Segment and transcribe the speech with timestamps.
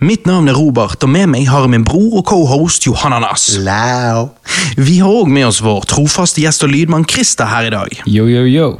[0.00, 3.50] Mitt navn er Robert, og med meg har jeg min bror og cohost Johanna Anas.
[3.60, 4.30] Lau.
[4.80, 7.98] Vi har òg med oss vår trofaste gjest og lydmann Christer her i dag.
[8.08, 8.70] Yo, yo, yo.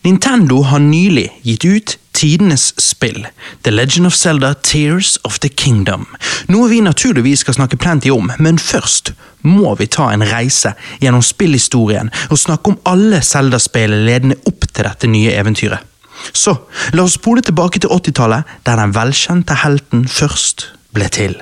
[0.00, 3.26] Nintendo har nylig gitt ut tidenes spill,
[3.68, 6.08] The Legend of Zelda Tears of the Kingdom.
[6.48, 9.12] Noe vi naturligvis skal snakke plenty om, men først
[9.44, 10.72] må vi ta en reise
[11.04, 15.89] gjennom spillhistorien og snakke om alle Zelda-spillene ledende opp til dette nye eventyret.
[16.32, 16.56] Så
[16.96, 21.38] la oss spole tilbake til 80-tallet, der den velkjente helten først ble til.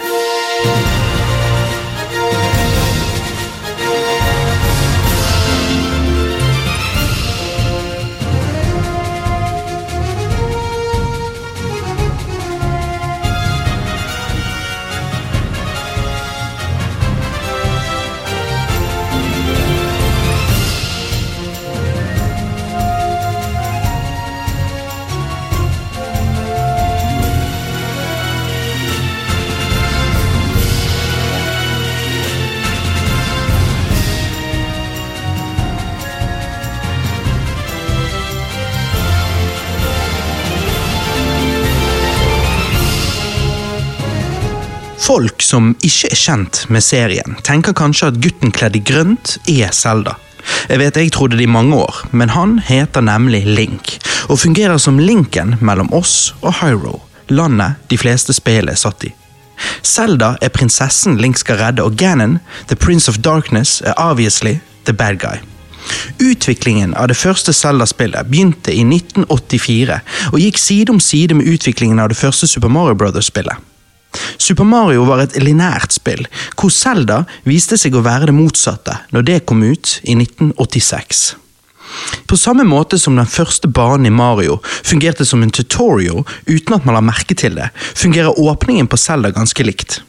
[45.09, 49.71] Folk som ikke er kjent med serien, tenker kanskje at gutten kledd i grønt er
[49.73, 50.19] Zelda.
[50.69, 53.95] Jeg vet jeg trodde det i mange år, men han heter nemlig Link,
[54.29, 57.01] og fungerer som linken mellom oss og Hyrule,
[57.33, 59.15] landet de fleste spill er satt i.
[59.81, 62.37] Zelda er prinsessen Link skal redde, og Ganon,
[62.69, 65.41] the Prince of Darkness, er obviously the bad guy.
[66.21, 70.03] Utviklingen av det første Zelda-spillet begynte i 1984,
[70.35, 73.57] og gikk side om side med utviklingen av det første Super Mario Brothers-spillet.
[74.39, 76.25] Super Mario var et linært spill,
[76.57, 81.29] hvor Zelda viste seg å være det motsatte når det kom ut i 1986.
[82.29, 86.85] På samme måte som den første banen i Mario fungerte som en tutorial uten at
[86.85, 90.03] man la merke til det, fungerer åpningen på Zelda ganske likt.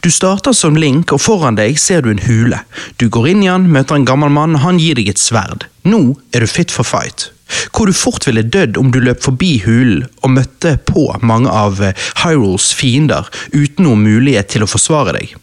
[0.00, 2.60] Du starter som Link, og foran deg ser du en hule.
[3.02, 5.66] Du går inn i han, møter en gammel mann, han gir deg et sverd.
[5.82, 7.32] Nå er du fit for fight.
[7.70, 11.80] Hvor du fort ville dødd om du løp forbi hulen og møtte på mange av
[12.22, 15.34] Hyrules fiender uten noen mulighet til å forsvare deg.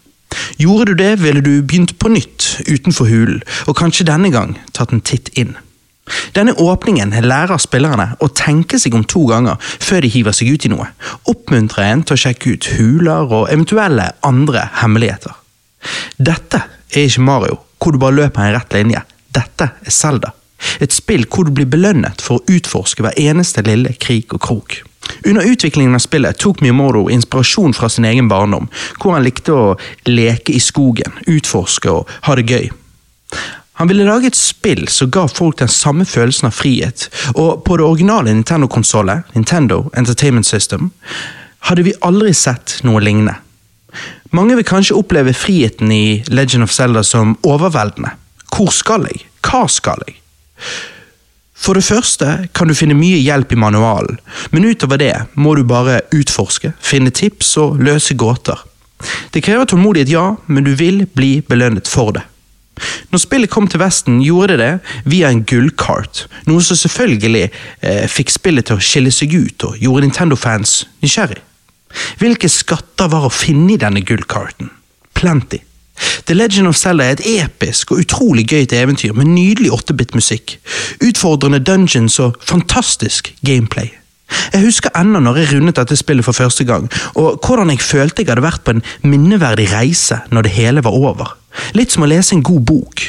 [0.61, 4.93] Gjorde du det, ville du begynt på nytt utenfor hulen, og kanskje denne gang tatt
[4.95, 5.57] en titt inn.
[6.35, 10.65] Denne åpningen lærer spillerne å tenke seg om to ganger før de hiver seg ut
[10.67, 10.89] i noe,
[11.29, 15.37] oppmuntrer en til å sjekke ut huler og eventuelle andre hemmeligheter.
[16.17, 19.03] Dette er ikke Mario, hvor du bare løper en rett linje.
[19.31, 20.33] Dette er Zelda.
[20.79, 24.81] Et spill hvor du blir belønnet for å utforske hver eneste lille krik og krok.
[25.25, 28.69] Under utviklingen av spillet tok Miyamoto inspirasjon fra sin egen barndom,
[29.01, 29.65] hvor han likte å
[30.07, 32.69] leke i skogen, utforske og ha det gøy.
[33.81, 37.79] Han ville lage et spill som ga folk den samme følelsen av frihet, og på
[37.79, 40.91] det originale Nintendo-konsollet, Nintendo Entertainment System,
[41.65, 43.39] hadde vi aldri sett noe lignende.
[44.37, 48.13] Mange vil kanskje oppleve friheten i Legend of Zelda som overveldende.
[48.53, 49.25] Hvor skal jeg?
[49.43, 50.20] Hva skal jeg?
[51.61, 54.17] For det første kan du finne mye hjelp i manualen,
[54.49, 58.57] men utover det må du bare utforske, finne tips og løse gåter.
[59.33, 62.25] Det krever tålmodighet, ja, men du vil bli belønnet for det.
[63.11, 68.05] Når spillet kom til Vesten, gjorde det det via en gullkart, noe som selvfølgelig eh,
[68.09, 71.43] fikk spillet til å skille seg ut og gjorde Nintendo-fans nysgjerrig.
[72.21, 74.71] Hvilke skatter var å finne i denne gullkarten?
[75.17, 75.59] Plenty.
[76.25, 80.57] The Legend of Zelda er et episk og utrolig gøyt eventyr med nydelig 8-bit-musikk,
[81.07, 83.91] utfordrende dungeons og fantastisk gameplay.
[84.53, 86.87] Jeg husker ennå når jeg rundet dette spillet for første gang,
[87.19, 90.95] og hvordan jeg følte jeg hadde vært på en minneverdig reise når det hele var
[90.95, 91.33] over.
[91.75, 93.03] Litt som å lese en god bok.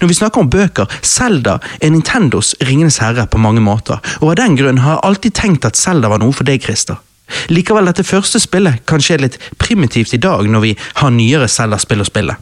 [0.00, 4.38] Når vi snakker om bøker, Zelda er Nintendos Ringenes herre på mange måter, og av
[4.40, 7.02] den grunn har jeg alltid tenkt at Zelda var noe for deg, Christer.
[7.48, 12.04] Likevel, dette første spillet kanskje er litt primitivt i dag når vi har nyere Zelda-spill
[12.04, 12.36] å spille.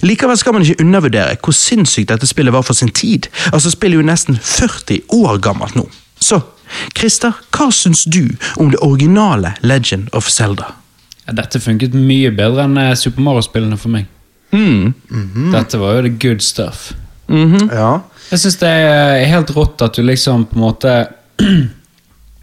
[0.00, 3.28] Likevel skal man ikke undervurdere hvor sinnssykt dette spillet var for sin tid.
[3.52, 5.84] Altså, Spillet er jo nesten 40 år gammelt nå.
[6.20, 6.40] Så,
[6.96, 8.24] Christer, hva syns du
[8.56, 10.72] om det originale Legend of Zelda?
[11.26, 14.08] Ja, dette funket mye bedre enn eh, Super Mario-spillene for meg.
[14.50, 14.94] Mm.
[15.52, 16.90] Dette var jo the good stuff.
[17.30, 18.00] Ja.
[18.30, 20.94] Jeg syns det er helt rått at du liksom på en måte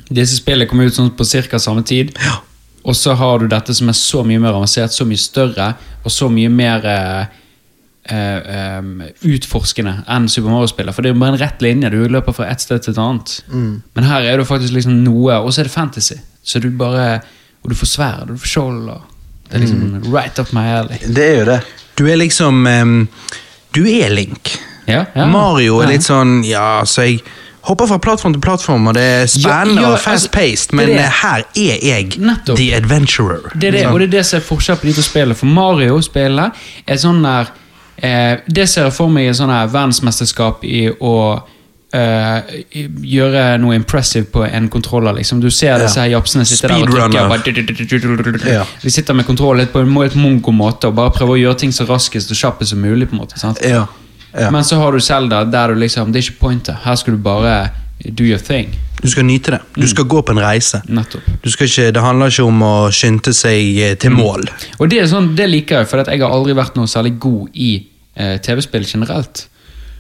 [0.10, 1.60] Disse spillene kom ut sånn på ca.
[1.60, 2.14] samme tid.
[2.24, 2.40] Ja.
[2.88, 5.74] Og så har du dette som er så mye mer avansert, så mye større
[6.06, 7.34] og så mye mer eh,
[8.16, 10.96] eh, utforskende enn Super Mario-spillet.
[10.96, 11.92] For det er jo bare en rett linje.
[11.92, 13.34] Du løper fra et sted til et annet.
[13.98, 16.20] Men her er det faktisk liksom noe, og så er det fantasy.
[16.48, 17.20] Så du bare
[17.66, 18.90] Og du får sverd, og du får skjold.
[19.50, 21.00] Det er liksom right up my alley.
[21.04, 21.60] Det er jo det.
[21.98, 23.08] Du er liksom um,
[23.76, 24.54] Du er Link.
[24.88, 25.26] Ja, ja.
[25.28, 27.20] Mario er litt sånn Ja, så jeg
[27.68, 30.88] hopper fra plattform til plattform, og det er spennende Ja, ja, og fast-paced, altså, men
[30.88, 31.10] det det.
[31.22, 32.58] her er jeg Nettopp.
[32.58, 33.50] the adventurer.
[33.54, 35.36] Det er det, og det er det som er forskjellen på de to spillene.
[35.36, 36.52] For Mario-spillet
[36.88, 37.52] er sånn der
[37.98, 41.14] eh, Det ser jeg for meg er sånn her verdensmesterskap i å
[41.94, 42.58] eh,
[43.04, 45.14] gjøre noe impressive på en kontroller.
[45.20, 45.40] liksom.
[45.42, 48.32] Du ser disse her japsene sitte der og trykker.
[48.32, 48.66] trykke.
[48.84, 51.58] De sitter med kontroll litt på en helt mongo måte og bare prøver å gjøre
[51.64, 53.10] ting så raskest og kjappest som mulig.
[53.10, 53.60] på en måte, sant?
[53.64, 53.86] Ja.
[54.38, 54.52] Ja.
[54.54, 56.84] Men så har du Selda, der du liksom, det er ikke pointet.
[56.84, 57.56] Her skal du bare
[58.06, 58.76] do your thing.
[59.02, 59.60] Du skal nyte det.
[59.76, 60.82] Du skal gå på en reise.
[60.88, 64.48] Ikke, det handler ikke om å skynde seg eh, til mål.
[64.80, 67.72] Og det, sånn, det liker jeg, for jeg har aldri vært noe særlig god i
[68.18, 69.46] eh, TV-spill generelt.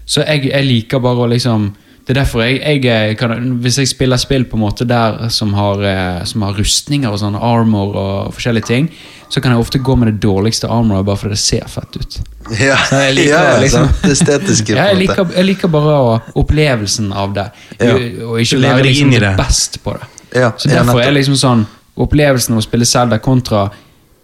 [0.08, 1.70] Så jeg, jeg liker bare å liksom
[2.08, 5.28] Det er derfor jeg, jeg eh, kan, Hvis jeg spiller spill på en måte der
[5.34, 8.88] som har, eh, som har rustninger og sånn armor og forskjellige ting,
[9.28, 12.20] så kan jeg ofte gå med det dårligste armoret bare fordi det ser fett ut.
[12.62, 13.90] Ja, Så jeg liker, ja, liksom.
[14.06, 14.72] Det estetiske.
[14.78, 17.50] ja, jeg, liker, jeg liker bare å, opplevelsen av det,
[17.82, 17.98] Ja.
[18.24, 20.08] og ikke være liksom det best på det.
[20.40, 21.68] Ja, Så ja, derfor er liksom sånn
[21.98, 23.64] Opplevelsen av å spille Zelda kontra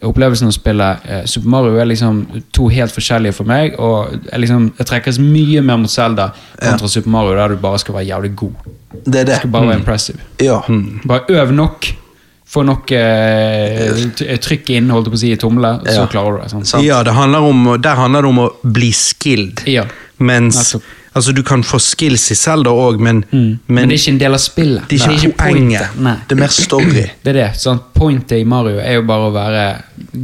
[0.04, 2.22] opplevelsen av å spille eh, Super Mario er liksom
[2.56, 3.76] to helt forskjellige for meg.
[3.80, 6.30] Og jeg, liksom, jeg trekkes mye mer mot Zelda
[6.60, 8.72] kontra Super Mario, der du bare skal være jævlig god.
[9.06, 9.38] Det er Du det.
[9.42, 10.20] skal bare være impressive.
[10.44, 10.62] Ja.
[11.08, 11.90] Bare øv nok.
[12.54, 16.08] Få nok eh, trykk inn, holdt på å si, i tomle, så Ja.
[16.12, 16.52] klarer du det.
[16.68, 16.84] Sant.
[16.86, 19.64] Ja, det handler om, Der handler det om å bli skilled.
[19.66, 19.86] Ja.
[20.20, 20.84] Mens Nettopp.
[21.13, 24.19] Altså, Du kan få skills i Zelda òg, men, Men, men det er ikke en
[24.19, 24.86] del av spillet.
[24.89, 25.98] Det er ikke poenget.
[26.27, 27.07] Det er mer story.
[27.24, 27.50] Det er det.
[27.62, 29.65] Sånn, Pointet i Mario er jo bare å være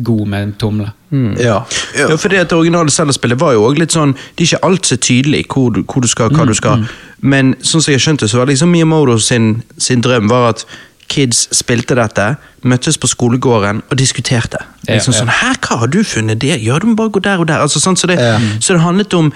[0.04, 0.90] god med en tomle.
[1.12, 1.64] Ja.
[1.98, 2.18] Ja, ja.
[2.22, 4.86] for det at det originale Zelda-spillet var jo også litt sånn Det er ikke alt
[4.86, 6.84] så tydelig hvor du, hvor du skal, Mm, hva du skal.
[7.22, 10.66] Men sånn som jeg skjønte, så var liksom Miyamoto sin, sin drøm var at
[11.10, 14.60] kids spilte dette, møttes på skolegården og diskuterte.
[14.88, 15.20] Ja, Liksom ja.
[15.24, 16.62] sånn, Her, hva har du funnet det?
[16.62, 17.64] Ja, du må bare gå der og der.
[17.66, 18.38] Altså, sånn, så, det, Ja.
[18.60, 19.34] så det handlet om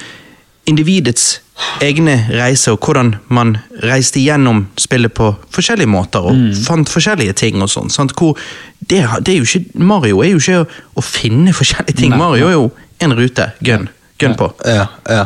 [0.69, 1.39] individets
[1.81, 6.53] egne reiser, og hvordan man reiste gjennom spillet på forskjellige måter, og Mm.
[6.65, 7.89] fant forskjellige ting og sånn.
[7.91, 8.11] sant?
[8.17, 8.37] Hvor
[8.87, 10.67] det, det er jo ikke, Mario er jo ikke å,
[10.97, 12.09] å finne forskjellige ting.
[12.09, 13.51] Nei, Mario er jo en rute.
[13.63, 13.89] Gun.
[14.19, 14.51] Gun på.
[14.65, 15.25] Ja, ja.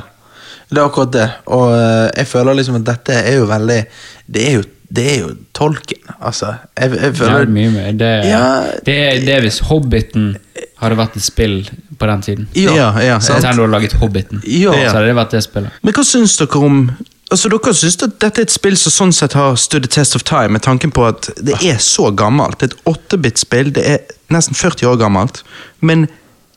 [0.70, 1.30] Det er akkurat det.
[1.48, 3.86] Og eh, jeg føler liksom at dette er jo veldig
[4.28, 6.56] Det er jo, det er jo tolken, altså.
[6.78, 7.92] Jeg, jeg føler, det er mye mer.
[7.96, 8.42] Det, Ja,
[8.86, 10.36] det, er, det er hvis Hobbiten
[10.82, 11.60] hadde vært et spill
[11.98, 12.48] på den tiden.
[12.54, 14.42] Ja, ja, Så Nintendo hadde laget Hobbiten.
[14.46, 14.74] Ja.
[14.74, 15.80] Så hadde det vært det spillet.
[15.82, 16.82] Men hva syns dere om
[17.28, 20.16] Altså, Dere syns at dette er et spill som sånn sett har stood the test
[20.16, 22.62] of time, med tanken på at det er så gammelt.
[22.62, 23.98] Det er et 8-bit-spill, det er
[24.32, 25.42] nesten 40 år gammelt.
[25.84, 26.06] Men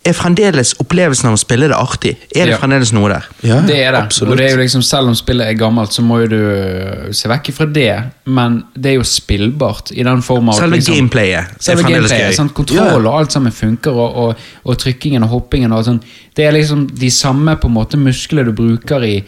[0.04, 2.14] er fremdeles opplevelsen av å spille det artig?
[2.34, 2.58] Er det Ja.
[2.58, 3.24] fremdeles noe der?
[3.44, 4.00] Ja, det er det.
[4.00, 4.32] absolutt.
[4.32, 7.28] Og det er jo liksom, selv om spillet er gammelt, så må jo du se
[7.28, 8.04] vekk fra det.
[8.26, 12.30] Men det er jo spillbart i den form av Selve liksom, gameplayet er fremdeles gameplayet,
[12.30, 12.36] gøy.
[12.36, 12.54] sant?
[12.54, 16.00] Kontroll og alt sammen funker, og, og, og trykkingen og hoppingen og sånn.
[16.34, 19.22] Det er liksom de samme på en måte muskler du bruker i,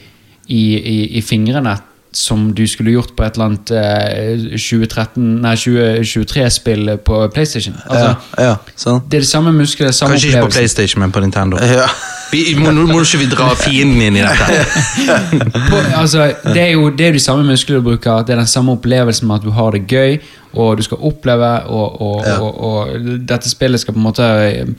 [0.48, 1.76] i, i, i fingrene
[2.12, 7.74] som du skulle gjort på et eller annet eh, 2013, 2023-spill på PlayStation.
[7.88, 9.00] Altså, ja, ja, sånn.
[9.08, 10.50] Det er det samme muskler, samme Kanskje ikke på.
[10.56, 11.56] PlayStation, men på Nintendo.
[11.62, 11.86] Ja.
[12.32, 14.60] Vi, må, må ikke vi dra fienden inn i dette.
[15.70, 18.48] på, altså, det, er jo, det er de samme musklene du bruker, det er den
[18.48, 20.16] samme opplevelsen med at du har det gøy,
[20.52, 22.38] og du skal oppleve, og, og, Ja.
[22.40, 24.72] og, og dette spillet skal på en måte eh,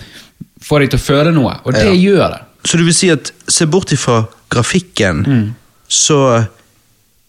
[0.63, 1.93] få deg til å føle noe, og det Ja.
[1.97, 2.41] gjør det.
[2.65, 5.47] Så du vil si at se bort ifra grafikken, Mm.
[5.89, 6.19] så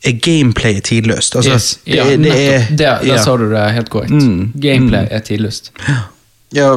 [0.05, 1.37] er gameplayet tidløst?
[1.37, 1.79] Altså, Yes.
[1.87, 2.39] det, Ja, det nettopp.
[2.39, 3.23] er, der, der ja.
[3.25, 4.11] sa du det helt korrekt.
[4.12, 4.53] Mm.
[4.61, 5.71] Gameplay er tidløst.
[6.55, 6.77] Ja,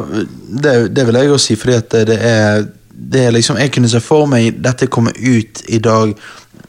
[0.64, 2.64] det, det vil jeg jo si, fordi at det er,
[3.14, 6.16] det er liksom Jeg kunne se for meg dette komme ut i dag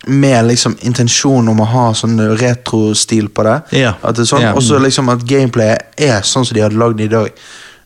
[0.06, 3.56] med liksom intensjon om å ha sånn retrostil på det.
[3.80, 3.94] Ja.
[4.02, 4.52] At det er sånn, Ja.
[4.56, 7.30] Også liksom at gameplayet er sånn som de hadde lagd det i dag.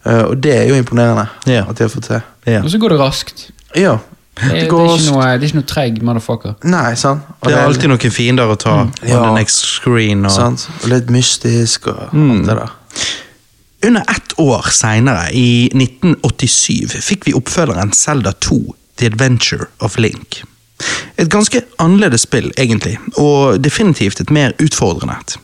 [0.07, 1.64] Uh, og det er jo imponerende Ja.
[1.69, 2.23] at de har fått til.
[2.47, 2.62] Ja.
[2.62, 3.50] Og så går det raskt.
[3.76, 3.99] Ja.
[4.35, 6.55] Det, er- det, er, ikke noe, det er ikke noe treg motherfucker.
[6.65, 7.23] Nei, sant.
[7.43, 9.21] Og Det er alltid noen fiender å ta on Ja.
[9.27, 10.25] the next screen.
[10.25, 10.31] Og...
[10.33, 10.69] sant?
[10.83, 12.31] Og litt mystisk og Mm.
[12.31, 12.73] alt det der.
[13.87, 20.43] Under ett år seinere, i 1987, fikk vi oppfølgeren Zelda 2, The Adventure of Link.
[21.19, 25.37] Et ganske annerledes spill, egentlig, og definitivt et mer utfordrende et.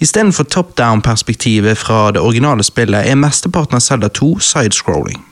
[0.00, 5.22] Istedenfor top down-perspektivet fra det originale spillet, er mesteparten av Zelda 2 sidescrolling.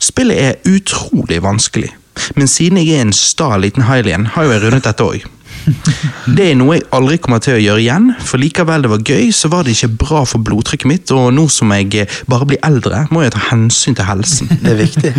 [0.00, 1.90] Spillet er utrolig vanskelig,
[2.36, 5.26] men siden jeg er en sta liten Hylian, har jo jeg rundet dette òg.
[6.36, 9.26] Det er noe jeg aldri kommer til å gjøre igjen, for likevel det var gøy,
[9.34, 12.62] så var det ikke bra for blodtrykket mitt, og nå som jeg eh, bare blir
[12.66, 14.50] eldre, må jeg ta hensyn til helsen.
[14.62, 15.12] Det er viktig.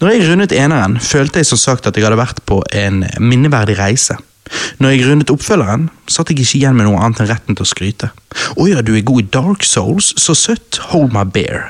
[0.00, 3.76] Når jeg rundet eneren, følte jeg som sagt at jeg hadde vært på en minneverdig
[3.78, 4.16] reise.
[4.80, 7.70] Når jeg rundet oppfølgeren, satt jeg ikke igjen med noe annet enn retten til å
[7.70, 8.10] skryte.
[8.56, 11.68] Å ja, du er god i Dark Souls, så søtt, hold my bear.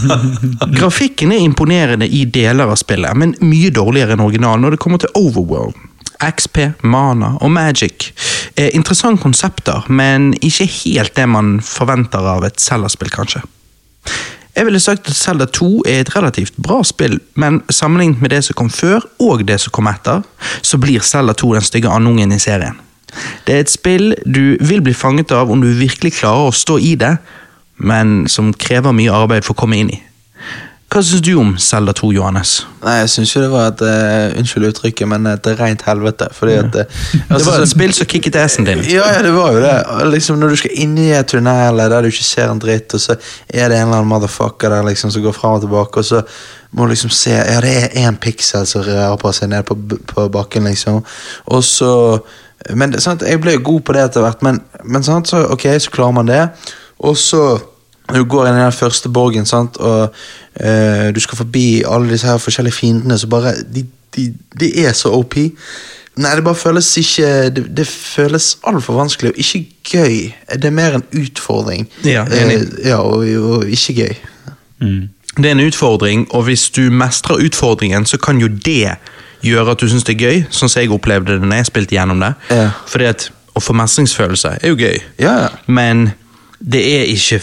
[0.78, 5.02] Grafikken er imponerende i deler av spillet, men mye dårligere enn originalen når det kommer
[5.02, 5.78] til Overworld.
[6.20, 8.10] XP, mana og magic
[8.60, 13.40] er interessante konsepter, men ikke helt det man forventer av et Zelda-spill, kanskje.
[14.56, 18.42] Jeg ville sagt at Zelda 2 er et relativt bra spill, men sammenlignet med det
[18.44, 20.24] som kom før, og det som kom etter,
[20.62, 22.80] så blir Zelda 2 den stygge andungen i serien.
[23.46, 26.78] Det er et spill du vil bli fanget av om du virkelig klarer å stå
[26.82, 27.16] i det,
[27.80, 30.00] men som krever mye arbeid for å komme inn i.
[30.90, 32.52] Hva syns du om Zelda 2, Johannes?
[32.82, 36.26] Nei, jeg syns jo det var et uh, Unnskyld uttrykket, men et rent helvete.
[36.34, 38.82] Fordi at eh, Det altså, var et spill som kicket assen din.
[38.90, 39.76] Ja, ja, det var jo det.
[40.10, 43.04] Liksom Når du skal inn i et tunnel der du ikke ser en dritt, og
[43.04, 46.10] så er det en eller annen motherfucker der liksom som går fram og tilbake, og
[46.10, 46.24] så
[46.74, 49.78] må du liksom se Ja, det er én piksel som rører på seg ned på,
[50.10, 51.04] på bakken, liksom.
[51.46, 51.92] Og så
[52.76, 55.70] Men sant, jeg ble jo god på det etter hvert, men, men sant, så ok,
[55.80, 56.42] så klarer man det.
[56.98, 57.44] Og så
[58.14, 60.14] du går inn i den første borgen, sant, og
[60.60, 63.84] eh, du skal forbi alle disse her forskjellige fiendene, så bare De,
[64.16, 65.36] de, de er så OP.
[66.20, 69.62] Nei, det bare føles ikke Det, det føles altfor vanskelig og ikke
[69.92, 70.16] gøy.
[70.56, 71.86] Det er mer en utfordring.
[72.04, 72.58] Ja, enig.
[72.82, 74.14] Eh, ja og, og ikke gøy.
[75.38, 78.96] Det er en utfordring, og hvis du mestrer utfordringen, så kan jo det
[79.46, 81.94] gjøre at du syns det er gøy, sånn som jeg opplevde det når jeg spilte
[81.96, 82.32] gjennom det.
[82.50, 82.66] Ja.
[82.90, 85.48] Fordi at å få mestringsfølelse er jo gøy, Ja, ja.
[85.66, 86.10] men
[86.60, 87.38] det er ikke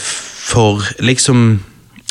[0.48, 1.58] for liksom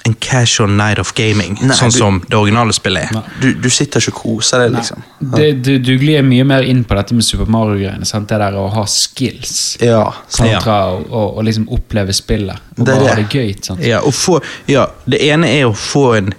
[0.07, 3.25] en casual night of gaming, Nei, sånn du- som det originale spillet er.
[3.41, 5.01] Du, du sitter ikke og koser deg, liksom.
[5.33, 8.07] Det, du, du glir mye mer inn på dette med Super Mario-greiene.
[8.07, 9.57] Det der å ha skills.
[9.83, 10.05] Ja.
[10.37, 12.55] Kontra å, liksom oppleve spillet.
[12.77, 13.25] Og Det bare ha det.
[13.27, 13.51] det gøy.
[13.67, 13.83] sant?
[13.83, 14.39] Ja, få,
[14.71, 16.31] ja, det ene er å få en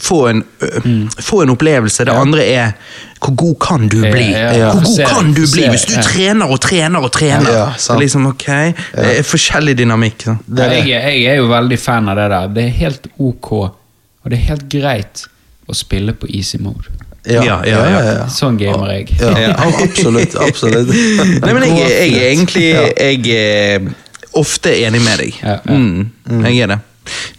[0.00, 0.44] få en,
[0.84, 1.10] mm.
[1.18, 2.04] få en opplevelse.
[2.04, 2.16] Det Mm.
[2.16, 2.22] Ja.
[2.22, 2.72] andre er
[3.20, 4.30] hvor god kan du bli?
[4.30, 4.72] ja, ja.
[4.72, 6.02] Hvor god kan du bli hvis du ja.
[6.02, 7.50] trener og trener og trener?
[7.50, 10.26] Ja, det er liksom ok, det er forskjellig dynamikk.
[10.26, 10.92] er jeg, det.
[10.92, 12.52] jeg er jo veldig fan av det der.
[12.54, 15.26] Det er helt ok, og det er helt greit
[15.66, 16.92] å spille på easy mode.
[17.26, 18.26] Ja, Ja, ja, ja.
[18.30, 19.16] Sånn gamer jeg.
[19.18, 20.36] Ja, absolutt.
[20.38, 20.92] absolutt.
[21.42, 23.88] Nei, men jeg, jeg er egentlig Jeg er
[24.36, 25.40] ofte enig med deg.
[25.42, 25.56] Ja.
[25.66, 26.78] Mm, jeg er det.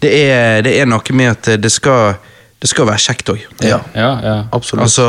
[0.02, 2.18] Det er, det er noe med at det skal,
[2.58, 3.42] det skal være kjekt òg.
[3.62, 4.36] Ja, Ja, ja.
[4.52, 4.82] absolutt.
[4.82, 5.04] Altså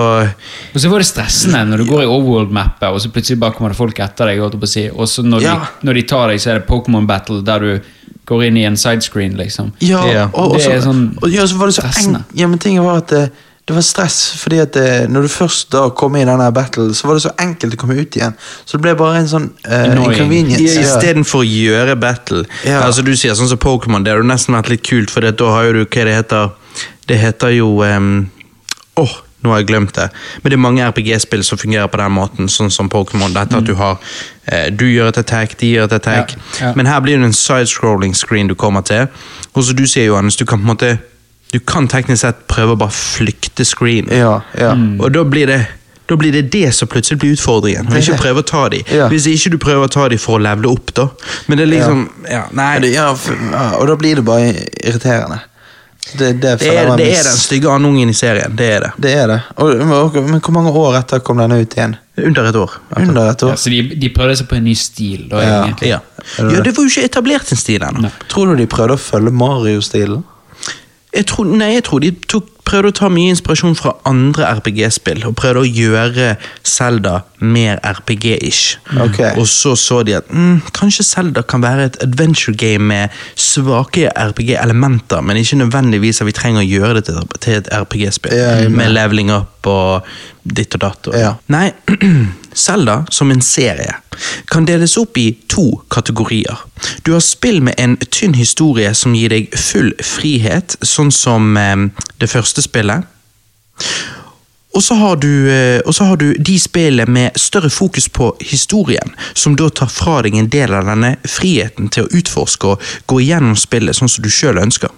[0.75, 3.73] Og så var det stressende når du går i overworld-mappet, og så plutselig bare kommer
[3.73, 4.67] det folk etter deg.
[4.69, 4.89] si.
[4.89, 5.55] Og så når, Ja.
[5.55, 7.79] de, når de tar deg, så er det Pokémon Battle der du
[8.27, 9.73] går inn i en sidescreen, liksom.
[9.81, 12.23] Ja, og, og, Det så, er sånn og ja, så var det så stressende.
[12.29, 13.31] Eng, ja, men tingen var at det,
[13.65, 17.07] det var stress, fordi at det, når du først da kom i denne battle, så
[17.07, 18.37] var det så enkelt å komme ut igjen.
[18.65, 20.61] Så det ble bare en sånn uh, inconvenience.
[20.61, 20.85] Ja.
[20.85, 22.45] Istedenfor å gjøre battle.
[22.65, 22.83] Ja.
[22.85, 25.65] Altså Du sier sånn som Pokémon, det hadde nesten vært litt kult, for da har
[25.69, 26.49] jo du hva det heter
[27.07, 27.69] Det heter jo
[28.99, 30.09] Åh, nå har jeg glemt det.
[30.43, 33.31] Men det er mange RPG-spill som fungerer på den måten, sånn som Pokémon.
[33.33, 33.95] Dette at du har
[34.51, 36.33] eh, Du gjør et attack, de gjør et attack.
[36.59, 36.73] Ja, ja.
[36.75, 39.07] Men her blir det en side-scrolling screen du kommer til.
[39.53, 40.97] Og som du sier, Johannes, du kan på en måte
[41.53, 44.09] Du kan teknisk sett prøve å bare flykte screen.
[44.13, 44.73] Ja, ja.
[44.99, 45.61] Og da blir det
[46.09, 47.85] da blir det det som plutselig blir utfordringen.
[47.91, 48.81] Og ikke prøve å ta dem.
[48.89, 49.07] Ja.
[49.11, 51.03] Hvis ikke du prøver å ta dem for å levele opp, da.
[51.47, 51.99] Men det er liksom
[52.31, 52.39] ja.
[52.57, 54.47] Nei, ja, f- ja, og da blir det bare
[54.81, 55.37] irriterende.
[56.17, 58.55] Det, det, det er, det er den stygge andungen i serien.
[58.57, 58.91] Det er det.
[58.97, 59.39] Det er det.
[59.61, 61.95] Og, og, men hvor mange år etter kom denne ut igjen?
[62.19, 62.73] Under et år.
[62.97, 65.59] Under et Ja, så de, de prøvde seg på en ny stil, da, Ja.
[65.67, 65.91] egentlig.
[65.93, 65.99] Ja.
[66.39, 68.11] ja, det var jo ikke etablert en stil ennå.
[68.31, 70.23] Tror du de prøvde å følge Mario-stilen?
[71.15, 75.23] Jeg tror, nei, jeg tror de tok, prøvde å ta mye inspirasjon fra andre RPG-spill,
[75.27, 76.29] og prøvde å gjøre
[76.67, 78.77] Zelda mer RPG-ish.
[79.07, 79.33] Okay.
[79.39, 84.09] Og så så de at mm, kanskje Zelda kan være et adventure game med svake
[84.13, 88.35] RPG-elementer, men ikke nødvendigvis at vi trenger å gjøre det til, til et RPG-spill.
[88.35, 88.93] Er med.
[88.95, 90.07] leveling up og
[90.43, 91.09] ditt og datt.
[91.09, 91.33] Og, Ja.
[91.51, 91.69] Nei,
[92.59, 93.95] Zelda som en serie
[94.51, 96.57] kan deles opp i to kategorier.
[97.07, 101.87] Du har spill med en tynn historie som gir deg full frihet, sånn som eh,
[102.19, 103.07] det første spillet.
[104.75, 108.35] Og så, har du, eh, og så har du de spillene med større fokus på
[108.39, 112.91] historien, som da tar fra deg en del av denne friheten til å utforske og
[113.09, 114.93] gå igjennom spillet sånn som du sjøl ønsker.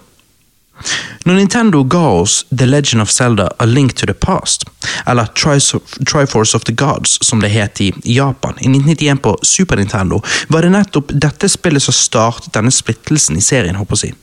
[1.24, 4.64] Når Nintendo ga oss The Legend of Zelda A Link to the Past,
[5.06, 5.26] eller
[6.04, 10.62] Triforce of the Gods som det het i Japan i 1991 på Super Nintendo, var
[10.62, 14.18] det nettopp dette spillet som startet denne splittelsen i serien, håper jeg.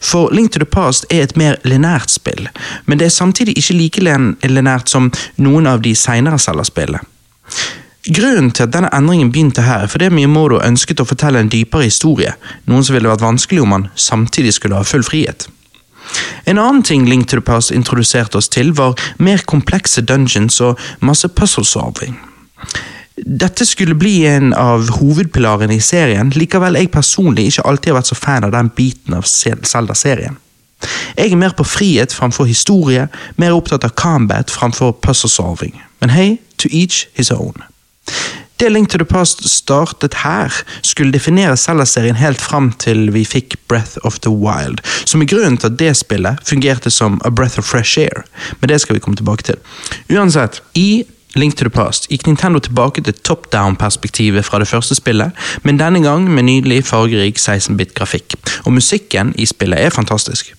[0.00, 2.48] For Link to the Past er et mer linært spill,
[2.86, 7.02] men det er samtidig ikke like linært som noen av de seinere Zelda-spillene.
[8.06, 11.88] Grunnen til at denne endringen begynte her, er fordi Miyamoto ønsket å fortelle en dypere
[11.88, 12.36] historie,
[12.70, 15.48] noe som ville vært vanskelig om han samtidig skulle ha full frihet.
[16.44, 20.80] En annen ting Link to the Past introduserte oss til, var mer komplekse dungeons og
[21.00, 22.16] masse puzzle-solving.
[23.16, 28.10] Dette skulle bli en av hovedpilarene i serien, likevel jeg personlig ikke alltid har vært
[28.12, 30.36] så fan av den biten av Zelda-serien.
[31.16, 33.06] Jeg er mer på frihet framfor historie,
[33.40, 35.80] mer opptatt av combat framfor puzzle-solving.
[36.04, 36.28] Men hei,
[36.60, 37.56] to each his own.
[38.58, 43.58] Det Link to the Past startet her, skulle definere Zelda-serien helt fram til vi fikk
[43.68, 47.58] Breath of the Wild, som er grunnen til at det spillet fungerte som a breath
[47.60, 48.24] of fresh air.
[48.60, 49.60] Men det skal vi komme tilbake til.
[50.08, 51.04] Uansett, i
[51.36, 55.76] Link to the Past gikk Nintendo tilbake til top down-perspektivet fra det første spillet, men
[55.76, 58.38] denne gang med nydelig, fargerik 16-bit-grafikk.
[58.64, 60.54] Og musikken i spillet er fantastisk.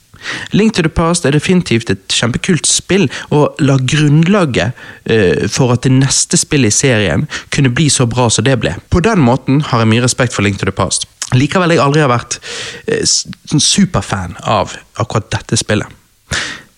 [0.52, 4.74] Link to the Past er definitivt et kjempekult spill, og la grunnlaget
[5.12, 8.76] uh, for at det neste spillet i serien kunne bli så bra som det ble.
[8.94, 11.08] På den måten har jeg mye respekt for Link to the Past.
[11.36, 15.88] Likevel jeg aldri har vært uh, superfan av akkurat dette spillet.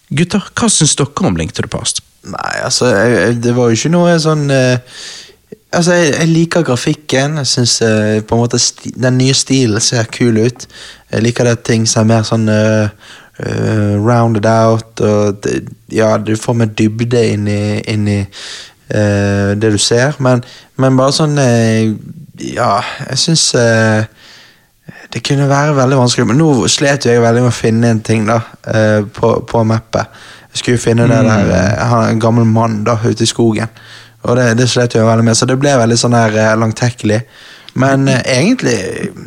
[0.10, 2.04] Gutter, hva syns dere om Link to the Past?
[2.30, 5.02] Nei, altså, jeg, det var jo ikke noe sånn uh,
[5.70, 7.36] Altså, jeg, jeg liker grafikken.
[7.38, 7.76] Jeg syns
[8.26, 8.58] på en måte
[8.98, 10.64] den nye stilen ser kul ut.
[11.14, 12.48] Jeg liker det ting som er mer sånn
[13.40, 15.62] eh, rounded out, og det,
[15.94, 20.18] ja, du får mer dybde inn i, inn i uh, det du ser.
[20.24, 20.44] Men,
[20.78, 22.80] men bare sånn uh, Ja,
[23.10, 23.50] jeg syns
[25.12, 28.24] det kunne være veldig vanskelig, men nå slet jeg veldig med å finne en ting
[28.30, 28.38] da,
[29.12, 30.22] på, på mappet.
[30.54, 33.68] Jeg skulle jo finne det der, er en gammel mann da, ute i skogen.
[34.24, 37.20] Og det, det slet jeg veldig med, så det ble veldig sånn her eh, langtekkelig.
[37.80, 38.80] Men egentlig,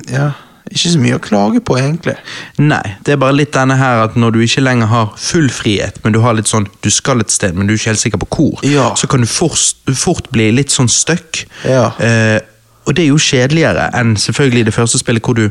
[0.08, 0.30] ja,
[0.72, 2.14] ikke så mye å klage på, egentlig.
[2.58, 5.98] Nei, det er bare litt denne her at når du ikke lenger har full frihet,
[6.04, 8.22] men du har litt sånn Du skal et sted, men du er ikke helt sikker
[8.24, 8.92] på hvor, Ja.
[8.98, 9.58] så kan du fort,
[9.94, 11.44] fort bli litt sånn stuck.
[11.64, 11.92] Ja.
[11.98, 12.40] Eh,
[12.86, 15.50] og det er jo kjedeligere enn selvfølgelig det første spillet hvor du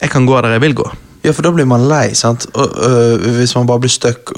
[0.00, 0.86] Jeg kan gå der jeg vil gå.
[1.24, 2.44] Ja, for da blir man lei, sant?
[2.52, 4.32] Og, øh, hvis man bare blir stuck.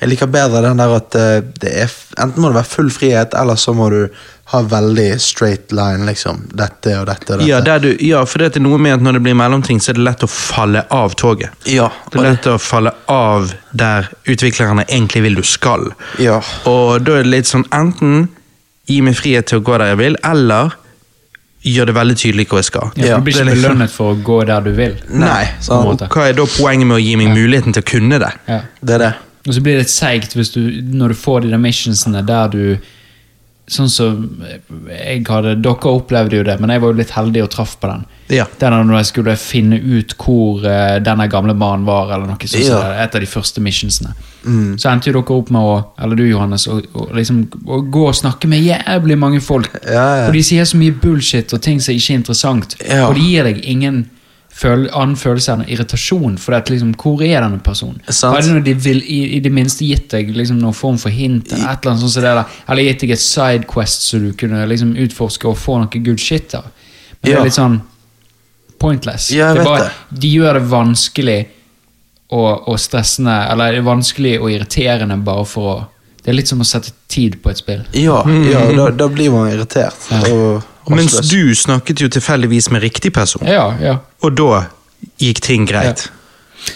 [0.00, 3.34] Jeg liker bedre den der at øh, det er Enten må det være full frihet,
[3.34, 4.04] eller så må du
[4.52, 6.44] ha veldig straight line, liksom.
[6.54, 7.48] Dette og dette og dette.
[7.48, 9.98] Ja, du, ja, for det er noe med at når det blir mellomting, så er
[9.98, 11.50] det lett å falle av toget.
[11.66, 15.90] Ja, Det er lett å falle av der utviklerne egentlig vil du skal.
[16.22, 16.38] Ja.
[16.70, 18.28] Og da er det litt sånn enten
[18.86, 20.76] gi meg frihet til å gå der jeg vil, eller
[21.64, 22.90] gjør det veldig tydelig hvor jeg skal.
[22.96, 24.96] Ja, Ja, du blir ikke liksom- belønnet for å gå der du vil.
[25.08, 26.08] Nei, måte.
[26.08, 28.32] Hva er da poenget med å gi meg muligheten til å kunne det?
[28.48, 28.60] Ja.
[28.84, 29.14] Det er det.
[29.46, 32.78] Og så blir det seigt når du får de der missionsene der du
[33.64, 34.24] Sånn som
[34.90, 37.88] jeg hadde Dere opplevde jo det, men jeg var jo litt heldig og traff på
[37.88, 38.02] den.
[38.32, 38.44] Ja.
[38.60, 42.60] Den når jeg skulle finne ut hvor uh, denne gamle mannen var, eller noe sånt.
[42.60, 42.82] Ja.
[42.82, 44.12] så Et av de første missionsene.
[44.76, 48.04] Så endte jo dere opp med å, eller du Johannes, å, å, liksom, å gå
[48.10, 49.72] og snakke med jævlig mange folk.
[49.80, 50.26] Ja, ja.
[50.28, 52.76] Og de sier så mye bullshit og ting som ikke er interessant.
[53.06, 54.04] Og de gir deg ingen
[54.54, 56.36] føl annen følelse enn irritasjon.
[56.40, 58.00] For at liksom, hvor er denne personen?
[58.08, 58.50] Sant.
[58.50, 61.50] Når de vil i, i det minste gitt deg liksom, noen form for hint?
[61.52, 64.30] Eller et eller annet sånt som det der Eller gitt deg et sidequest så du
[64.38, 66.70] kunne liksom, utforske og få noe good shit av.
[67.20, 67.80] Men det er litt sånn
[68.80, 69.30] pointless.
[69.32, 71.40] Ja, det bare, de gjør det vanskelig
[72.34, 75.76] og, og stressende, eller det er vanskelig og irriterende bare for å
[76.24, 77.82] Det er litt som å sette tid på et spill.
[78.00, 80.06] Ja, ja da, da blir man irritert.
[80.10, 80.22] Ja.
[80.84, 83.98] og Mens du snakket jo tilfeldigvis med riktig person, Ja, ja.
[84.24, 84.64] og da
[85.20, 86.06] gikk ting greit.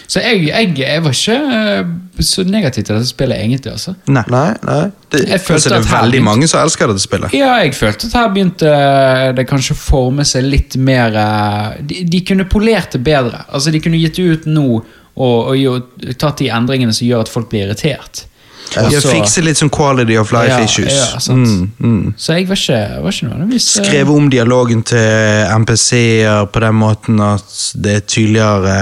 [0.05, 1.87] Så jeg, jeg, jeg var ikke eh,
[2.21, 3.71] så negativ til dette spillet, egentlig.
[3.73, 3.95] altså.
[4.05, 4.21] Nei.
[4.29, 4.83] Nei, nei.
[5.09, 7.33] Det, Jeg følte det er veldig begynte- mange som elsker dette spillet.
[7.33, 11.81] Ja, jeg følte at her begynte eh, det kanskje å forme seg litt mer eh,
[11.89, 13.41] De, de kunne polert det bedre.
[13.49, 14.85] Altså, De kunne gitt det ut nå og,
[15.19, 18.27] og og, tatt de endringene som gjør at folk blir irritert.
[18.75, 20.93] Ja, så- fikse litt sånn quality of life Ja, issues.
[20.93, 21.33] ja.
[21.33, 22.13] Mm, mm.
[22.17, 26.75] Så jeg var ikke, var ikke nødvendigvis eh, Skrevet om dialogen til NPC-er på den
[26.75, 28.75] måten at det er tydeligere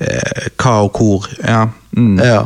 [0.00, 1.28] eh, hva og hvor.
[1.44, 1.66] Ja.
[1.96, 2.18] Mm.
[2.18, 2.40] ja.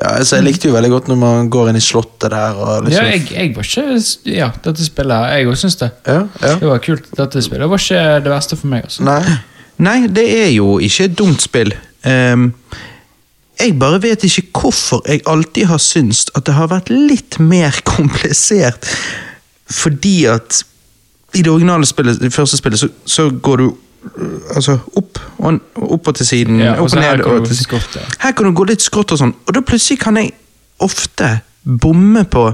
[0.00, 2.54] ja, altså Jeg likte jo veldig godt når man går inn i slottet der.
[2.58, 5.90] Og liksom, Ja, jeg, jeg var ikke Ja, dette spillet Jeg òg syns det.
[6.06, 6.54] ja, ja.
[6.58, 7.06] Det var kult.
[7.16, 8.84] Dette spillet Det var ikke det verste for meg.
[8.90, 9.04] Også.
[9.06, 9.22] Nei.
[9.78, 11.72] Nei, det er jo ikke et dumt spill.
[12.04, 12.52] Ehm,
[13.62, 17.78] jeg bare vet ikke hvorfor jeg alltid har syntes at det har vært litt mer
[17.96, 18.88] komplisert.
[19.72, 20.62] Fordi at
[21.34, 25.60] i det originale spillet, det første spillet, så, så går du øh, altså opp og,
[25.76, 28.04] opp og til siden, Ja, og opp og og her kan Og du til ja.
[28.20, 30.32] Her kan du gå litt skrått og sånn, og da plutselig kan jeg
[30.82, 32.48] ofte bomme på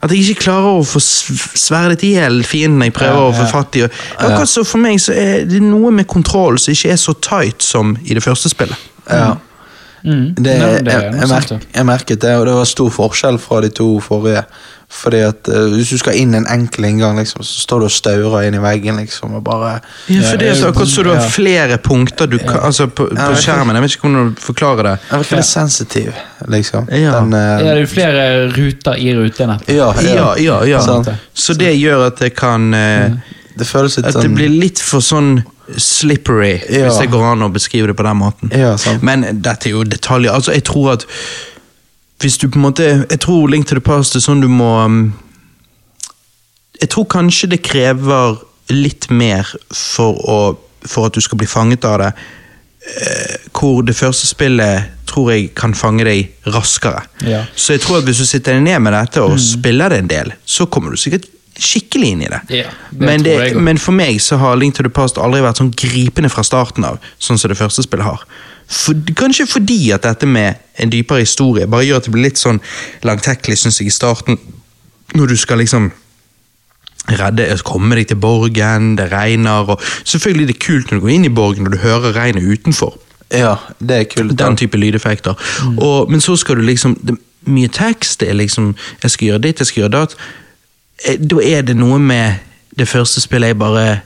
[0.00, 3.34] at jeg ikke klarer å få sv- sverdet i hjel fienden jeg prøver Ja, å
[3.36, 3.50] få ja.
[3.52, 3.82] fatt i.
[4.16, 7.60] Akkurat så For meg så er det noe med kontroll som ikke er så tight
[7.62, 8.76] som i det første spillet.
[9.10, 9.34] Ja.
[10.04, 10.34] Mm.
[10.34, 13.38] Det, Nei, jeg, det er jeg, noe jeg merket det, og det var stor forskjell
[13.42, 14.44] fra de to forrige.
[14.90, 17.92] Fordi at uh, Hvis du skal inn en enkel inngang, liksom, så står du og
[17.94, 18.96] staurer inn i veggen.
[18.98, 19.76] liksom, og bare...
[20.10, 23.06] Ja, for det er så akkurat så du har flere punkter du kan, altså på,
[23.06, 23.76] på jeg- skjermen.
[23.78, 24.96] Jeg vet ikke hvordan du forklarer det.
[25.12, 26.10] Jeg virker litt sensitiv,
[26.56, 26.90] liksom.
[26.90, 27.12] Ja.
[27.20, 29.74] Den, uh, Ja, det er jo flere ruter i rutenettet.
[29.76, 30.82] ja, Ja, ja, ja.
[31.34, 33.14] Så det gjør at det kan uh,
[33.54, 35.36] Det føles litt At det sånn blir litt for sånn
[35.78, 36.88] slippery, Ja.
[36.88, 38.50] hvis det går an å beskrive det på den måten.
[38.52, 38.76] Ja.
[39.02, 40.32] Men dette er jo detaljer.
[40.32, 41.06] Altså, jeg tror at
[42.20, 44.84] hvis du på en måte Jeg tror Link to the Past er sånn du må
[44.84, 45.14] um,
[46.80, 48.38] jeg tror kanskje det krever
[48.72, 50.38] litt mer for, å,
[50.88, 52.12] for at du skal bli fanget av det.
[52.80, 57.02] Eh, hvor det første spillet tror jeg kan fange deg raskere.
[57.26, 57.42] Ja.
[57.52, 60.32] Så jeg tror at hvis du sitter ned med dette og spiller det en del,
[60.48, 62.40] så kommer du sikkert skikkelig inn i det.
[62.54, 65.60] Ja, det men, det, men for meg så har Link to the Past aldri vært
[65.60, 68.24] sånn gripende fra starten av, sånn som det første spillet har.
[68.70, 72.40] For, kanskje fordi at dette med en dypere historie bare gjør at det blir litt
[72.40, 72.60] sånn
[73.06, 74.38] langtekkelig, syns jeg, i starten.
[75.18, 75.90] Når du skal liksom
[77.10, 81.14] redde, komme deg til borgen, det regner og Selvfølgelig er det kult når du går
[81.16, 82.94] inn i borgen og du hører regnet utenfor.
[83.30, 84.38] Ja, det er kult.
[84.38, 85.34] Den type lydeffekter.
[85.76, 88.20] Og, men så skal du liksom det, Mye tekst.
[88.20, 90.16] Det er liksom Jeg skal gjøre ditt, jeg skal gjøre datt.
[91.04, 92.34] Eh, Da er det noe med
[92.78, 94.00] det første spillet jeg bare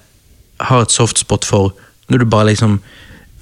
[0.60, 1.74] har et softspot for.
[2.08, 2.80] Når du bare liksom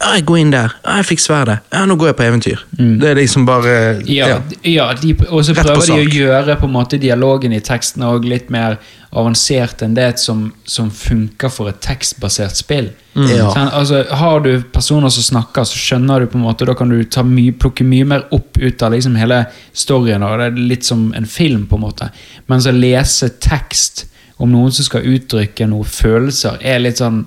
[0.02, 0.72] «Ja, Jeg går inn der.
[0.84, 1.60] Ja, jeg fikk sverdet.
[1.72, 2.64] Ja, nå går jeg på eventyr.
[2.76, 6.74] Det er liksom bare Ja, ja de, og så prøver de å gjøre på en
[6.74, 8.78] måte dialogen i teksten og litt mer
[9.12, 12.88] avansert enn det som, som funker for et tekstbasert spill.
[13.14, 13.50] Ja.
[13.52, 16.88] Sånn, altså, har du personer som snakker, så skjønner du på en måte Da kan
[16.88, 19.44] du ta mye, plukke mye mer opp ut av liksom hele
[19.76, 20.24] storyen.
[20.24, 22.08] Og det er litt som en film, på en måte.
[22.48, 24.06] Mens å lese tekst
[24.38, 27.26] om noen som skal uttrykke noen følelser, er litt sånn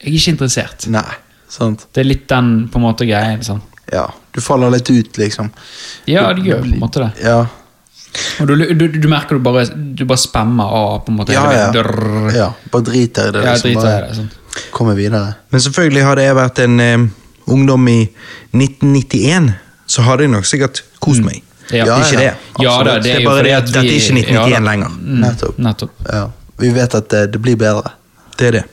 [0.00, 0.86] Jeg er ikke interessert.
[0.88, 1.08] Nei,
[1.50, 1.86] sant.
[1.92, 3.36] Det er litt den på en måte greia.
[3.36, 3.60] Liksom.
[3.92, 5.50] Ja, du faller litt ut, liksom.
[6.10, 7.10] Ja, det gjør på en måte det.
[7.26, 7.40] Ja,
[8.40, 11.34] Og du, du, du merker du bare, du bare spemmer av på en måte.
[11.34, 11.44] ja.
[11.54, 11.70] ja.
[12.34, 13.44] ja bare driter i det.
[13.46, 14.16] Ja, liksom, driter i det.
[14.18, 14.30] Sånn.
[14.74, 15.34] Kommer videre.
[15.50, 17.04] Men selvfølgelig hadde jeg vært en eh,
[17.50, 18.00] ungdom i
[18.54, 19.52] 1991,
[19.86, 21.42] så hadde jeg nok sikkert kost meg.
[21.70, 21.84] Ja.
[21.86, 22.32] Det er ikke det.
[22.64, 23.04] Ja da, Absolutt.
[23.04, 24.94] det er er bare det at vi, dette er ikke 1991 ja lenger.
[24.98, 25.58] Mm, Nettopp.
[25.66, 26.04] Nettopp.
[26.10, 26.24] Ja.
[26.60, 27.92] Vi vet at det, det blir bedre.
[28.38, 28.64] Det er det.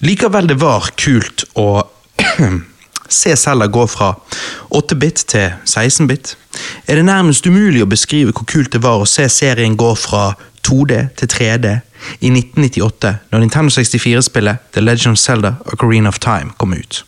[0.00, 1.82] Likevel det var kult å
[3.20, 4.14] se Zelda gå fra
[4.72, 6.36] 8-bit til 16-bit,
[6.88, 10.30] er det nærmest umulig å beskrive hvor kult det var å se serien gå fra
[10.64, 11.74] 2D til 3D
[12.24, 17.04] i 1998, når Nintendo 64-spillet The Legend of Zelda Ocarina of Time kom ut.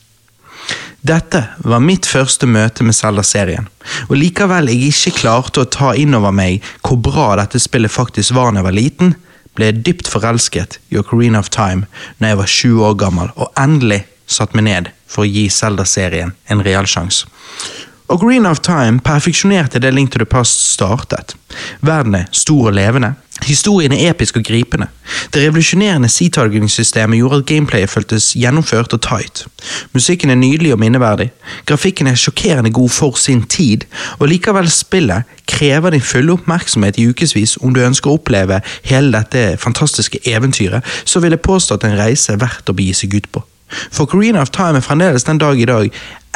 [1.02, 3.66] Dette var mitt første møte med Zelda-serien,
[4.10, 8.36] og likevel jeg ikke klarte å ta inn over meg hvor bra dette spillet faktisk
[8.36, 9.16] var da jeg var liten,
[9.56, 11.88] ble jeg dypt forelsket i Ocarina of Time
[12.18, 16.32] når jeg var sju år gammel og endelig satt meg ned for å gi Zelda-serien
[16.48, 17.28] en real sjanse.
[18.06, 21.36] Ocarina of Time perfeksjonerte det Link to the Past startet.
[21.80, 23.14] Verden er stor og levende.
[23.42, 24.86] Historien er episk og gripende.
[25.34, 29.46] Det revolusjonerende C-targeting-systemet gjorde at gameplayet føltes gjennomført og tight.
[29.92, 31.30] Musikken er nydelig og minneverdig.
[31.66, 33.86] Grafikken er sjokkerende god for sin tid,
[34.18, 39.10] og likevel spillet krever din fulle oppmerksomhet i ukevis om du ønsker å oppleve hele
[39.16, 43.16] dette fantastiske eventyret, så vil jeg påstå at en reise er verdt å begi seg
[43.16, 43.42] ut på.
[43.90, 45.88] For Green of Time er fremdeles den dag i dag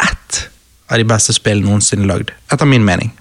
[0.03, 0.47] ett
[0.91, 3.13] av de beste spillene noensinne lagd, etter min mening.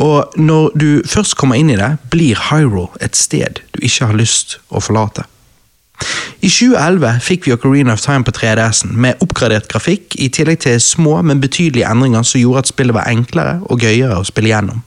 [0.00, 4.18] Og når du først kommer inn i det, blir Hyrule et sted du ikke har
[4.18, 5.24] lyst å forlate.
[6.44, 10.80] I 2011 fikk vi Ocarina of Time på 3DS-en, med oppgradert grafikk, i tillegg til
[10.82, 14.82] små, men betydelige endringer som gjorde at spillet var enklere og gøyere å spille gjennom.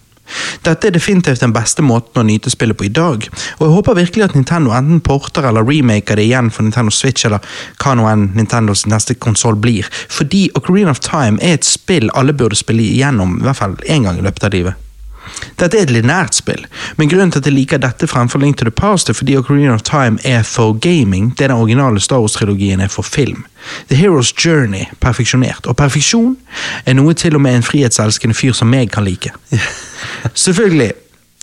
[0.65, 3.99] Dette er definitivt den beste måten å nyte spillet på i dag, og jeg håper
[4.01, 7.43] virkelig at Nintendo enten porter eller remaker det igjen for Nintendo Switch eller
[7.81, 12.35] hva nå enn Nintendos neste konsoll blir, fordi Ocarina of Time er et spill alle
[12.37, 14.87] burde spille igjennom i hvert fall én gang i løpet av livet.
[15.57, 16.63] Dette er et lineært spill,
[16.97, 19.73] men grunnen til at jeg liker dette fremfor Link to the Past er fordi Ocarina
[19.73, 23.45] of Time er for gaming det den originale Star Wars-trilogien er for film.
[23.89, 26.35] The Hero's Journey perfeksjonert, og perfeksjon
[26.85, 29.31] er noe til og med en frihetselskende fyr som meg kan like.
[30.45, 30.91] Selvfølgelig,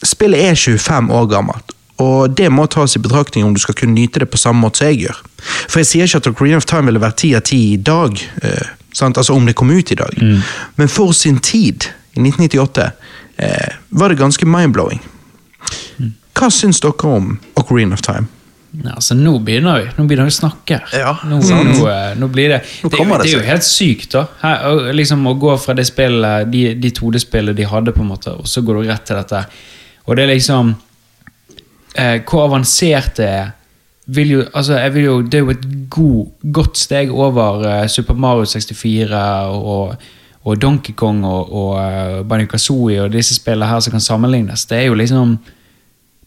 [0.04, 3.94] spillet er 25 år gammelt, og det må tas i betraktning om du skal kunne
[3.94, 5.20] nyte det på samme måte som jeg gjør.
[5.68, 8.24] For jeg sier ikke at Ocarina of Time ville vært 10 av 10 i dag,
[8.42, 9.18] eh, sant?
[9.18, 10.22] altså om det kom ut i dag,
[10.76, 12.90] men for sin tid, i 1998,
[13.36, 15.02] eh, var det ganske mind-blowing.
[16.34, 18.26] Hva syns dere om Ocarina of Time?
[18.74, 20.80] Ja, altså, nå begynner vi Nå begynner vi å snakke.
[20.98, 24.16] Ja, nå, nå, eh, nå blir det Nå Det, det det er jo helt sykt,
[24.16, 24.24] da.
[24.42, 28.34] Her, liksom, å gå fra det spillet, de, de 2D-spillene de hadde, på en måte,
[28.34, 29.44] og så går du rett til dette.
[30.04, 30.74] Og det er liksom
[31.94, 33.52] eh, Hvor avansert det er
[34.06, 37.86] vil jo, altså, jeg vil jo, Det er jo et god, godt steg over uh,
[37.88, 39.94] Super Mario 64 og, og
[40.60, 44.66] Donkey Kong og, og uh, Banjo-Kazooie og disse spillene her som kan sammenlignes.
[44.68, 45.38] Det er jo liksom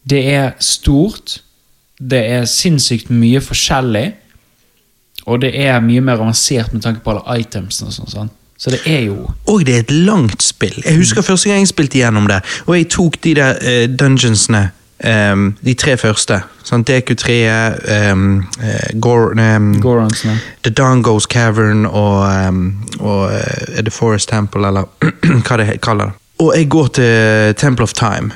[0.09, 1.41] Det er stort.
[1.99, 4.07] Det er sinnssykt mye forskjellig.
[5.27, 8.11] Og det er mye mer avansert med tanke på alle itemsene og sånn.
[8.13, 8.29] sånn.
[8.57, 10.81] Så det er jo Og det er et langt spill.
[10.85, 14.69] Jeg husker første gang jeg spilte gjennom det, og jeg tok de der uh, dungeonsene,
[15.03, 16.39] ehm, de tre første.
[16.67, 17.35] Sånn DQ3,
[18.11, 18.25] um,
[19.03, 20.39] Gor, ehm, Goronsene.
[20.63, 22.65] The Dongos Cavern og, ehm,
[22.99, 24.89] og uh, The Forest Temple, eller
[25.47, 26.19] hva det kaller det.
[26.39, 28.35] Og jeg går til Temple of Time.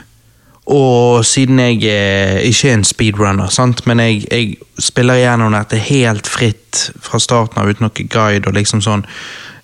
[0.71, 3.81] Og siden jeg eh, ikke er en speedrunner, sant?
[3.89, 8.55] men jeg, jeg spiller gjennom dette helt fritt fra starten av uten noe guide og
[8.55, 9.01] liksom sånn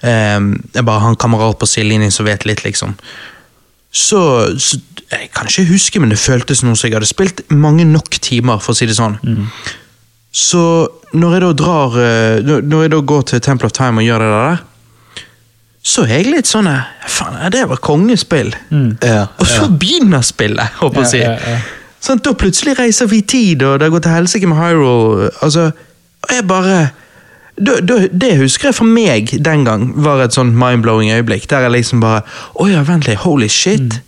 [0.02, 0.42] eh,
[0.74, 2.98] Jeg bare har en kamerat på sidelinjen som vet litt, liksom.
[3.98, 4.20] Så,
[4.62, 4.78] så
[5.12, 8.60] Jeg kan ikke huske, men det føltes noe som jeg hadde spilt mange nok timer,
[8.62, 9.16] for å si det sånn.
[10.36, 10.60] Så
[11.16, 14.20] når jeg da drar eh, når- jeg da går til Temple of Time og gjør
[14.26, 14.58] det der,
[15.88, 18.52] så er jeg litt sånn eh, Faen, det var kongespill.
[19.02, 21.24] Ja, Og så begynner spillet, håper jeg å si.
[21.24, 21.62] Ja, ja, ja.
[22.04, 25.32] Sånn, da plutselig reiser vi i tid, og det går til helsike med Hyrule.
[25.42, 25.72] Altså,
[26.28, 26.76] og jeg bare
[27.58, 31.48] Det husker jeg for meg den gang var et sånn mind-blowing øyeblikk.
[31.50, 32.22] Der jeg liksom bare
[32.54, 34.02] Å ja, vent litt, holy shit.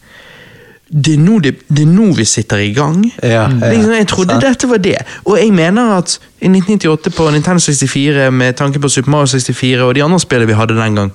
[0.89, 3.03] Det, er nå det, det er nå vi sitter i gang.
[3.21, 4.45] Ja, liksom, jeg trodde sant.
[4.45, 4.97] dette var det.
[5.25, 9.85] Og jeg mener at i 1998 på Nintendo 64, med tanke på Super Mario 64
[9.85, 11.11] og de andre spillene vi hadde den gang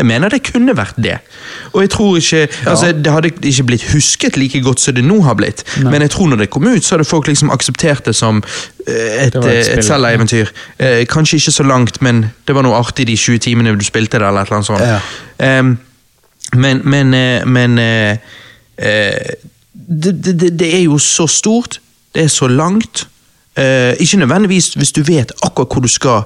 [0.00, 1.18] jeg mener det kunne vært det.
[1.74, 5.18] Og jeg tror ikke, altså Det hadde ikke blitt husket like godt som det nå
[5.26, 8.14] har blitt, men jeg tror når det kom ut, så hadde folk liksom akseptert det
[8.16, 8.40] som
[8.86, 10.50] eh, et, Det et eh, et Zelda-eventyr.
[10.78, 14.18] Eh, kanskje ikke så langt, men det var noe artig de 20 timene du spilte
[14.18, 14.80] det, eller et eller annet sånt.
[15.40, 15.58] Ja.
[15.60, 15.78] Um,
[16.56, 18.16] men men, eh, men uh,
[18.80, 21.80] uh, det, det, det- det er jo så stort,
[22.14, 23.06] det er så langt.
[23.58, 26.22] Uh, ikke nødvendigvis hvis du vet akkurat hvor du skal,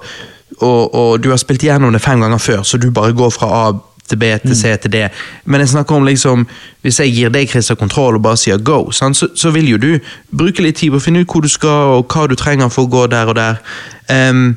[0.61, 3.51] og, og du har spilt gjennom det fem ganger før, så du bare går fra
[3.65, 3.65] A
[4.09, 5.03] til B til C til D.
[5.45, 6.47] Men jeg snakker om liksom,
[6.85, 9.91] hvis jeg gir deg Christer, kontroll og bare sier go, så, så vil jo du
[10.31, 12.85] bruke litt tid på å finne ut hvor du skal, og hva du trenger for
[12.85, 13.63] å gå der og der.
[14.13, 14.57] Um,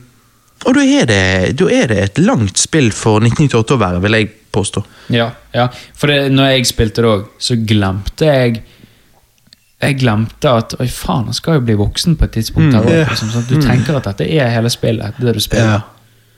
[0.65, 1.21] og da er, det,
[1.59, 4.83] da er det et langt spill for 1998 å være, vil jeg påstå.
[5.13, 5.67] Ja, ja.
[5.95, 8.63] for det, når jeg spilte det òg, så glemte jeg
[9.81, 12.73] Jeg glemte at Oi, faen, han skal jo bli voksen på et tidspunkt.
[12.73, 15.13] her også, liksom, sånn Du tenker at dette er hele spillet.
[15.21, 15.65] det du spiller.
[15.77, 15.81] Ja.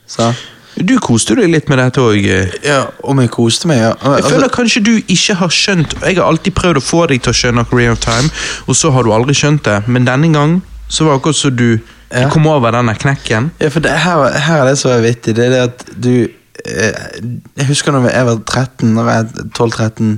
[0.06, 0.32] Så.
[0.80, 2.26] Du koste deg litt med dette òg.
[2.64, 3.94] Ja, om jeg koste meg, ja.
[4.16, 7.32] Jeg føler kanskje du ikke har skjønt Jeg har alltid prøvd å få deg til
[7.32, 8.28] å skjønne Career of Time,
[8.68, 9.78] og så har du aldri skjønt det.
[9.88, 11.80] Men denne gang så var det akkurat så du,
[12.12, 12.24] Ja.
[12.24, 13.50] du kom over denne knekken.
[13.60, 15.34] Ja, for det, her, her er det som er vittig.
[15.36, 16.28] Det er det at du
[16.66, 20.10] Jeg husker når jeg var 13, når jeg er 12-13,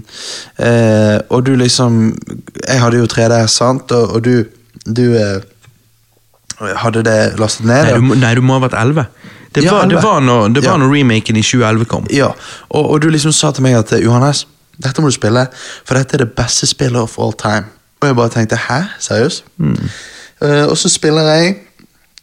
[0.66, 2.00] eh, og du liksom
[2.68, 4.44] Jeg hadde jo 3DS, sant, og, og du,
[4.96, 5.40] du eh,
[6.82, 7.84] hadde det lastet ned.
[7.84, 9.04] Nei, du, må- nei, du må ha vært 11.
[9.54, 10.76] Det Ja, var, det var når, det var Ja.
[10.80, 12.06] når remaken i 2011 kom.
[12.10, 12.30] Ja,
[12.70, 14.46] og, og du liksom sa til meg at Johannes,
[14.82, 15.46] dette må du spille,
[15.84, 17.66] for dette er det beste spillet of all time.
[18.00, 19.44] Og jeg bare tenkte hæ, seriøst?
[20.42, 21.56] Eh, og så spiller jeg,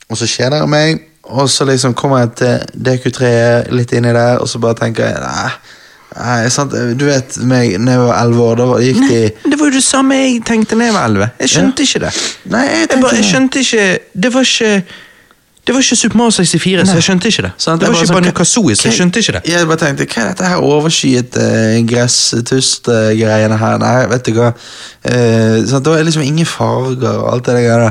[0.10, 3.34] og så kjeder jeg meg, og så liksom kommer jeg til DQ3
[3.76, 5.50] litt inni der, og så bare tenker jeg nei,
[6.18, 6.74] nei sant?
[7.00, 9.20] Du vet meg, når jeg var 11 år, da gikk de
[9.52, 11.30] Det var jo det samme jeg tenkte da jeg var 11.
[11.44, 12.15] Jeg skjønte ikke det.
[12.56, 13.86] Nei, jeg Jeg, bare, jeg skjønte ikke
[14.26, 14.74] Det var ikke
[15.70, 17.52] det var ikke Super Mario 64, så jeg skjønte ikke det.
[17.58, 19.42] Det Jeg var ikke sånn, Banjo Kazooie, så jeg skjønte ikke det.
[19.52, 23.76] Jeg bare tenkte, hva er dette her overskyet uh, gresstust-greiene her?
[23.84, 24.48] Nei, vet du hva.
[25.06, 25.86] Uh, sant?
[25.86, 27.86] det var liksom ingen farger og alt det der.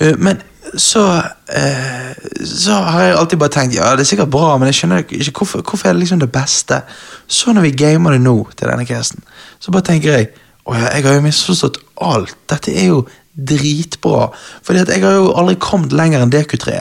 [0.00, 0.14] Uh.
[0.16, 0.40] Men
[0.76, 1.04] så
[1.48, 2.12] eh,
[2.44, 5.32] Så har jeg alltid bare tenkt ja, det er sikkert bra, men jeg skjønner ikke
[5.40, 6.82] hvorfor, hvorfor er det liksom det beste.
[7.26, 9.24] Så når vi gamer det nå til denne casten,
[9.58, 10.30] så bare tenker jeg
[10.68, 12.34] å jeg har jo misforstått alt.
[12.50, 13.02] Dette er jo
[13.38, 14.28] dritbra.
[14.66, 16.74] Fordi at jeg har jo aldri kommet lenger enn DQ3.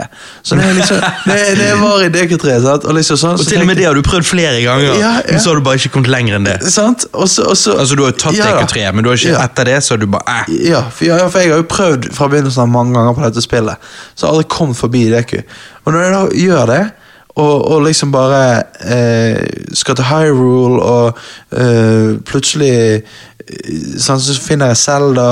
[0.44, 2.88] Så jeg, liksom, det, det var i DQ3 sant?
[2.90, 5.14] og liksom sånn Og til og med det har du prøvd flere ganger, Ja, ja.
[5.30, 6.58] men så har du bare ikke kommet lenger enn det.
[6.74, 7.06] Sant?
[7.14, 8.50] Også, også, Altså Du har jo tatt Ja.
[8.58, 10.54] DQ3, men du har ikke, etter det så har du bare eh.
[10.72, 13.44] Ja for, ja, for jeg har jo prøvd fra begynnelsen av mange ganger på dette
[13.46, 13.90] spillet.
[14.16, 15.36] Så jeg har aldri kommet forbi DQ.
[15.86, 16.84] Og når jeg da gjør det,
[17.38, 18.42] og, og liksom bare
[18.82, 19.44] eh,
[19.78, 21.20] skal til Hyrule, og
[21.54, 23.04] eh, plutselig
[24.02, 25.28] sånn, Så finner jeg Zelda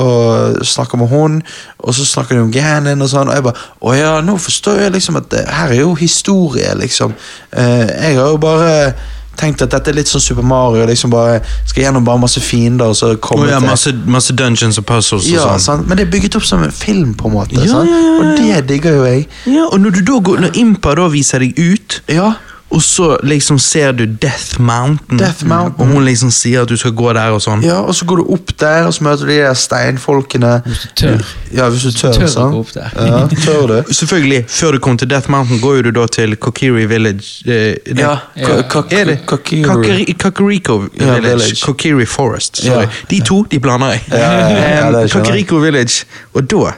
[0.00, 1.38] og snakker med hun,
[1.78, 4.84] og så snakker de om Ganon og sånn, og jeg bare Å ja, nå forstår
[4.84, 7.14] jeg liksom at det, her er jo historie, liksom.
[7.52, 8.94] Eh, jeg har jo bare
[9.40, 12.90] tenkt at dette er litt sånn Super Mario, liksom bare skal gjennom bare masse fiender,
[12.92, 15.64] og så komme oh, ja, masse, masse dungeons og puzzles og ja, sånn.
[15.64, 15.88] sant?
[15.88, 17.56] Men det er bygget opp som en film, på en måte.
[17.56, 19.26] Ja, ja, Og det digger jo jeg.
[19.48, 22.34] Ja, og når du da går, når Impa da viser deg ut, Ja,
[22.70, 25.74] og så liksom ser du Death Mountain, Death Mountain.
[25.80, 27.62] og hun liksom sier at du skal gå der og sånn.
[27.66, 30.62] ja, og så går du opp der, og så møter du de der steinfolkene.
[30.66, 31.24] Hvis du tør.
[31.54, 32.12] Ja, hvis du tør.
[32.12, 32.54] Tør sånn.
[32.60, 32.90] opp der.
[32.94, 33.92] Ja, tør du?
[34.00, 37.42] Selvfølgelig, før du kommer til Death Mountain, går jo du da til Kokiri Village.
[37.46, 37.52] Eh,
[37.86, 38.46] det- Ja, Ja.
[38.90, 39.62] Er det Kakiri.
[39.66, 41.20] Kakari- Kakariko Ja, Village.
[41.22, 41.60] village.
[41.66, 42.62] Kokiri Forest.
[42.62, 42.80] Sorry.
[42.82, 42.88] Ja.
[43.10, 44.00] De to de blander jeg.
[44.12, 45.10] Ja, ja, jeg.
[45.10, 46.04] Kakariko Village.
[46.34, 46.72] Og da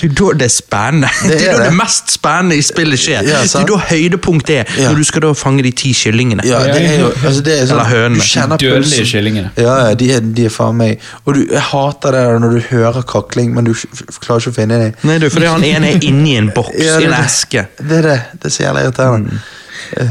[0.00, 1.08] det er da det er spennende.
[1.22, 1.70] Det Det er, er da det.
[1.70, 3.22] det mest spennende i spillet skjer.
[3.26, 4.88] Ja, det er da høydepunktet er, Ja.
[4.90, 6.42] når du skal da fange de ti kyllingene.
[6.46, 8.20] Ja, det er jo altså det er sånn, Eller hønene.
[8.22, 9.04] Du kjenner pulsen.
[9.12, 9.50] kyllingene.
[9.56, 12.60] Ja, ja, de er, de er faen meg Og du, jeg hater det når du
[12.70, 14.94] hører kakling, men du klarer ikke å finne dem.
[15.08, 17.66] Nei, du, fordi han ene er inni en boks, Ja, i en eske.
[17.78, 18.18] Det er det.
[18.38, 19.40] Det er så jævlig irriterende.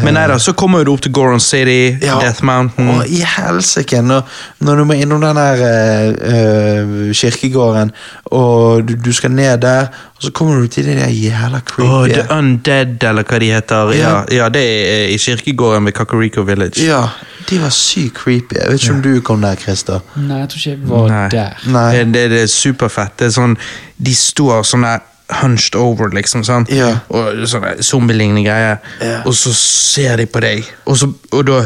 [0.04, 2.90] Men nei da, så kommer du opp til Goron City, Death Mountain.
[2.96, 4.22] Og i helsike, når,
[4.60, 7.92] når du må innom den der eh, eh, kirkegården,
[8.26, 11.88] og du, du skal ned der, og så kommer du til det der jævla creepy
[11.88, 13.92] creepy The Undead, eller hva de heter.
[13.96, 14.22] Ja, Ja.
[14.32, 16.86] ja det er i kirkegården ved Kakariko Village.
[16.86, 17.04] Ja,
[17.50, 18.56] de var sykt creepy.
[18.56, 20.00] Jeg vet ikke om du kom der, Christer.
[20.16, 21.28] Nei, jeg tror ikke jeg var Nei.
[21.30, 21.62] der.
[21.68, 21.92] Nei.
[21.96, 23.14] Det, det, det er superfett.
[23.20, 23.58] Det er sånn,
[23.98, 25.06] de står sånn der
[25.42, 26.44] hunched over, liksom.
[26.48, 27.00] sånn Yeah.
[27.10, 28.78] Og sånne zombielignende greier.
[29.02, 29.26] Yeah.
[29.28, 31.58] Og så ser de på deg, og, så, og da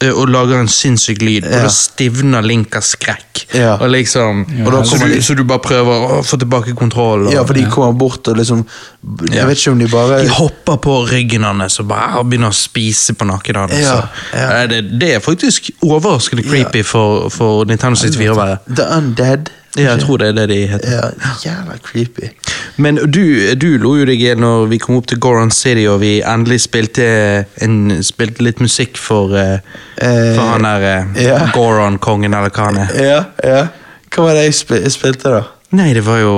[0.00, 3.26] eh, og lager en sinnssyk lyd, og da stivner Link av skrekk.
[3.52, 3.74] Ja.
[3.82, 7.26] Og liksom, Og da så, du, så du bare prøver å få tilbake kontroll.
[7.26, 8.62] Og, Ja, for de kommer bort og liksom
[9.30, 9.40] Ja.
[9.40, 12.56] Jeg vet ikke om de bare De hopper på ryggen hans og bare begynner å
[12.56, 13.72] spise på nakken hans.
[13.80, 13.96] Ja,
[14.36, 14.48] ja.
[14.62, 18.58] eh, Det, det er faktisk overraskende creepy for, for Nintendo 64 å være.
[18.76, 19.50] The Undead.
[19.78, 20.90] Ja, jeg tror det er det de heter.
[20.90, 22.30] Ja, jævla creepy.
[22.76, 23.22] Men du,
[23.54, 26.60] du lo jo deg i når vi kom opp til Goron City og vi endelig
[26.64, 27.06] spilte,
[27.62, 29.58] en, spilte litt musikk for, eh,
[30.00, 31.38] Eh, for han der eh, ja.
[31.52, 32.92] Goron-kongen, eller hva han er.
[33.04, 33.66] Ja, ja.
[34.10, 35.42] Hva var det jeg, spil jeg spilte, da?
[35.76, 36.32] Nei, det var jo,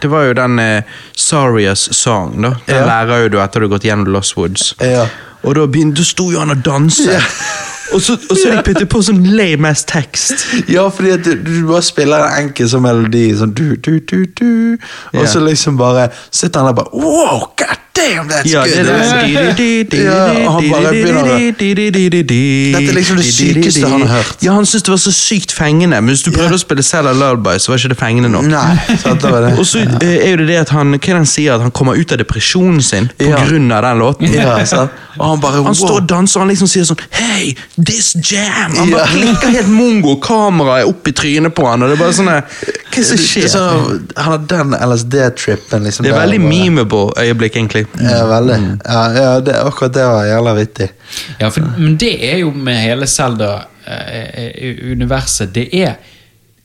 [0.00, 2.54] det var jo den uh, Sarias Song, da.
[2.68, 2.86] Den Ja.
[2.86, 4.70] lærer jo du etter du har gått gjennom Lost Woods.
[4.80, 5.04] Ja.
[5.42, 7.12] Og da, begynte, da sto jo han og danset.
[7.18, 7.20] Ja.
[7.92, 10.46] Og så, og så de putter på sånn lame ass tekst.
[10.70, 14.24] Ja, fordi at du, du bare spiller en enkel sånn melodi, sånn du, du, du,
[14.38, 14.50] du,
[15.16, 18.74] og så liksom bare sitter han der bare Wow, god damn, that's Ja, good!
[19.90, 24.08] det er Ja, og han bare begynner å- Dette er liksom det sykeste han har
[24.18, 24.36] hørt.
[24.42, 27.12] Ja, han syntes det var så sykt fengende, men hvis du prøvde å spille Sella
[27.12, 28.44] Lullaby, så var ikke det fengende nok.
[28.50, 29.52] Nei, sant det var det.
[29.58, 31.98] Og så eh, er jo det det at han hva han sier, at han kommer
[31.98, 33.36] ut av depresjonen sin på Ja.
[33.44, 34.32] grunn av den låten.
[34.34, 34.90] Ja, sant?
[35.18, 38.74] Og han bare Han står og danser og han liksom sier sånn Hey, this jam!
[38.76, 42.02] Han bare klikker helt mongo, kameraet er opp i trynet på han, og det er
[42.04, 43.50] bare sånn Hva er det som er skjer?
[44.16, 45.84] han har den LSD-trippen.
[45.84, 47.79] Liksom, Det er veldig memeable øyeblikk, egentlig.
[48.00, 48.78] Ja, veldig.
[48.84, 50.88] Ja, ja det, akkurat det var jævla vittig.
[51.38, 55.92] Ja, for, men det er jo med hele Zelda-universet Det er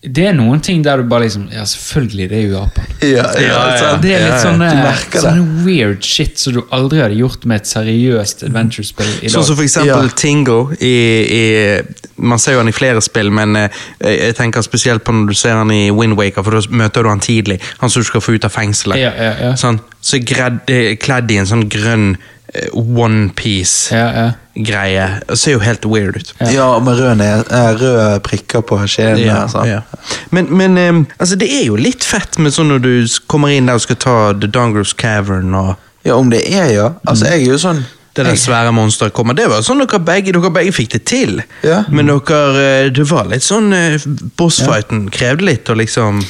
[0.06, 2.90] det er noen ting der du bare liksom Ja, selvfølgelig, det er jo Japan.
[3.02, 3.92] Ja, ja, Ja, ja.
[4.02, 5.22] Det er litt sånn det.
[5.22, 9.34] sånne weird shit som du aldri hadde gjort med et seriøst adventure-spill i dag.
[9.38, 10.16] Sånn som for eksempel Ja.
[10.16, 10.94] Tingle i,
[11.40, 11.42] i
[12.18, 15.36] Man ser jo han i flere spill, men eh, jeg tenker spesielt på når du
[15.36, 17.60] ser han i Windwaker, for da møter du han tidlig.
[17.82, 19.02] Han som du skal få ut av fengselet.
[19.02, 19.52] Ja, ja, ja.
[19.60, 22.16] Sånn, så er eh, kledd i en sånn grønn
[22.74, 24.36] onepiece-greie.
[24.56, 25.08] ja, ja.
[25.28, 26.34] Det ser jo helt weird ut.
[26.54, 29.18] Ja, med røde, eh, røde prikker på skjeen.
[29.24, 29.82] Ja, der, ja.
[30.30, 32.94] Men, men um, altså, det er jo litt fett med sånn når du
[33.32, 36.90] kommer inn der og skal ta The Dongros Cavern og Ja, om det er, ja.
[37.10, 39.36] Altså, jeg er jo sånn det der svære monsteret kommer.
[39.36, 41.42] Det var sånn dere begge, dere begge fikk det til.
[41.68, 41.82] Ja.
[41.92, 44.00] Men dere, eh, det var litt sånn eh,
[44.40, 46.22] Bossfighten krevde litt og liksom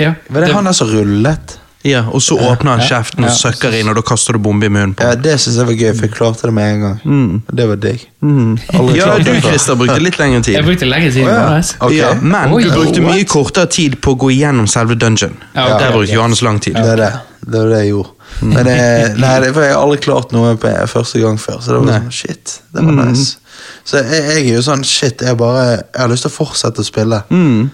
[0.00, 0.16] ja.
[0.26, 1.54] Var det han der som rullet?
[1.84, 3.34] Ja, og så åpner han kjeften og Ja.
[3.36, 5.14] søkker inn, og da kaster du bombe i munnen på Ja.
[5.20, 7.42] Det syns jeg var gøy, for jeg klarte det med en gang.
[7.52, 8.06] Det var digg.
[8.24, 9.40] Aldri Ja, du.
[9.44, 10.54] Christer brukte litt lengre tid.
[10.54, 11.26] Jeg brukte lengre tid.
[11.28, 11.60] Ja.
[11.80, 11.96] Okay.
[11.98, 15.36] Ja, men du brukte mye kortere tid på å gå igjennom selve dungeon.
[15.54, 16.12] Ja, Der brukte.
[16.14, 16.74] Johannes lang tid.
[16.74, 17.12] Det er det.
[17.44, 18.08] Det var det jeg gjorde.
[18.40, 21.66] Men det, nei, det, for jeg har aldri klart noe på første gang før, så
[21.74, 21.98] det var Nei.
[22.00, 23.36] sånn, shit, det var nice.
[23.84, 26.80] Så jeg, jeg er jo sånn, shit, jeg bare Jeg har lyst til å fortsette
[26.80, 27.22] å spille.
[27.30, 27.70] Mm.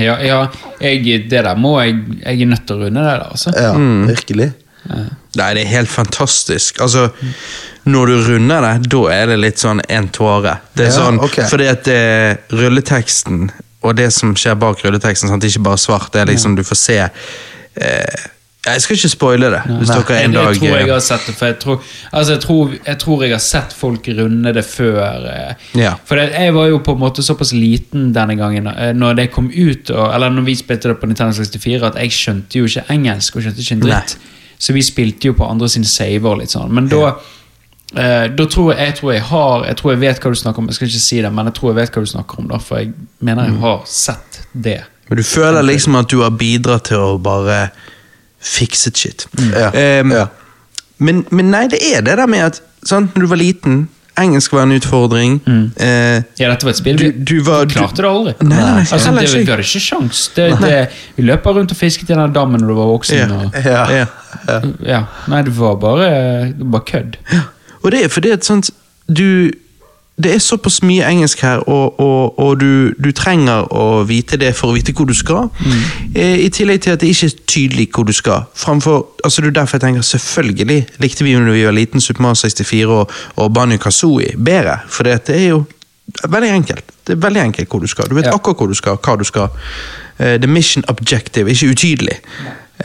[0.00, 0.38] Ja, ja
[0.82, 3.52] jeg, det der må jeg Jeg er nødt til å runde det der, altså.
[3.54, 3.72] Ja,
[4.10, 4.52] virkelig.
[4.84, 6.80] Nei, det er helt fantastisk.
[6.84, 7.08] Altså,
[7.88, 10.58] når du runder det, da er det litt sånn en tåre.
[10.76, 11.46] Det er Ja, sånn, okay.
[11.50, 12.02] Fordi at det,
[12.52, 13.48] rulleteksten
[13.84, 15.44] og det som skjer bak rulleteksten, sant?
[15.44, 18.22] ikke bare svart, det er liksom du får se eh,
[18.66, 19.96] Jeg skal ikke spoile det, hvis Nei.
[20.08, 22.70] dere en dag jeg tror jeg har sett det, for jeg tror, altså jeg tror,
[22.86, 25.26] jeg tror jeg har sett folk runde det før.
[25.28, 25.94] eh, Ja.
[26.08, 29.30] For det, jeg var jo på en måte såpass liten denne gangen, eh, når det
[29.32, 32.64] kom ut, og, eller når vi spilte det på Nintendo 64, at jeg skjønte jo
[32.64, 34.16] ikke engelsk, og skjønte ikke en dritt.
[34.58, 36.70] Så vi spilte jo på andre sine saver litt sånn.
[36.72, 37.14] Men da,
[37.96, 40.58] eh, da tror jeg, jeg tror jeg har Jeg tror jeg vet hva du snakker
[40.58, 40.66] om.
[40.68, 42.58] Jeg skal ikke si det, men jeg tror jeg vet hva du snakker om, da,
[42.58, 43.52] for jeg mener Mm.
[43.52, 44.80] jeg har sett det.
[45.10, 47.70] Men du føler liksom at du har bidratt til å bare
[48.44, 49.26] fikset shit.
[49.50, 50.26] Ja, Um, ja.
[50.98, 53.88] Men, men nei, det er det der med at sant, når du var liten
[54.20, 55.40] Engelsk var en utfordring.
[55.76, 58.34] Eh, Ja, dette var et spill Du- du var- du klarte det aldri.
[58.46, 60.20] Nei, nei, nei, altså, det, vi hadde ikke sjans.
[60.36, 60.76] Det, det,
[61.16, 63.16] vi løp rundt og fisket i den dammen når du var voksen.
[63.18, 63.26] Ja.
[63.34, 64.06] Og, Ja.
[64.46, 64.60] ja.
[64.86, 65.00] ja.
[65.26, 66.06] Nei, det var bare,
[66.52, 67.16] det var bare kødd.
[67.82, 68.70] Og det er fordi at sånt,
[69.12, 69.50] du
[70.16, 74.52] Det er såpass mye engelsk her, og, og, og du, du trenger å vite det
[74.54, 75.48] for å vite hvor du skal.
[75.58, 75.80] Mm.
[76.14, 78.44] I tillegg til at det ikke er tydelig hvor du skal.
[78.54, 82.22] Framfor, altså det er derfor jeg tenker Selvfølgelig likte vi når vi var liten Super
[82.22, 83.10] Mario 64 og,
[83.42, 84.76] og Banjo Kazooie bedre.
[84.86, 85.64] For det er jo
[86.30, 86.94] veldig enkelt.
[87.06, 88.06] Det er veldig enkelt hvor du skal.
[88.08, 88.36] Du vet Ja.
[88.38, 89.50] akkurat hvor du skal, hva du skal.
[90.20, 92.20] Uh, the mission objective, ikke utydelig.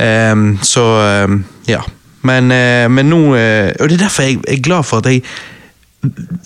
[0.02, 0.82] Um, så
[1.30, 1.82] um, ja.
[2.22, 5.22] Men, uh, men nå uh, Og det er derfor jeg er glad for at jeg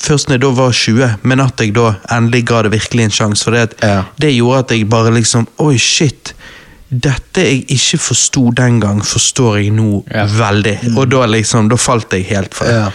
[0.02, 3.12] Først når jeg da var 20, men at jeg da endelig ga det virkelig en
[3.14, 3.44] sjanse.
[3.46, 4.04] For det, at Ja.
[4.20, 6.34] det gjorde at jeg bare liksom Oi, shit.
[6.90, 10.26] Dette jeg ikke forsto den gang, forstår jeg nå Ja.
[10.26, 10.98] veldig.
[10.98, 12.66] Og da liksom, da falt jeg helt for.
[12.66, 12.90] Ja.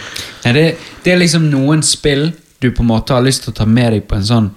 [0.45, 3.55] Nei, det, det er liksom noen spill du på en måte har lyst til å
[3.55, 4.51] ta med deg på en sånn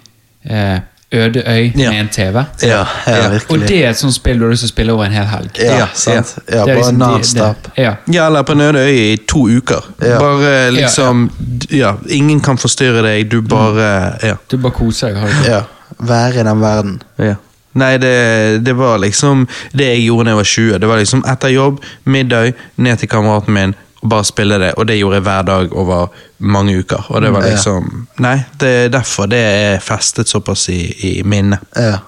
[0.44, 0.80] eh,
[1.12, 1.90] øde øy Ja.
[1.90, 2.44] med en TV.
[2.62, 2.68] Ja,
[3.06, 3.38] ja, Ja.
[3.50, 5.24] Og det er et sånt spill du har lyst til å spille over en hel
[5.26, 5.50] helg.
[5.58, 6.34] Ja, Ja, sant.
[6.50, 7.56] Ja, bare liksom nonstop.
[7.78, 7.94] Ja.
[8.12, 9.84] Ja, eller på en øde øy i to uker.
[10.02, 10.18] Ja.
[10.18, 11.30] Bare liksom
[11.70, 14.34] ja, Ingen kan forstyrre deg, du bare Ja.
[14.50, 15.30] Du bare koser deg.
[15.48, 15.62] Ja.
[16.00, 17.02] Være i den verden.
[17.18, 17.34] ja.
[17.74, 20.78] Nei, det, det var liksom det jeg gjorde da jeg var 20.
[20.78, 24.72] Det var liksom etter jobb, middag, ned til kameraten min bare spille det.
[24.76, 26.06] Og det gjorde jeg hver dag over
[26.38, 27.04] mange uker.
[27.08, 27.50] Og det var Ja.
[27.54, 31.60] liksom Nei, det er derfor det er festet såpass i, i minnet.
[31.76, 31.98] Ja.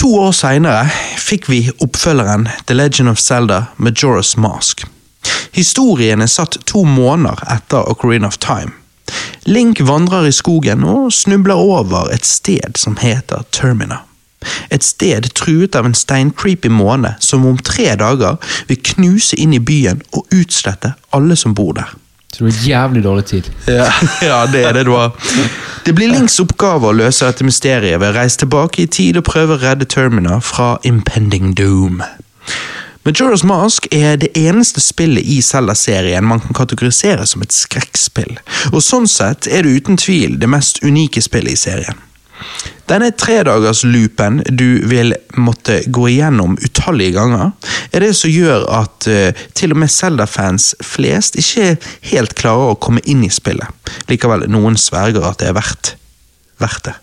[0.00, 0.86] To år seinere
[1.20, 4.84] fikk vi oppfølgeren The Legend of Zelda Majora's Mask.
[5.52, 8.72] Historien er satt to måneder etter Ocarina of Time.
[9.44, 13.98] Link vandrer i skogen og snubler over et sted som heter Termina.
[14.70, 18.38] Et sted truet av en steincreepy måne som om tre dager
[18.68, 21.90] vil knuse inn i byen og utslette alle som bor der.
[22.30, 23.50] Så du har jævlig dårlig tid.
[23.66, 23.90] Ja.
[24.22, 25.10] Ja, det er det du har.
[25.84, 29.26] Det blir Links oppgave å løse dette mysteriet ved å reise tilbake i tid og
[29.26, 32.02] prøve å redde Termina fra impending doom.
[33.04, 38.36] Majora's Mask er det eneste spillet i Zelda-serien man kan kategorisere som et skrekkspill,
[38.74, 41.96] og sånn sett er det uten tvil det mest unike spillet i serien.
[42.90, 47.52] Denne tredagersloopen du vil måtte gå igjennom utallige ganger,
[47.92, 51.76] er det som gjør at uh, til og med Zelda-fans flest ikke
[52.10, 53.70] helt klarer å komme inn i spillet.
[54.10, 55.94] Likevel, noen sverger at det er verdt,
[56.62, 56.96] verdt det.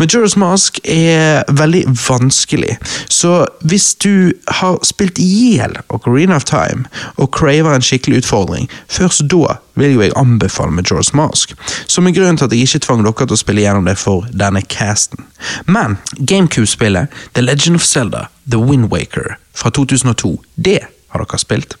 [0.00, 2.76] Majora's Mask er veldig vanskelig,
[3.08, 8.68] så hvis du har spilt i hjel Ocarina of Time og craver en skikkelig utfordring,
[8.88, 11.54] først da vil jo jeg anbefale Majora's Mask,
[11.86, 14.26] som er grunnen til at jeg ikke tvang dere til å spille gjennom det for
[14.32, 15.26] denne casten.
[15.66, 21.78] Men GameCube-spillet The Legend of Zelda The Wind Waker fra 2002, det har dere spilt.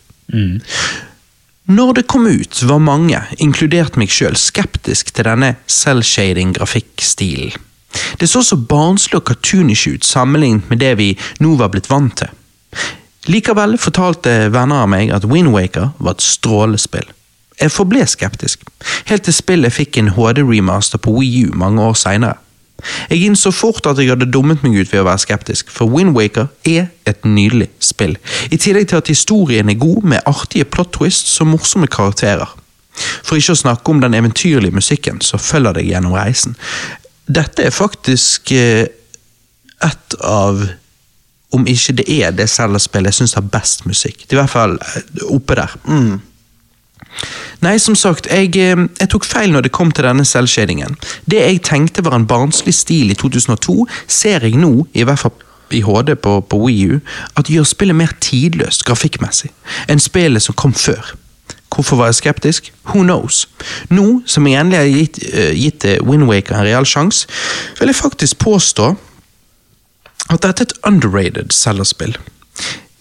[1.64, 7.54] Når det kom ut, var mange, inkludert meg sjøl, skeptisk til denne selvshading-grafikkstilen.
[8.20, 12.18] Det så så barnslig og cartoonish ut sammenlignet med det vi nå var blitt vant
[12.20, 12.28] til.
[13.32, 17.06] Likevel fortalte venner av meg at Wind Waker var et strålespill.
[17.56, 18.66] Jeg forble skeptisk,
[19.08, 22.43] helt til spillet fikk en HD-remaster på Wii U mange år seinere.
[23.10, 26.14] Jeg innså fort at jeg hadde dummet meg ut ved å være skeptisk, for Wind
[26.16, 28.16] Waker er et nydelig spill,
[28.50, 32.50] i tillegg til at historien er god med artige plot twists og morsomme karakterer.
[33.24, 36.54] For ikke å snakke om den eventyrlige musikken som følger deg gjennom reisen.
[37.26, 38.86] Dette er faktisk eh,
[39.82, 40.62] et av
[41.54, 44.24] om ikke det er det Zelda-spillet jeg syns har best musikk.
[44.26, 45.74] Det er i hvert fall eh, oppe der.
[47.64, 50.98] Nei, som sagt, jeg, eh, jeg tok feil når det kom til denne selvshadingen.
[51.30, 55.36] Det jeg tenkte var en barnslig stil i 2002, ser jeg nå, i hvert fall
[55.74, 57.00] i HD på, på Wii U,
[57.36, 59.50] at gjør spillet mer tidløst grafikkmessig
[59.90, 61.14] enn spillet som kom før.
[61.74, 62.68] Hvorfor var jeg skeptisk?
[62.92, 63.48] Who knows?
[63.90, 67.26] Nå som jeg endelig har gitt, uh, gitt Windwaker Wind Waker en real sjanse,
[67.80, 68.92] vil jeg faktisk påstå
[70.30, 72.14] at dette er et underrated Zelda-spill.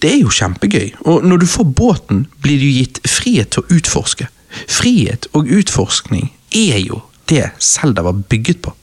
[0.04, 3.78] Det er jo kjempegøy, og når du får båten, blir du gitt frihet til å
[3.78, 4.28] utforske.
[4.68, 7.00] Frihet og utforskning er jo
[7.32, 8.74] det Selda var bygget på.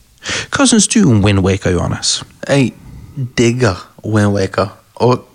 [0.49, 2.23] Hva syns du om Wind Waker, Johannes?
[2.49, 2.73] Jeg
[3.37, 4.73] digger Wind Waker.
[5.05, 5.27] Og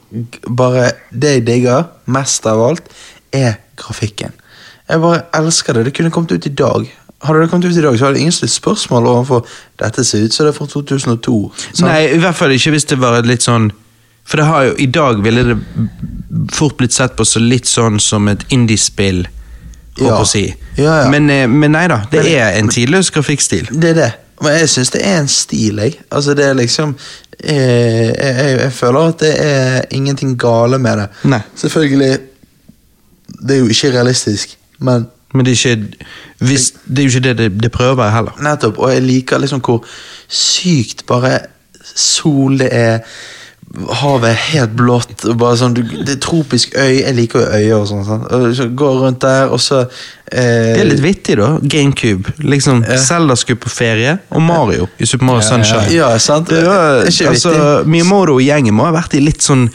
[0.50, 2.90] bare det jeg digger mest av alt,
[3.34, 4.34] er grafikken.
[4.90, 5.86] Jeg bare elsker det.
[5.86, 6.90] Det kunne kommet ut i dag.
[7.26, 9.46] Hadde det kommet ut i dag, så hadde ingen stilt spørsmål overfor
[9.82, 11.40] dette ser ut som det er fra 2002.
[11.56, 11.90] sant?
[11.90, 13.72] Nei, i hvert fall ikke hvis det var litt sånn
[14.26, 15.58] For det har jo, i dag ville det
[16.54, 19.28] fort blitt sett på så litt sånn som et indiespill,
[20.02, 20.24] Ja.
[20.28, 20.54] si.
[20.78, 21.10] Ja, ja.
[21.10, 23.70] Men, eh, men nei da, det Men- er en tidløs grafikkstil.
[23.72, 24.14] Det er det.
[24.42, 25.94] Men jeg syns det er en stil, jeg.
[26.12, 26.96] Altså, det er liksom
[27.40, 31.08] eh, jeg, jeg, jeg føler at det er ingenting gale med det.
[31.24, 31.40] Nei.
[31.56, 32.20] Selvfølgelig
[33.48, 35.88] Det er jo ikke realistisk, men Men det er ikke,
[36.40, 38.32] hvis, det er jo ikke det det, det prøver å være heller.
[38.42, 38.78] Nettopp.
[38.80, 39.84] Og jeg liker liksom hvor
[40.30, 41.40] sykt bare
[41.96, 43.00] sol det er.
[44.02, 45.26] Havet er helt blått.
[45.60, 47.02] sånn, Det er tropisk øy.
[47.02, 48.56] Jeg liker jo øyer og sånn.
[48.56, 49.86] så Går rundt der, og så
[50.32, 51.60] Det er litt vittig, da.
[51.62, 52.32] GameCube.
[52.42, 52.98] Liksom, Ja.
[52.98, 55.64] Zelda skulle på ferie, og Mario i Super Mario Ja, ja, ja.
[55.64, 55.94] Sunshine.
[55.96, 56.50] Ja, sant?
[56.50, 57.52] Det var, ikke altså?
[57.86, 59.68] Miyamoto og gjengen må ha vært i litt sånn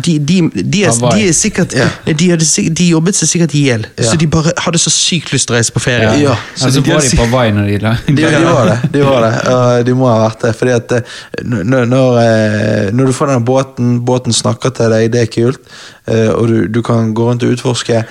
[0.00, 2.48] de, de, de, er, de er sikkert de, hadde,
[2.80, 4.08] de jobbet seg sikkert i hjel, Ja.
[4.10, 6.08] så de bare hadde så sykt lyst til å reise på ferie.
[6.22, 6.34] Ja.
[6.56, 8.78] Så altså, var de på vei når de la De, de var det.
[8.96, 9.34] De var det.
[9.52, 10.54] og de må ha vært det.
[10.56, 15.10] Fordi at eh, når, når, eh, når du får den båten, båten snakker til deg,
[15.12, 15.60] det er kult.
[16.08, 18.04] eh, Og du, du kan gå rundt og utforske.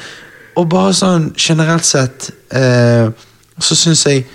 [0.60, 3.08] Og bare sånn generelt sett eh,
[3.60, 4.26] så syns jeg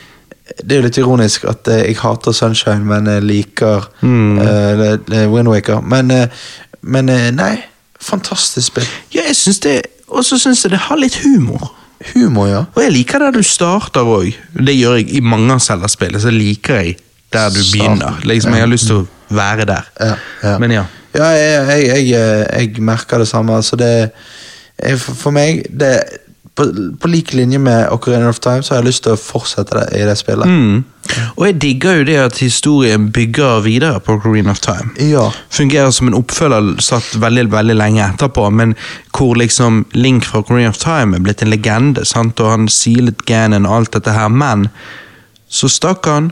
[0.60, 4.38] Det er jo litt ironisk at eh, jeg hater Sunshine, men jeg liker Mm.
[4.44, 5.80] eh, Windwaker.
[5.82, 6.28] Men, eh,
[6.82, 7.54] men eh, nei,
[8.00, 8.88] fantastisk spill.
[9.14, 11.72] Ja, jeg synes det Og så syns jeg det har litt humor.
[12.12, 12.58] Humor, ja.
[12.76, 14.34] Og jeg liker der du starter òg.
[14.52, 16.20] Det gjør jeg i mange av Zelda-spillene.
[16.20, 16.98] Så liker jeg
[17.32, 17.72] der du Starten.
[17.98, 18.20] begynner.
[18.28, 19.88] Liksom, Jeg har lyst til å være der.
[20.00, 20.14] Ja,
[20.44, 20.58] ja.
[20.60, 20.84] Men ja.
[21.14, 23.56] Ja, jeg, jeg, jeg, eh, jeg merker det samme.
[23.56, 24.10] Altså det, jeg,
[24.78, 25.94] for, for meg det,
[26.54, 26.66] på,
[27.00, 29.98] på lik linje med Ocarina of Time så har jeg lyst til å fortsette det
[29.98, 30.46] i det spillet.
[30.46, 30.84] Mm.
[31.36, 34.92] Og jeg digger jo det at historien bygger videre på Ocarina of Time.
[35.02, 35.26] Ja.
[35.50, 38.76] Fungerer som en oppfølger satt veldig veldig lenge etterpå, men
[39.16, 42.40] hvor liksom Link fra Ocarina of Time er blitt en legende, sant?
[42.40, 44.68] og han silet Ganon og alt dette her, men
[45.50, 46.30] så stakk han,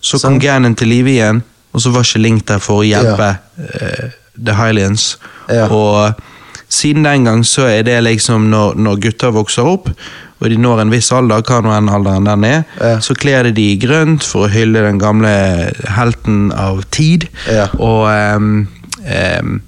[0.00, 0.44] så kom Sant.
[0.44, 1.42] Ganon til live igjen,
[1.74, 5.16] og så var ikke Link der for å hjelpe eh, The Hylians.
[5.50, 5.66] Ja.
[5.74, 6.14] Og
[6.68, 9.90] siden den gang så er det liksom når, når gutter vokser opp,
[10.40, 12.96] og de når en viss alder, hva nå enn alderen den er, Ja.
[13.00, 15.30] så kler de de i grønt for å hylle den gamle
[15.96, 17.28] helten av tid.
[17.48, 17.70] Ja.
[17.78, 18.66] Og um,
[19.06, 19.62] um,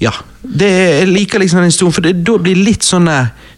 [0.00, 0.10] Ja.
[0.44, 3.08] Det er, jeg liker liksom den historien, for det, da blir det litt sånn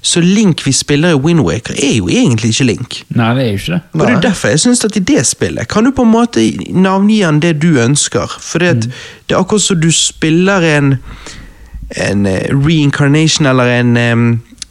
[0.06, 2.98] Så Link vi spiller i Windwaker, er jo egentlig ikke Link.
[3.08, 3.80] Nei, det er jo ikke det.
[3.94, 6.44] Og det er derfor jeg synes at i det spillet kan du på en måte
[6.70, 8.30] navngi han det du ønsker.
[8.40, 8.86] For det,
[9.26, 10.92] det er akkurat som du spiller en,
[11.90, 13.96] en eh, reincarnation eller en,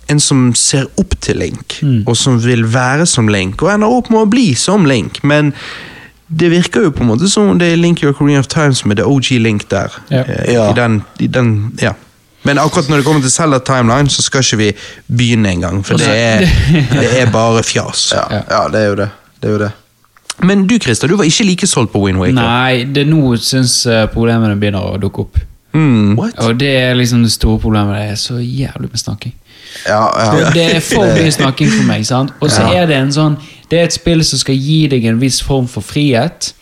[0.08, 4.10] en som ser opp til Link, og som vil være som Link, og ender opp
[4.14, 5.22] med å bli som Link.
[5.24, 5.54] Men
[6.28, 8.92] det virker jo på en måte som det er Link i Ocarina of Time som
[8.92, 9.94] er det OG Link der.
[10.10, 10.24] Ja.
[10.26, 10.72] eh, Ja.
[10.72, 11.94] I den, i den, ja.
[12.46, 14.68] Men akkurat når det kommer til Zelda Timeline, så skal ikke vi
[15.10, 15.80] begynne engang.
[15.86, 16.46] For det er,
[17.02, 18.12] det er bare fjas.
[18.14, 19.10] Ja, ja, det er jo det.
[19.42, 19.72] Det er jo det.
[20.46, 22.36] Men du Christa, du var ikke like solgt på Wind Waker.
[22.38, 25.40] Nei, det er nå syns eh, problemene begynner å dukke opp.
[25.76, 26.16] Mm.
[26.18, 26.38] What?
[26.46, 27.98] Og det er liksom det store problemet.
[28.00, 29.34] Det er så jævlig med snakking.
[29.86, 30.50] Ja, ja.
[30.56, 32.06] Det er for mye snakking for meg.
[32.08, 32.32] sant?
[32.40, 32.84] Og så Ja.
[32.84, 33.36] er det en sånn
[33.70, 36.54] Det er et spill som skal gi deg en viss form for frihet,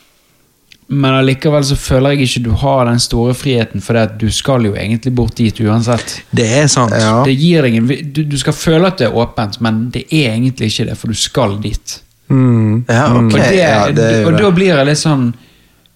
[0.88, 4.74] men allikevel så føler jeg ikke du har den store friheten, for du skal jo
[4.74, 6.22] egentlig bort dit uansett.
[6.32, 6.93] Det er sant.
[6.95, 7.24] Ja.
[7.26, 10.34] Det gir deg en, du, du skal føle at det er åpent, men det er
[10.36, 11.99] egentlig ikke det, for du skal dit.
[12.30, 12.86] Mm.
[12.88, 13.24] Ja, ok.
[13.24, 15.34] Og, det, ja, det og da blir jeg litt sånn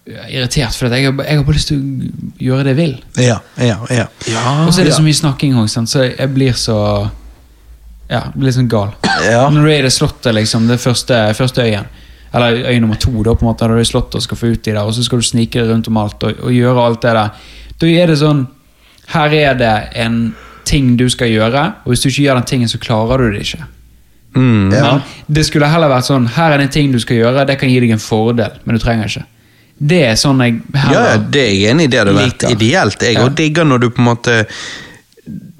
[0.08, 2.96] irritert, for jeg, jeg har bare lyst til å gjøre det jeg vil.
[3.22, 4.08] Ja, ja, ja.
[4.64, 4.98] Og så er det ja.
[5.00, 6.80] så mye snakking òg, så jeg blir så
[8.08, 8.94] Ja, blir sånn gal.
[9.28, 9.50] Ja.
[9.52, 11.90] Når du er i det slottet, liksom, det første, første øyen,
[12.32, 14.40] eller øy nummer to, da, på en måte, da du er i slottet og skal
[14.40, 16.56] få ut de der, og så skal du snike deg rundt om alt og, og
[16.56, 17.50] gjøre alt det der,
[17.82, 18.46] da er det sånn
[19.12, 20.18] Her er det en
[20.68, 23.44] ting du skal gjøre, og hvis du ikke gjør den tingen, så klarer du det
[23.46, 23.68] ikke.
[24.36, 24.72] Mm.
[24.72, 24.98] Ja.
[25.28, 27.56] Men det skulle heller vært sånn Her er det en ting du skal gjøre, det
[27.60, 29.24] kan gi deg en fordel, men du trenger ikke.
[29.80, 31.88] Det er sånn jeg Ja, heller ja, det er jeg enig i.
[31.88, 32.50] Det hadde vært liker.
[32.56, 33.02] ideelt.
[33.02, 33.26] Jeg Ja.
[33.26, 34.46] og digger når du på en måte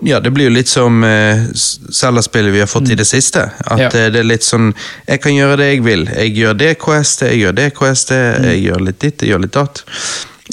[0.04, 1.44] Ja, det blir jo litt som uh,
[1.92, 3.52] Zelda-spillet vi har fått i det siste.
[3.66, 3.88] At Ja.
[3.88, 4.74] uh, det er litt sånn
[5.08, 6.06] Jeg kan gjøre det jeg vil.
[6.06, 9.52] Jeg gjør det questet, jeg gjør det questet, jeg gjør litt ditt, jeg gjør litt
[9.58, 9.84] datt.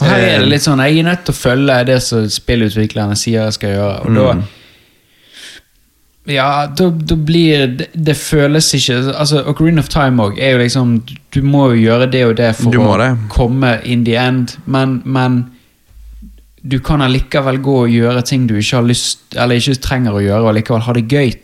[0.01, 2.25] Og her er Eh, det litt sånn, Jeg er nødt til å følge det som
[2.29, 4.07] spillutviklerne sier jeg skal gjøre.
[4.07, 4.43] Og da
[6.27, 10.61] Ja, da, da blir det, det føles ikke altså Ocarina of Time også er jo
[10.63, 10.95] liksom
[11.35, 13.11] Du må jo gjøre det og det for å det.
[13.35, 15.43] komme in the end, men, men
[16.65, 20.23] du kan allikevel gå og gjøre ting du ikke har lyst Eller ikke trenger å
[20.25, 21.35] gjøre, og allikevel ha det gøy.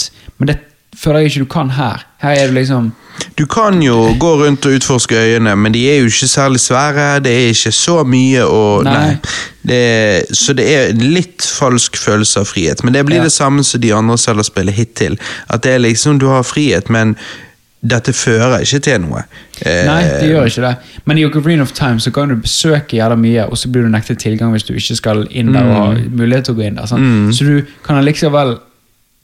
[0.40, 0.56] Men det
[0.96, 2.06] føler jeg ikke du kan her.
[2.24, 2.92] Her er du liksom
[3.36, 7.20] Du kan jo gå rundt og utforske øyene, men de er jo ikke særlig svære.
[7.24, 8.94] Det er ikke så mye å Nei.
[8.94, 9.18] Nei.
[9.66, 9.80] Det,
[10.36, 12.82] så det er litt falsk følelse av frihet.
[12.84, 13.24] Men det blir Ja.
[13.28, 15.18] det samme som de andre Zelda-spillene hittil.
[15.48, 17.16] At det er liksom, du har frihet, men
[17.82, 19.22] dette fører ikke til noe.
[19.64, 20.74] Eh, Nei, det gjør ikke det.
[21.08, 23.88] Men i Ocarina of Time så kan du besøke jævla mye, og så blir du
[23.92, 26.76] nektet tilgang hvis du ikke skal inn der og har mulighet til å gå inn
[26.76, 26.86] der.
[26.86, 27.34] sant?
[27.36, 28.58] Så du kan allikevel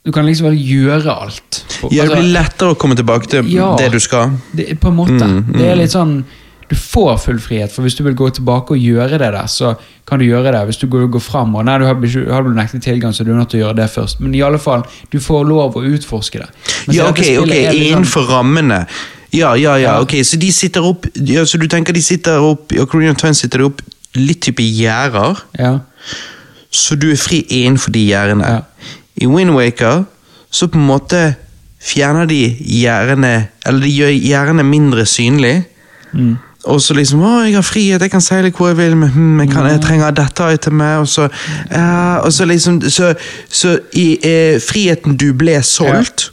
[0.06, 1.64] Du kan likevel gjøre alt.
[1.82, 3.72] Ja, det altså, blir lettere å komme tilbake til Ja.
[3.76, 4.36] det du skal.
[4.54, 5.26] det, på en måte.
[5.52, 6.20] Det er litt sånn
[6.68, 9.76] Du får full frihet, for hvis du vil gå tilbake og gjøre det der, så
[10.04, 10.64] kan du gjøre det.
[10.66, 11.94] Hvis du går, går fram og nei, du har,
[12.34, 14.18] har du nektet tilgang, så du er nødt til å gjøre det først.
[14.20, 14.82] Men i alle fall,
[15.12, 16.48] du får lov å utforske det.
[16.88, 18.80] Men Ja, ok, ok, sånn- innenfor rammene.
[19.32, 20.00] Ja, ja, ja, Ja.
[20.00, 23.16] ok, så de sitter opp ja, Så du tenker de sitter opp I Ocarina of
[23.18, 23.82] Time sitter de opp
[24.16, 25.80] litt type gjerder, Ja.
[26.72, 28.42] så du er fri innenfor de gjerdene.
[28.44, 28.60] Ja.
[29.16, 30.04] I Wind Waker
[30.50, 31.20] så på en måte
[31.82, 35.64] fjerner de gjerdene Eller de gjør gjerdene mindre synlig.
[36.12, 36.36] Mm.
[36.66, 39.40] Og så liksom 'Å, jeg har frihet, jeg kan seile hvor jeg vil, men hm,
[39.40, 41.28] jeg, kan, jeg trenger dette itemet', og så
[41.70, 43.14] ja, Og så liksom Så,
[43.48, 46.32] så i eh, friheten du ble solgt,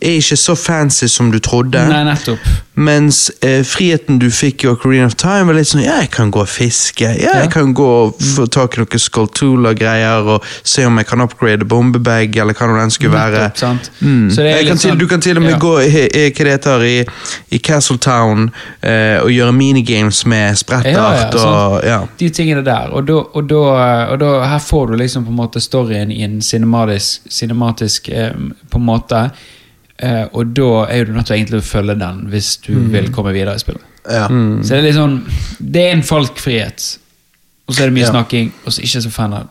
[0.00, 1.80] er ikke så fancy som du trodde.
[1.88, 2.38] Nei, nettopp.
[2.80, 6.30] Mens eh, friheten du fikk i Ocarina of Time, var litt sånn Ja, jeg kan
[6.32, 7.04] gå og fiske.
[7.04, 7.34] Ja, Ja.
[7.42, 11.66] jeg kan gå og få tak i noen Skoltula-greier og se om jeg kan upgrade
[11.68, 13.42] bombebag, eller hva det skulle være.
[13.50, 13.90] Nettopp?
[14.00, 14.30] Mm.
[14.32, 15.58] Så det kan til, sånn- du kan til og med ja.
[15.58, 17.04] gå i, i, hva det heter, i,
[17.50, 18.48] i Castletown
[18.82, 21.34] eh, og gjøre minigames med sprettart.
[21.34, 22.00] Og, ja.
[22.18, 22.88] De tingene der.
[22.96, 23.62] Og da, og, da,
[24.14, 28.32] og da her får du liksom på en måte storyen i en cinematisk, cinematisk eh,
[28.70, 29.26] på en måte.
[30.00, 32.90] Eh, og da er du nødt til å følge den hvis du Mm.
[32.92, 33.82] vil komme videre i spillet.
[34.08, 34.26] Ja.
[34.28, 35.18] Så det er litt sånn
[35.60, 36.98] Det er en falskfrihet.
[37.68, 38.10] Og så er det mye Ja.
[38.12, 39.48] snakking, og så ikke så fan av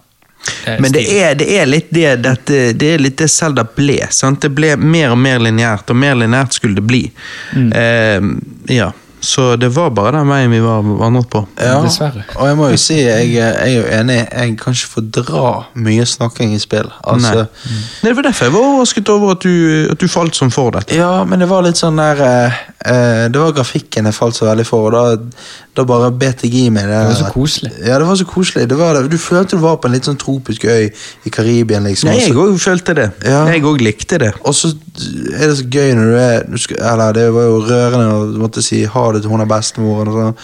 [0.66, 4.00] eh, Men det er, det er litt det dette, Det er litt det Zelda ble.
[4.10, 4.42] Sant?
[4.42, 7.12] Det ble mer og mer lineært, og mer lineært skulle det bli.
[7.54, 7.72] Mm.
[7.74, 8.92] Eh, ja,
[9.22, 11.42] Så det var bare den veien vi var vandret på.
[11.60, 12.24] Ja, Dessverre.
[12.36, 16.06] og jeg må jo si, jeg, jeg er jo enig, jeg kan ikke fordra mye
[16.08, 16.88] snakking i spill.
[17.04, 17.80] Altså, Nei.
[18.06, 20.96] Det var derfor jeg var overrasket over at du, at du falt som for dette.
[20.96, 24.46] Ja, men det var litt sånn der eh, eh, Det var grafikken jeg falt så
[24.48, 25.40] veldig for, og da,
[25.76, 26.96] da bare bet jeg i meg det.
[26.96, 27.72] Det var så koselig.
[27.84, 28.64] Ja, det var så koselig.
[28.72, 29.10] Det var det.
[29.12, 32.08] Du følte du var på en litt sånn tropisk øy i Karibien, liksom.
[32.08, 33.10] Nei, jeg òg følte det.
[33.28, 33.44] Ja.
[33.52, 34.32] Jeg òg likte det.
[34.48, 37.62] Og så er det så gøy når du er du skal, Eller det var jo
[37.68, 40.44] rørende å måtte si ha det til hun er bestemoren, og sånn.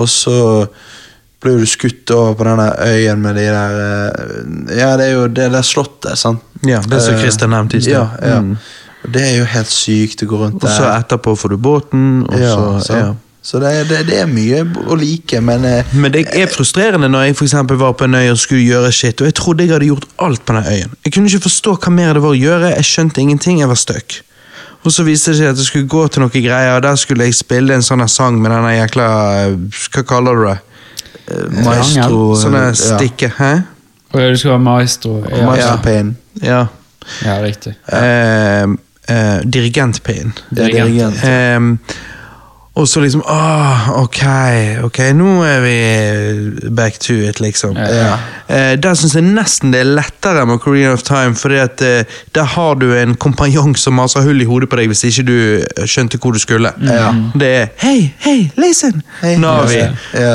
[0.00, 0.38] Og så
[1.44, 5.26] ble du skutt over på denne øyen med de der eh, Ja, det er jo
[5.28, 6.40] det der slottet, sant?
[6.64, 7.92] Ja, det som Christer Christian nevnte i sted.
[7.92, 8.40] Ja, ja.
[8.40, 8.56] Mm.
[9.04, 10.70] Det er jo helt sykt å gå rundt der.
[10.70, 13.12] Og så etterpå får du båten, og ja, så ja.
[13.44, 17.26] Så det, det, det er mye å like, men eh, Men det er frustrerende når
[17.26, 19.90] jeg for var på en øy og skulle gjøre shit, og jeg trodde jeg hadde
[19.90, 20.94] gjort alt på den øyen.
[21.04, 23.76] Jeg kunne ikke forstå hva mer det var å gjøre, jeg skjønte ingenting, jeg var
[23.76, 24.16] stuck.
[24.84, 27.28] Og så viste det seg at jeg skulle gå til noen greier, og der skulle
[27.28, 29.08] jeg spille en sånn sang med denne jækla
[29.92, 30.56] Hva kaller du det?
[31.28, 33.30] eh, maestro Sånne ja.
[33.38, 33.52] hæ?
[34.14, 35.14] Og ja, du skal være maestro.
[35.26, 36.16] Ja, Maestro Pain.
[36.38, 36.66] Ja.
[37.24, 37.74] ja riktig.
[37.90, 38.74] Eh,
[39.08, 40.34] eh, dirigentpinn.
[40.56, 41.24] Ja, dirigent.
[41.24, 41.78] Ehm,
[42.74, 44.20] og så liksom ah, ok,
[44.82, 47.76] ok, nå er vi back to it, liksom.
[47.78, 47.86] Ja.
[47.94, 48.16] Ja.
[48.48, 52.16] Eh, der syns jeg nesten det er lettere med Korean of Time, fordi at eh,
[52.34, 55.36] der har du en kompanjong som maser hull i hodet på deg hvis ikke du
[55.60, 56.74] eh, skjønte hvor du skulle.
[56.82, 57.12] Ja.
[57.38, 59.04] Det er hei, hei, listen!
[59.22, 59.38] Hey.
[59.38, 59.78] Navi.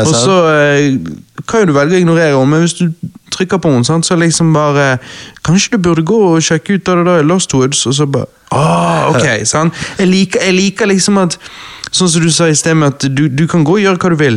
[0.08, 0.96] Og så eh,
[1.44, 2.88] kan jo du velge å ignorere henne, men hvis du
[3.36, 4.98] trykker på henne, så liksom bare
[5.44, 8.08] Kanskje du burde gå og sjekke ut da det der er Lost Woods, og så
[8.08, 9.74] bare ah, ok, sant?
[10.00, 11.38] Jeg liker, jeg liker liksom at
[11.90, 14.10] Sånn som du sa i sted, med at du, du kan gå og gjøre hva
[14.14, 14.36] du vil,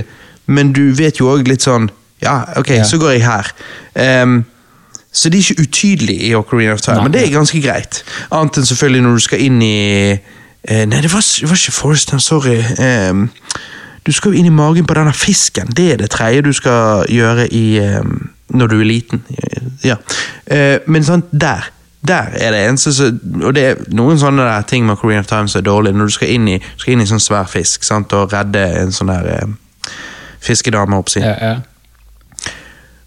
[0.49, 1.91] men du vet jo òg litt sånn
[2.23, 2.85] Ja, ok, Ja.
[2.89, 3.51] så går jeg her.
[4.25, 4.45] Um,
[5.13, 7.03] så det er ikke utydelig i Ocarina of Time, Nei.
[7.05, 7.99] men det er ganske greit.
[8.33, 9.77] Annet enn selvfølgelig når du skal inn i
[10.15, 12.57] eh, Nei, det var, det var ikke Forest, sorry.
[13.11, 13.27] Um,
[14.07, 15.69] du skal jo inn i magen på denne fisken.
[15.77, 17.67] Det er det tredje du skal gjøre i,
[18.01, 19.23] um, når du er liten.
[19.85, 19.99] Ja.
[20.49, 21.69] Uh, men sånn, der.
[22.09, 25.27] Der er det eneste som Og det er noen sånne der ting med Korean of
[25.31, 25.95] Time som er dårlig.
[25.95, 28.95] Når du skal inn i, skal inn i sånn svær fisk sant, og redde en
[28.95, 29.93] sånn der eh,
[30.43, 32.43] fiskedame opp sin Ja, ja.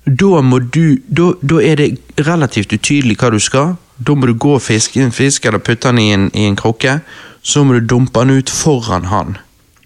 [0.06, 1.90] da må du da, da er det
[2.28, 3.76] relativt utydelig hva du skal.
[3.98, 6.56] Da må du gå og fiske en fisk, eller putte den i en, i en
[6.56, 7.00] krukke.
[7.44, 9.38] Så må du dumpe den ut foran han.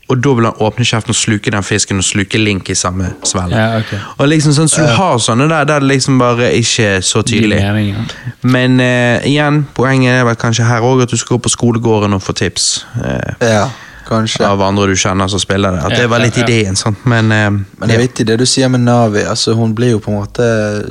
[0.09, 3.11] Og da vil han åpne kjeften og sluke den fisken og sluke Link i samme
[3.23, 3.53] svelle.
[3.53, 3.99] Ja, okay.
[4.17, 7.21] Og liksom sånn, Så du har sånne der der det liksom bare ikke er så
[7.21, 7.59] tydelig.
[8.41, 12.17] Men uh, igjen, poenget er vel kanskje her òg at du skal gå på skolegården
[12.17, 12.85] og få tips.
[12.97, 13.69] Uh, Ja,
[14.09, 14.43] kanskje.
[14.47, 15.83] Av andre du kjenner som spiller det.
[15.85, 17.05] At det var litt ideen, sant.
[17.09, 19.23] Men, eh, Men det er viktig det du sier med Navi.
[19.23, 20.47] altså Hun blir jo på en måte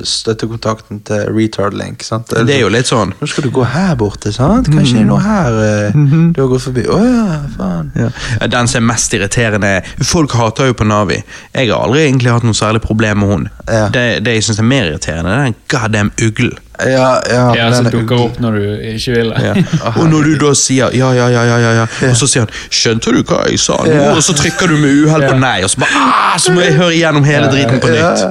[0.07, 2.03] støttekontakten til Retard Link.
[2.03, 2.29] sant?
[2.29, 3.13] det er jo litt sånn.
[3.19, 4.69] Nå skal du gå her borte, sant?
[4.71, 5.99] Kanskje det er noe her eh,
[6.33, 6.85] du har gått forbi.
[6.87, 7.91] Å ja, faen.
[7.95, 8.09] Ja.
[8.47, 11.19] Den som er mest irriterende Folk hater jo på Navi.
[11.53, 13.49] Jeg har aldri egentlig hatt noe særlig problem med hun.
[13.67, 13.87] Ja.
[13.93, 16.57] Det, det jeg syns er mer irriterende, det er den goddamn uglen.
[16.85, 19.41] Ja, ja, Ja, som er dukker opp når du ikke vil det.
[19.43, 19.53] Ja.
[19.99, 23.11] Og når du da sier ja, ja, ja, ja, ja, og så sier han 'skjønte
[23.15, 25.79] du hva jeg sa nå?' Og så trykker du med uhell på nei, og så
[25.83, 28.23] bare ah, så må jeg høre igjennom hele driten på nytt.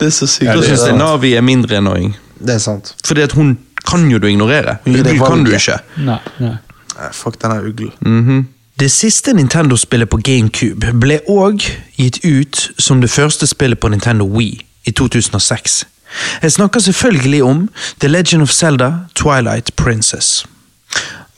[0.00, 0.50] Det er så sykt.
[0.52, 2.16] Da syns jeg Navi er mindre annoying.
[2.42, 2.94] det er sant.
[3.06, 4.76] Fordi at hun kan jo du ignorere.
[4.86, 5.78] Ugly kan du ikke.
[5.96, 6.56] Nei, nei.
[7.12, 7.92] Fuck denne uglen.
[8.00, 8.46] Mhm.
[8.80, 11.62] Det siste Nintendo-spillet på GameCube ble òg
[11.98, 15.84] gitt ut som det første spillet på Nintendo Wii i 2006.
[16.42, 17.68] Jeg snakker selvfølgelig om
[18.00, 20.46] The Legend of Zelda Twilight Princess.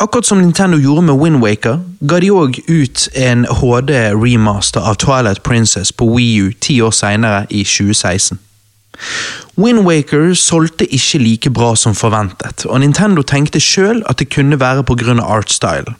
[0.01, 5.43] Akkurat som Nintendo gjorde med Wind Waker, ga de òg ut en HD-remaster av Twilight
[5.43, 8.39] Princess på Wii U ti år seinere, i 2016.
[9.59, 14.61] Wind Waker solgte ikke like bra som forventet, og Nintendo tenkte sjøl at det kunne
[14.61, 15.15] være pga.
[15.23, 15.95] artstyle.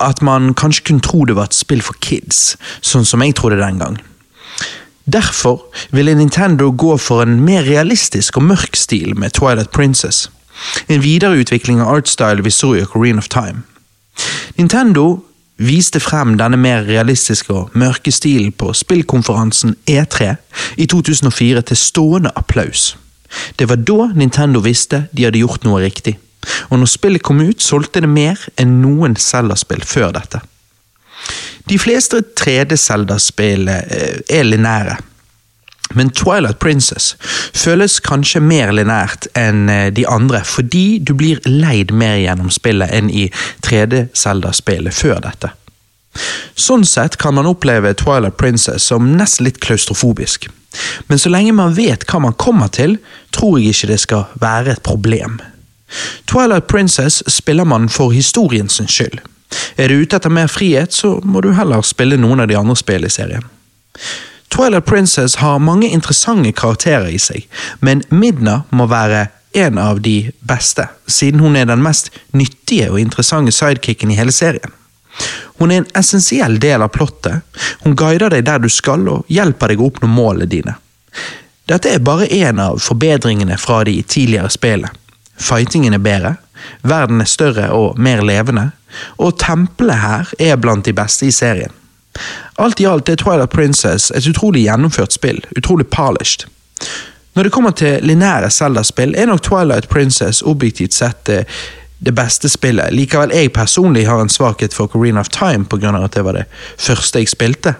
[0.00, 3.60] At man kanskje kunne tro det var et spill for kids, sånn som jeg trodde
[3.60, 4.00] den gang.
[5.12, 10.30] Derfor ville Nintendo gå for en mer realistisk og mørk stil med Twilight Princess.
[10.88, 13.62] En videreutvikling av artstyle vi så i Ocarina of Time.
[14.58, 15.22] Nintendo
[15.56, 20.34] viste frem denne mer realistiske og mørke stilen på spillkonferansen E3
[20.76, 22.96] i 2004 til stående applaus.
[23.58, 26.18] Det var da Nintendo visste de hadde gjort noe riktig,
[26.68, 30.40] og når spillet kom ut, solgte det mer enn noen Zelda-spill før dette.
[31.68, 34.96] De fleste 3D-Zelda-spill eh, er linære.
[35.94, 37.16] men Twilight Princess
[37.54, 42.92] føles kanskje mer linært enn eh, de andre, fordi du blir leid mer gjennom spillet
[42.92, 43.30] enn i
[43.64, 45.52] 3D-Selda-spillet før dette.
[46.54, 50.48] Sånn sett kan man oppleve Twilight Princess som nesten litt klaustrofobisk.
[51.06, 52.98] Men så lenge man vet hva man kommer til,
[53.34, 55.38] tror jeg ikke det skal være et problem.
[56.28, 59.20] Twilight Princess spiller man for historiens skyld.
[59.76, 62.76] Er du ute etter mer frihet, så må du heller spille noen av de andre
[62.78, 63.46] spillene i serien.
[64.48, 67.44] Twilight Princess har mange interessante karakterer i seg,
[67.84, 69.28] men Midna må være
[69.58, 74.32] en av de beste, siden hun er den mest nyttige og interessante sidekicken i hele
[74.32, 74.72] serien.
[75.58, 77.42] Hun er en essensiell del av plottet,
[77.82, 80.76] hun guider deg der du skal og hjelper deg å oppnå målene dine.
[81.68, 84.92] Dette er bare en av forbedringene fra de tidligere spillene.
[85.38, 86.36] Fightingen er bedre,
[86.82, 88.70] verden er større og mer levende,
[89.18, 91.72] og tempelet her er blant de beste i serien.
[92.58, 96.48] Alt i alt er Twilight Princess et utrolig gjennomført spill, utrolig polished.
[97.34, 101.44] Når det kommer til lineære Zelda-spill, er nok Twilight Princess objektivt sett det,
[101.98, 102.90] det beste spillet.
[102.94, 106.04] Likevel jeg personlig har en svakhet for Coreen of Time pga.
[106.04, 106.44] at det var det
[106.78, 107.74] første jeg spilte.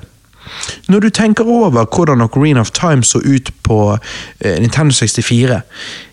[0.89, 3.99] Når du tenker over hvordan Ocarina of Time så ut på
[4.41, 5.61] eh, Nintendo 64,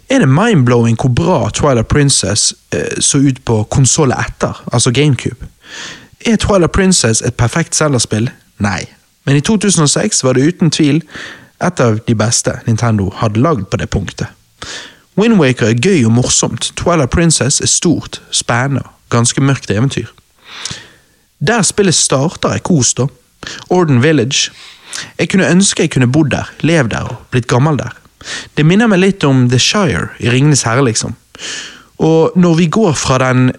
[0.09, 5.45] er det mind-blowing hvor bra Twilight Princess eh, så ut på konsollet etter, altså GameCube.
[6.25, 8.29] Er Twilight Princess et perfekt Zelda-spill?
[8.57, 8.86] Nei.
[9.25, 11.01] Men i 2006 var det uten tvil
[11.63, 14.27] et av de beste Nintendo hadde lagd på det punktet.
[15.17, 20.09] Windwaker er gøy og morsomt, Twilight Princess er stort, spennende og ganske mørkt eventyr.
[21.47, 23.07] Der spillet starter er kos, da.
[23.69, 24.51] Orden Village.
[25.19, 27.95] Jeg kunne ønske jeg kunne bodd der, levd der og blitt gammel der.
[28.57, 31.13] Det minner meg litt om The Shire i Ringenes herre, liksom.
[32.01, 33.51] Og når vi går fra den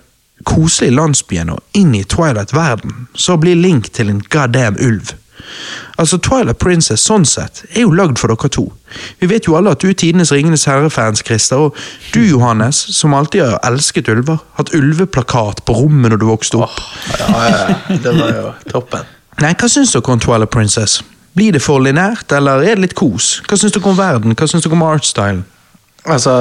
[0.46, 5.14] koselige landsbyen og inn i Twilight-verden, så blir Link til en goddamn ulv.
[5.96, 8.66] Altså, Twilight Princess sånn sett er jo lagd for dere to.
[9.22, 11.78] Vi vet jo alle at du er tidenes Ringenes herre-fans, Christer, og
[12.12, 16.80] du, Johannes, som alltid har elsket ulver, hatt ulveplakat på rommet når du vokste opp.
[17.16, 18.00] Ja, ja, ja.
[18.02, 19.15] Det var jo toppen.
[19.42, 21.00] Nei, hva syns dere om Twilight Princess?
[21.36, 23.42] Blir det for linært, eller er det litt kos?
[23.48, 24.32] Hva syns dere om verden?
[24.36, 25.44] Hva syns dere om artstylen?
[26.06, 26.32] Altså,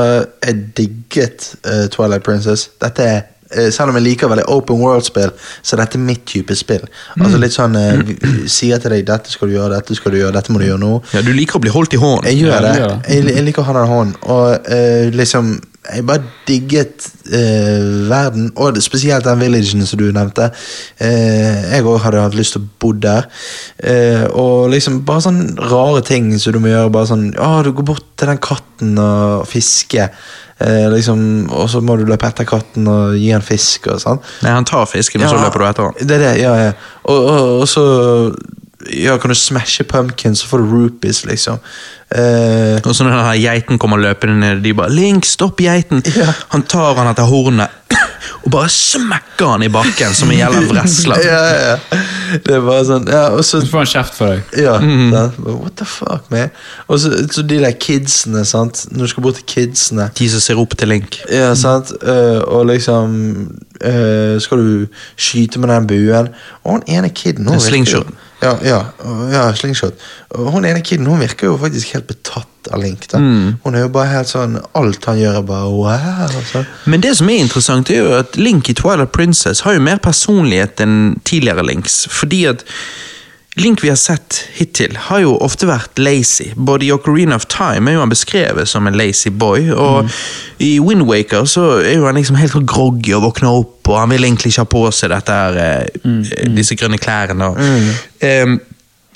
[0.45, 2.69] jeg digget uh, Twilight Princess.
[2.81, 3.17] Dette er
[3.49, 5.33] eh, selv om jeg liker veldig open world-spill,
[5.65, 6.85] så dette er mitt type spill.
[7.17, 8.15] Altså litt sånn eh, vi
[8.51, 10.83] Sier til deg 'dette skal du gjøre, dette skal du gjøre, dette må du gjøre
[10.85, 10.99] nå'.
[11.17, 12.29] Ja, Du liker å bli holdt i hånden.
[12.29, 12.89] Jeg gjør Ja, det.
[13.09, 14.15] Jeg, jeg liker å ha den hånden.
[14.21, 15.55] Og eh, liksom
[15.93, 20.49] Jeg bare digget eh, verden, og spesielt den villagen som du nevnte.
[20.97, 23.27] Eh, jeg òg hadde hatt lyst til å bo der.
[23.77, 26.93] Eh, og liksom bare sånn rare ting som du må gjøre.
[26.95, 30.09] Bare sånn Å, du går bort til den katten og fisker.
[30.57, 31.19] Eh, liksom,
[31.51, 34.21] og så må du løpe etter katten og gi han fisk og sånn.
[34.45, 35.97] Nei, Han tar fisken, og så løper du etter han.
[35.99, 36.75] Det er det, ja, ja.
[37.03, 37.83] Og, og, og så
[38.93, 41.61] ja, kan du smashe pumpkins, så får du rupees, liksom.
[42.15, 46.03] Uh, Og så når den her geiten kommer løpende ned, de bare 'Link, stopp geiten!'
[46.15, 46.33] Ja.
[46.53, 47.69] Han tar han etter hornet
[48.45, 51.21] og bare smekker han i bakken som en jævla vresler.
[51.25, 52.01] ja, ja, ja.
[52.45, 54.55] Det er bare sånn Ja, og så Du får en kjeft for deg.
[54.61, 55.39] Ja, sant?
[55.45, 56.53] What the fuck, man?
[56.87, 58.85] Og så, så de der kidsene, sant.
[58.91, 61.19] Når du skal bort til kidsene De som ser opp til Link.
[61.31, 61.93] Ja, sant.
[62.01, 63.15] Uh, og liksom
[63.81, 66.33] uh, Skal du skyte med den buen
[66.63, 68.13] Og han ene kiden nå, En slingshot.
[68.45, 68.81] Ja, ja,
[69.31, 70.03] ja, slingshot.
[70.37, 73.07] Og hun ene kiden hun virker jo faktisk helt betatt av Link.
[73.11, 75.95] da Hun er jo bare helt sånn Alt han gjør, er bare wow.
[76.25, 76.63] Altså.
[76.89, 80.01] Men det som er interessant, er jo at Link i Twilight Princess har jo mer
[80.03, 82.05] personlighet enn tidligere Links.
[82.11, 82.65] Fordi at
[83.55, 86.49] Link vi har sett hittil, har jo ofte vært lazy.
[86.55, 90.11] Både i Ocarina of Time er jo han beskrevet som en lazy boy, og
[90.59, 94.27] i Windwaker så er jo han liksom helt groggy og våkner opp, og han vil
[94.27, 96.55] egentlig ikke ha på seg dette her, mm.
[96.57, 97.51] disse grønne klærne.
[97.53, 97.63] Og,
[98.25, 98.59] Em,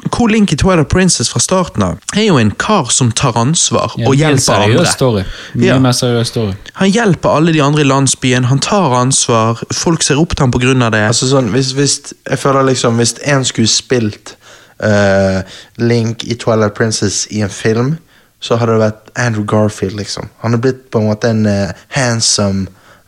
[0.08, 3.94] hvor Link i Twilight Princess fra starten av er jo en kar som tar ansvar
[3.98, 4.86] Ja, og er hjelper andre.
[4.86, 5.24] Story.
[5.54, 5.80] Mye Ja.
[5.80, 6.54] mer seriøs story.
[6.74, 10.52] Han hjelper alle de andre i landsbyen, han tar ansvar, folk ser opp til ham
[10.52, 10.90] pga.
[10.90, 11.08] det.
[11.08, 14.36] Altså sånn, hvis, hvis, jeg føler liksom Hvis en skulle spilt
[14.84, 15.42] uh,
[15.78, 17.98] Link i Twilight Princess i en film,
[18.40, 20.30] så hadde det vært Andrew Garfield, liksom.
[20.40, 22.68] Han er blitt på en måte en uh, handsome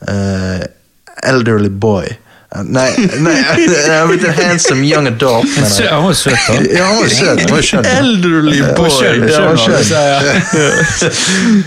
[0.10, 0.66] uh,
[1.24, 2.18] elderly boy.
[2.52, 2.90] Nei,
[3.24, 3.34] nei
[3.64, 5.48] jeg har blitt en handsome young adult.
[5.72, 6.56] Sø- Han var søt, da.
[6.76, 7.40] Ja, han var søt.
[7.40, 7.86] Han var skjønn.
[7.88, 8.90] Elderly boy.
[9.88, 11.12] Ja, ja.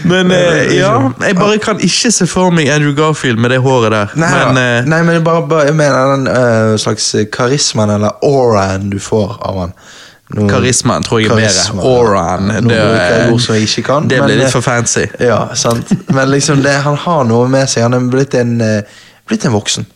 [0.12, 0.90] Men eh, ja,
[1.24, 4.12] jeg bare kan ikke se for meg Andrew Garfield med det håret der.
[4.20, 4.66] Nei, men da.
[4.66, 8.98] eh, nei, men jeg bare, bare jeg mener den uh, slags karismaen eller auraen du
[9.00, 9.74] får av han.
[10.36, 11.80] Nå- karismaen tror jeg er bedre.
[11.80, 12.52] Auraen.
[12.68, 12.76] Det,
[13.88, 14.04] kan.
[14.12, 15.08] det men, blir litt for fancy.
[15.16, 15.96] Ja, sant.
[16.12, 17.88] Men liksom det, han har noe med seg.
[17.88, 18.58] Han er blitt en,
[19.24, 19.88] blitt en voksen.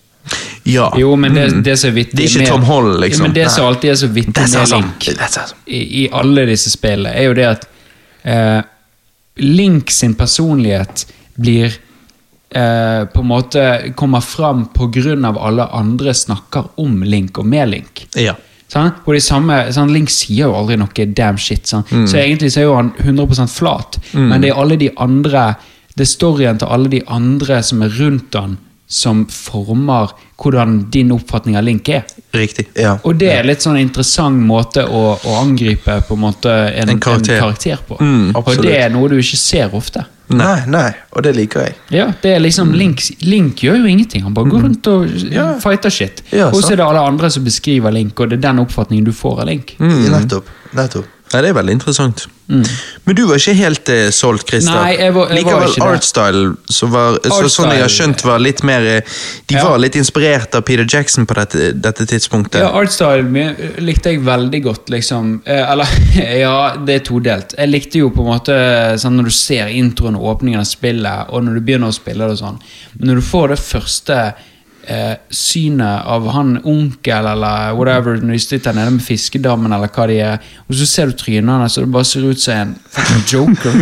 [0.65, 0.89] Ja.
[0.99, 3.23] Jo, men det, det som er vittig Det er ikke med- Tom Holland, liksom.
[3.23, 4.69] Men det som alltid er så vittig med.
[4.73, 5.09] Link
[5.67, 7.69] i, i alle disse spillene, er jo det at
[8.25, 8.63] eh,
[9.37, 11.07] Link sin personlighet
[11.39, 11.67] blir
[12.51, 14.67] eh, på en måte kommer fram
[15.25, 18.07] av alle andre snakker om Link og med Link.
[18.17, 18.35] Ja.
[18.69, 18.91] Sånn?
[19.07, 21.85] Og de samme, sånn, Link sier jo aldri noe damn shit, sånn.
[22.07, 23.99] så egentlig så er jo han 100% flat.
[24.13, 25.57] Men det er alle de andre
[25.99, 28.53] Det er storyen til alle de andre som er rundt han,
[28.87, 32.05] som former hvordan din oppfatning av Link er.
[32.33, 32.69] Riktig.
[32.79, 32.97] Ja.
[33.03, 37.01] Og det er litt sånn interessant måte å, å angripe på en måte en, En
[37.03, 37.81] karakter.
[37.89, 37.99] på.
[37.99, 40.05] Mm, og det er noe du ikke ser ofte.
[40.29, 41.75] Nei, nei, og det liker jeg.
[41.97, 44.23] Ja, det er liksom Link, Link gjør jo ingenting.
[44.27, 45.07] Han bare går rundt og
[45.65, 46.21] fighter shit.
[46.31, 49.09] Ja, og så er det alle andre som beskriver Link, og det er den oppfatningen
[49.09, 49.73] du får av Link.
[49.81, 50.51] Nettopp.
[50.77, 51.09] nettopp.
[51.33, 52.27] Ja, det er veldig interessant.
[52.49, 54.73] Men du var ikke helt eh, solgt, Christer.
[54.73, 57.51] Nei, jeg var- jeg Likevel artstyle, som var, så, Artstyle.
[57.53, 59.01] sånn jeg har skjønt, var litt mer eh,
[59.47, 59.65] De Ja.
[59.69, 62.61] var litt inspirert av Peter Jackson på dette, dette tidspunktet.
[62.63, 65.43] Ja, Artstyle likte jeg veldig godt, liksom.
[65.45, 65.87] Eh, Eller,
[66.41, 67.55] ja, det er todelt.
[67.59, 71.27] Jeg likte jo på en måte sånn når du ser introen og åpningen av spillet,
[71.29, 72.59] og når du begynner å spille det og sånn.
[72.99, 74.35] Men når du får det første
[74.89, 80.07] eh, synet av han onkel eller whatever, når de sitter nede med fiskedammen eller hva
[80.09, 82.75] de er, og så ser du trynet hans, og det bare ser ut som en
[82.97, 83.77] fucking joker.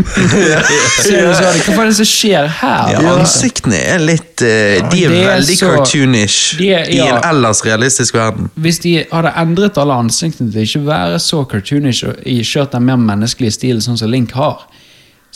[1.06, 2.92] sånn, Hva er det som skjer her?
[2.96, 7.22] Ja, Ansiktene er litt eh, De er er veldig så- cartoonish de er- i en
[7.24, 8.50] ellers realistisk verden.
[8.56, 12.96] Hvis de hadde endret alle ansiktene til ikke være så cartoonish og kjørt den mer
[13.00, 14.66] menneskelige stilen sånn som Link har,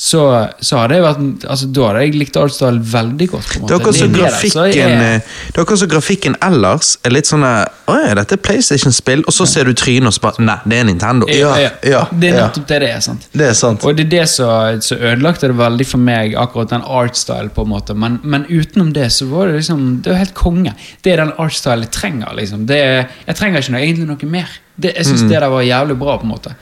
[0.01, 0.21] så,
[0.65, 3.49] så hadde jeg vært altså, Da hadde jeg likt artstyle veldig godt.
[3.51, 3.79] på en måte.
[3.93, 8.15] Det er det, grafikken, jeg- eh, akkurat grafikken ellers er litt sånn eh, Å ja,
[8.17, 11.29] dette er PlayStation-spill, og så ser du trynet og spør Nei, det er Nintendo.
[11.29, 13.01] ja, ja, ja, Det er nettopp det det er.
[13.05, 13.27] sant?
[13.35, 13.85] Det er sant.
[13.85, 17.73] Og det er det som ødelagte det veldig for meg, akkurat den artstyle på en
[17.75, 17.95] måte.
[17.95, 20.73] Men, men utenom det så var det liksom Det var helt konge.
[21.03, 22.33] Det er den artstyle jeg trenger.
[22.41, 22.65] liksom.
[22.71, 24.49] Det er, jeg trenger ikke noe, egentlig noe mer.
[24.81, 26.17] Det, jeg syns det der var jævlig bra.
[26.17, 26.55] på en måte.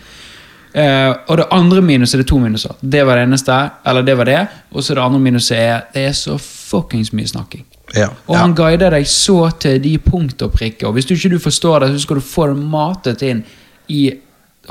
[0.74, 2.74] Eh, og det andre minuset det er to minuser.
[2.82, 3.70] Det var det eneste.
[3.86, 4.46] Eller det var det.
[4.72, 7.64] Og så det andre minuset er det er så fuckings mye snakking.
[7.96, 8.08] Ja.
[8.28, 10.86] Og han guider deg så til de punkt og prikker.
[10.86, 13.44] Og hvis du ikke du forstår det, så skal du få det matet inn
[13.88, 14.10] i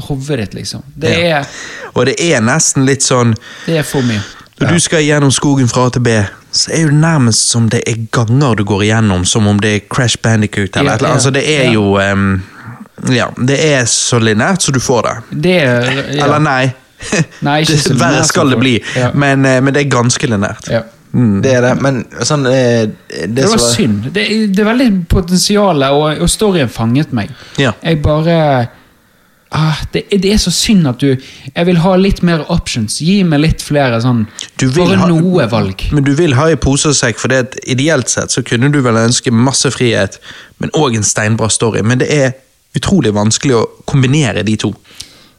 [0.07, 0.83] hodet ditt, liksom.
[0.95, 1.37] Det Ja.
[1.39, 1.45] er,
[1.95, 3.33] Og det er nesten litt sånn
[3.65, 4.21] det er for mye.
[4.59, 6.09] Når du skal gjennom skogen fra A til B,
[6.51, 9.79] så er det nærmest som det er ganger du går igjennom, som om det er
[9.95, 11.09] Crash Bandicoot eller Ja, et eller annet.
[11.09, 11.13] ja.
[11.13, 11.71] Altså, det er Ja.
[11.73, 12.43] jo em,
[13.13, 15.15] Ja, det er så linært så du får det.
[15.47, 16.25] Det er ja.
[16.25, 16.61] Eller nei.
[17.45, 19.11] Nei, ikke så Det- Verre skal det bli, Ja.
[19.13, 20.69] men, eh, men det er ganske linært.
[20.73, 20.81] Ja.
[21.17, 23.69] Det er det, men sånn eh, Det, Det var så...
[23.75, 24.09] synd.
[24.13, 27.29] Det, det er veldig potensial, og, og storyen fanget meg.
[27.57, 27.71] Ja.
[27.83, 28.35] Jeg bare
[29.55, 32.97] ah, det, det er så synd at du Jeg vil ha litt mer options.
[33.01, 34.25] Gi meg litt flere sånn
[34.59, 35.85] Du Bare ha- noe valg.
[35.95, 38.81] Men du vil ha i pose og sekk, for det ideelt sett så kunne du
[38.85, 40.19] vel ønske masse frihet,
[40.59, 41.81] men òg en steinbra story.
[41.85, 42.33] Men det er
[42.75, 44.73] utrolig vanskelig å kombinere de to.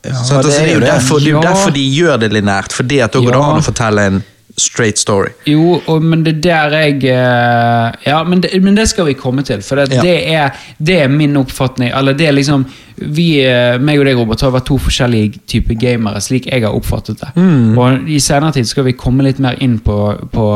[0.05, 2.33] Ja, det Altså, er det er jo derfor, det er jo derfor de gjør det
[2.33, 4.21] linært, fordi at da går det an å fortelle en
[4.59, 5.31] straight story.
[5.47, 9.15] Jo, og, men det er der jeg eh, Ja, men det, men det skal vi
[9.15, 9.63] komme til.
[9.63, 10.03] For det, Ja.
[10.03, 11.91] det, er, det er min oppfatning.
[11.95, 12.67] Eller det er liksom
[12.99, 16.75] Vi, eh, meg og deg, Robert, har vært to forskjellige typer gamere, slik jeg har
[16.75, 17.29] oppfattet det.
[17.37, 17.77] Mm.
[17.79, 19.95] Og I senere tid skal vi komme litt mer inn på,
[20.35, 20.47] på,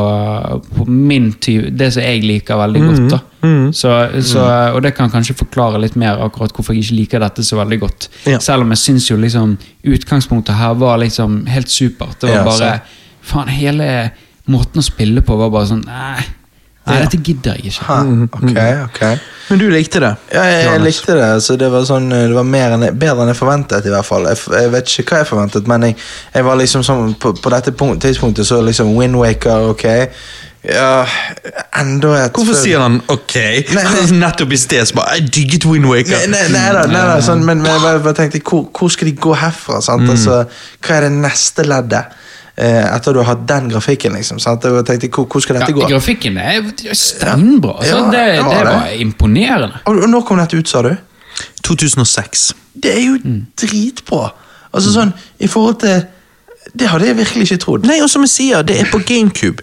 [0.75, 2.89] på min type Det som jeg liker veldig Mm.
[2.89, 3.11] godt.
[3.11, 3.19] da
[3.71, 3.93] så,
[4.23, 4.43] så,
[4.75, 7.79] Og det kan kanskje forklare litt mer akkurat hvorfor jeg ikke liker dette så veldig
[7.79, 8.09] godt.
[8.27, 8.39] Ja.
[8.39, 12.19] Selv om jeg syns jo liksom utgangspunktet her var liksom helt supert.
[12.21, 12.81] Det var Ja, bare sant.
[13.23, 13.89] Faen, hele
[14.51, 16.23] måten å spille på var bare sånn Nei,
[16.89, 17.85] nei dette gidder jeg ikke.
[17.87, 18.57] Ha, ok,
[18.89, 19.27] ok.
[19.47, 20.13] Men du likte det?
[20.35, 21.29] Ja, jeg, jeg likte det.
[21.45, 24.27] Så det var sånn Det var mer enn, bedre enn jeg forventet, i hvert fall.
[24.31, 25.99] Jeg, jeg vet ikke hva jeg forventet, men jeg,
[26.35, 29.87] jeg var liksom sånn På, på dette punkt, tidspunktet så liksom Windwaker, ok.
[30.63, 31.03] Ja,
[31.75, 33.35] enda et Hvorfor sier han ok?
[33.75, 33.83] nei.
[34.15, 37.43] Nettopp i sted så bare Jeg digget Wind Nei, nei, nei, da, nei, da, sånn,
[37.43, 39.81] men, men jeg bare, bare tenkte hvor, hvor skal de gå herfra?
[39.83, 40.07] Sant?
[40.07, 40.45] Altså,
[40.79, 42.15] hva er det neste leddet?
[42.57, 44.39] Eh, etter du har hatt den grafikken, liksom.
[44.39, 44.63] Sant?
[44.63, 45.87] Jeg tenkte, hvor, hvor skal Ja, dette gå?
[45.89, 46.61] grafikken er
[46.93, 47.79] steinbra.
[47.81, 48.73] Ja, Altså, det, det var det det.
[48.75, 49.79] var imponerende.
[49.85, 50.91] Og, og når kom dette ut, sa du?
[51.63, 52.53] 2006.
[52.83, 53.17] Det er jo
[53.61, 54.29] dritbra.
[54.73, 56.03] Altså sånn, i forhold til
[56.79, 57.83] Det hadde jeg virkelig ikke trodd.
[57.85, 59.61] Nei, og som jeg sier, det er på GameCube.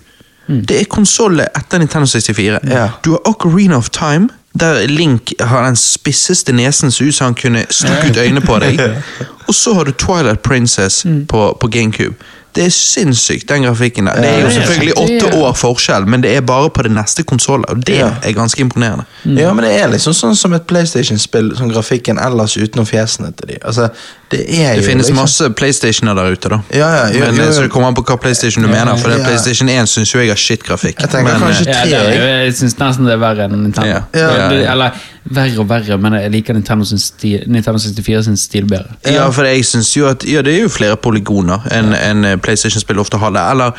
[0.50, 2.58] Det er konsollet etter Nintendo 64.
[2.68, 2.88] Ja.
[3.04, 4.28] Du har Ocarina of Time,
[4.58, 8.58] Der Link har den spisseste nesen som ut som han kunne stukket ut øynene på
[8.58, 8.80] deg.
[9.48, 12.14] Og så har du Twilight Princess på, på GameCube.
[12.54, 14.14] Det er sinnssykt, den grafikken der.
[14.22, 17.70] Det er jo selvfølgelig åtte år forskjell, men det er bare på det neste konsollet,
[17.70, 19.04] og det er ganske imponerende.
[19.24, 23.52] Ja, men det er liksom sånn som et PlayStation-spill, som grafikken ellers utenom fjesene til
[23.52, 23.60] de.
[23.62, 23.88] Altså,
[24.30, 26.58] det er Det finnes liksom, masse PlayStationer der ute, da.
[26.74, 27.54] Ja, ja, jo, men jo, eh, jo.
[27.54, 28.96] Så det kommer an på hva PlayStation du mener.
[28.96, 29.22] For ja.
[29.24, 31.00] PlayStation 1 syns jo jeg har shit-grafikk.
[31.00, 31.88] Jeg tenker men, kanskje- tre.
[31.90, 33.88] Ja, det jeg syns nesten det er verre enn Nintendo.
[33.88, 34.02] Ja.
[34.14, 34.50] Ja.
[34.50, 38.64] ja Eller verre og verre, men jeg liker Nintendo, sin stil, Nintendo 64 sin stil
[38.70, 38.96] bedre.
[39.06, 42.10] Ja, for jeg synes jo at Ja, det er jo flere polygoner enn ja.
[42.10, 43.40] en PlayStation-spill ofte hadde.
[43.50, 43.72] Eller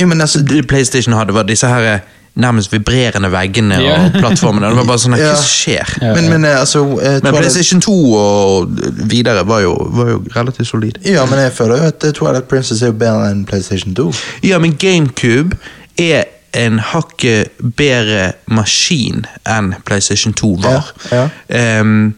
[0.00, 2.00] Jo, men altså, det PlayStation hadde, var disse her eh,
[2.38, 3.94] nærmest vibrerende veggene Ja.
[4.04, 4.68] og plattformene.
[4.70, 5.32] Det var bare sånn Ja.
[5.34, 5.94] Hva skjer?
[6.02, 6.14] Ja.
[6.14, 8.68] men, men eh, altså eh, Men PlayStation 2 og
[9.10, 10.98] videre var jo, var jo relativt solid.
[11.04, 14.12] Ja, men jeg føler jo at eh, Twilight Princess er jo bedre enn PlayStation 2.
[14.50, 15.56] Ja, men GameCube
[15.98, 16.24] er
[16.58, 20.90] en hakket bedre maskin enn PlayStation 2 var.
[21.12, 22.14] Ja, Ehm,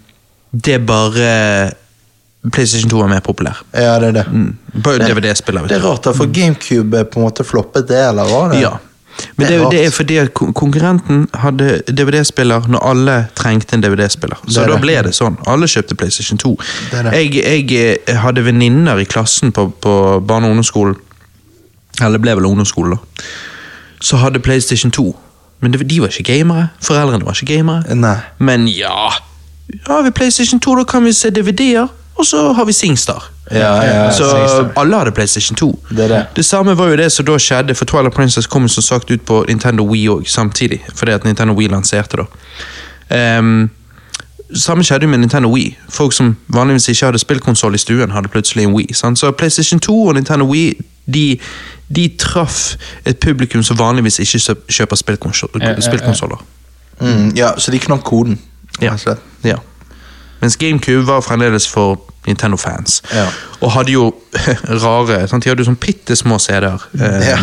[0.51, 1.31] det er bare
[2.51, 3.59] PlayStation 2 er mer populær.
[3.77, 4.27] Ja, det er det.
[4.33, 4.57] Mm.
[4.83, 5.67] DVD-spiller.
[5.69, 8.63] Det er rart, da, for GameCube eh, på en måte floppet det, eller det?
[8.63, 8.79] Ja.
[9.37, 10.17] Men det, Det det er fordi
[10.57, 14.41] konkurrenten hadde DVD-spiller når alle trengte en DVD-spiller.
[14.49, 15.37] Så da ble det sånn.
[15.51, 16.55] Alle kjøpte PlayStation 2.
[16.93, 17.05] Det.
[17.19, 20.97] Jeg, jeg eh, hadde venninner i klassen på, på barne- og ungdomsskolen,
[22.01, 23.25] eller ble vel ungdomsskole, da,
[24.01, 25.17] så hadde PlayStation 2.
[25.61, 26.69] Men det, de var ikke gamere.
[26.83, 27.95] Foreldrene var ikke gamere.
[27.95, 28.17] Nei.
[28.39, 29.11] Men ja,
[29.87, 31.87] har vi PlayStation 2, da kan vi se DVD-er,
[32.17, 33.31] og så har vi Singstar.
[33.51, 34.73] Ja, ja, så Singstar.
[34.77, 35.85] alle hadde PlayStation 2.
[35.91, 36.27] Det er det.
[36.37, 39.21] Det samme var jo det som da skjedde, for Twilight Princess kom som sagt ut
[39.21, 40.81] på Nintendo Wii òg, samtidig.
[40.95, 43.39] Fordi at Nintendo Wii lanserte, da.
[43.39, 43.71] Um,
[44.55, 45.77] samme skjedde jo med Nintendo Wii.
[45.89, 48.95] Folk som vanligvis ikke hadde spillkonsoll i stuen, hadde plutselig en Wii.
[48.95, 49.19] Sant?
[49.19, 50.75] Så PlayStation 2 og Nintendo Wii
[51.15, 51.41] de,
[51.97, 56.43] de traff et publikum som vanligvis ikke kjøper spillkonsoller.
[57.01, 58.39] Mm, ja, så de knakk koden.
[58.83, 58.95] Ja.
[59.45, 59.57] Ja.
[60.41, 63.03] Mens GameCube var fremdeles for Nintendo-fans.
[63.15, 63.27] Ja.
[63.61, 64.11] Og hadde jo
[64.85, 65.45] rare sant?
[65.45, 66.85] De hadde jo sånn bitte små CD-er.
[67.01, 67.39] eh, Ja.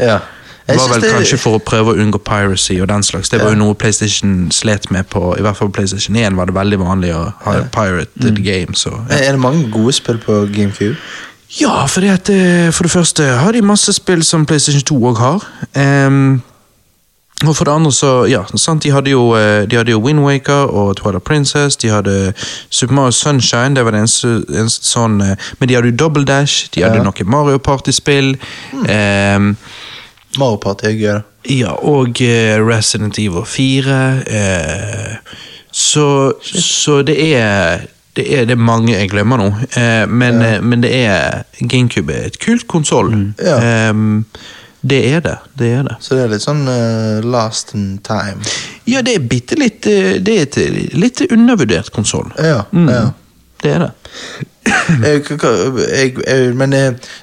[0.00, 0.20] ja.
[0.62, 3.28] Det var vel kanskje for å prøve å unngå piracy og den slags.
[3.32, 6.46] Det var jo noe PlayStation slet med på I hvert fall på PlayStation 1 var
[6.46, 8.38] det veldig vanlig å ha pirate Mm.
[8.46, 8.86] games.
[8.86, 9.16] Og, ja.
[9.26, 10.94] Er det mange gode spill på GameCube?
[11.60, 14.96] Ja, for, det at, eh, for det første har de masse spill som PlayStation 2
[15.10, 15.44] òg har.
[16.06, 16.42] Um,
[17.42, 20.20] og for det andre så, ja, sant, de hadde jo, eh, de hadde jo Wind
[20.22, 21.76] Waker og Twilight Princess.
[21.76, 22.32] De hadde
[22.70, 26.24] Super Mario Sunshine, det var det eneste, eneste sånn eh, Men de hadde jo Double
[26.24, 27.02] Dash, de hadde Ja.
[27.02, 28.36] noen Mario Party-spill.
[28.86, 29.56] ehm,
[30.38, 31.22] Mario Party er gøy, da.
[31.50, 33.98] ja, og uh, Resident Evil 4.
[34.22, 35.16] Uh,
[35.72, 39.46] så, så det er det er, det mange jeg glemmer nå,
[39.78, 43.12] eh, men, eh, men det er GameCube er et kult konsoll.
[43.40, 43.56] Ja.
[43.88, 44.24] Ehm,
[44.82, 45.36] det er det.
[45.58, 45.96] Det er det.
[46.00, 48.42] Så det er litt sånn uh, last in time.
[48.90, 52.32] Ja, det er bitte litt eh, Det er et litt undervurdert konsoll.
[52.38, 53.10] Ja, Mm, ja.
[53.62, 53.92] Det er det.
[55.02, 56.74] Jeg, jeg, jeg, men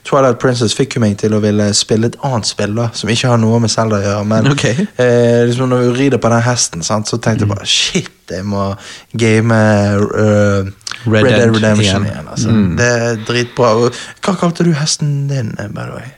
[0.07, 3.31] Twilight Princess fikk jo meg til å ville spille et annet spill da som ikke
[3.31, 4.25] har noe med Zelda å gjøre.
[4.27, 4.87] Men okay.
[4.99, 8.47] eh, liksom når hun rider på den hesten, sant, så tenkte jeg bare shit, jeg
[8.47, 8.69] må
[9.11, 10.71] game eh,
[11.05, 12.05] Red Red, Dead Redemption igjen.
[12.05, 12.27] igjen.
[12.31, 12.49] altså.
[12.49, 12.77] Mm.
[12.77, 13.73] Det er dritbra.
[14.25, 16.09] Hva kalte du hesten din, eh, by the way?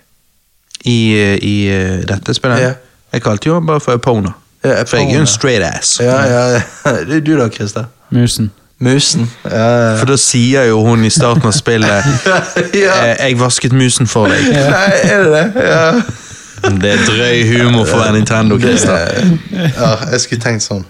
[0.86, 2.60] I, eh, i eh, dette spillet.
[2.60, 2.74] Yeah.
[3.14, 4.32] Jeg kalte jo bare for Epona.
[4.64, 6.00] Ja, For jeg er jo en straight ass.
[6.00, 6.62] Ja, ja,
[7.16, 7.86] er du da, Christer.
[8.10, 8.52] Musen.
[8.80, 9.32] Musen.
[9.46, 9.98] Ja, ja.
[10.00, 12.04] For da sier jo hun i starten av spillet
[12.74, 12.96] ja.
[13.20, 14.48] 'Jeg vasket musen for deg'.
[14.50, 15.64] Nei, er det det?
[15.70, 15.92] Ja.
[16.62, 18.98] Det er drøy humor for en Nintendo, Christer.
[19.78, 20.86] ja, jeg skulle tenkt sånn.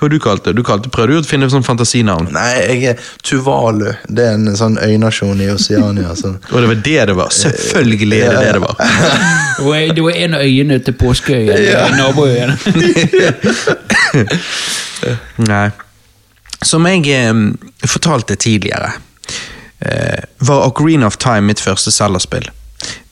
[0.00, 0.62] Hva du kalte du?
[0.66, 2.32] kalte, Prøvde du å finne sånn fantasinavn?
[2.34, 3.92] Nei, jeg er Tuvalu.
[4.10, 6.16] Det er en sånn øynasjon i Oceania.
[6.18, 6.40] Sånn.
[6.52, 7.30] Og det var det det var.
[7.34, 8.74] Selvfølgelig er det det det var.
[9.94, 11.60] Det var en av øyene til Påskeøya.
[11.62, 11.86] Ja.
[12.00, 12.58] Naboøyene.
[15.50, 15.64] Nei.
[16.64, 17.32] Som jeg eh,
[17.86, 18.94] fortalte tidligere,
[19.84, 22.48] eh, var Ocarina of Time mitt første Zelda-spill.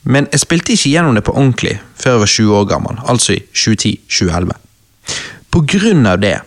[0.03, 3.37] Men jeg spilte ikke gjennom det på ordentlig før jeg var 20 år gammel, altså
[3.37, 4.57] i 2010-2011.
[5.53, 6.39] På grunn av det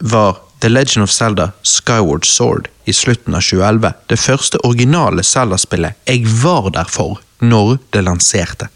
[0.00, 5.96] var The Legend of Zelda Skyward Sword i slutten av 2011 det første originale Zelda-spillet
[6.08, 8.68] jeg var der for når det lanserte.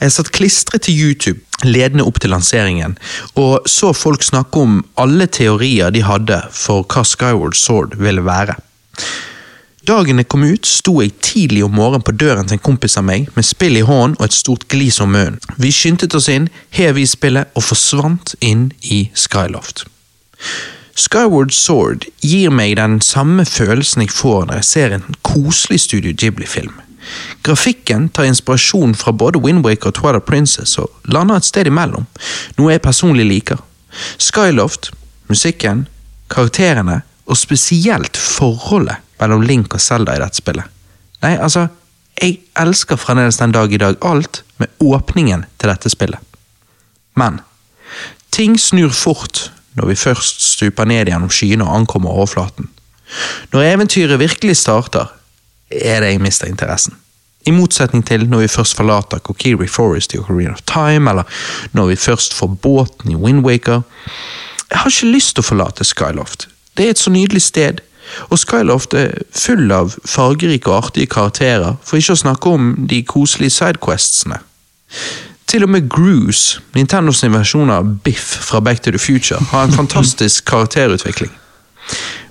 [0.00, 2.96] Jeg satt klistret til YouTube ledende opp til lanseringen,
[3.38, 8.56] og så folk snakke om alle teorier de hadde for hva Skyward Sword ville være.
[9.86, 13.06] Dagen jeg kom ut, sto jeg tidlig om morgenen på døren til en kompis av
[13.06, 15.40] meg, med spill i hånden og et stort glis om munnen.
[15.58, 19.88] Vi skyndte oss inn, hev i spillet og forsvant inn i Skyloft.
[20.94, 26.12] Skyward Sword gir meg den samme følelsen jeg får når jeg ser en koselig Studio
[26.12, 26.74] Ghibli-film.
[27.42, 32.06] Grafikken tar inspirasjon fra både Wind og Twilight Princess og lander et sted imellom,
[32.58, 33.58] noe jeg personlig liker.
[34.18, 34.92] Skyloft,
[35.28, 35.86] musikken,
[36.30, 40.68] karakterene og spesielt forholdet mellom Link og Zelda i dette spillet.
[41.22, 41.68] Nei, altså,
[42.18, 46.18] jeg elsker fremdeles den dag i dag alt med åpningen til dette spillet.
[47.18, 47.40] Men
[48.32, 52.68] ting snur fort når vi først stuper ned gjennom skyene og ankommer overflaten.
[53.52, 55.12] Når eventyret virkelig starter,
[55.70, 56.96] er det jeg mister interessen.
[57.46, 61.22] I motsetning til når vi først forlater Kokiri Forest i Ocarina of Time, eller
[61.72, 63.80] når vi først får båten i Windwaker.
[64.70, 66.48] Jeg har ikke lyst til å forlate Skyloft.
[66.76, 67.82] Det er et så nydelig sted,
[68.30, 73.02] og Skyloft er full av fargerike og artige karakterer, for ikke å snakke om de
[73.08, 74.38] koselige sidequestsene.
[75.52, 79.72] Til og med Groose, Nintendos versjon av Biff fra Back to the Future, har en
[79.72, 81.28] fantastisk karakterutvikling.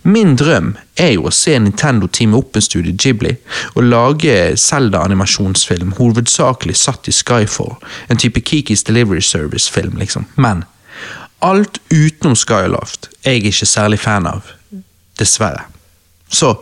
[0.02, 3.36] Min drøm er jo å se Nintendo teame opp med Studio Ghibli
[3.76, 7.76] og lage Zelda-animasjonsfilm hovedsakelig satt i Skyfall,
[8.10, 10.26] en type Kikis Delivery Service-film, liksom.
[10.42, 10.66] Men
[11.46, 14.50] alt utenom Skyloft er jeg ikke særlig fan av.
[15.22, 15.68] Dessverre.
[16.26, 16.56] Så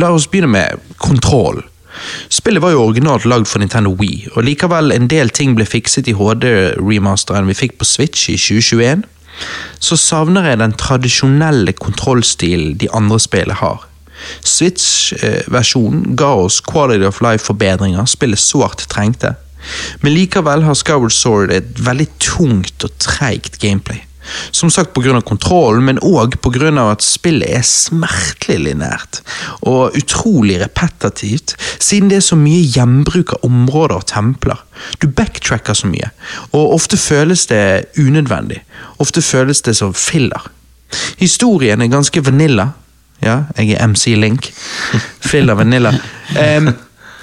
[0.00, 1.60] la oss begynne med kontroll.
[2.30, 6.08] Spillet var jo originalt lagd for Nintendo Wii, og likevel en del ting ble fikset
[6.10, 9.08] i HD-remasteren vi fikk på Switch i 2021
[9.80, 13.86] så savner jeg den tradisjonelle kontrollstilen de andre spillene har.
[14.44, 19.34] Switch-versjonen ga oss quality of life-forbedringer spillet sårt trengte,
[20.00, 24.04] men likevel har Skyward Sword et veldig tungt og treigt gameplay.
[24.52, 25.20] Som sagt pga.
[25.20, 26.70] kontrollen, men òg pga.
[26.90, 29.20] at spillet er smertelig linært
[29.62, 34.60] og utrolig repetitivt, siden det er så mye gjenbruk av områder og templer.
[35.00, 36.10] Du backtracker så mye,
[36.52, 38.62] og ofte føles det unødvendig.
[38.98, 40.50] Ofte føles det som filler.
[41.18, 42.70] Historien er ganske vanilla.
[43.22, 44.52] Ja, jeg er MC Link.
[45.20, 45.94] Filler vanilla.
[46.30, 46.68] Um,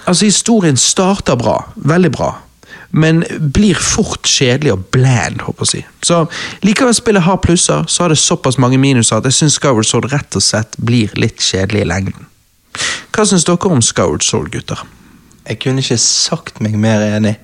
[0.06, 1.54] altså, historien starter bra.
[1.76, 2.34] Veldig bra
[2.90, 3.24] men
[3.54, 5.42] blir fort kjedelig og bland.
[5.42, 5.84] håper jeg å si.
[6.08, 6.22] Så
[6.64, 10.10] Likevel spillet har plusser, så har det såpass mange minuser at jeg syns Skyward Sword
[10.14, 12.28] rett og slett blir litt kjedelig i lengden.
[13.12, 14.84] Hva syns dere om Skyward Sword, gutter?
[15.48, 17.38] Jeg kunne ikke sagt meg mer enig.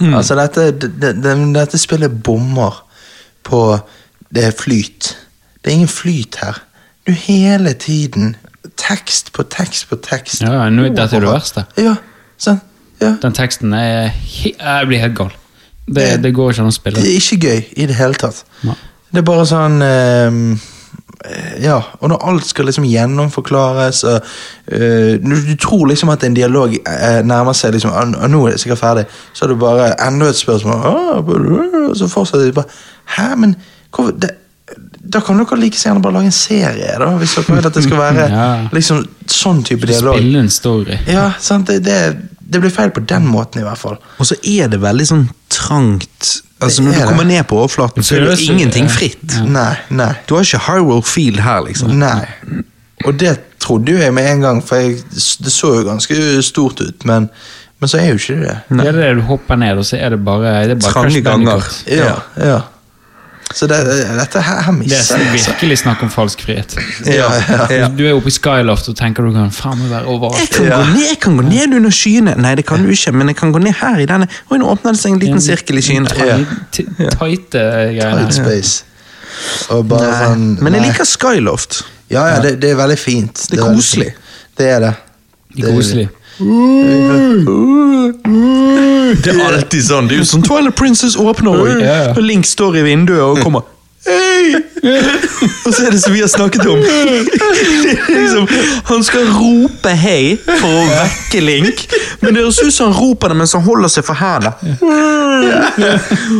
[0.00, 2.78] Altså, dette, det, det, dette spillet bommer
[3.44, 3.60] på
[4.32, 5.16] det er flyt.
[5.60, 6.62] Det er ingen flyt her.
[7.06, 8.36] Du hele tiden
[8.80, 10.42] Tekst på tekst på tekst.
[10.42, 11.64] Ja, nå, dette er det verste.
[11.80, 11.94] Ja,
[12.40, 12.64] sant?
[13.00, 13.14] Ja.
[13.22, 14.10] Den teksten er
[14.44, 15.30] Jeg blir helt gal.
[15.86, 17.00] Det, Det- det går ikke an å spille.
[17.02, 18.44] Det er ikke gøy i det hele tatt.
[18.62, 18.74] Nei.
[19.12, 20.66] Det er bare sånn eh,
[21.60, 24.22] Ja, og når alt skal liksom gjennomforklares og
[24.72, 28.54] uh, du, du tror liksom at en dialog uh, nærmer seg liksom og, Nå er
[28.54, 29.04] det sikkert ferdig.
[29.36, 30.86] Så er det bare enda et spørsmål,
[31.90, 32.70] og så fortsetter de bare
[33.18, 33.56] Hæ, men
[33.92, 34.30] hvorfor det,
[35.12, 37.84] Da kan dere like gjerne bare lage en serie, da, hvis dere vil at det
[37.84, 38.68] skal være Ja.
[38.72, 40.16] liksom sånn type dialog.
[40.16, 40.98] Spille en story.
[41.10, 41.98] Ja, sant, det, det,
[42.50, 43.98] det blir feil på den måten, i hvert fall.
[44.18, 46.30] Og så er det veldig sånn trangt.
[46.60, 49.38] Altså Når du kommer ned på overflaten, så er det ingenting fritt.
[49.48, 50.10] Nei, nei.
[50.28, 51.94] Du har ikke Hyrule Field her, liksom.
[52.00, 52.26] Nei.
[53.06, 56.82] Og det trodde jo jeg med en gang, for jeg, det så jo ganske stort
[56.82, 57.30] ut, men,
[57.80, 58.76] men så er jo ikke det det.
[58.82, 61.24] Det er det du hopper ned, og så er det bare, det er bare Trange
[61.24, 61.70] ganger.
[61.88, 62.60] Ja, ja.
[63.52, 65.32] Så det, dette her, her Det misser er jeg.
[65.32, 65.50] altså.
[65.50, 66.76] virkelig snakk om falsk frihet.
[67.06, 67.64] Ja, ja.
[67.74, 67.88] Ja.
[67.90, 70.52] Du er oppe i Skyloft og tenker du kan faen meg være Jeg overalt.
[70.54, 72.34] kan, gå ned, jeg kan gå ned under skyene.
[72.38, 74.28] Nei, det kan du ikke, men jeg kan gå ned her i denne.
[74.50, 76.06] Oi, nå åpner det seg en liten sirkel i skyene.
[76.14, 76.70] Tight-
[77.18, 77.64] Tighte.
[77.98, 78.84] Tight space.
[79.74, 81.82] Og bare Nei, sånn men jeg liker Skyloft.
[82.10, 83.44] Ja, ja, det, det er veldig fint.
[83.50, 84.12] Det er koselig.
[84.14, 84.56] fint.
[84.58, 84.94] Det er det.
[85.56, 86.08] De koselig.
[89.20, 90.08] Det er alltid sånn.
[90.08, 91.52] Det er jo sånn Twilight Princess åpner,
[92.16, 93.66] og, Link står i vinduet og kommer
[94.06, 94.54] Hei!
[95.66, 96.78] Og så er det som vi har snakket om.
[96.78, 98.46] Er liksom,
[98.84, 101.82] han skal rope hei for å vekke Link,
[102.22, 104.54] men det høres ut som han roper det mens han holder seg for hendene.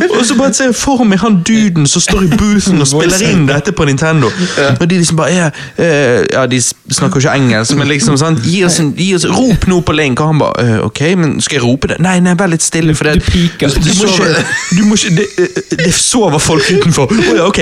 [0.09, 3.21] Og så bare ser jeg for meg han duden som står i boothen og spiller
[3.29, 4.31] inn dette på Nintendo.
[4.79, 8.63] Og de liksom bare ja, eh, ja, de snakker ikke engelsk, men liksom sant, gi
[8.65, 11.59] oss en, gi oss, Rop noe på Link, og han bare eh, Ok, men skal
[11.59, 11.99] jeg rope det?
[12.03, 13.69] Nei, nei, vær litt stille, for det Du piker.
[13.71, 17.11] Du, du må ikke, du må ikke det, eh, det sover folk utenfor.
[17.11, 17.59] Oh, ja, ok.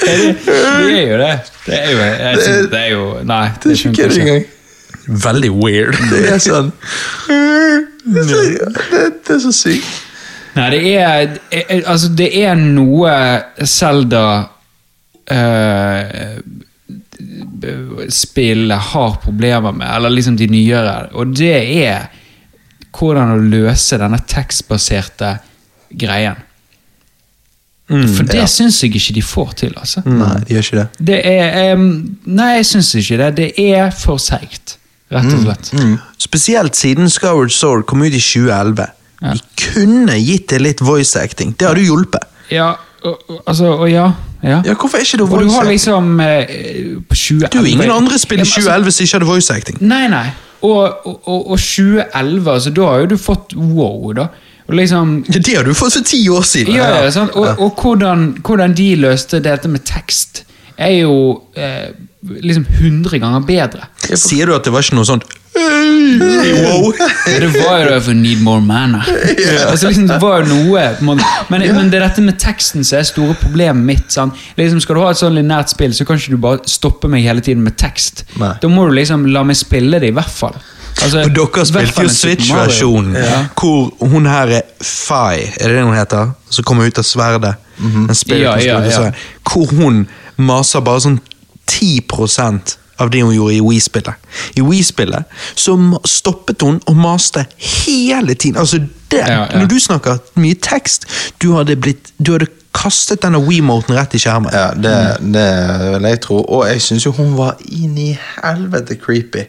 [0.00, 1.34] Det er jo det.
[1.66, 4.44] Det er jo, jeg synes, det er jo Nei, Det ikke funker kødd engang.
[5.28, 6.00] Veldig weird.
[6.10, 6.72] Det er sånn
[8.04, 9.94] Det, det, det er så sykt.
[10.54, 13.14] Nei, det er eh, eh, Altså, det er noe
[13.66, 14.24] Zelda
[15.32, 16.36] eh,
[18.12, 22.10] spillet har problemer med, eller liksom de nyere, og det er
[22.94, 25.30] hvordan å løse denne tekstbaserte
[25.96, 26.36] greien.
[27.88, 28.46] For det ja.
[28.48, 30.00] syns jeg ikke de får til, altså.
[30.08, 30.86] Nei, de gjør ikke det.
[31.10, 31.82] Det er um,
[32.24, 33.30] Nei, jeg syns ikke det.
[33.36, 34.78] Det er for seigt,
[35.12, 35.72] rett og slett.
[36.24, 38.86] Spesielt siden Skyward Sword kom ut i 2011.
[39.24, 41.52] De kunne gitt det litt voice acting.
[41.60, 42.24] Det hadde hjulpet.
[42.52, 42.72] Ja,
[43.04, 44.10] og, altså, og ja,
[44.44, 44.62] ja.
[44.64, 45.72] Ja, hvorfor er ikke det du voice har acting?
[45.72, 49.28] liksom eh, du er ingen andre spill i Ja, men altså- 2011 som ikke hadde
[49.28, 49.78] voice acting.
[49.80, 50.26] Nei, nei.
[50.64, 54.28] Og, og, og, og 2011, altså, da har jo du fått wow, da.
[54.72, 56.74] Liksom Ja, Det har du fått for ti år siden.
[56.74, 57.34] Ja, ja, sant?
[57.36, 60.44] Og, og hvordan, hvordan de løste dette med tekst,
[60.80, 61.92] er jo eh,
[62.40, 63.88] liksom 100 ganger bedre.
[64.16, 66.88] Sier du at det var ikke noe sånt «Hey, wow.
[67.26, 69.04] Det var jo det for Need More Manner.
[69.68, 71.20] Altså, liksom, det var jo noe man,
[71.52, 74.08] men, men det er dette med teksten som er store problemet mitt.
[74.10, 74.34] Sant?
[74.58, 77.22] Liksom, skal du ha et sånn linært spill, så kan ikke du bare stoppe meg
[77.26, 78.24] hele tiden med tekst.
[78.40, 78.50] Nei.
[78.62, 80.58] Da må du liksom la meg spille det, i hvert fall.
[81.02, 82.08] Altså, Og dere spilte jo.
[82.08, 83.46] Switch-versjonen, Ja.
[83.60, 86.30] hvor hun her er Fai, er det det hun heter?
[86.50, 87.54] Som kommer ut av sverdet.
[87.78, 88.28] Mm -hmm.
[88.28, 89.10] Ja, ja, ja.
[89.42, 91.20] Hvor hun maser bare sånn
[91.66, 92.00] 10
[92.98, 94.14] av det hun gjorde i Wii-spillet.
[94.56, 98.56] I Wii-spillet så stoppet hun og maste hele tiden.
[98.60, 98.78] Altså,
[99.10, 99.58] det, Ja, ja.
[99.58, 101.04] Når du snakker mye tekst,
[101.42, 104.50] du hadde, blitt, du hadde kastet denne Wii-moten rett i skjermen.
[104.52, 106.40] Ja, det, det vil jeg tro.
[106.42, 109.46] Og jeg syns jo hun var inn i helvete creepy.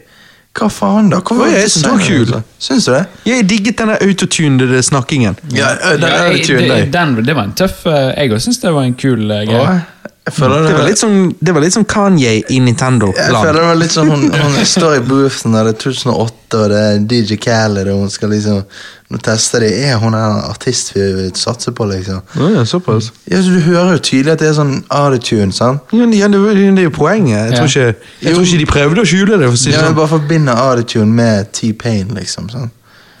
[0.56, 1.18] Hva faen, da?
[1.20, 2.30] Hvorfor er jeg så kul.
[2.58, 3.02] Syns du det?
[3.28, 5.36] Jeg digget denne autotunede snakkingen.
[5.52, 8.72] Ja, den Ja, jeg- det den, det var en tøff eh, Jeg òg syns det
[8.72, 9.60] var en kul eh, greie.
[9.60, 9.80] Åh,
[10.26, 13.14] Det var litt som, det var litt som Kanye i Nintendo-land.
[13.16, 16.58] Jeg føler det var litt sånn Hun, hun står i boothen, og det er 2008,
[16.64, 18.64] og det er DJ Khaled, og hun skal liksom
[19.10, 22.22] Nå tester de Er hun en artist vi vil satse på, liksom?
[22.54, 23.12] Ja, såpass.
[23.30, 25.52] Ja, så Du hører jo tydelig at det er sånn attitude.
[25.54, 25.80] sant?
[25.92, 27.38] Ja, det, det, er jo poenget.
[27.38, 29.46] Jeg tror, ikke, jeg tror ikke de prøvde å skjule det.
[29.46, 29.94] For å si Ja, sånn.
[29.98, 32.50] Bare forbinder autotune med T-Pain, liksom.
[32.50, 32.74] sant?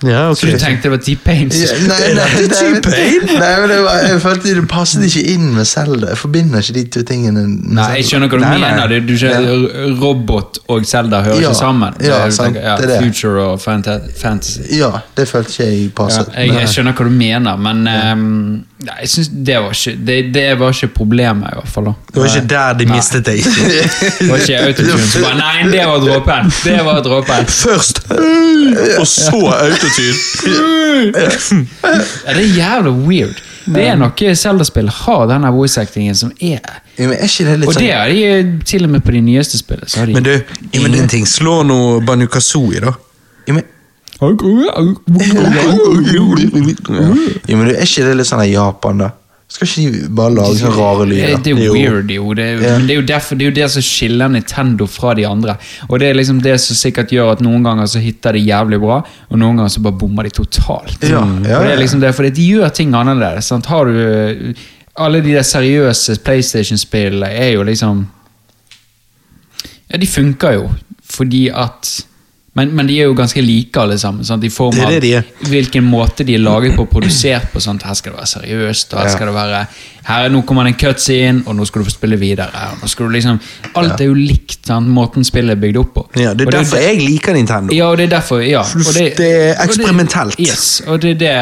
[0.04, 0.34] Ja, okay.
[0.40, 1.48] Så du tenkte det var T-Pain?
[1.56, 6.10] Ja, nei, nei, nei, men det var, jeg følte det passet ikke inn med Zelda.
[6.12, 7.46] Jeg forbinder ikke de to tingene.
[7.78, 8.94] Nei, jeg skjønner hva du Nei, mener.
[9.08, 11.96] Du skjønner, Robot og Zelda hører Ja, ikke sammen.
[12.04, 12.98] ja, Det sant, ja, det er det.
[13.06, 14.66] Future og fantasy.
[14.76, 16.32] Ja, det følte ikke jeg Ja, passet.
[16.36, 18.26] jeg, jeg skjønner hva du mener, men um,
[18.84, 21.88] nei, jeg synes det, var ikke, det, det var ikke problemet, i hvert fall.
[21.88, 21.96] da.
[22.12, 23.40] Det var ikke der de mistet deg.
[24.16, 26.52] Det var ikke autotune som bare Nei, det var dråpen!
[26.64, 27.46] Det var dråpen.
[27.56, 28.04] Først,
[29.00, 29.85] og så autotune.
[32.26, 33.42] Ja, det er jævlig weird.
[33.66, 36.60] Det er noe Zelda-spill har denne voice actingen som er
[36.96, 38.20] Ja, men er ikke det litt Og sånn det har de
[38.68, 39.88] til og med på de nyeste spillene.
[39.90, 40.34] Så har de Men du,
[40.78, 42.94] ingenting Slå noe Banu Kazooie, da.
[43.48, 43.66] ja, men,
[47.48, 49.10] ja, men du, Er ikke det litt sånn Japan, da?
[49.48, 51.36] Skal ikke de bare lage sånne rare Eh, lyder?
[51.44, 52.32] Det er jo weird, jo.
[52.34, 52.78] Det, er- yeah.
[52.78, 55.54] men det er jo derfor, det er jo det som skiller Nintendo fra de andre.
[55.88, 58.80] Og det er liksom det som sikkert gjør at noen ganger så hitter de jævlig
[58.82, 58.96] bra,
[59.30, 60.98] og noen ganger så bare bommer de totalt.
[61.06, 63.46] Ja, ja, og det er liksom det, fordi de gjør ting annerledes.
[63.52, 63.66] Sant?
[63.70, 64.54] Har du
[64.98, 68.06] Alle de der seriøse PlayStation-spillene er jo liksom
[69.92, 70.70] Ja, de funker jo,
[71.04, 72.06] fordi at
[72.56, 74.24] men, men de er jo ganske like alle sammen.
[74.24, 74.44] Sant?
[74.44, 75.26] I form av det de er.
[75.50, 77.60] hvilken måte de er laget på og produsert på.
[77.60, 77.82] Sant?
[77.84, 79.66] Her skal det være seriøst, og her skal det være
[80.06, 82.46] her, er- Nå kommer det en cutscene, og nå skal du få spille videre.
[82.72, 83.40] Og nå skal du liksom,
[83.74, 84.88] alt er jo likt, sant?
[84.88, 86.04] måten spillet er bygd opp på.
[86.16, 87.74] Ja, det er Og derfor jeg liker Nintendo.
[87.74, 88.60] ja, og det er derfor, ja.
[88.60, 90.32] Og Det er eksperimentelt.
[90.32, 91.32] Og det, yes, og det, det,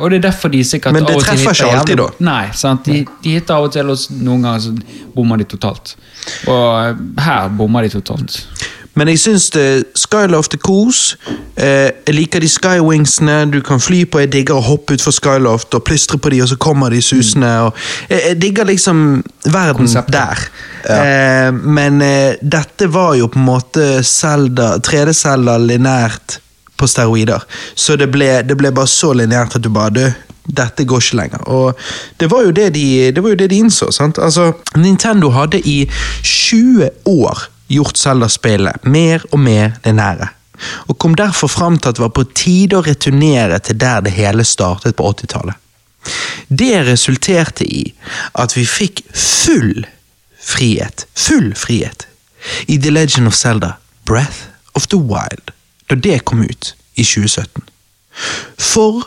[0.00, 2.08] og det er derfor de sikkert Men det treffer ikke alltid, da.
[2.18, 2.84] Nei, sant?
[2.84, 4.74] De, de hitter av og til, og noen ganger så
[5.14, 5.94] bommer de totalt.
[6.48, 8.40] Og her bommer de totalt.
[8.96, 9.50] Men jeg syns
[9.98, 11.00] Skyloft er kos.
[11.56, 14.22] Eh, jeg liker de skywingsene du kan fly på.
[14.24, 17.50] Jeg digger å hoppe utfor Skyloft og plystre på de, og så kommer de susende.
[17.68, 17.76] Og
[18.08, 19.02] jeg, jeg digger liksom
[19.44, 20.16] verden Konseptet.
[20.16, 20.46] der.
[20.96, 26.38] Eh, men eh, dette var jo på en måte 3D-Selda linært
[26.76, 27.44] på steroider.
[27.74, 30.04] Så det ble, det ble bare så lineært at du bare du,
[30.46, 31.44] dette går ikke lenger.
[31.48, 31.76] Og
[32.20, 33.90] det var jo det de, det var jo det de innså.
[33.92, 34.20] sant?
[34.22, 35.82] Altså, Nintendo hadde i
[36.22, 40.28] 20 år gjort Zelda-spillet mer og mer det nære,
[40.88, 44.12] Og kom derfor fram til at det var på tide å returnere til der det
[44.12, 45.54] hele startet på 80-tallet.
[46.48, 47.92] Det resulterte i
[48.34, 49.84] at vi fikk full
[50.40, 52.06] frihet, full frihet,
[52.68, 53.72] i The Legend of Zelda
[54.06, 55.52] Breath of the Wild,
[55.90, 57.62] da det kom ut i 2017.
[58.56, 59.02] For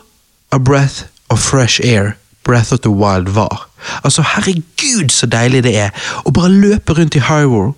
[0.52, 3.70] a breath of fresh air Breath of the Wild var.
[4.04, 5.90] Altså, herregud så deilig det er
[6.26, 7.74] å bare løpe rundt i Hyrule,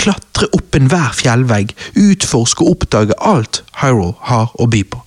[0.00, 5.02] klatre opp enhver fjellvegg, utforske og oppdage alt Hyrule har å by på.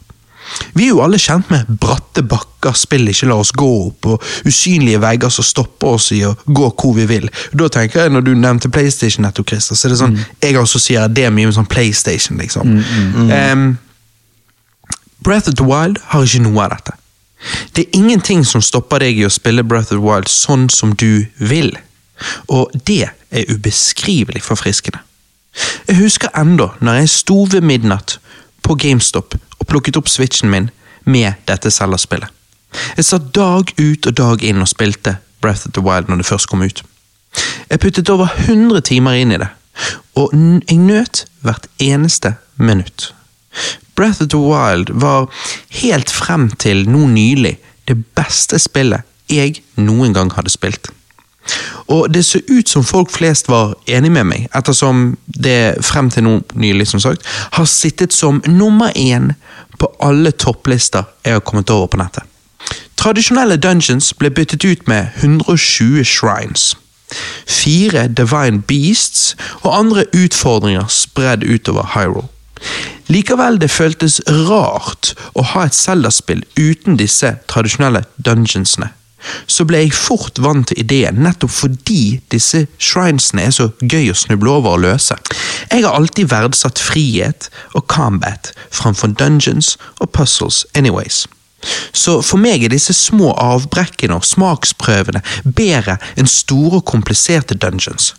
[0.74, 4.26] Vi er jo alle kjent med bratte bakker spill ikke lar oss gå opp, og
[4.48, 7.30] usynlige vegger som stopper oss i å gå hvor vi vil.
[7.56, 11.07] Da tenker jeg, Når du nevnte PlayStation, nettopp, Christer, så er det sånn, jeg assosierer
[11.07, 12.38] det mye med sånn PlayStation.
[12.38, 12.84] liksom.
[13.32, 13.78] Em,
[15.24, 16.98] Breath of the Wild har ikke noe av dette.
[17.74, 20.94] Det er ingenting som stopper deg i å spille Breath of the Wild sånn som
[20.95, 21.72] du vil.
[22.48, 25.02] Og det er ubeskrivelig forfriskende.
[25.88, 28.18] Jeg husker enda når jeg sto ved midnatt
[28.66, 30.70] på GameStop og plukket opp switchen min
[31.06, 32.30] med dette Zelda-spillet.
[32.98, 36.30] Jeg satt dag ut og dag inn og spilte Breath of the Wild når det
[36.30, 36.84] først kom ut.
[37.70, 39.50] Jeg puttet over 100 timer inn i det,
[40.18, 43.12] og jeg nøt hvert eneste minutt.
[43.96, 45.30] Breath of the Wild var
[45.84, 47.58] helt frem til nå nylig
[47.88, 50.90] det beste spillet jeg noen gang hadde spilt.
[51.88, 56.24] Og det så ut som folk flest var enig med meg, ettersom det frem til
[56.24, 57.26] nå nylig som sagt,
[57.57, 59.34] har sittet som nummer én
[59.80, 62.24] på alle topplister jeg har kommet over på nettet.
[62.95, 66.78] Tradisjonelle dungeons ble byttet ut med 120 shrines.
[67.48, 72.30] Fire divine beasts og andre utfordringer spredd utover Hyrule.
[73.11, 78.94] Likevel det føltes rart å ha et Zelda-spill uten disse tradisjonelle dungeonsene.
[79.48, 84.18] Så ble jeg fort vant til ideen, nettopp fordi disse shrinesene er så gøy å
[84.18, 85.18] snuble over og løse.
[85.72, 91.24] Jeg har alltid verdsatt frihet og combat framfor dungeons og puzzles anyways.
[91.94, 98.14] Så for meg er disse små avbrekkene og smaksprøvene bedre enn store og kompliserte dungeons.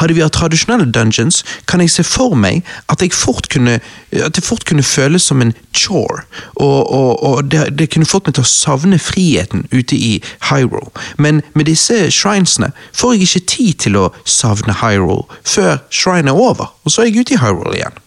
[0.00, 3.78] Hadde vi hatt tradisjonelle dungeons, kan jeg se for meg at, jeg fort kunne,
[4.12, 6.24] at det fort kunne føles som en chore,
[6.56, 10.12] og, og, og det, det kunne fått meg til å savne friheten ute i
[10.50, 10.90] Hyrule.
[11.18, 16.46] Men med disse shrinesene får jeg ikke tid til å savne Hyrule før shrine er
[16.48, 18.00] over, og så er jeg ute i Hyrule igjen.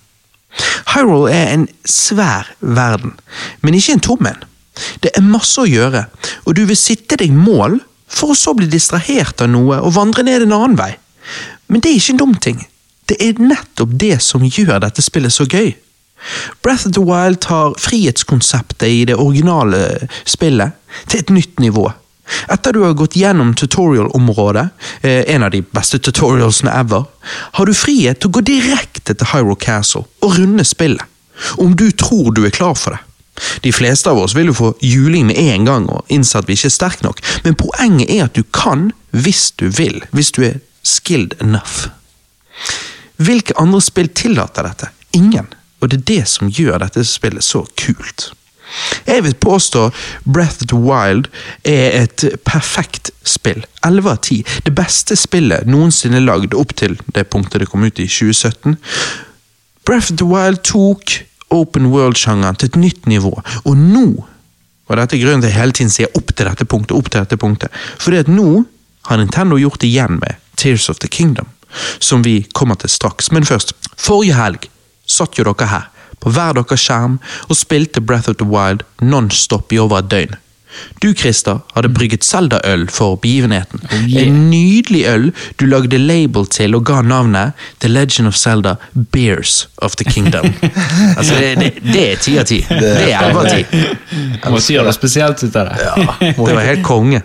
[0.93, 3.15] Hyrule er en svær verden,
[3.61, 4.43] men ikke en tom en.
[5.03, 6.05] Det er masse å gjøre,
[6.45, 7.79] og du vil sitte deg mål
[8.13, 10.91] for å så bli distrahert av noe og vandre ned en annen vei.
[11.67, 12.61] Men det er ikke en dum ting.
[13.09, 15.73] Det er nettopp det som gjør dette spillet så gøy.
[16.63, 20.77] Breath of the Wild tar frihetskonseptet i det originale spillet
[21.11, 21.89] til et nytt nivå.
[22.51, 24.67] Etter du har gått gjennom tutorial-området,
[25.01, 27.03] eh, en av de beste tutorialsene ever,
[27.51, 31.03] har du frihet til å gå direkte til Hyrule Castle og runde spillet,
[31.57, 33.01] om du tror du er klar for det.
[33.63, 36.57] De fleste av oss vil jo få juling med en gang og innse at vi
[36.57, 40.43] ikke er sterke nok, men poenget er at du kan hvis du vil, hvis du
[40.45, 41.89] er skilled enough.
[43.17, 44.89] Hvilke andre spill tillater dette?
[45.13, 45.49] Ingen,
[45.81, 48.31] og det er det som gjør dette spillet så kult.
[49.05, 49.89] Jeg vil påstå
[50.25, 51.27] Breath of the Wild
[51.63, 53.65] er et perfekt spill.
[53.85, 54.43] 11 av 10.
[54.65, 58.77] Det beste spillet noensinne lagd opp til det punktet det kom ut i 2017.
[59.85, 61.19] Breath of the Wild tok
[61.53, 64.07] open world-sjangeren til et nytt nivå, og nå
[64.89, 67.23] var dette grunnen til at jeg hele tiden sier opp til dette punktet, opp til
[67.23, 67.83] dette punktet.
[68.01, 68.63] Fordi at nå
[69.07, 71.47] har Nintendo gjort det igjen med Tears of the Kingdom,
[71.99, 73.31] som vi kommer til straks.
[73.31, 74.69] Men først, forrige helg
[75.09, 75.89] satt jo dere her,
[76.23, 77.17] på hver deres skjerm,
[77.49, 80.37] og spilte Breath of the Wild non-stop i over et døgn.
[81.01, 83.81] Du, Christer, hadde brygget Zelda-øl for begivenheten.
[83.91, 84.27] Oh, yeah.
[84.27, 89.67] En nydelig øl du lagde label til og ga navnet The Legend of Zelda Beers
[89.77, 90.53] of the Kingdom.
[91.17, 92.61] altså, det, det, det er ti av ti.
[92.69, 93.83] Det er elleve av ti.
[94.49, 96.33] Må si det spesielt ut av det.
[96.37, 97.21] Det var helt konge.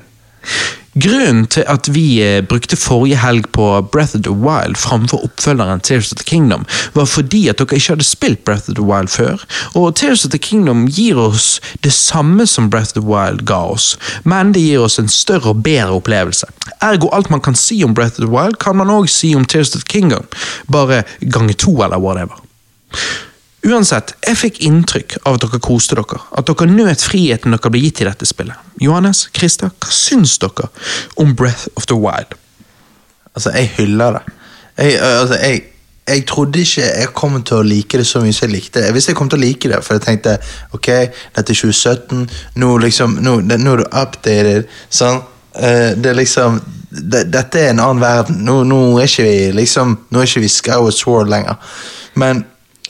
[0.98, 5.80] Grunnen til at vi eh, brukte forrige helg på Breath of the Wild framfor oppfølgeren
[5.80, 6.64] Tears of the Kingdom,
[6.94, 9.44] var fordi at dere ikke hadde spilt Breath of the Wild før.
[9.74, 13.60] Og Tears of the Kingdom gir oss det samme som Breath of the Wild ga
[13.74, 16.46] oss, men det gir oss en større og bedre opplevelse.
[16.80, 19.44] Ergo alt man kan si om Breath of the Wild, kan man òg si om
[19.44, 20.26] Tears of the Kingdom,
[20.72, 22.40] bare gange to eller whatever.
[23.66, 27.80] Uansett, jeg fikk inntrykk av at dere koste dere, at dere nøt friheten dere ble
[27.82, 28.68] gitt i dette spillet.
[28.82, 30.68] Johannes, Christer, hva syns dere
[31.18, 32.36] om Breath of the Wild?
[33.34, 34.36] Altså, jeg hyller det.
[34.78, 35.64] Jeg, altså, jeg,
[36.08, 38.92] jeg trodde ikke jeg kom til å like det så mye som jeg likte det.
[38.94, 40.36] Visste jeg kom til å like det, for jeg tenkte
[40.78, 40.88] ok,
[41.36, 42.28] dette er 2017,
[42.62, 44.70] nå, liksom, nå, nå er du updated.
[45.00, 45.18] Sånn.
[45.58, 48.38] Eh, det er liksom det, Dette er en annen verden.
[48.46, 51.58] Nå, nå, er ikke vi liksom Nå er ikke vi Skyward Sword lenger.
[52.20, 52.44] Men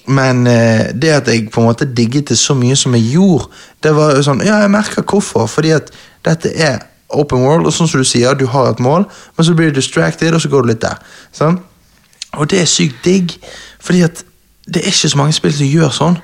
[0.08, 3.48] men eh, det at jeg på en måte digget det så mye som jeg gjorde,
[3.84, 5.46] det var jo sånn Ja, jeg merker hvorfor.
[5.50, 5.92] Fordi at
[6.26, 9.06] dette er open world, og sånn som du sier, du har et mål,
[9.36, 10.98] men så blir du distracted, og så går du litt der.
[11.32, 11.60] Sånn?
[12.36, 13.36] Og det er sykt digg,
[13.80, 14.24] fordi at
[14.68, 16.18] det er ikke så mange spill som gjør sånn.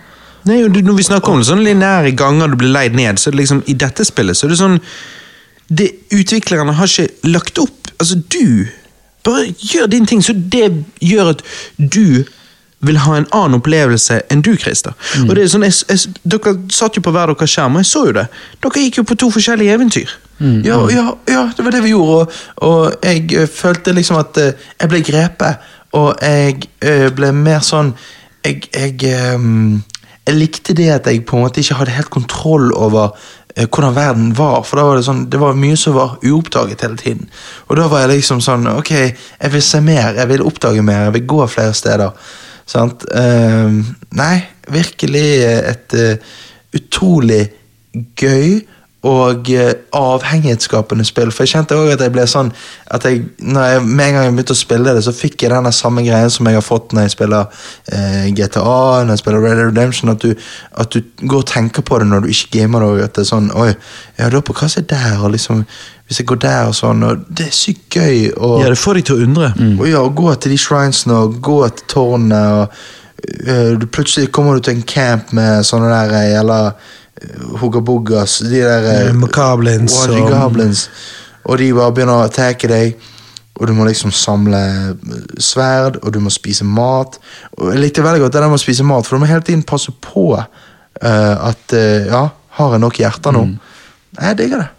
[0.44, 3.30] Nei, og Når vi snakker om det, sånne lineære ganger du blir leid ned, så
[3.30, 4.76] er det liksom, i dette spillet så er det sånn
[5.72, 8.66] det, Utviklerne har ikke lagt opp Altså, du
[9.24, 10.66] bare gjør din ting, så det
[11.00, 11.44] gjør at
[11.78, 12.26] du
[12.86, 14.94] vil ha en annen opplevelse enn du, Christer.
[15.24, 17.90] Og det er sånn, jeg, jeg, Dere satt jo på hver deres skjerm, og jeg
[17.90, 18.26] så jo det.
[18.64, 20.18] Dere gikk jo på to forskjellige eventyr.
[20.38, 22.32] Ja, ja, ja, det var det vi gjorde, og,
[22.66, 24.50] og jeg eh, følte liksom at uh,
[24.80, 27.94] jeg ble grepet, og jeg uh, ble mer sånn
[28.44, 28.98] Jeg, jeg,
[29.38, 29.78] um,
[30.26, 33.14] jeg likte det at jeg på en måte ikke hadde helt kontroll over
[33.54, 36.98] hvordan verden var, for da var det sånn Det var mye som var uoppdaget hele
[36.98, 37.28] tiden.
[37.68, 41.06] Og da var jeg liksom sånn Ok, jeg vil se mer, jeg vil oppdage mer,
[41.06, 42.10] jeg vil gå flere steder.
[42.66, 43.04] Sant?
[43.12, 43.80] Ehm,
[44.16, 44.38] nei,
[44.72, 46.16] virkelig et eh,
[46.74, 47.42] utrolig
[48.18, 48.62] gøy
[49.04, 51.32] og eh, avhengighetsskapende spill.
[51.32, 52.50] For jeg kjente også at jeg ble sånn
[52.94, 55.52] at jeg, når jeg, Med en gang jeg begynte å spille det, så fikk jeg
[55.52, 59.44] den samme greien som jeg har fått når jeg spiller eh, GTA, når jeg spiller
[59.44, 60.12] Red Dead Redemption.
[60.14, 60.32] At du,
[60.80, 62.88] at du går og tenker på det når du ikke gamer det.
[62.88, 63.68] og At det er sånn Oi,
[64.18, 65.62] jeg lurer på hva som er der, og liksom
[66.08, 68.32] Hvis jeg går der og sånn, og det er sykt gøy.
[68.36, 69.52] Og, Ja, det får deg til å undre.
[69.78, 72.52] og ja, og gå til de shrinesene og gå til tårnet.
[72.52, 76.12] og øh, Plutselig kommer du til en camp med sånne der
[76.48, 76.70] øh,
[77.24, 78.38] jævla huggabugas.
[78.38, 80.90] De der øh, macablins og de og- goblins.
[81.44, 82.94] Og de bare begynner å attacke deg.
[83.54, 87.18] Og du må liksom samle øh, sverd, og du må spise mat.
[87.58, 89.44] Og Jeg likte veldig godt det der med å spise mat, for du må hele
[89.46, 92.28] tiden passe på øh, at øh, Ja,
[92.58, 93.44] har jeg nok hjerter nå?
[94.20, 94.70] Jeg digger det.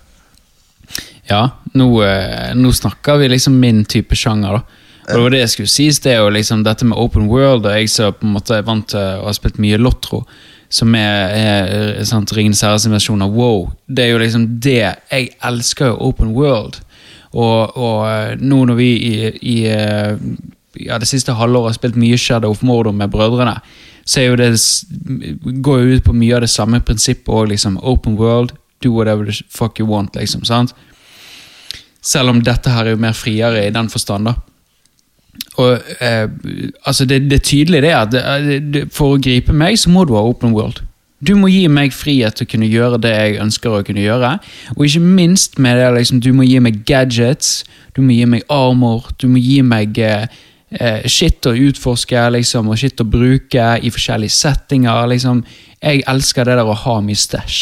[1.30, 4.82] Ja, nå, eh, nå snakker vi liksom min type sjanger, da.
[5.06, 7.66] Og det var det jeg skulle sies, det er jo liksom dette med open world,
[7.66, 10.24] og jeg som på en måte er vant til å ha spilt mye Lotro,
[10.70, 13.70] som er, er sant, Ringenes herres versjon av wow.
[13.88, 14.82] Det er jo liksom det
[15.12, 16.82] Jeg elsker jo open world.
[17.36, 20.16] Og, og eh, nå når vi i, i eh,
[20.86, 23.58] ja, det siste halvåret har spilt mye Shadow of Mordor med brødrene,
[24.06, 24.52] så er jo det,
[25.66, 27.50] går jo ut på mye av det samme prinsippet òg.
[27.50, 30.46] liksom open world, do whatever the fuck you want, liksom.
[30.46, 30.76] sant?
[32.02, 34.36] Selv om dette her er jo mer friere i den forstand, da.
[35.62, 36.26] Og eh,
[36.86, 40.04] altså det, det er tydelig det at det, det, for å gripe meg, så må
[40.08, 40.82] du ha open world.
[41.26, 44.34] Du må gi meg frihet til å kunne gjøre det jeg ønsker å kunne gjøre.
[44.76, 47.62] Og ikke minst med det liksom, du må gi meg gadgets,
[47.96, 50.28] du må gi meg armor, du må gi meg eh,
[50.76, 55.08] eh, shit å utforske liksom, og shit å bruke i forskjellige settinger.
[55.16, 55.42] Liksom.
[55.80, 57.62] Jeg elsker det der å ha mye stæsj.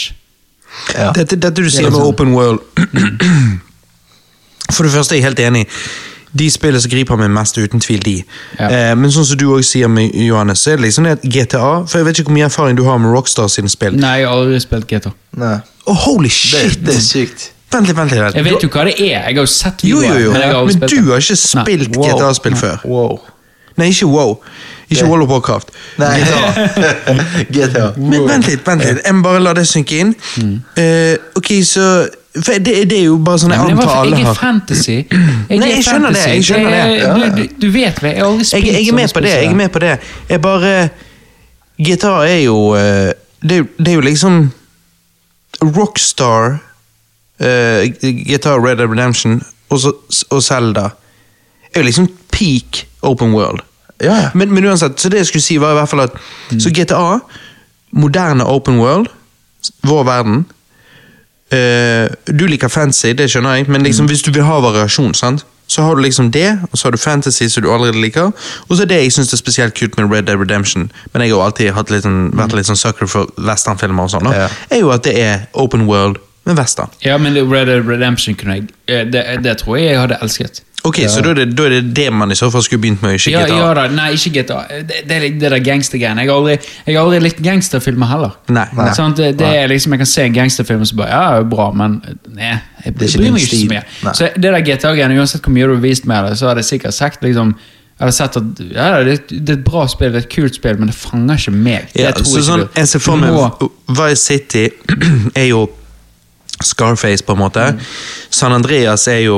[0.98, 1.12] Ja.
[1.14, 2.10] Dette, dette du sier er med sånn.
[2.10, 2.64] open world
[4.74, 5.68] For det første er jeg helt enig.
[6.34, 8.16] De spillene som griper meg mest, uten tvil de.
[8.58, 8.70] Ja.
[8.70, 11.26] Eh, men sånn som du også sier med Johannes, så er det liksom det at
[11.26, 13.98] GTA For jeg vet ikke hvor mye erfaring du har med Rockstar sine spill.
[14.02, 15.14] Nei, jeg har aldri spilt GTA.
[15.44, 15.58] Nei.
[15.86, 16.80] Oh, holy shit!
[16.82, 17.52] det er sykt.
[17.74, 18.38] Vent litt, vent litt.
[18.38, 19.24] Jeg vet jo hva det er.
[19.28, 20.34] Jeg har jo sett Jo, jo, jo.
[20.34, 22.06] men har Men du har ikke spilt Wow.
[22.10, 22.82] GTA-spill før.
[22.86, 23.20] Wow.
[23.78, 24.36] Nei, ikke wow.
[24.90, 25.72] Ikke Wall of Warcraft.
[25.98, 27.14] Nei, GTA.
[27.50, 27.86] GTA.
[28.12, 29.00] Men vent litt, vent litt.
[29.06, 30.12] Jeg må bare la det synke inn.
[30.38, 30.52] Mm.
[30.78, 31.88] Uh, ok, så
[32.34, 34.32] for det, det er jo bare sånn jeg men det var antar alle har jeg
[34.32, 34.96] er fantasy.
[35.54, 36.98] Jeg Nei, jeg skjønner det, jeg skjønner det.
[36.98, 39.22] Ja, Du, du, du vet vel, jeg har aldri spilt jeg, jeg er med på
[39.22, 39.34] det.
[39.36, 39.92] jeg er med på det.
[40.30, 40.72] Jeg bare
[41.78, 43.12] GTA er jo eh,
[43.44, 44.40] Det det er jo liksom
[45.64, 46.58] Rockstar,
[47.44, 49.92] uh, GTA Red Dead Redemption og, så,
[50.30, 50.90] og Zelda
[51.74, 53.62] er jo liksom peak open world.
[54.02, 54.30] Ja, ja.
[54.34, 56.18] Men, men uansett, så det jeg skulle si var i hvert fall at
[56.60, 57.20] Så GTA,
[57.92, 59.08] moderne open world,
[59.84, 60.44] vår verden eh,
[62.40, 65.46] Du liker fancy, det skjønner jeg, men liksom, hvis du vil ha variasjon, sant?
[65.68, 68.32] så har du liksom det, og så har du fantasy som du allerede liker,
[68.68, 71.32] og så er det jeg syns er spesielt kult med Red Dead Redemption, men jeg
[71.32, 74.50] har jo alltid litt sånn, vært litt sånn sucker for westernfilmer og sånn, Ja.
[74.70, 76.92] er jo at det er open world med western.
[77.02, 80.62] Ja, men Red Dead Redemption kunne jeg eh, det, det tror jeg jeg hadde elsket.
[80.84, 83.02] Ok, så da er, det, da er det det man i så fall skulle begynt
[83.06, 83.56] med, ikke GTA?
[83.56, 84.58] ja da, Nei, ikke GTA.
[84.84, 86.26] Det, det, er det der gangstergreiene.
[86.26, 86.58] Jeg har aldri,
[86.90, 88.34] har aldri likt gangsterfilmer heller.
[88.52, 88.88] Nei, nei.
[88.98, 91.48] Sånn, Det, det er liksom, Jeg kan se en gangsterfilm og så bare Ja, er
[91.48, 92.02] bra, men
[92.36, 92.50] nei,
[92.84, 93.84] jeg Det er ikke bryr meg ikke så mye.
[94.04, 94.14] Nei.
[94.20, 96.70] Så det der GTA-greiene, uansett hvor mye du har vist med det, så hadde jeg
[96.74, 97.56] sikkert sagt liksom
[97.94, 98.44] jeg har sett at
[98.74, 100.96] ja, det, er- det er et bra spill, det er et kult spill, men det
[100.98, 101.88] fanger ikke meg.
[101.94, 102.80] Det Ja, tror så ikke sånn, du.
[102.82, 103.68] jeg ser for meg
[104.02, 104.64] Vice City
[105.44, 105.62] er jo
[106.64, 107.64] Scarface, på en måte.
[107.74, 107.80] Mm.
[108.34, 109.38] San Andreas er jo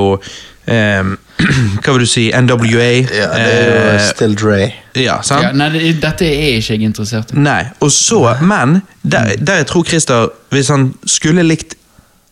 [0.71, 1.15] ehm,
[1.83, 2.29] Hva vil du si?
[2.31, 2.89] NWA.
[3.11, 4.59] Ja, det er jo eh, Still Dre.
[4.95, 5.43] ja, sant?
[5.43, 7.39] ja, Nei, dette er ikke jeg interessert i.
[7.43, 11.75] Nei, og så, men der, der jeg tror Christer, hvis han skulle likt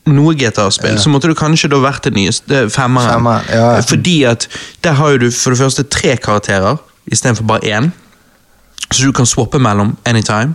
[0.10, 3.19] noe GTA-spill, så måtte du kanskje da vært det nyeste femmeren.
[3.19, 3.84] Femmeren, ja, ja.
[3.88, 4.47] Fordi at
[4.84, 6.80] der har jo du for det første tre karakterer
[7.11, 7.91] istedenfor bare én.
[8.91, 10.53] Så du kan swappe mellom anytime.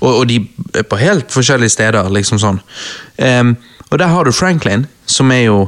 [0.00, 0.40] Og, og de
[0.74, 2.60] er på helt forskjellige steder, liksom sånn.
[3.18, 3.56] Um,
[3.90, 5.58] og der har du Franklin, som er jo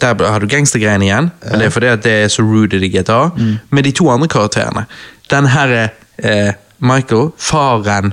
[0.00, 2.88] Der har du gangstergreiene igjen, men det er fordi at det er så rooted i
[2.92, 3.30] GTA.
[3.70, 4.84] Med de to andre karakterene.
[5.30, 5.88] Den her
[6.18, 8.12] eh, Michael, faren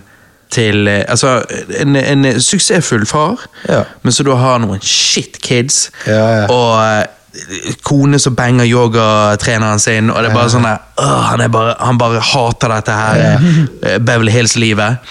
[0.51, 1.41] til eh, Altså,
[1.79, 3.39] en, en suksessfull far,
[3.69, 3.83] Ja.
[4.03, 5.91] men så du har noen shit kids.
[6.07, 6.47] Ja, ja.
[6.47, 11.43] Og eh, kone som banger yogatreneren sin, og det er bare sånn der øh, han,
[11.51, 15.01] bare, han bare hater dette her eh, Beverly Hills-livet.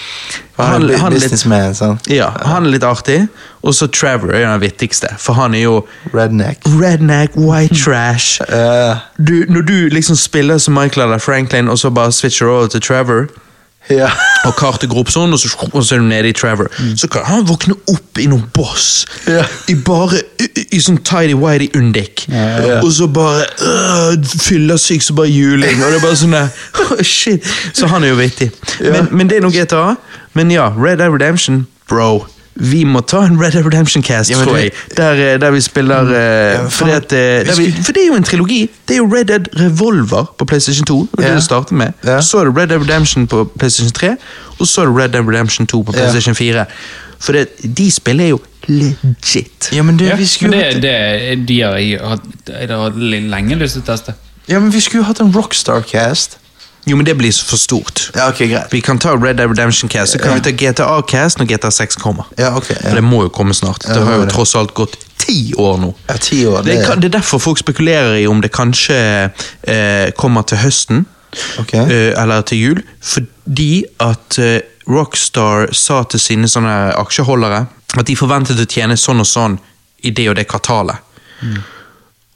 [0.57, 1.47] Han han, han litt,
[2.15, 3.25] ja, han er litt artig,
[3.65, 6.59] og så Trevor er den vittigste, for han er jo Redneck.
[6.67, 8.41] redneck, white trash.
[8.53, 8.97] uh.
[9.19, 12.81] Du, når du liksom spiller som Michael eller Franklin, og så bare switcher over til
[12.81, 13.27] Trevor,
[13.91, 14.09] ja.
[14.49, 16.69] og kartet går opp sånn, og så, og så er du nede i Trevor.
[16.97, 19.05] Så kan han våkne opp i noen boss.
[19.29, 19.45] Ja.
[19.69, 22.27] I bare i, i sånn tidy-whitey undik.
[22.33, 22.81] Ja.
[22.81, 25.81] Og så bare øh, fyllesyk som bare juling.
[25.81, 27.45] Og det er bare sånn oh, Shit.
[27.73, 28.53] Så han er jo vittig.
[28.81, 29.95] Men, men det er noe GTA.
[30.35, 32.25] Men ja, Red Dead Redemption, bro.
[32.57, 34.71] Vi må ta en Red Dead Redemption Cast, Ja, tror jeg.
[34.97, 38.07] Der, eh, der vi spiller mm, Ja, fordi at, eh, der vi, For det er
[38.07, 38.71] jo en trilogi.
[38.89, 41.01] Det er jo Red Dead Revolver på PlayStation 2.
[41.01, 41.29] Det var Ja.
[41.29, 41.93] det det startet med.
[42.05, 42.21] Ja.
[42.21, 44.17] Så er det Red Dead Redemption på PlayStation 3,
[44.61, 46.65] og så er det Red Dead Redemption 2 på PlayStation 4.
[47.19, 47.49] For det,
[47.79, 49.71] de spiller jo legit.
[49.73, 53.83] Ja, men det, Ja, vi men det, det, de har jeg hatt lenge lyst til
[53.83, 54.15] å teste.
[54.49, 56.39] ja, men vi skulle jo hatt en Rockstar-cast.
[56.87, 58.11] Jo, men det blir for stort.
[58.15, 58.73] Ja, ok, greit.
[58.73, 60.35] Vi kan ta Red Dead Redemption Cast, så kan Ja.
[60.35, 62.25] vi ta GTA Cast når GTA 6 kommer.
[62.39, 62.67] Ja, ok.
[62.83, 63.85] For det må jo komme snart.
[63.89, 64.33] Ja, Det det har jo det.
[64.35, 65.95] tross alt gått ti år nå.
[66.09, 66.63] ja ti år.
[66.63, 69.31] Det, kan, det er derfor folk spekulerer i om det kanskje
[69.67, 71.07] eh, kommer til høsten.
[71.59, 71.73] Ok.
[71.75, 72.83] eh, eller til jul.
[73.03, 77.67] Fordi at eh, Rockstar sa til sine sånne aksjeholdere
[77.97, 79.59] at de forventet å tjene sånn og sånn
[80.05, 80.97] i det og det kvartalet.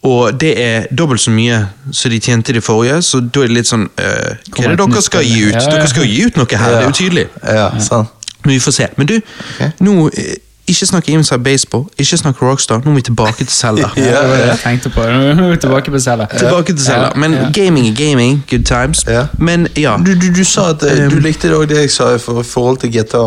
[0.02, 1.58] Og det er dobbelt så mye
[1.92, 4.76] som de tjente i det forrige, så da er det litt sånn eh, Hva er
[4.76, 5.54] det dere skal gi ut?
[5.56, 5.72] Ja, ja.
[5.74, 7.24] Dere skal jo gi ut noe her, det er jo tydelig.
[7.42, 8.28] Ja, sant.
[8.44, 8.86] Men vi får se.
[8.96, 9.72] Men du, okay.
[9.82, 10.36] nå eh,
[10.68, 12.82] ikke snakk Inside Baseball, ikke snakk Rockstar.
[12.84, 13.88] Nå må vi tilbake til Zelda.
[13.96, 15.06] Ja, det var det jeg tenkte på.
[15.10, 16.26] Nå vi Tilbake på Zelda.
[16.38, 17.10] Tilbake til Zelda.
[17.16, 18.44] Men gaming er gaming.
[18.50, 19.04] Good times.
[19.08, 19.26] Ja.
[19.38, 19.96] Men ja.
[19.96, 22.42] Du, du, du sa at eh, du Um, likte det det jeg sa i for-
[22.42, 23.24] forhold til GTA.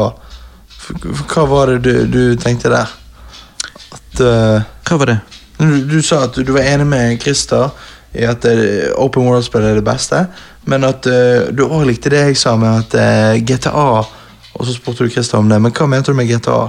[0.77, 2.93] For, for, hva var det du, du tenkte der?
[3.91, 4.61] At uh...
[4.88, 5.19] Hva var det?
[5.61, 7.69] Du, du sa at du, var enig med Christer
[8.17, 10.25] i at eh, Open World-spill er det beste,
[10.67, 13.85] men at uh, du òg likte det jeg sa med at uh, GTA
[14.51, 16.67] Og så spurte du Christer om det, men hva mente du med GTA?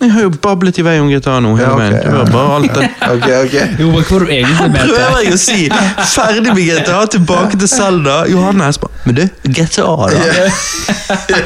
[0.00, 1.52] Jeg har jo bablet i vei om GTA nå.
[1.56, 1.92] hele Ja, ok, veien.
[1.94, 2.14] Det ja.
[2.18, 2.88] var bare alt det.
[3.14, 3.54] Ok, ok.
[3.80, 4.86] Jo, men hva var du egentlig mente?
[4.90, 5.68] Prøver jeg å si!
[6.14, 8.16] Ferdig med GTA, tilbake til Zelda.
[8.28, 10.14] Johannes bare Men du, GTA, da?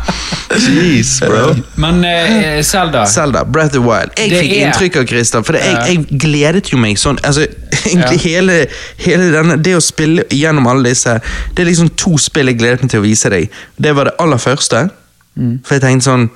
[0.55, 1.55] Jeez, bro.
[1.81, 4.13] Men eh, Zelda Zelda, Breath of the Wild.
[4.19, 5.85] Jeg Det fikk er- inntrykk av Christer, for det, Ja.
[5.87, 7.47] jeg, jeg gledet jo meg sånn altså,
[7.85, 8.59] egentlig hele,
[9.05, 11.17] hele denne, Det å spille gjennom alle disse
[11.55, 13.51] Det er liksom to spill jeg gledet meg til å vise deg.
[13.77, 14.89] Det var det aller første.
[15.37, 15.59] Mm.
[15.67, 16.29] For jeg tenkte sånn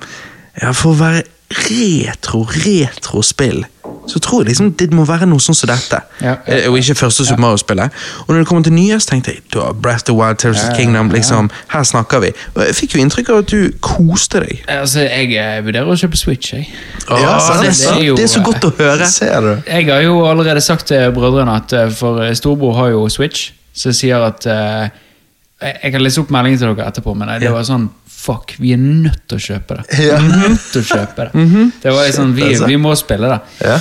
[0.61, 3.65] Ja, for å være retro, retro spill
[4.09, 5.99] så tror jeg liksom det må være noe sånn som dette.
[6.23, 6.69] Ja, ja, ja.
[6.71, 7.97] Og ikke første Super Mario-spillet.
[8.25, 10.69] Og når det kommer til nyest, tenkte jeg da, Breath of the Wild, Terrors of
[10.69, 12.31] Ja, ja, Kingdom, liksom, her snakker vi.
[12.55, 14.63] Og jeg fikk jo inntrykk av at du koste deg.
[14.79, 16.69] Altså, jeg eh, vurderer å kjøpe Switch, jeg.
[17.09, 19.11] Ja, sant, det, så, det er jo- det er så godt å høre.
[19.13, 19.51] Ser du?
[19.67, 23.51] Jeg har jo allerede sagt til brødrene at eh, For storbror storebror har jo Switch,
[23.73, 24.89] så jeg sier at uh,
[25.61, 27.89] Jeg jeg kan lese opp meldingen til dere etterpå, men det var sånn
[28.19, 29.87] Fuck, vi er nødt til å kjøpe det.
[29.95, 31.47] Vi er nødt til å kjøpe det.
[31.85, 33.39] Det var sånn, vi, vi må spille det.
[33.63, 33.79] Ja.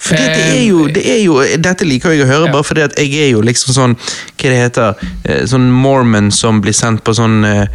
[0.00, 2.52] For det, det, er jo, det er jo, Dette liker jeg å høre, Ja.
[2.54, 6.62] bare fordi at jeg er jo liksom sånn Hva det heter eh, Sånn mormon som
[6.64, 7.66] blir sendt på sånn uh,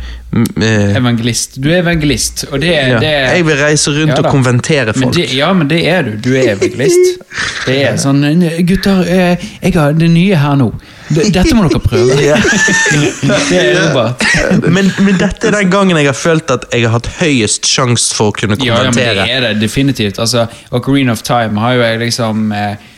[0.66, 1.60] Evangelist.
[1.62, 2.98] Du er evangelist, og det, ja.
[3.00, 5.20] det Jeg vil reise rundt Ja og konventere Men folk.
[5.20, 6.16] det, ja, men det er du.
[6.26, 7.22] Du er evangelist.
[7.68, 8.26] Det er sånn
[8.68, 10.72] Gutter, jeg har det nye her nå.
[11.14, 12.16] Dette må dere prøve.
[13.50, 14.24] Det er Robert.
[14.66, 18.16] Men, men dette er den gangen jeg har følt at jeg har hatt høyest sjanse
[18.18, 20.20] for å kunne Ja, ja, men det er det definitivt.
[20.22, 22.92] Altså, Ocarina of Time har jo jeg liksom eh,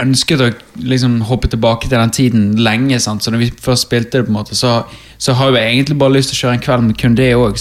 [0.00, 0.50] ønsket å
[0.88, 3.00] liksom hoppe tilbake til den tiden lenge.
[3.02, 3.24] Sant?
[3.24, 4.80] Så når vi først spilte det, på en måte, så,
[5.20, 7.58] så har jeg egentlig bare lyst til å kjøre en kveld med kun det òg.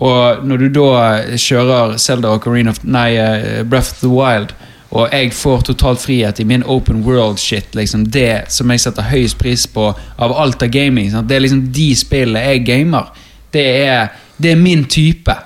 [0.00, 0.90] Og når du da
[1.36, 2.34] kjører Zelda
[2.82, 4.54] Nei, eh, Breath of the Wild,
[4.90, 9.38] og jeg får totalt frihet i min open world-shit, liksom det som jeg setter høyest
[9.38, 11.28] pris på av alt av gaming, sant?
[11.30, 13.12] det er liksom de spillene jeg gamer.
[13.54, 15.36] Det er, det er min type.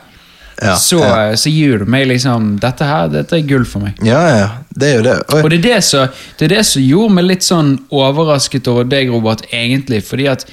[0.62, 1.36] Ja, så, ja.
[1.36, 3.98] så gir du meg liksom Dette her, dette er gull for meg.
[4.06, 4.50] ja, ja.
[4.74, 5.14] Det er jo det.
[5.34, 5.40] Oi.
[5.42, 8.86] Og det er det, som, det er det som gjorde meg litt sånn overrasket over
[8.90, 10.00] deg, Robert, egentlig.
[10.06, 10.46] Fordi at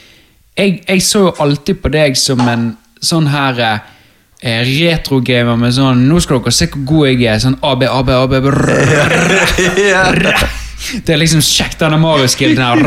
[0.57, 2.67] jeg, jeg så jo alltid på deg som en
[3.01, 3.87] sånn her eh,
[4.41, 7.41] retrogamer med sånn Nå skal dere se hvor god jeg er.
[7.43, 8.33] Sånn AB, AB, AB
[11.05, 12.81] Det er liksom kjekt, denne Mario-skillen her.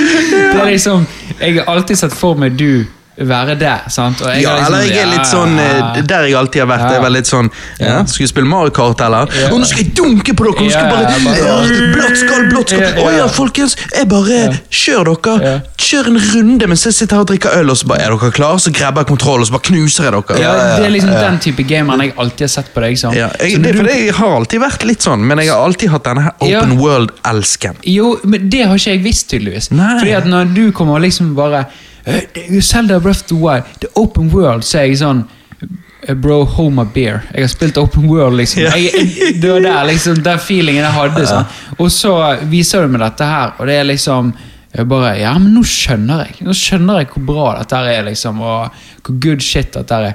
[0.52, 1.06] Det er liksom
[1.40, 2.84] Jeg har alltid sett for meg du
[3.28, 3.72] være det.
[3.92, 4.20] sant?
[4.20, 6.86] Ja, liksom, eller jeg er litt sånn eh, Der jeg alltid har vært.
[6.92, 7.50] Jeg var litt sånn
[7.80, 9.28] ja, Skal vi spille Mario Kart, eller?
[9.40, 9.50] Ja.
[9.52, 10.64] Og nå skal jeg dunke på dere!
[10.64, 12.82] Nå skal Ja, bare, bare- Blått skall, blått skall!
[12.82, 13.16] Ja, Å ja.
[13.22, 13.76] ja, folkens!
[13.94, 14.40] Jeg bare
[14.70, 15.36] Kjør dere!
[15.52, 15.58] Ja.
[15.82, 18.30] Kjør en runde mens jeg sitter her og drikker øl, og så bare er dere
[18.32, 20.38] klare, så grabber jeg kontroll, og så bare knuser jeg dere.
[20.40, 23.16] ja, Det er liksom den type gameren jeg alltid har sett på deg sånn.
[23.18, 26.06] Ja, jeg, det, for jeg har alltid vært litt sånn, men jeg har alltid hatt
[26.06, 26.78] denne her open Ja.
[26.78, 27.76] world-elsken.
[27.88, 29.70] Jo, men det har ikke jeg visst, tydeligvis.
[29.74, 29.98] Nei.
[29.98, 31.66] Fordi at når du kommer og liksom bare
[32.04, 35.24] «Eh, Zelda Breath of the Wild, the open world, så er jeg sånn
[35.62, 37.22] eh, Bro, hold my beer.
[37.30, 38.62] Jeg har spilt open world, liksom.
[38.66, 41.26] Jeg, det var der, liksom, den feelingen jeg hadde.
[41.30, 41.60] Sånn.
[41.78, 42.16] Og så
[42.50, 44.32] viser du meg dette her, og det er liksom
[44.72, 46.46] jeg bare, Ja, men nå skjønner jeg.
[46.46, 50.14] Nå skjønner jeg hvor bra dette er, liksom, og hvor good shit dette er.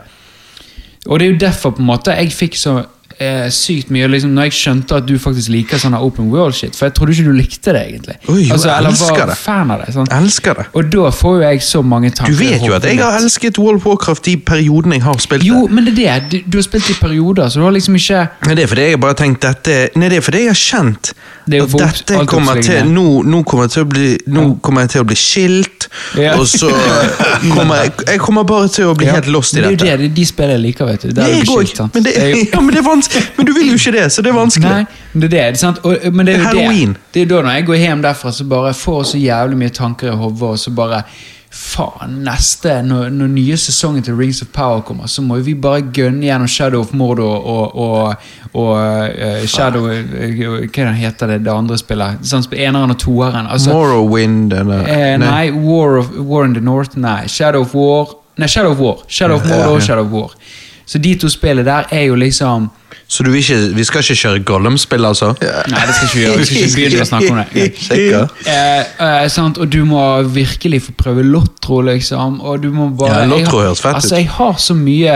[1.07, 2.79] Og det er jo derfor på en måte jeg fikk så
[3.19, 6.75] eh, sykt mye liksom, når jeg skjønte at du faktisk liker sånn open world shit.
[6.77, 8.17] For jeg trodde ikke du likte det, egentlig.
[8.27, 9.37] Oi, jo, jeg eller elsker var det.
[9.41, 9.93] fan av det.
[9.95, 10.11] Sånn.
[10.17, 10.67] Elsker det.
[10.77, 12.33] Og da får jo jeg så mange tanker.
[12.33, 15.45] Du vet jo at jeg har elsket World of Warcraft i perioden jeg har spilt
[15.45, 15.49] det.
[15.51, 16.43] Jo, men det er det.
[16.45, 18.85] Du, du har spilt i perioder, så du har liksom ikke Nei, det er fordi
[18.87, 21.11] jeg har bare tenkt dette Nei, det er fordi jeg har kjent
[21.47, 22.89] Det jo at dette kommer til.
[22.91, 25.87] Nå, nå kommer jeg til å bli Nå kommer jeg til å bli skilt,
[26.19, 26.33] Ja.
[26.35, 26.67] og så
[27.53, 29.77] kommer jeg Jeg kommer bare til å bli helt lost i dette.
[29.83, 31.07] det er jo det, de spiller liker, vet du.
[31.11, 33.23] Der Det er du skilt, men, det, jo- ja, men, det er vanskelig.
[33.37, 34.69] men du vil jo ikke det, så det er vanskelig.
[34.69, 35.79] Nei, men det er det, sant?
[35.83, 36.97] Og, men det er jo det.
[37.13, 40.11] Det er da når jeg går hjem derfra, så bare får så jævlig mye tanker
[40.11, 41.03] i hodet, og så bare
[41.57, 45.81] Faen, neste Når, når nye sesongen til Rings of Power kommer, så må vi bare
[45.93, 51.53] gønne gjennom Shadow of Mordor og, og, og uh, Shadow eh, Hva heter det det
[51.53, 52.21] andre spillet?
[52.27, 53.49] Sånn, eneren og toeren.
[53.49, 57.25] Altså, Morrowind eller Eh, nei, War, of, War in the North, nei.
[57.27, 58.99] Shadow of War Nei, Shadow of War.
[59.07, 60.35] Shadow of Mordor og Shadow of War.
[60.85, 62.69] Så de to spillene der er jo liksom
[63.07, 65.29] Så du vil ikke, vi skal ikke kjøre Gollum-spill, altså?
[65.39, 66.39] Nei, det skal ikke vi gjøre.
[66.41, 67.67] Vi skal ikke begynne å snakke om det.
[68.07, 68.19] Ja.
[68.51, 69.59] Eh, eh, sant?
[69.63, 70.01] Og du må
[70.35, 72.41] virkelig få prøve Lotro, liksom.
[72.43, 74.01] Og du må bare Ja, Lotro høres fett ut.
[74.01, 75.15] Altså, jeg har så mye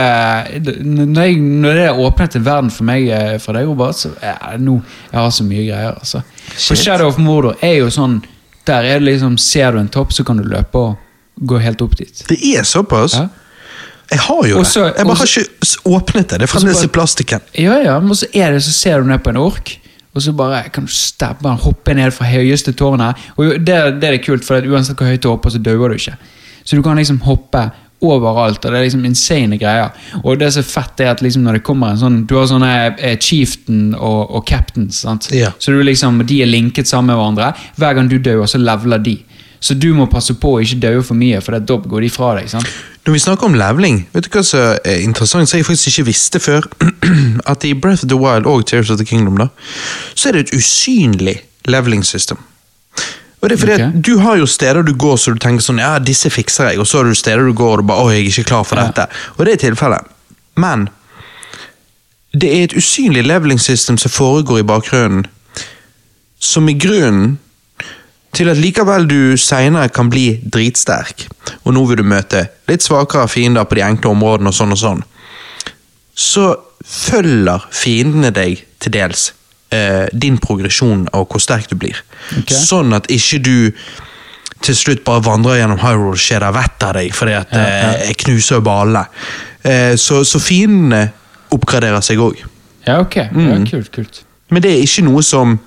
[0.87, 1.35] Når, jeg,
[1.65, 4.77] når det åpnet en verden for meg eh, fra deg, Robert, så ja, nå
[5.11, 6.23] Jeg har så mye greier, altså.
[6.55, 8.21] For Shadow of Mordor er jo sånn
[8.67, 10.95] Der er det liksom Ser du en topp, så kan du løpe og
[11.41, 12.23] gå helt opp dit.
[12.29, 13.15] Det er såpass?
[13.17, 13.27] Ja.
[14.11, 14.93] Jeg har jo også, det.
[14.97, 16.39] Jeg bare også, har ikke åpnet det.
[16.39, 17.45] Det er fremdeles i plastikken.
[17.57, 19.77] Ja, ja, men så er det så ser du ned på en ork,
[20.11, 23.29] og så bare kan du stabbe han, hoppe ned fra høyeste tårnet.
[23.37, 26.17] Og det, det er kult, for uansett hvor høyt du hopper, så dauer du ikke.
[26.63, 27.69] Så du kan liksom hoppe
[28.01, 29.91] overalt, og det er liksom insane greier.
[30.23, 32.47] Og det som er fett, er at liksom når det kommer en sånn Du har
[32.49, 35.03] sånne eh, chieftain og, og captains?
[35.31, 35.51] Ja.
[35.57, 37.51] så du liksom, de er linket sammen med hverandre.
[37.77, 39.19] Hver gang du dør, så leveler de.
[39.61, 42.33] Så du må passe på å ikke daue for mye, for da går de fra
[42.39, 42.49] deg.
[42.49, 42.67] sant?
[43.05, 46.05] Når vi snakker om leveling, vet du hva som er interessant, som jeg faktisk ikke
[46.11, 46.67] visste før?
[47.51, 49.47] At i Breath of the Wild og Tears of the Kingdom, da,
[50.13, 52.37] så er det et usynlig leveling system.
[53.41, 54.01] Og det er fordi okay.
[54.05, 56.77] Du har jo steder du går så du tenker sånn Ja, disse fikser jeg.
[56.79, 58.67] Og så har du steder du går og du bare Å, jeg er ikke klar
[58.69, 58.83] for Ja.
[58.91, 59.07] dette.
[59.39, 60.11] Og det er tilfellet.
[60.61, 60.89] Men
[62.37, 65.25] det er et usynlig leveling system som foregår i bakgrunnen,
[66.39, 67.39] som i grunnen
[68.35, 71.27] til at likevel du seinere kan bli dritsterk,
[71.63, 74.79] og nå vil du møte litt svakere fiender på de enkle områdene og sånn og
[74.79, 75.01] sånn,
[76.15, 76.45] så
[76.81, 79.31] følger fiendene deg til dels
[79.73, 81.99] eh, din progresjon og hvor sterk du blir.
[82.41, 82.55] Okay.
[82.57, 83.55] Sånn at ikke du
[84.61, 88.19] til slutt bare vandrer gjennom Hyrule og skjer vett av deg fordi at eh, jeg
[88.25, 89.05] knuser jo ballene.
[89.65, 91.07] Eh, så, så fiendene
[91.51, 92.43] oppgraderer seg òg.
[92.85, 93.17] Ja, ok.
[93.17, 94.21] Ja, kult, kult.
[94.51, 95.57] Men det er ikke noe som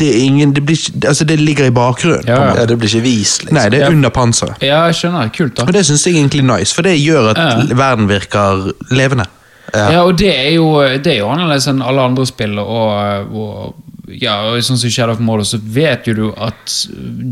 [0.00, 2.24] Det, er ingen, det, blir, ikke- altså det ligger i bakgrunnen.
[2.26, 2.54] Ja, ja.
[2.62, 3.54] Ja, det blir ikke vist, liksom.
[3.58, 3.90] Nei, det er Ja.
[3.94, 4.62] under panseret.
[4.64, 5.28] Ja, jeg skjønner.
[5.36, 5.66] Kult, da.
[5.68, 7.74] Og det syns jeg er egentlig nice, for det gjør at Ja.
[7.76, 9.26] verden virker levende.
[9.74, 9.90] Ja.
[9.92, 12.58] Ja, og det er jo, det er jo annerledes enn alle andre spill.
[12.58, 13.74] Og, og
[14.10, 16.72] ja, og sånn som Shadow of Mordor, så vet jo du at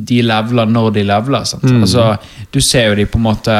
[0.06, 1.44] de leveler når de leveler.
[1.44, 1.64] Sant?
[1.64, 2.16] Altså,
[2.52, 3.56] du ser jo de på en måte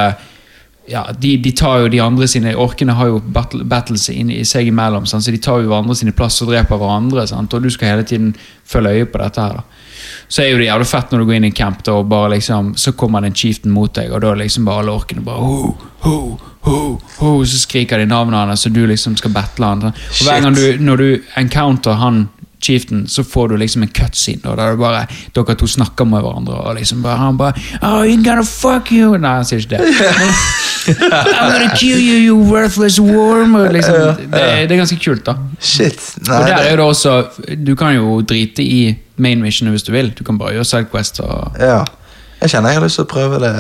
[0.89, 4.45] ja, de, de tar jo de andre sine Orkene har jo battle, battles inn i
[4.49, 5.25] seg imellom, sant?
[5.25, 7.27] så de tar jo hverandre sine plass og dreper hverandre.
[7.29, 7.55] Sant?
[7.55, 8.33] Og du skal hele tiden
[8.69, 9.61] følge øye på dette her.
[9.61, 9.85] da
[10.29, 12.09] så er jo det jævlig fett når du går inn i en camp, da, og
[12.11, 15.25] bare liksom, så kommer den chieften chieftain mot deg, og da liksom bare alle orkene
[15.25, 16.17] bare ho, ho,
[16.67, 16.81] ho,
[17.19, 19.85] ho, Så skriker de navnet hans, og du liksom skal battle han.
[19.93, 22.29] Og hver gang du, når du encounter han
[22.63, 25.05] chieftain, så får du liksom en cutscene, da, der det bare,
[25.35, 27.53] dere to snakker med hverandre, og liksom bare, han bare
[27.83, 29.17] Oh, you gonna fuck you!
[29.19, 29.87] Nei, han sier ikke det.
[30.89, 33.57] I'm gonna kill you, you worthless worm!
[33.73, 33.95] Liksom,
[34.33, 35.37] det, det er ganske kult, da.
[35.61, 36.01] Shit.
[36.27, 37.15] Nei, Og der er det også
[37.67, 40.13] Du kan jo drite i main mission hvis du vil.
[40.19, 41.21] Du kan bare gjøre sidequest.
[41.21, 41.59] Og...
[41.61, 41.83] ja.
[42.41, 43.51] Jeg kjenner jeg har lyst til å prøve det.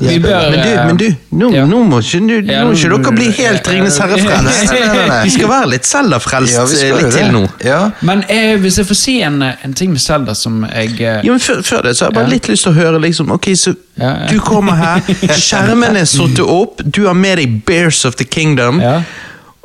[0.00, 1.64] Vi bør- Men du, men du nå, Ja.
[1.66, 4.72] nå må ikke, du, nå må nå- ikke dere bli helt Ringenes herre-frelst.
[5.24, 7.42] Vi skal være litt Zelda-frelst Ja, eh, jo litt til nå.
[7.64, 7.90] Ja.
[8.00, 11.30] Men eh, hvis jeg får si en, en ting med Zelda som jeg eh, Ja,
[11.32, 12.30] men før, før det så har jeg bare Ja.
[12.32, 14.26] litt lyst til å høre liksom, Ok, så Ja, ja.
[14.32, 15.00] du kommer her,
[15.36, 18.80] skjermen er satt opp, du har med deg Bears of the Kingdom.
[18.80, 19.02] Ja.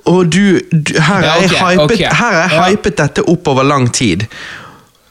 [0.06, 2.10] Og du, du Her Ja, har jeg hypet, okay.
[2.12, 2.64] her er jeg Ja.
[2.76, 4.28] hypet dette opp over lang tid.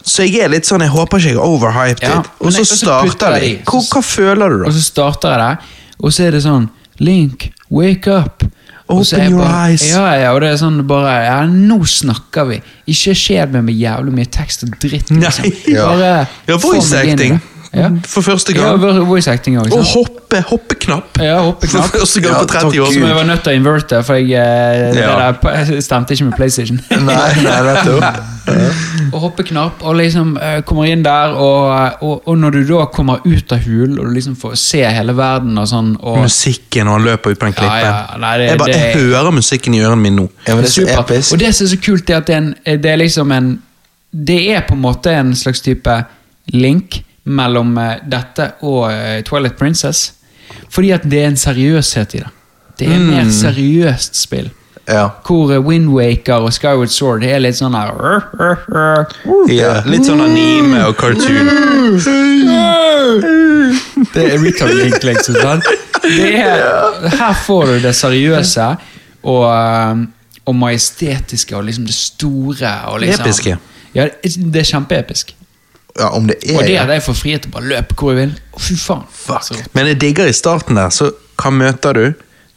[0.04, 2.04] Så jeg er litt sånn, jeg håper ikke jeg er overhyped.
[2.06, 3.54] Ja, Og så starter de.
[3.66, 4.70] Hva, hva føler du, da?
[4.70, 6.68] Og så starter jeg det, og så er det sånn
[6.98, 8.42] Link, wake up.
[8.88, 9.84] Open your bare, eyes.
[9.84, 12.56] Ja, ja, og det er sånn bare Ja, nå snakker vi.
[12.88, 15.10] Ikke skjed med med jævlig mye tekst og dritt.
[15.12, 15.44] Liksom.
[15.44, 15.74] Nei.
[15.76, 16.12] Bare
[16.48, 17.36] Ja, voice meg acting.
[17.72, 17.80] Det.
[17.80, 17.88] Ja.
[18.06, 19.06] For første Ja, gang.
[19.06, 21.18] voice acting også, Og hoppe, hoppeknapp.
[21.20, 21.84] Ja, hoppeknapp.
[21.90, 22.92] For første gang Ja, på 30 år.
[22.92, 25.32] Som jeg var nødt til å inverte, for jeg, eh, det Ja.
[25.32, 26.80] der stemte ikke med PlayStation.
[26.90, 28.24] Nei, nei, nettopp.
[29.12, 33.20] og hoppeknapp, og liksom eh, kommer inn der, og, og, og når du da kommer
[33.26, 36.92] ut av hulen, og du liksom får se hele verden og sånn og, Musikken når
[36.98, 37.82] han løper ut på en Ja, klippe.
[37.84, 40.28] ja, nei, det- jeg, bare, jeg hører musikken i ørene mine nå.
[40.46, 41.10] Ja, men det er så Supert.
[41.10, 41.32] episk.
[41.32, 43.62] Og det som er så kult, er at det er, en, det er liksom en
[44.26, 46.04] Det er på en måte en slags type
[46.54, 50.12] link mellom eh, dette og eh, Twilight Princess.
[50.72, 52.30] Fordi at det er en seriøshet i det.
[52.78, 53.06] Det er Mm.
[53.10, 54.50] mer seriøst spill.
[54.88, 55.08] Ja.
[55.26, 58.22] Hvor Windwaker Wind Waker og Skyward Sword er litt sånn her.
[59.52, 61.50] Ja, litt sånn anime og cartoon.
[64.14, 65.34] Det er retarding, liksom.
[65.42, 65.64] Sant?
[66.02, 66.62] Det er,
[67.18, 68.68] her får du det seriøse
[69.22, 70.04] og, eh,
[70.48, 72.72] og majestetiske og liksom det store.
[72.92, 73.58] Og liksom, Episke.
[73.96, 75.34] Ja, det er kjempeepisk.
[75.98, 78.14] Ja, om det er Og det at jeg får frihet til å bare løpe hvor
[78.14, 78.34] jeg vil.
[78.54, 79.04] Å, fy faen.
[79.24, 79.64] Fuck.
[79.74, 82.06] Men jeg digger i starten der, så hva møter du?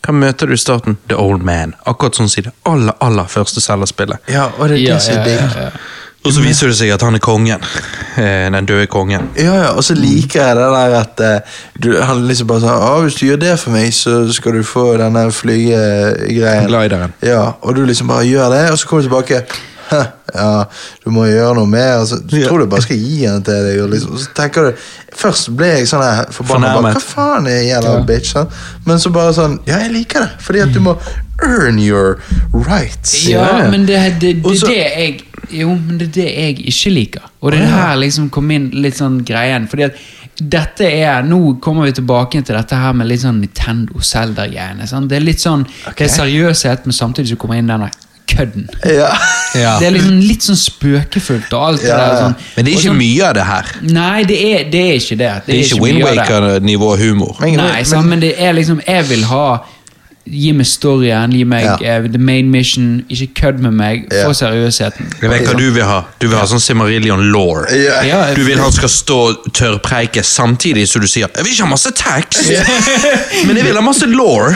[0.01, 0.95] Hva møter du i starten?
[1.11, 1.75] The Old Man.
[1.85, 4.23] Akkurat sånn som i det aller, aller første Zelda-spillet.
[4.33, 5.41] Ja, og det er Ja, det som er digg.
[5.57, 5.73] ja, ja.
[6.21, 7.63] Og så viser det seg at han er kongen.
[8.17, 9.31] Eh, Den døde kongen.
[9.37, 12.75] Ja, ja, og så liker jeg det der at eh, du, han liksom bare sier
[12.89, 16.67] ah, hvis du gjør det for meg, så skal du få denne flygegreien.
[16.69, 17.13] Glideren.
[17.25, 19.41] Ja, og du liksom bare gjør det, og så kommer du tilbake.
[19.91, 20.01] «Hæ,
[20.35, 20.63] Ja,
[21.03, 21.97] du må gjøre noe mer.
[21.99, 22.47] altså, så du Ja.
[22.47, 23.79] tror du bare skal gi den til deg.
[23.83, 24.77] Og liksom, så tenker du
[25.21, 26.69] Først ble jeg sånn forbanna.
[26.93, 28.03] Hva faen er jævla Ja.
[28.07, 28.31] bitch?
[28.31, 28.49] Sant?
[28.85, 30.29] Men så bare sånn Ja, jeg liker det.
[30.39, 30.95] Fordi at du må
[31.43, 32.19] earn your
[32.53, 33.27] rights.
[33.27, 33.69] Ja, Ja.
[33.69, 37.21] men det, det, det, det jeg Jo, men det er det jeg ikke liker.
[37.41, 39.67] Og det er her liksom kom inn litt sånn greien.
[39.67, 39.95] Fordi at
[40.39, 44.87] dette er Nå kommer vi tilbake til dette her med litt sånn Nintendo Zelda-greiene.
[45.09, 45.65] Det er litt sånn
[45.97, 47.91] Det er seriøshet, men samtidig så kommer inn denne
[48.31, 48.69] kødden.
[48.85, 49.11] Ja.
[49.79, 52.15] Det er liksom litt sånn spøkefullt og alt det der.
[52.21, 52.35] Sånn.
[52.55, 53.71] Men det er ikke sånn, mye av det her.
[53.81, 55.31] Nei, det er, det er ikke det.
[55.45, 56.07] Det er ikke mye av det.
[56.07, 57.35] Windwaker-nivå humor.
[57.41, 59.45] Men- Nei, sant, men det er liksom Jeg vil ha
[60.25, 61.97] Gi meg storyen, gi meg Ja.
[61.99, 63.03] uh, the main mission.
[63.09, 64.03] Ikke kødd med meg.
[64.13, 64.27] Ja.
[64.27, 65.07] Få seriøsheten.
[65.21, 66.03] Jeg vet hva du vil ha.
[66.21, 67.65] Du vil ha sånn Simarillion law.
[67.73, 69.17] Ja, Du vil han skal stå
[69.51, 72.49] tørrpreike samtidig som du sier 'Jeg vil ikke ha masse tax,
[73.47, 74.53] men jeg vil ha masse law'.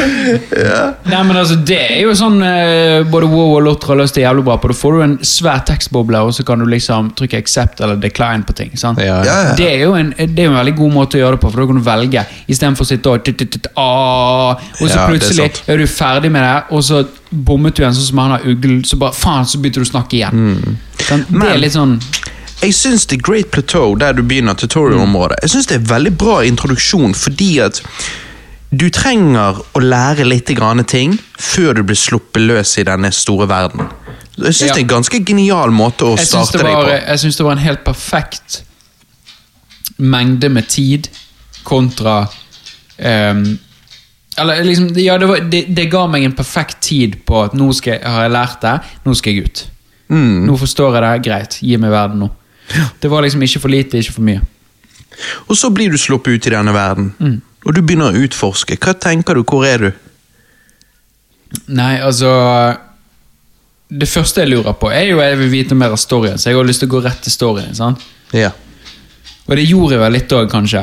[1.06, 4.24] Nei, men altså, Det er jo sånn uh, både WoW og Lotro har løst det
[4.24, 4.70] jævlig bra på.
[4.70, 8.46] Da får du en svær tekstboble, og så kan du liksom trykke accept eller decline
[8.46, 8.72] på ting.
[8.78, 9.00] sant?
[9.02, 9.56] Ja, Ja, ja.
[9.58, 11.52] Det er jo en, det er jo en veldig god måte å gjøre det på,
[11.52, 13.20] for da kan du velge istedenfor å sitte og
[13.76, 15.70] ah, Og så plutselig sant.
[15.70, 18.82] er, du ferdig med det, og så bommet du igjen, sånn som han har ugl,
[18.86, 20.78] så bare faen, så begynte du å snakke igjen.
[21.00, 21.28] Sant?
[21.30, 22.00] det Men- er litt sånn
[22.62, 26.38] Jeg syns The Great Plateau, der du begynner tutorial-området, jeg synes det er veldig bra
[26.44, 27.82] introduksjon, fordi at
[28.76, 33.48] du trenger å lære litt grann ting før du blir sluppet løs i denne store
[33.48, 33.90] verden.
[34.38, 34.74] Jeg syns Ja.
[34.74, 37.08] det er en ganske genial måte å starte var, deg på.
[37.08, 38.62] jeg syns det var en helt perfekt
[39.98, 41.08] mengde med tid
[41.64, 42.28] kontra
[43.00, 43.58] ehm,
[44.38, 47.70] Eller liksom, ja, det, var, det, det ga meg en perfekt tid på at nå
[47.86, 48.74] jeg, har jeg lært det,
[49.06, 49.62] nå skal jeg ut.
[50.12, 50.42] Mm.
[50.50, 52.30] Nå forstår jeg det, greit, gi meg verden nå.
[53.00, 54.42] Det var liksom ikke for lite, ikke for mye.
[55.48, 57.38] Og så blir du sluppet ut i denne verden, Mm.
[57.66, 58.76] og du begynner å utforske.
[58.78, 59.92] Hva tenker du, hvor er du?
[61.72, 62.30] Nei, altså
[63.88, 66.58] Det første jeg lurer på, er jo jeg vil vite mer av storyen, så jeg
[66.58, 67.76] har lyst til å gå rett til storyen.
[67.78, 68.02] sant?
[68.34, 68.50] Ja.
[69.48, 70.82] Og det gjorde jeg vel litt òg, kanskje.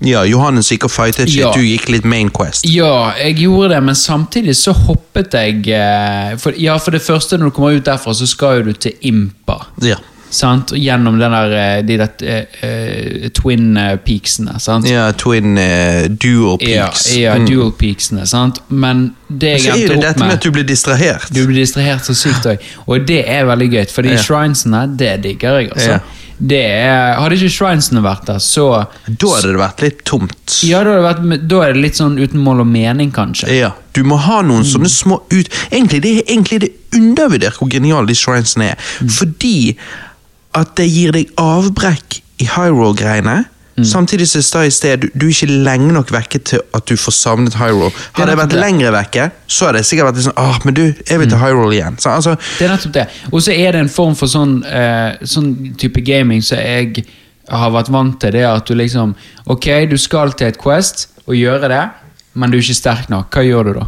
[0.00, 1.50] Ja, Johannes gikk og fightet shit, Ja.
[1.52, 2.64] du gikk litt main quest.
[2.70, 7.36] Ja, jeg gjorde det, men samtidig så hoppet jeg eh, for, Ja, for det første,
[7.38, 9.58] når du kommer ut derfra, så skal jo du til Impa.
[9.82, 9.96] Ja.
[10.30, 10.70] Sant?
[10.76, 12.08] Gjennom den der, eh, de der
[12.62, 14.58] eh, twin peaksene.
[14.60, 14.84] Sant?
[14.86, 17.16] Ja, twin uh, dual peaks.
[17.16, 17.46] ja, Mm.
[17.48, 18.26] dual peaksene.
[18.26, 18.60] Sant?
[18.68, 21.32] Men det jeg endte opp med Så er det dette med at du blir distrahert.
[21.32, 22.58] Du blir distrahert så sykt òg.
[22.86, 24.16] Og det er veldig gøy, for de Ja.
[24.22, 25.70] shrinesene, det digger jeg.
[25.72, 25.90] altså.
[25.90, 25.98] Ja.
[26.38, 28.64] Det er, hadde ikke shrinesene vært der, så
[29.08, 30.58] Da hadde det vært litt tomt.
[30.62, 33.50] Ja, da, vært, da er det litt sånn uten mål og mening, kanskje.
[33.58, 34.68] Ja, Du må ha noen Mm.
[34.70, 35.48] sånne små ut...
[35.72, 38.76] Egentlig det er egentlig det er undervurdert hvor geniale de shrinesene er.
[39.02, 39.08] Mm.
[39.10, 39.76] Fordi
[40.54, 43.44] at det gir deg avbrekk i Hyrule-greiene.
[43.78, 43.84] Mm.
[43.86, 46.88] Samtidig som jeg sa i sted, du, du er ikke lenge nok vekke til at
[46.90, 47.92] du får savnet Hyrule.
[48.16, 48.60] Hadde jeg vært det.
[48.62, 51.42] lenger vekke, så hadde jeg sikkert vært litt sånn Åh, men du, jeg vil til
[51.42, 51.98] Hyrule igjen.
[52.02, 53.06] Så, altså, Det er nettopp det.
[53.32, 57.06] Og så er det en form for sånn, eh, sånn type gaming som jeg
[57.48, 58.34] har vært vant til.
[58.34, 59.14] Det er at du liksom
[59.48, 61.84] Ok, du skal til et Quest og gjøre det,
[62.34, 63.30] men du er ikke sterk nok.
[63.32, 63.86] Hva gjør du da?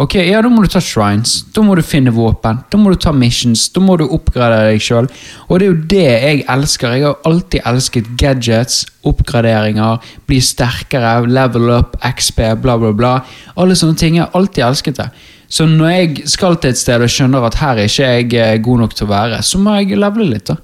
[0.00, 2.96] Ok, ja, Da må du ta shrines, da må du finne våpen, da må du
[2.96, 5.10] ta missions, da må du oppgradere deg sjøl.
[5.48, 6.94] Og det er jo det jeg elsker.
[6.96, 10.00] Jeg har alltid elsket gadgets, oppgraderinger,
[10.30, 13.12] bli sterkere, level up, XP, bla, bla, bla.
[13.60, 14.16] Alle sånne ting.
[14.16, 15.10] Jeg har alltid elsket det.
[15.52, 18.58] Så når jeg skal til et sted og skjønner at her er ikke jeg eh,
[18.64, 20.56] god nok til å være, så må jeg levele litt, da.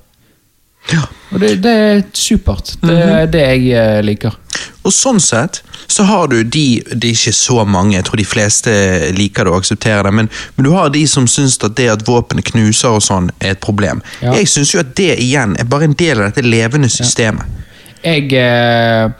[1.34, 2.76] Og det, det er supert.
[2.82, 4.36] Det er det jeg eh, liker.
[4.86, 8.26] Og sånn sett så har du de Det er ikke så mange, jeg tror de
[8.26, 8.72] fleste
[9.14, 12.04] liker det og aksepterer det, men, men du har de som syns at det at
[12.06, 14.02] våpenet knuser og sånn, er et problem.
[14.22, 14.34] Ja.
[14.38, 17.46] Jeg syns jo at det igjen er bare en del av dette levende systemet.
[18.06, 19.10] Jeg eh,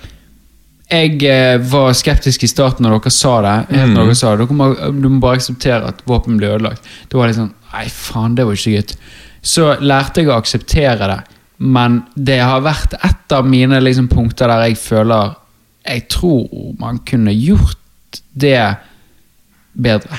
[0.86, 3.54] jeg eh, var skeptisk i starten når dere sa det.
[3.74, 4.44] Helt når dere sa det.
[4.46, 6.86] Dere må, du må bare akseptere at våpen blir ødelagt.
[7.10, 8.92] Det var litt sånn Nei, faen, det var ikke gøy.
[9.44, 11.18] Så lærte jeg å akseptere det.
[11.58, 15.34] Men det har vært et av mine liksom, punkter der jeg føler
[15.86, 18.58] Jeg tror man kunne gjort det
[19.72, 20.18] bedre.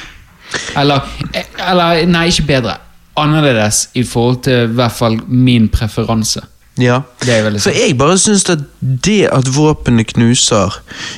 [0.78, 1.02] Eller,
[1.60, 2.78] eller Nei, ikke bedre.
[3.18, 6.46] Annerledes i forhold til i hvert fall min preferanse.
[6.78, 10.76] Ja, For jeg bare syns at det at våpenet knuser,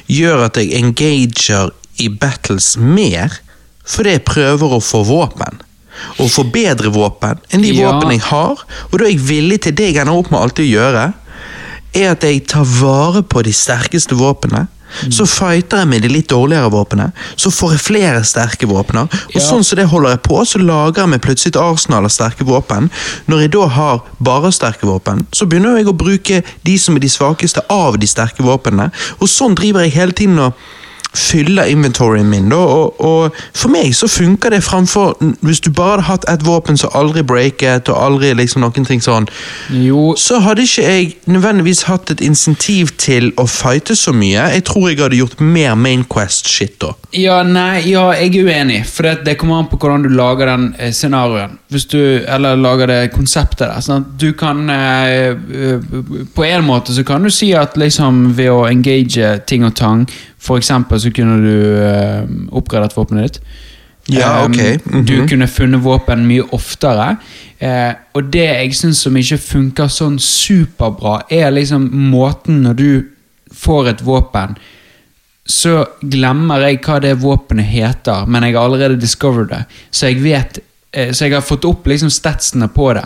[0.08, 3.36] gjør at jeg engager i battles mer,
[3.84, 5.60] fordi jeg prøver å få våpen.
[6.20, 7.92] Og få bedre våpen enn de Ja.
[7.92, 8.58] våpen jeg har.
[8.92, 11.14] Og da er jeg villig til det jeg ender opp med alltid å gjøre,
[11.96, 14.68] er at jeg tar vare på de sterkeste våpnene.
[15.06, 15.12] Mm.
[15.14, 19.02] Så fighter jeg med de litt dårligere våpnene, så får jeg flere sterke våpner.
[19.06, 19.40] Og Ja.
[19.40, 22.44] sånn som det holder jeg på, så lager jeg meg plutselig et arsenal av sterke
[22.44, 22.90] våpen.
[23.28, 27.00] Når jeg da har bare sterke våpen, så begynner jeg å bruke de som er
[27.00, 28.92] de svakeste av de sterke våpnene.
[29.22, 30.54] Og sånn driver jeg hele tiden og
[31.14, 32.50] fyller inventoryen min.
[32.50, 36.46] Da, og, og for meg så funker det framfor Hvis du bare hadde hatt et
[36.46, 39.28] våpen som aldri breaket, og aldri liksom noen ting sånn,
[39.74, 44.50] Jo, så hadde ikke jeg nødvendigvis hatt et insentiv til å fighte så mye.
[44.54, 46.94] Jeg tror jeg hadde gjort mer Main Quest-shit da.
[47.16, 48.84] Ja, nei, ja, jeg er uenig.
[48.90, 51.58] For det, det kommer an på hvordan du lager den eh, scenarioen.
[51.70, 52.00] Hvis du,
[52.30, 53.82] Eller lager det konseptet der.
[53.86, 55.90] Sånn at du kan eh, eh,
[56.36, 60.06] På en måte så kan du si at liksom ved å engage ting og tang,
[60.40, 63.42] for eksempel så kunne du uh, oppgradert våpenet ditt.
[64.10, 64.50] Ja, ok.
[64.50, 64.58] ok.
[64.58, 65.06] -hmm.
[65.06, 67.18] Du kunne funnet våpen mye oftere.
[67.60, 73.04] Eh, og det jeg syns som ikke funker sånn superbra, er liksom måten når du
[73.54, 74.56] får et våpen
[75.50, 79.64] så glemmer jeg hva det våpenet heter, men jeg har allerede discovered det.
[79.92, 80.60] Så jeg vet
[80.94, 83.06] eh, Så jeg har fått opp liksom statsene på det.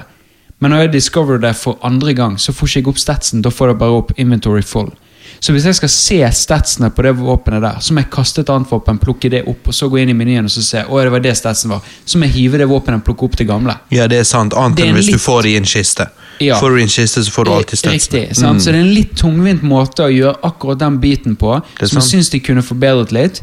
[0.59, 3.41] Men når jeg discovered det for andre gang, så får ikke jeg opp statsen.
[3.41, 4.91] Da får jeg bare opp inventory full.
[5.39, 8.49] Så hvis jeg skal se statsene på det våpenet der, så må jeg kaste et
[8.49, 11.01] annet våpen, plukke det opp, og så gå inn i menyen og så se å,
[11.03, 11.81] det var det statsen var.
[12.05, 13.75] Så må jeg hive det våpenet og plukke opp det gamle.
[13.91, 14.53] Ja, det er sant.
[14.53, 16.07] Annet enn hvis litt- du får det i en kiste.
[16.41, 16.57] Ja.
[16.59, 17.99] Får du i en kiste, så får du alltid statsen.
[17.99, 18.35] Riktig.
[18.35, 18.61] Sant?
[18.63, 22.09] Så det er en litt tungvint måte å gjøre akkurat den biten på, som jeg
[22.09, 23.41] syns de kunne forbedret litt.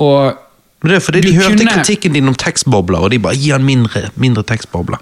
[0.00, 0.34] Og
[0.82, 3.52] Men det er fordi de hørte kunne- kritikken din om tekstbobler, og de bare gir
[3.52, 4.98] han mindre, mindre tekstbobler.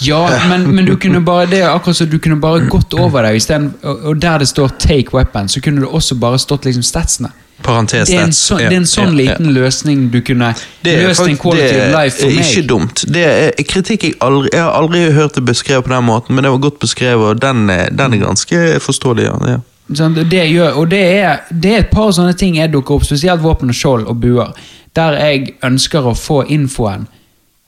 [0.00, 3.34] Ja, men, men du kunne bare det akkurat så du kunne bare gått over det,
[3.36, 6.82] i stedet, og, der det står 'take weapon', så kunne det også bare stått liksom
[6.82, 7.30] statsene.
[7.62, 9.30] Parentes Det er en, så, sånn- det er en sånn ja, ja.
[9.30, 12.38] liten løsning du kunne Det er løst en quality det of life for meg.
[12.38, 13.04] ikke dumt.
[13.08, 16.44] Det er kritikk jeg aldri Jeg har aldri hørt det beskrevet på den måten, men
[16.44, 19.24] det var godt beskrevet, og den, den er ganske forståelig.
[19.24, 19.36] Ja.
[19.48, 19.58] ja.
[19.94, 23.04] Sånn, det gjør, og det er, det er et par sånne ting jeg dukker opp,
[23.04, 24.52] spesielt våpen og skjold og buer,
[24.96, 27.08] der jeg ønsker å få infoen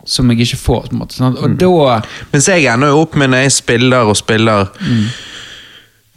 [0.04, 0.88] som jeg ikke får.
[0.88, 1.38] på en måte, sant?
[1.38, 1.56] Mm.
[1.60, 2.00] Da
[2.32, 5.04] Mens jeg ender jo opp med, når jeg spiller og spiller Mm.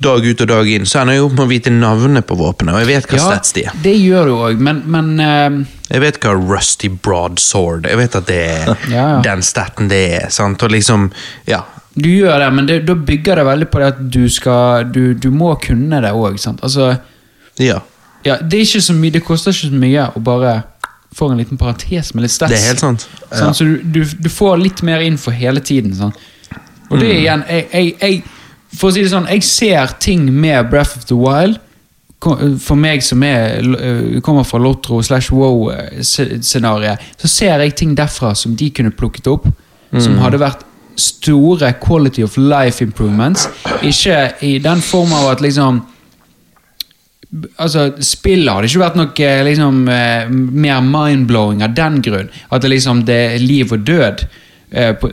[0.02, 2.74] dag ut og dag inn, så ender jeg opp med å vite navnet på våpenet,
[2.76, 3.72] og jeg vet hva Ja, stats de er.
[3.82, 5.66] det gjør du òg, men, men uh...
[5.90, 10.30] Jeg vet hva Rusty Broadsword Jeg vet at det er Ja, den staten det er.
[10.30, 10.62] sant?
[10.66, 11.12] Og liksom,
[11.48, 11.62] ja.
[11.96, 15.14] Du gjør det, men det, da bygger det veldig på det at du skal Du,
[15.14, 16.36] du må kunne det òg.
[16.60, 16.98] Altså,
[17.62, 17.80] ja.
[18.26, 20.58] ja, det, er ikke så mye, det koster ikke så mye å bare
[21.14, 22.52] få en liten parentes med litt stress.
[22.52, 23.08] Det er helt sant.
[23.32, 25.94] Sånn, så du, du, du får litt mer info hele tiden.
[25.96, 26.14] Sånn.
[26.90, 27.00] Og Mm.
[27.00, 28.24] det er igjen jeg, jeg, jeg,
[28.78, 31.58] For å si det sånn, jeg ser ting med Breath of the Wild
[32.60, 38.34] For meg som er, øh, kommer fra Lotro slash wow-scenarioet, så ser jeg ting derfra
[38.36, 39.46] som de kunne plukket opp.
[39.92, 40.02] Mm.
[40.02, 40.64] Som hadde vært
[40.98, 43.48] store quality of life improvements.
[43.84, 45.82] Ikke i den form av at liksom
[47.62, 52.32] Altså, Spillet hadde ikke vært noe eh, liksom, eh, mer mind-blowing av den grunn.
[52.52, 54.26] At det liksom det er liv og død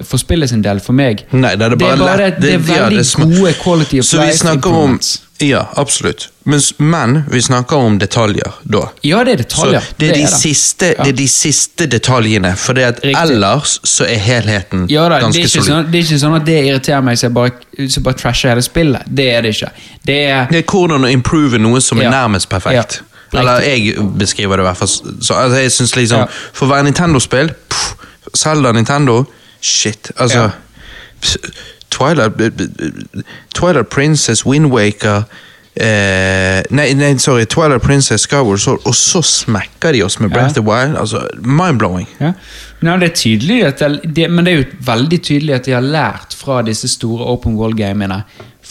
[0.04, 1.26] for spillet sin del, for meg.
[1.30, 2.40] Nei, det er bare, det er, bare lett.
[2.40, 4.98] det, er ja, veldig det sma- gode quality of Så vi snakker om.
[5.42, 6.28] Ja, absolutt.
[6.44, 8.84] Men, men vi snakker om detaljer da.
[9.02, 9.80] Ja, det er detaljer.
[9.80, 11.02] Så det er, de siste, Ja.
[11.04, 13.16] det er de siste detaljene, for det at Riktig.
[13.22, 15.66] ellers så er helheten Ja da, ganske solid.
[15.66, 17.50] sånn, det er ikke sånn at det irriterer meg så jeg bare,
[17.88, 19.02] så bare trasher hele spillet.
[19.06, 19.70] Det er det ikke.
[20.06, 23.02] Det er Det hvordan å improve noe som er nærmest perfekt.
[23.32, 26.26] Ja, Eller jeg beskriver det i hvert fall så, altså, Jeg synes liksom Ja.
[26.52, 27.94] For å være Nintendo-spill pff,
[28.36, 29.24] Zelda Nintendo
[29.62, 30.51] Shit, altså.
[31.90, 32.32] Twilight
[33.55, 35.22] Twilight Princess, Wind Waker
[35.74, 40.52] eh, nei, nei, sorry, Twilight Princess, Skyward Sword, og så smekker de oss med Breath
[40.52, 40.97] of the Wild.
[41.01, 42.09] Altså, Mind-blowing.
[42.20, 42.32] Ja.
[42.82, 45.84] Nei, det er tydelig at det, Men det er jo veldig tydelig at de har
[45.86, 48.22] lært fra disse store open world-gamene.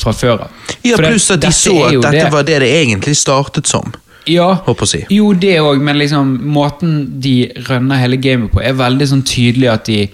[0.02, 0.54] fra før av.
[0.88, 3.94] Ja, pluss at de så at dette det- var det det egentlig startet som.
[4.26, 5.06] ja, si.
[5.10, 9.70] Jo, det òg, men liksom måten de rønner hele gamet på, er veldig sånn tydelig
[9.70, 10.10] at de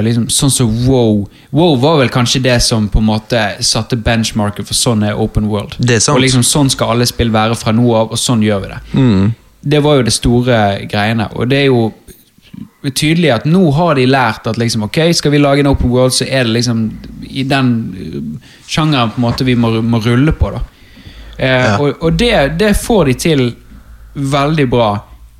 [0.00, 1.26] liksom, Sånn som WoW.
[1.50, 5.48] WoW var vel kanskje det som på en måte satte benchmarket for sånn er open
[5.52, 5.74] world.
[5.78, 6.16] Det er sant.
[6.16, 8.80] Og liksom Sånn skal alle spill være fra nå av, og sånn gjør vi det.
[8.94, 9.34] Mm.
[9.62, 10.56] Det var jo det store
[10.90, 11.92] greiene, og det er jo
[12.90, 16.12] tydelig at nå har de lært at liksom, ok, skal vi lage en open world,
[16.12, 16.80] så er det liksom
[17.30, 20.50] i den uh, sjangeren på en måte vi må, må rulle på.
[20.50, 20.62] da.
[21.36, 21.78] Eh, Ja.
[21.78, 23.44] Og, og det, det får de til
[24.14, 24.90] veldig bra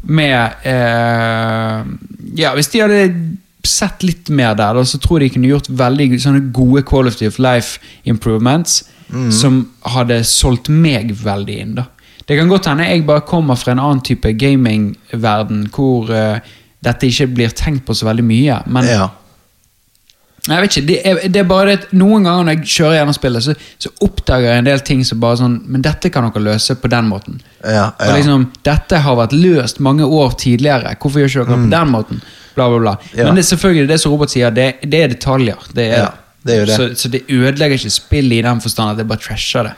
[0.02, 1.82] med eh,
[2.38, 3.02] Ja, hvis de hadde
[3.66, 7.26] sett litt mer der, da, så tror jeg de kunne gjort veldig sånne gode quality
[7.30, 8.82] of life improvements
[9.30, 9.58] som
[9.92, 11.74] hadde solgt meg veldig inn.
[11.76, 11.84] da.
[12.26, 16.38] Det kan godt hende jeg bare kommer fra en annen type gamingverden hvor uh,
[16.82, 18.62] dette ikke blir tenkt på så veldig mye.
[18.66, 19.10] Men Ja.
[20.50, 22.96] Jeg vet ikke, det er, det er bare det at noen ganger når jeg kjører
[22.96, 23.52] gjennom spillet, så,
[23.84, 26.90] så oppdager jeg en del ting som bare sånn Men dette kan dere løse på
[26.90, 27.36] den måten.
[27.62, 28.16] Ja, ja.
[28.16, 30.96] liksom, Dette har vært løst mange år tidligere.
[30.98, 32.24] Hvorfor gjør ikke dere det på den måten?
[32.56, 32.96] Bla, bla, bla.
[32.98, 33.14] Mm.
[33.20, 33.28] Ja.
[33.28, 35.70] Men det er selvfølgelig det som Robert sier, det, det er detaljer.
[35.78, 36.10] Det er, Ja,
[36.42, 36.80] det er jo det.
[36.80, 39.76] Så, så det ødelegger ikke spillet i den forstand at det bare trasher det.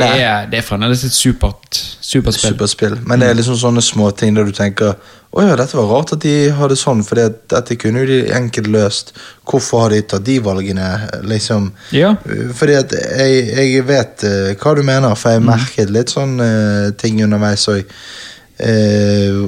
[0.00, 2.54] Det er, det er fremdeles et supert, superspill.
[2.54, 2.96] Superspill.
[3.08, 4.94] Men det er liksom sånne småting der du tenker
[5.34, 8.68] Å ja, dette var rart at de hadde sånn, for dette kunne jo de enkelt
[8.70, 9.10] løst.
[9.50, 10.86] Hvorfor har de tatt de valgene?
[11.26, 12.12] Liksom Ja.
[12.54, 16.92] Fordi at jeg, jeg vet uh, hva du mener, for jeg merket litt sånne uh,
[17.00, 17.90] ting underveis òg.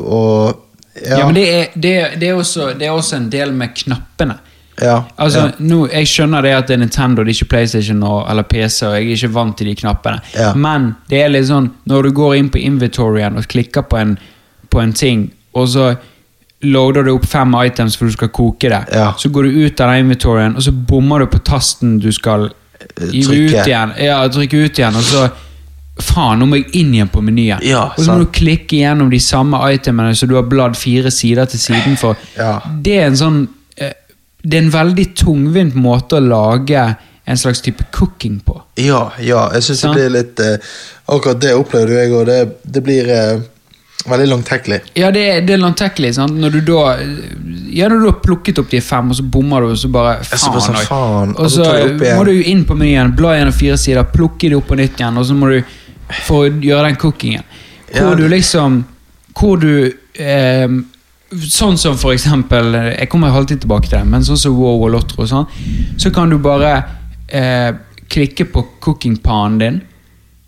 [0.03, 0.63] og
[0.97, 3.77] Ja, men det er, det, er, det, er også, det er også en del med
[3.79, 4.41] knappene.
[4.83, 5.53] Ja, Altså, ja.
[5.59, 8.83] nå, Jeg skjønner det at det er Nintendo, det er ikke PlayStation og, eller PC,
[8.87, 10.21] og jeg er ikke vant til de knappene.
[10.35, 10.51] Ja.
[10.55, 14.19] Men det er litt sånn når du går inn på inventoryen og klikker på en,
[14.71, 15.95] på en ting, og så
[16.67, 18.83] loader du opp fem items for du skal koke det,
[19.21, 22.49] så går du ut av den inventoryen, og så bommer du på tasten du skal
[22.97, 23.35] trykke.
[23.37, 23.93] ut igjen.
[24.03, 25.27] Ja, trykke ut igjen, og så
[25.97, 27.63] Faen, nå må jeg inn igjen på menyen.
[27.65, 31.09] Ja, og så må du klikke gjennom de samme itemene så du har bladd fire
[31.09, 32.19] sider til siden for.
[32.37, 32.59] Ja.
[32.85, 33.56] Det er en sånn eh,
[34.47, 36.83] Det er en veldig tungvint måte å lage
[37.27, 38.61] en slags type cooking på.
[38.79, 40.57] Ja, ja, jeg syns det blir litt eh,
[41.11, 42.27] Akkurat det opplevde jeg, òg.
[42.29, 43.41] det, det blir eh,
[44.07, 44.79] veldig langtekkelig.
[44.95, 46.13] Ja, det det er langtekkelig.
[46.15, 46.39] sant?
[46.39, 46.85] Når du da
[47.75, 50.21] Ja, når du har plukket opp de fem, og så bommer du, og så bare
[50.23, 50.63] Ja, så faen.
[50.69, 51.67] sånn, faen, Og så
[52.17, 55.01] må du jo inn på menyen, bla gjennom fire sider, plukke det opp på nytt
[55.01, 55.63] igjen, og så må du
[56.23, 57.43] for å gjøre den cookingen.
[57.91, 58.85] Hvor Ja, du liksom
[59.35, 59.73] Hvor du
[60.15, 60.69] eh,
[61.27, 64.93] Sånn som for eksempel Jeg kommer alltid tilbake til det, men sånn som WoW og
[64.95, 65.49] Lotro, sånn,
[65.99, 66.77] så kan du bare
[67.27, 67.73] eh,
[68.13, 69.81] klikke på cookingpanen din,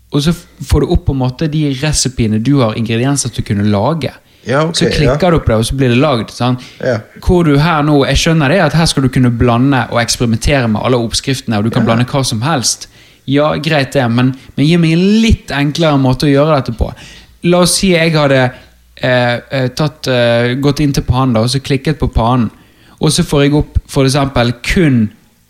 [0.09, 3.49] og så får du opp på en måte de recipeene du har ingredienser til å
[3.51, 4.13] kunne lage.
[4.47, 6.31] Ja, okay, så klikker du på det, og så blir det lagd.
[6.33, 6.55] Sånn.
[6.79, 7.01] Ja.
[7.21, 10.71] Hvor du her nå, Jeg skjønner det at her skal du kunne blande og eksperimentere
[10.71, 12.87] med alle oppskriftene, og du kan blande hva som helst.
[13.29, 16.89] Ja, greit det, men, men gi meg en litt enklere måte å gjøre dette på.
[17.51, 18.47] La oss si jeg hadde
[19.01, 22.49] eh, eh, tatt, eh, gått inn til panen da, og så klikket på panen,
[22.99, 25.05] og så får jeg opp eksempel kun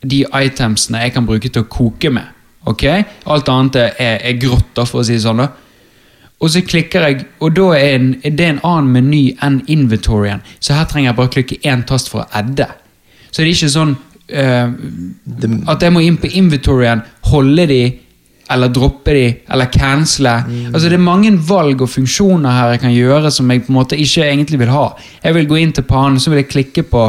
[0.06, 2.28] de itemsene jeg kan bruke til å koke med.
[2.70, 2.86] Ok?
[3.26, 5.42] Alt annet er, er grått, da, for å si det sånn.
[5.42, 5.50] da.
[6.40, 10.44] Og så klikker jeg, og da er, en, er det en annen meny enn inventoryen.
[10.64, 12.70] Så her trenger jeg bare klikke én tast for å adde.
[13.30, 13.96] Så det er ikke sånn
[14.32, 14.70] eh,
[15.74, 17.82] at jeg må inn på inventoryen, holde de,
[18.50, 20.36] eller droppe de, eller cancele.
[20.74, 23.78] Altså Det er mange valg og funksjoner her jeg kan gjøre som jeg på en
[23.78, 24.88] måte ikke egentlig vil ha.
[25.24, 27.04] Jeg vil gå inn til panen, så vil jeg klikke på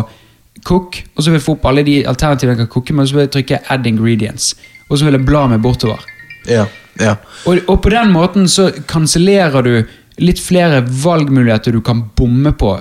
[0.66, 3.08] cook, og så vil jeg få opp alle de alternativene jeg kan koke med, og
[3.08, 4.52] så vil jeg trykke add ingredients.
[4.90, 6.04] Og så vil jeg bla meg bortover.
[6.48, 6.66] Ja,
[7.00, 7.16] ja.
[7.48, 9.74] Og, og på den måten så kansellerer du
[10.20, 12.74] litt flere valgmuligheter du kan bomme på,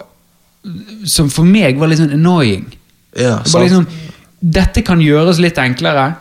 [1.07, 2.65] som for meg var litt sånn annoying.
[3.15, 3.85] ja var liksom,
[4.39, 6.11] dette kan gjøres litt enklere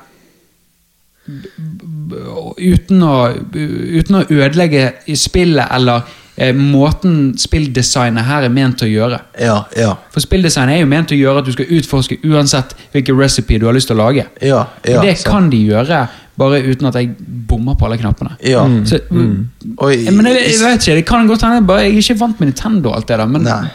[2.58, 3.16] uten å,
[3.54, 6.06] uten å ødelegge i spillet eller
[6.36, 9.20] eh, måten spilldesignet her er ment å gjøre.
[9.40, 9.94] ja, ja.
[10.14, 13.66] For spilldesign er jo ment å gjøre at du skal utforske uansett hvilken recipe du
[13.68, 14.26] har lyst til å lage.
[14.40, 15.32] Ja, ja, det sant.
[15.32, 16.06] kan de gjøre,
[16.38, 17.12] bare uten at jeg
[17.50, 18.36] bommer på alle knappene.
[18.46, 18.62] Ja.
[18.86, 22.02] Så, Oi, Eh, Men jeg, jeg vet ikke, det kan godt hende bare jeg er
[22.04, 23.66] ikke vant med Nintendo og alt det der, men Nei.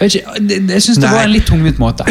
[0.00, 1.12] Jeg vet ikke, det, det- jeg syns det Nei.
[1.14, 2.04] var en litt tungvint måte.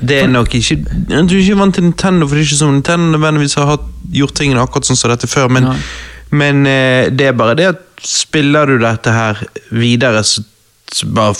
[0.00, 0.78] Det er nok ikke
[1.10, 3.84] Jeg tror ikke vant til Nintendo, for det er ikke som Nintendo nødvendigvis har hatt,
[4.14, 5.74] gjort tingene akkurat sånn som dette før, men, ja.
[6.32, 9.42] men eh, det er bare det at spiller du dette her
[9.72, 10.42] videre, så,
[10.92, 11.34] så bare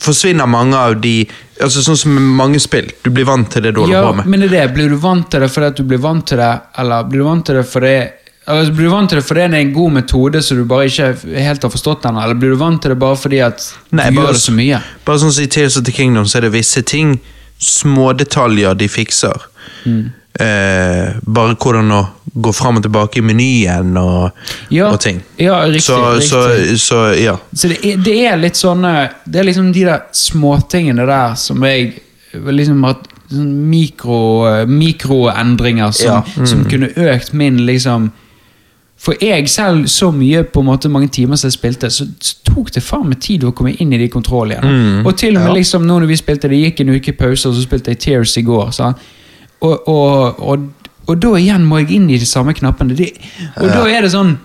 [0.00, 1.16] forsvinner mange av de
[1.62, 2.88] Altså Sånn som mange spill.
[3.04, 4.26] Du blir vant til det du holder Ja, på med.
[4.26, 4.74] men det er det.
[4.74, 6.48] Blir du vant til det fordi at du blir vant til det,
[6.82, 7.92] eller blir du vant til det fordi
[8.46, 10.86] eller blir du vant til det fordi det er en god metode så du bare
[10.90, 11.06] ikke
[11.40, 14.18] helt har forstått den, eller blir du vant til det bare fordi at Nei, du
[14.18, 14.80] bare gjør så mye?
[15.06, 17.14] Bare sånn som i Tales of the Kingdom, så er det visse ting,
[17.58, 19.46] smådetaljer de fikser.
[19.86, 20.04] Mm.
[20.34, 22.00] Eh, bare hvordan å
[22.34, 24.32] gå fram og tilbake i menyen og,
[24.74, 25.20] Ja, og ting.
[25.38, 26.28] ja, riktig, så, riktig.
[26.28, 27.36] Så, så ja.
[27.54, 28.94] Så det er, det er litt sånne
[29.24, 31.92] Det er liksom de der småtingene der som jeg
[32.34, 32.96] liksom har
[33.30, 34.18] sånn mikro,
[34.50, 36.24] eh, mikroendringer som, Ja.
[36.36, 36.46] Mm.
[36.50, 38.10] som kunne økt min liksom
[39.04, 42.06] For jeg selv, så mye på en måte mange timer som jeg spilte, så,
[42.46, 44.64] tok det faen meg tid å komme inn i de kontrollene.
[44.64, 45.02] Mm.
[45.04, 45.56] Og til og med Ja.
[45.58, 48.36] liksom nå når vi spilte, det gikk en uke pause, og så spilte jeg Tears
[48.40, 48.72] i går.
[49.60, 50.68] Og, og, og,
[51.06, 52.96] og da igjen må jeg inn i de samme knappene.
[52.96, 53.10] De,
[53.56, 54.38] og da er det sånn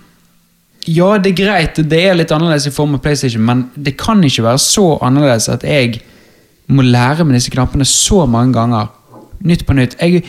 [0.88, 4.22] ja, det er greit, det er litt annerledes i form av PlayStation, men det kan
[4.24, 6.00] ikke være så annerledes at jeg
[6.72, 8.88] må lære med disse knappene så mange ganger.
[9.44, 9.96] Nytt på nytt.
[10.00, 10.24] Jeg,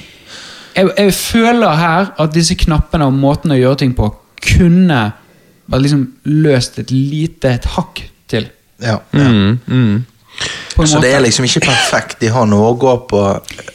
[0.76, 4.12] jeg, jeg føler her at disse knappene og måten å gjøre ting på
[4.46, 5.02] kunne
[5.72, 8.50] bare liksom løst et lite et hakk til.
[8.82, 9.28] Ja, ja.
[9.30, 10.00] Mm, mm.
[10.88, 12.16] Så det er liksom ikke perfekt.
[12.22, 13.20] De har noe å gå på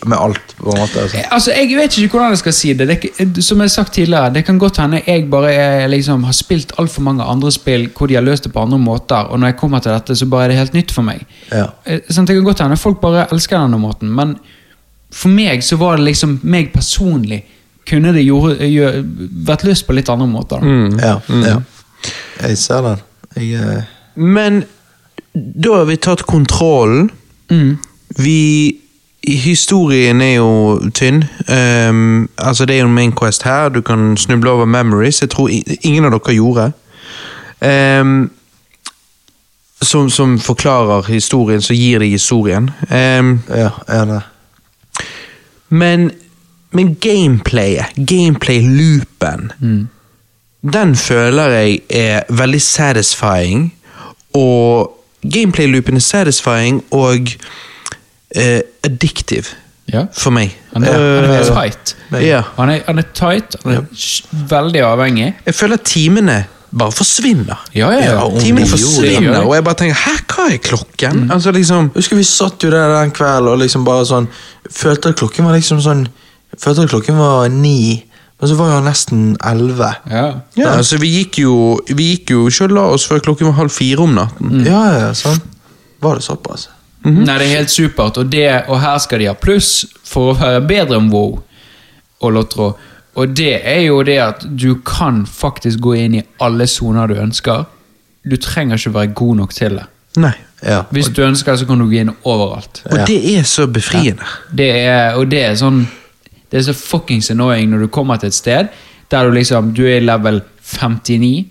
[0.09, 0.55] med alt.
[0.57, 1.03] på en måte.
[1.03, 1.21] Altså.
[1.31, 2.89] Altså, Jeg vet ikke hvordan jeg skal si det.
[2.89, 6.33] det som jeg har sagt tidligere, det kan godt hende jeg bare er, liksom, har
[6.33, 9.53] spilt altfor mange andre spill hvor de har løst det på andre måter, og når
[9.53, 11.27] jeg kommer til dette, så bare er det helt nytt for meg.
[11.53, 11.67] Ja.
[12.09, 14.39] Sånn, det kan godt hende folk bare elsker denne måten, men
[15.13, 17.45] for meg så var det liksom meg personlig
[17.87, 19.03] kunne det gjøre, gjør,
[19.47, 20.63] vært løst på litt andre måter.
[20.65, 20.99] Mm.
[20.99, 21.59] Ja, ja.
[22.41, 23.05] Jeg ser den.
[23.37, 23.83] Jeg, uh...
[24.15, 24.65] Men
[25.35, 27.11] da har vi tatt kontrollen.
[27.51, 27.77] Mm.
[28.19, 28.41] Vi
[29.27, 31.25] Historien er jo tynn.
[31.51, 33.69] Um, altså Det er jo en main quest her.
[33.69, 35.21] Du kan snuble over memories.
[35.21, 35.51] Jeg tror
[35.83, 36.73] ingen av dere gjorde.
[38.01, 38.31] Um,
[39.83, 42.71] som, som forklarer historien, så gir de historien.
[42.91, 44.21] Um, ja, er det.
[45.69, 46.11] men,
[46.73, 49.51] men gameplayet, gameplay-loopen,
[50.73, 53.69] den føler jeg er veldig satisfying.
[54.35, 54.91] Og
[55.23, 57.31] gameplay-loopen er satisfying og
[58.37, 59.55] uh, addictive
[59.93, 60.07] Ja.
[60.13, 60.51] for meg.
[60.75, 61.97] Han er, han er Eh, tight.
[62.21, 62.43] ja.
[62.57, 64.27] Han er, han er tight, han er ja.
[64.51, 65.35] veldig avhengig.
[65.47, 66.45] Jeg føler at timene
[66.77, 67.63] bare forsvinner.
[67.75, 68.13] Ja, ja, ja.
[68.27, 71.31] Ja, Timene forsvinner, og jeg bare tenker Hæ, hva er klokken?
[71.33, 74.27] Altså liksom Husker vi satt jo der den kvelden og liksom bare sånn
[74.71, 76.03] Følte at klokken var liksom sånn
[76.61, 78.05] Følte at klokken var ni,
[78.41, 79.91] men så var jo nesten elleve.
[80.13, 80.27] Ja.
[80.59, 83.61] Ja, så Vi gikk jo Vi gikk jo ikke og la oss før klokken var
[83.63, 84.65] halv fire om natten.
[84.67, 85.41] Ja, ja, sånn.
[86.05, 86.69] Var det såpass?
[87.07, 90.39] Nei, det er helt supert, og, det, og her skal de ha pluss for å
[90.41, 91.37] være bedre enn WoW
[92.19, 92.73] og Lotro.
[93.17, 97.15] Og det er jo det at du kan faktisk gå inn i alle soner du
[97.23, 97.63] ønsker.
[98.27, 99.87] Du trenger ikke være god nok til det.
[100.21, 100.35] Nei.
[100.65, 100.83] Ja.
[100.91, 102.83] Hvis du ønsker, så kan du gå inn overalt.
[102.91, 104.27] Og det er så befriende.
[104.51, 105.85] Det er, og det er sånn
[106.51, 108.69] Det er så fuckings annoying når du kommer til et sted
[109.11, 111.47] der du liksom Du er i level 59.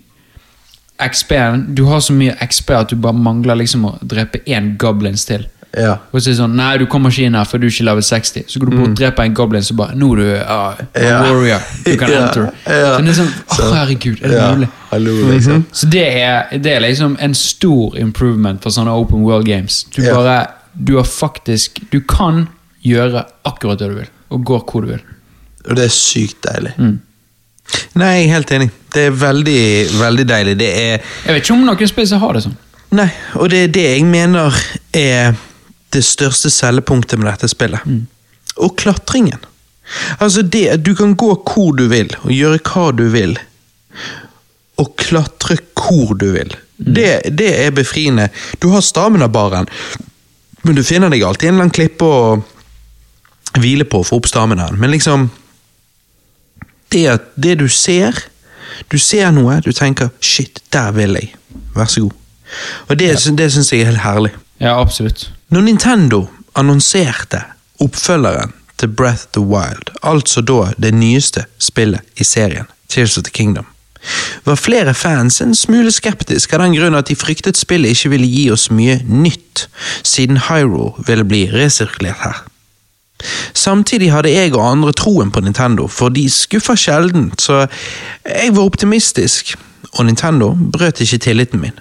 [0.98, 5.24] XP-en Du har så mye XP at du bare mangler liksom å drepe én goblins
[5.28, 5.44] til.
[5.76, 5.98] Ja.
[6.12, 7.84] Og så er det sånn Nei, du kommer ikke inn her for du er ikke
[7.84, 8.46] level 60.
[8.48, 11.18] Så går du bort og dreper en goblin, så bare Nå er du uh, Ja.
[11.26, 11.66] warrior.
[11.84, 12.46] Du kan enter.
[12.64, 12.94] ja.
[12.96, 14.48] Så det er sånn Å, herregud, er det ja.
[14.56, 14.70] mulig?
[14.92, 15.64] Hallo, liksom.
[15.76, 19.82] Så det er, det er liksom en stor improvement for sånne open world games.
[19.92, 20.38] Du bare
[20.72, 22.46] Du har faktisk Du kan
[22.86, 25.02] gjøre akkurat det du vil, og går hvor du vil.
[25.66, 26.74] Og det er sykt deilig.
[27.98, 28.68] Nei, jeg er helt enig.
[28.94, 29.62] Det er veldig,
[29.98, 30.54] veldig deilig.
[30.60, 32.56] Det er Jeg vet ikke om noen som har det sånn.
[32.96, 34.54] Nei, og det er det jeg mener
[34.94, 35.34] er
[35.94, 37.82] det største selgepunktet med dette spillet.
[38.62, 39.42] Og klatringen.
[40.18, 43.36] Altså det at du kan gå hvor du vil, og gjøre hva du vil.
[44.82, 46.54] Og klatre hvor du vil.
[46.76, 48.28] Det, det er befriende.
[48.60, 49.68] Du har stamina-baren,
[50.66, 52.20] men du finner deg alltid en eller annen klippe å
[53.62, 54.78] hvile på for å få opp staminaen.
[54.80, 55.30] Men liksom
[56.92, 58.26] det, at det du ser
[58.92, 61.32] Du ser noe, du tenker 'shit, der vil jeg'.
[61.74, 62.12] Vær så god.
[62.88, 63.08] Og det,
[63.38, 64.32] det syns jeg er helt herlig.
[64.60, 65.32] Ja, absolutt.
[65.48, 67.42] Når Nintendo annonserte
[67.80, 73.24] oppfølgeren til Breath of the Wild, altså da det nyeste spillet i serien, Tears of
[73.24, 73.66] the Kingdom,
[74.44, 78.28] var flere fans en smule skeptiske av den grunn at de fryktet spillet ikke ville
[78.30, 79.66] gi oss mye nytt,
[80.02, 82.44] siden Hyrule ville bli resirkulert her.
[83.54, 87.66] Samtidig hadde jeg og andre troen på Nintendo, for de skuffer sjelden, så
[88.24, 89.56] jeg var optimistisk,
[89.92, 91.78] og Nintendo brøt ikke tilliten min.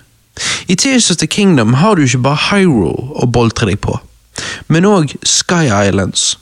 [0.67, 3.97] I Tears of the Kingdom har du ikke bare Hyrule å boltre deg på,
[4.67, 6.37] men òg Sky Islands,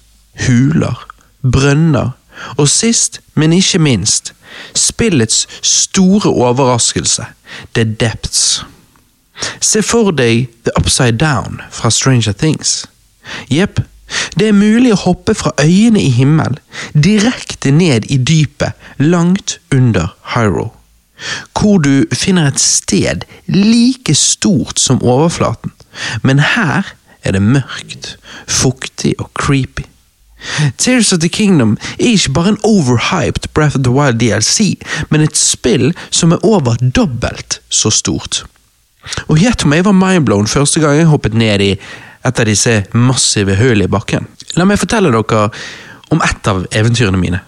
[0.48, 0.98] huler,
[1.42, 2.14] brønner,
[2.58, 4.34] og sist, men ikke minst,
[4.74, 7.26] spillets store overraskelse,
[7.74, 8.64] The Depths.
[9.62, 12.86] Se for deg The Upside Down fra Stranger Things.
[13.50, 13.80] Jepp,
[14.40, 16.58] det er mulig å hoppe fra øyene i himmel,
[16.94, 20.72] direkte ned i dypet, langt under Hyrule.
[21.56, 25.72] Hvor du finner et sted like stort som overflaten,
[26.22, 28.18] men her er det mørkt,
[28.48, 29.86] fuktig og creepy.
[30.78, 34.76] Tears of the Kingdom er ikke bare en overhyped Breath of the Wild DLC,
[35.10, 38.44] men et spill som er over dobbelt så stort.
[39.28, 41.72] Og gjett om jeg var mindblown første gang jeg hoppet ned i
[42.24, 44.28] et av disse massive hullene i bakken.
[44.58, 45.50] La meg fortelle dere
[46.14, 47.42] om et av eventyrene mine.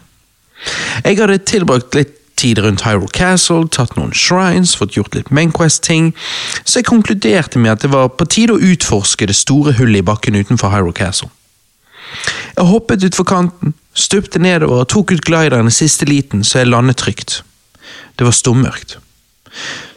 [1.03, 6.11] Jeg hadde tilbrakt litt tid rundt Hyrule Castle, tatt noen shrines, fått gjort litt Mainquest-ting,
[6.63, 10.05] så jeg konkluderte med at det var på tide å utforske det store hullet i
[10.05, 11.31] bakken utenfor Hyrule Castle.
[12.55, 16.71] Jeg hoppet utfor kanten, stupte nedover og tok ut glideren i siste liten så jeg
[16.71, 17.41] landet trygt.
[18.19, 18.97] Det var stummørkt.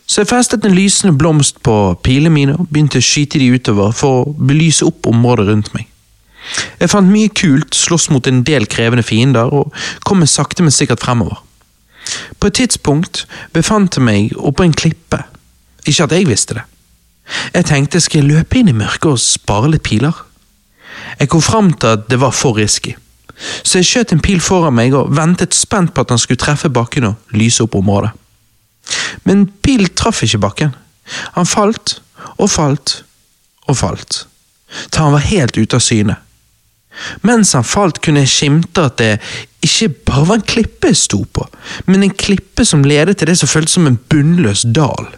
[0.09, 1.75] Så jeg festet en lysende blomst på
[2.05, 5.89] pilene mine og begynte å skyte de utover for å belyse opp området rundt meg.
[6.81, 9.75] Jeg fant mye kult, sloss mot en del krevende fiender og
[10.09, 11.43] kom meg sakte, men sikkert fremover.
[12.41, 15.21] På et tidspunkt befant jeg meg oppå en klippe.
[15.85, 16.65] Ikke at jeg visste det.
[17.53, 20.25] Jeg tenkte skal jeg løpe inn i mørket og spare litt piler?
[21.21, 22.95] Jeg kom fram til at det var for risky,
[23.63, 26.71] så jeg skjøt en pil foran meg og ventet spent på at han skulle treffe
[26.73, 28.15] bakken og lyse opp området.
[29.29, 30.75] Men bilen traff ikke bakken.
[31.37, 31.99] Han falt
[32.37, 33.03] og falt
[33.69, 34.25] og falt,
[34.89, 36.17] til han var helt ute av syne.
[37.23, 39.13] Mens han falt, kunne jeg skimte at det
[39.65, 41.45] ikke bare var en klippe jeg sto på,
[41.87, 45.11] men en klippe som ledet til det som føltes som en bunnløs dal.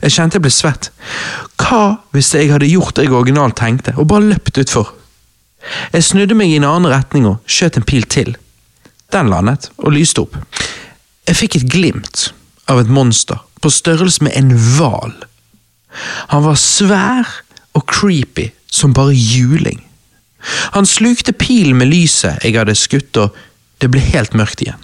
[0.00, 0.90] Jeg kjente jeg ble svett.
[1.60, 4.92] Hva hvis jeg hadde gjort det jeg originalt tenkte, og bare løpt utfor?
[5.92, 8.36] Jeg snudde meg i en annen retning og skjøt en pil til.
[9.12, 10.36] Den landet og lyste opp.
[11.26, 12.28] Jeg fikk et glimt
[12.70, 15.14] av et monster på størrelse med en hval.
[16.32, 17.28] Han var svær
[17.76, 19.82] og creepy som bare juling.
[20.76, 23.34] Han slukte pilen med lyset jeg hadde skutt, og
[23.80, 24.82] det ble helt mørkt igjen.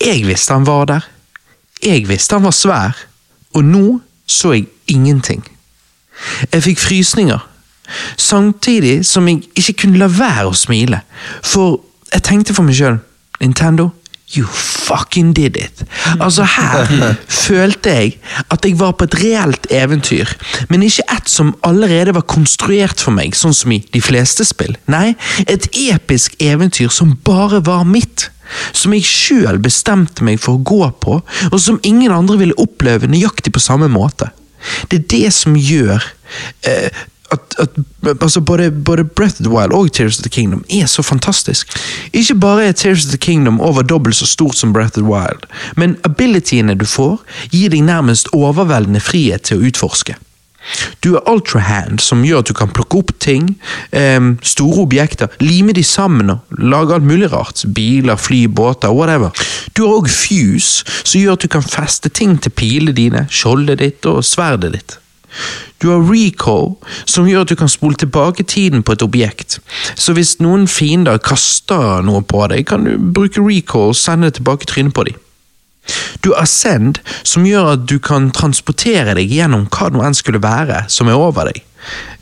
[0.00, 1.06] Jeg visste han var der.
[1.82, 2.96] Jeg visste han var svær,
[3.54, 5.42] og nå så jeg ingenting.
[6.52, 7.40] Jeg fikk frysninger,
[8.16, 11.00] samtidig som jeg ikke kunne la være å smile,
[11.42, 11.80] for
[12.12, 13.00] jeg tenkte for meg sjøl,
[13.40, 13.90] Nintendo,
[14.36, 15.82] You fucking did it!
[16.20, 16.86] Altså Her
[17.46, 18.18] følte jeg
[18.50, 20.30] at jeg var på et reelt eventyr,
[20.70, 24.76] men ikke et som allerede var konstruert for meg, sånn som i de fleste spill.
[24.90, 25.16] Nei,
[25.50, 28.30] et episk eventyr som bare var mitt.
[28.74, 31.20] Som jeg sjøl bestemte meg for å gå på,
[31.50, 34.32] og som ingen andre ville oppleve nøyaktig på samme måte.
[34.90, 36.02] Det er det som gjør
[36.66, 36.90] eh,
[37.30, 37.70] at, at
[38.22, 41.76] altså både, både, Breath of the Wild og Tears of the Kingdom er så fantastisk.
[42.12, 45.12] Ikke bare er Tears of the Kingdom over dobbelt så stort som Breath of the
[45.12, 45.46] Wild,
[45.76, 47.20] men abilityene du får,
[47.50, 50.16] gir deg nærmest overveldende frihet til å utforske.
[51.00, 53.54] Du har ultrahand, som gjør at du kan plukke opp ting,
[53.92, 57.64] eh, store objekter, lime de sammen og lage alt mulig rart.
[57.74, 59.30] Biler, fly, båter, whatever.
[59.74, 63.78] Du har òg fuse, som gjør at du kan feste ting til pilene dine, skjoldet
[63.78, 64.98] ditt og sverdet ditt.
[65.80, 66.74] Du har recall,
[67.08, 69.60] som gjør at du kan spole tilbake tiden på et objekt.
[69.96, 74.68] Så hvis noen fiender kaster noe på deg, kan du bruke recall og sende tilbake
[74.68, 75.18] trynet på dem.
[76.24, 80.42] Du har send, som gjør at du kan transportere deg gjennom hva nå enn skulle
[80.42, 81.62] være som er over deg.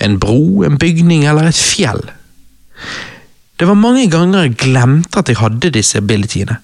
[0.05, 2.05] En bro, en bygning eller et fjell.
[3.59, 6.61] Det var mange ganger jeg glemte at jeg hadde disse abilityene.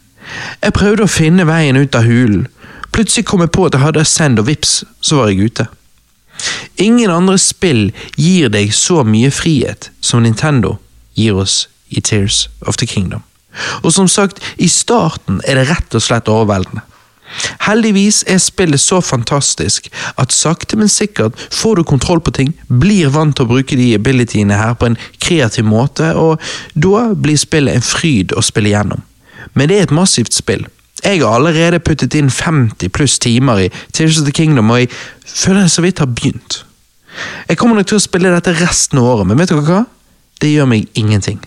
[0.63, 2.47] Jeg prøvde å finne veien ut av hulen.
[2.95, 5.67] Plutselig kom jeg på at jeg hadde send og vips, så var jeg ute.
[6.81, 7.87] Ingen andre spill
[8.17, 10.79] gir deg så mye frihet som Nintendo
[11.15, 13.23] gir oss i Tears of the Kingdom.
[13.83, 16.83] Og som sagt, i starten er det rett og slett overveldende.
[17.67, 19.89] Heldigvis er spillet så fantastisk
[20.21, 23.95] at sakte, men sikkert får du kontroll på ting, blir vant til å bruke de
[23.97, 26.43] abilityene her på en kreativ måte, og
[26.75, 29.03] da blir spillet en fryd å spille gjennom.
[29.55, 30.67] Men det er et massivt spill,
[31.05, 34.89] jeg har allerede puttet inn 50 pluss timer i Tears of the Kingdom, og jeg
[35.27, 36.65] føler jeg så vidt har begynt.
[37.49, 39.83] Jeg kommer nok til å spille dette resten av året, men vet dere hva?
[40.41, 41.43] Det gjør meg ingenting.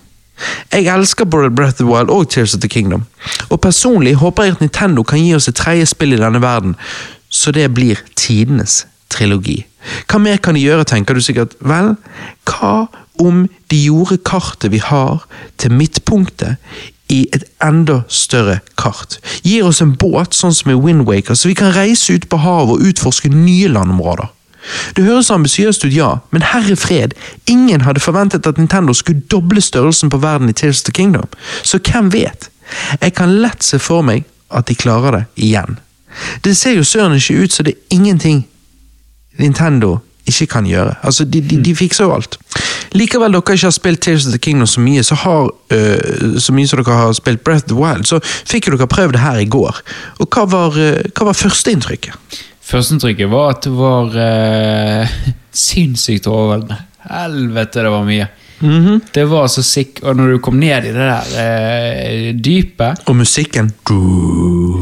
[0.71, 3.07] Jeg elsker både Breath of the Wild og Tears of the Kingdom,
[3.49, 6.75] og personlig håper jeg at Nintendo kan gi oss et tredje spill i denne verden,
[7.29, 9.63] så det blir tidenes trilogi.
[10.07, 11.55] Hva mer kan de gjøre, tenker du sikkert.
[11.63, 11.95] Vel,
[12.45, 12.87] hva
[13.23, 15.23] om de gjorde kartet vi har,
[15.57, 16.61] til midtpunktet
[17.09, 19.19] i et enda større kart.
[19.43, 22.75] Gir oss en båt, sånn som i Windwaker, så vi kan reise ut på havet
[22.75, 24.33] og utforske nye landområder.
[24.95, 27.13] Det høres ambisiøst ut, ja, men herre fred,
[27.47, 31.29] ingen hadde forventet at Nintendo skulle doble størrelsen på verden i Tales of the Kingdom,
[31.63, 32.49] så hvem vet?
[33.01, 35.79] Jeg kan lett se for meg at de klarer det igjen.
[36.43, 38.43] Det ser jo søren ikke ut så det er ingenting
[39.37, 40.95] Nintendo ikke kan gjøre.
[41.03, 42.37] Altså, de, de, de fikser jo alt.
[42.95, 46.55] Likevel dere ikke har spilt Tears of the Kingdom så mye, så, har, uh, så
[46.55, 49.41] mye som dere har spilt Breath of the Wild, så fikk dere prøvd det her
[49.43, 49.81] i går.
[50.19, 52.39] Og Hva var, uh, hva var førsteinntrykket?
[52.67, 55.17] Førsteinntrykket var at det var uh,
[55.67, 56.81] sinnssykt overveldende.
[57.07, 58.27] Helvete, det var mye.
[59.13, 59.99] Det var så sick.
[60.03, 63.69] Og når du kom ned i det der eh, dypet Og musikken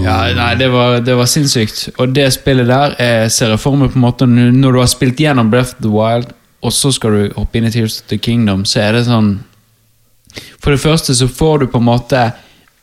[0.05, 1.89] ja, Nei, det var, det var sinnssykt.
[1.99, 4.91] Og det spillet der eh, ser jeg for meg på en måte Når du har
[4.91, 6.31] spilt gjennom Breath of the Wild,
[6.65, 9.35] og så skal du hoppe inn i Tears of the Kingdom, så er det sånn
[10.63, 12.23] For det første så får du på en måte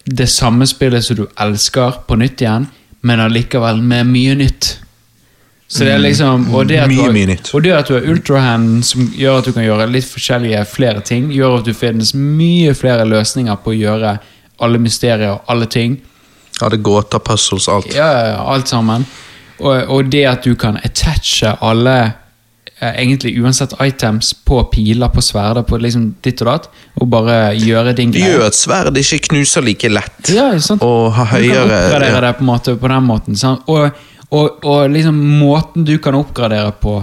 [0.05, 2.65] det samme spillet som du elsker, på nytt igjen,
[3.07, 4.73] men allikevel med mye nytt.
[5.73, 7.15] Så det er liksom Og det at, du, har,
[7.55, 11.01] og det at du har ultrahand, som gjør at du kan gjøre litt forskjellige flere
[11.01, 14.17] ting, gjør at du finnes mye flere løsninger på å gjøre
[14.63, 15.97] alle mysterier og alle ting.
[16.61, 17.89] Hadde gåter, puzzles, alt.
[17.97, 19.07] Ja, ja, ja, alt sammen.
[19.63, 25.25] Og, og det at du kan attache alle eh, egentlig uansett items på piler, på
[25.25, 26.71] sverder, på liksom ditt og datt,
[27.01, 30.21] og bare gjøre din Det gjør at sverd ikke knuser like lett.
[30.35, 30.85] Ja, sant?
[30.85, 32.25] Og har Du kan høyere oppgradere ja.
[32.29, 33.41] det på, måte, på den måten.
[33.41, 33.65] Sant?
[33.73, 33.89] Og,
[34.33, 37.03] og, og liksom måten du kan oppgradere på,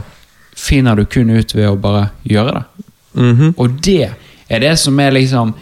[0.58, 2.88] finner du kun ut ved å bare gjøre det.
[3.20, 3.54] Mhm.
[3.58, 4.12] Og det
[4.50, 5.54] er det som er liksom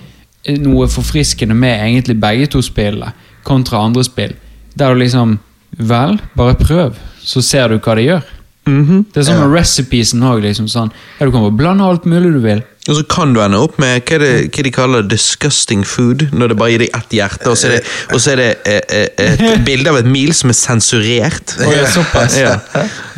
[0.63, 3.11] noe forfriskende med egentlig begge to spillene,
[3.43, 4.33] kontra andre spill.
[4.75, 5.37] Der du liksom
[5.77, 8.21] Vel, bare prøv, så ser du hva det gjør.
[8.65, 9.01] Mhm.
[9.11, 10.39] Det er sånn med recipesen òg.
[10.41, 10.89] Liksom, sånn,
[11.19, 12.63] ja, du kan bare blande alt mulig du vil.
[12.87, 16.27] Og så kan du ende opp med hva, er det, hva de kaller disgusting food,
[16.31, 17.81] når det bare gir deg ett hjerte, og så er det,
[18.15, 21.57] og så er det eh, eh, et bilde av et mil som er sensurert.
[21.59, 22.37] Oh, ja, såpass.
[22.39, 22.55] Ja.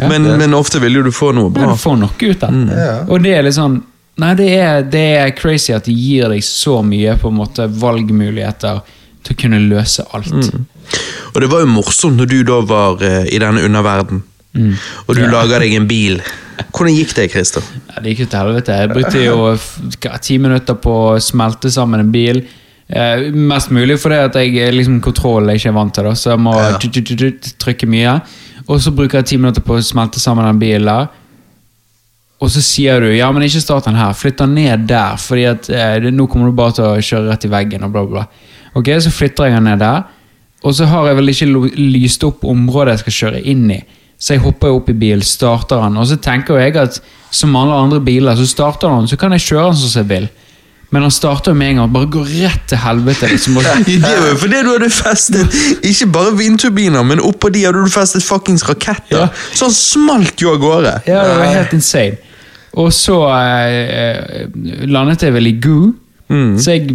[0.10, 1.68] Men, men ofte vil jo du få noe bra.
[1.68, 1.78] bra.
[1.78, 2.66] du får noe ut av det.
[2.66, 3.10] Mm.
[3.14, 3.80] Og det er litt sånn
[4.20, 7.70] Nei, det er, det er crazy at de gir deg så mye på en måte
[7.72, 8.82] valgmuligheter
[9.24, 10.34] til å kunne løse alt.
[10.34, 10.66] Mm.
[11.30, 14.26] Og det var jo morsomt når du da var eh, i denne underverden,
[14.56, 14.72] Mm.
[15.06, 16.16] og du lager deg en bil.
[16.74, 17.62] Hvordan gikk det, Christer?
[17.92, 18.78] Ja, det gikk jo til helvete.
[18.82, 22.42] Jeg brukte jo ti minutter på å smelte sammen en bil.
[22.90, 26.16] Eh, mest mulig fordi at jeg er liksom kontroll jeg ikke er vant til, da,
[26.18, 26.78] så jeg må Ja.
[26.82, 28.16] trykke mye.
[28.68, 31.08] Og så bruker jeg ti minutter på å smelte sammen den bilen der.
[32.42, 35.46] Og så sier du ja, men ikke start den her, flytt den ned der, fordi
[35.46, 37.84] at eh, nå kommer du bare til å kjøre rett i veggen.
[37.84, 38.26] og bla bla bla.
[38.76, 40.04] Ok, Så flytter jeg den ned der,
[40.64, 43.84] og så har jeg vel ikke lyst opp området jeg skal kjøre inn i.
[44.20, 47.00] Så jeg hopper opp i bilen, starter den, og så tenker jeg at
[47.32, 50.30] som alle andre biler, så starter den, så kan jeg kjøre den som jeg vil.
[50.90, 53.28] Men han starter med en gang og bare går rett til helvete.
[53.30, 53.60] liksom.
[53.86, 57.94] Det var jo fordi du hadde festet ikke bare vindturbiner, men oppå de hadde du
[57.94, 59.28] festet fuckings raketter.
[59.28, 59.28] Ja.
[59.54, 60.96] Så han smalt jo av gårde.
[61.06, 62.18] Ja, det var helt insane.
[62.80, 65.94] Og så eh, eh, landet jeg vel i goo,
[66.62, 66.90] så jeg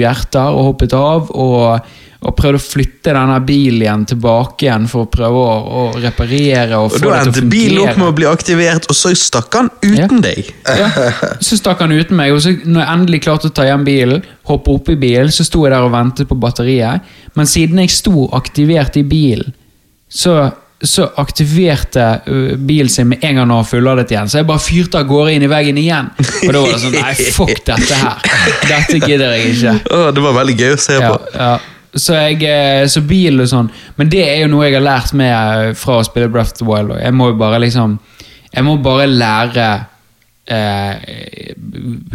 [0.00, 1.32] hjertet og hoppet av.
[1.36, 1.88] Og,
[2.18, 6.80] og prøvde å flytte denne bilen igjen tilbake igjen for å prøve å, å reparere.
[6.80, 10.24] Og Og da endte bilen opp med å bli aktivert, og så stakk han uten
[10.24, 10.48] deg.
[10.66, 10.88] Ja.
[11.46, 14.24] Så stakk han uten meg, og så når jeg endelig klarte å ta hjem bilen,
[14.50, 17.06] hoppe opp i bilen, så sto jeg der og ventet på batteriet.
[17.38, 19.54] Men siden jeg sto aktivert i bilen,
[20.10, 20.34] så,
[20.84, 22.04] så aktiverte
[22.62, 24.28] bilen seg med en gang når han fulladet igjen.
[24.30, 26.10] Så jeg bare fyrte av gårde inn i veggen igjen.
[26.46, 28.28] Og da var det sånn Nei, fuck dette her.
[28.70, 29.72] Dette gidder jeg ikke.
[29.96, 31.32] Åh, det var veldig gøy å se Ja, på.
[31.34, 31.50] ja.
[31.98, 35.14] Så, jeg, eh, så bil og sånn Men det er jo noe jeg har lært
[35.16, 36.92] med eh, fra å spille Breath of the Wild.
[37.00, 37.96] Jeg må jo bare liksom
[38.52, 39.68] Jeg må bare lære
[40.48, 41.54] eh,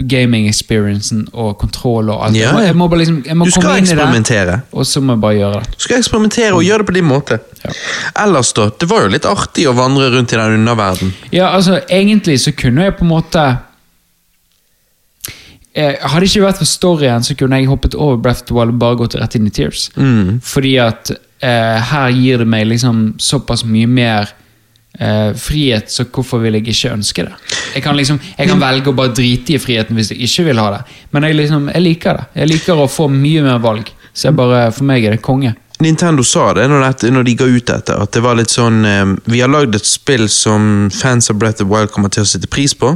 [0.09, 2.37] gaming experiencen og kontroll og alt.
[2.37, 2.67] Ja, ja.
[2.69, 4.55] jeg må bare liksom Jeg må Du skal komme inn i det, eksperimentere.
[4.71, 5.75] og så må jeg bare gjøre det.
[5.75, 7.39] Du skal eksperimentere og gjøre det på din måte.
[7.63, 7.75] Ja.
[8.25, 8.69] Ellers, da.
[8.79, 11.13] Det var jo litt artig å vandre rundt i den underverden.
[11.31, 13.43] Ja, altså, egentlig så kunne jeg på en måte
[15.73, 18.57] eh, Hadde det ikke vært for storyen, så kunne jeg hoppet over Breath of the
[18.57, 19.89] Wild og bare gått rett inn i Tears.
[19.95, 20.39] Mm.
[20.43, 24.33] Fordi at eh, her gir det meg liksom såpass mye mer
[24.99, 27.33] eh, frihet, så hvorfor vil jeg ikke ønske det?
[27.73, 30.61] Jeg kan liksom, jeg kan velge å bare drite i friheten hvis jeg ikke vil
[30.61, 32.25] ha det, men jeg, liksom, jeg liker det.
[32.41, 33.89] Jeg liker å få mye mer valg.
[34.13, 35.55] Så jeg bare, for meg er det konge.
[35.81, 38.85] Nintendo sa det når, dette, når de ga ut dette, at det var litt sånn
[38.85, 42.29] eh, Vi har lagd et spill som fans av Breath of Wild kommer til å
[42.29, 42.93] sette pris på,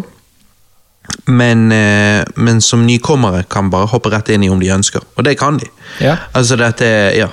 [1.26, 5.04] men, eh, men som nykommere kan bare hoppe rett inn i om de ønsker.
[5.18, 5.68] Og det kan de.
[6.04, 6.18] Ja.
[6.38, 6.88] Altså, dette
[7.18, 7.32] Ja.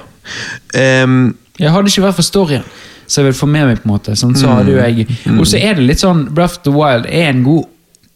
[0.74, 2.64] Um, Jeg hadde ikke vært for storyen,
[3.06, 4.16] så jeg vil få med meg på en måte.
[4.16, 5.06] Sånn, så hadde jo jeg
[5.38, 7.64] Og så er det litt sånn Breath of the Wild er en god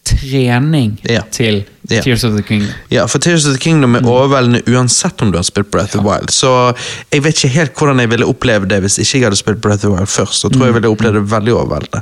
[0.09, 1.21] trening Ja.
[1.31, 2.01] til Ja.
[2.01, 2.69] Tears of the Kingdom.
[2.89, 6.01] Ja, for Tears of the Kingdom er overveldende uansett om du har spilt Breath of
[6.03, 6.29] the Wild.
[6.29, 6.75] Så
[7.11, 9.85] jeg vet ikke helt hvordan jeg ville opplevd det hvis ikke jeg hadde spilt Breath
[9.85, 10.43] of the Wild først.
[10.43, 12.01] Da tror jeg ville opplevd det veldig overveldende.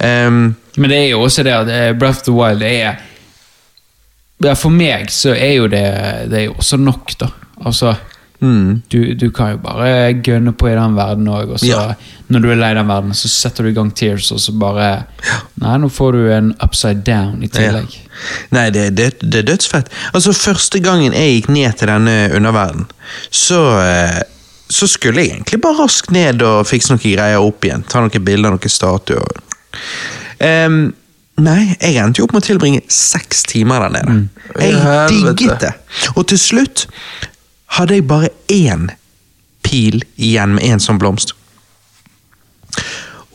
[0.00, 2.96] Um, Men det er jo også det at eh, Breath of the Wild er
[4.42, 5.82] ja, For meg så er jo det
[6.30, 7.26] Det er jo også nok, da.
[7.66, 7.94] Altså
[8.40, 11.94] mm, du, du kan jo bare gønne på i den verden òg, og så Ja.
[12.28, 14.88] når du er lei den verden, så setter du i gang Tears, og så bare
[15.60, 17.96] Nei, nå får du en upside down i tillegg.
[18.50, 19.88] Nei, det, det, det er dødsfett.
[20.14, 22.86] Altså, Første gangen jeg gikk ned til denne underverden,
[23.30, 24.20] så, eh,
[24.70, 27.84] så skulle jeg egentlig bare raskt ned og fikse noen greier opp igjen.
[27.88, 29.44] Ta noen bilder, noen statuer.
[30.40, 30.94] Um,
[31.40, 34.16] Nei, jeg endte jo opp med å tilbringe seks timer der nede.
[34.60, 35.70] Jeg digget det.
[36.12, 36.82] Og til slutt
[37.76, 38.88] hadde jeg bare én
[39.66, 41.34] pil igjen med én sånn blomst.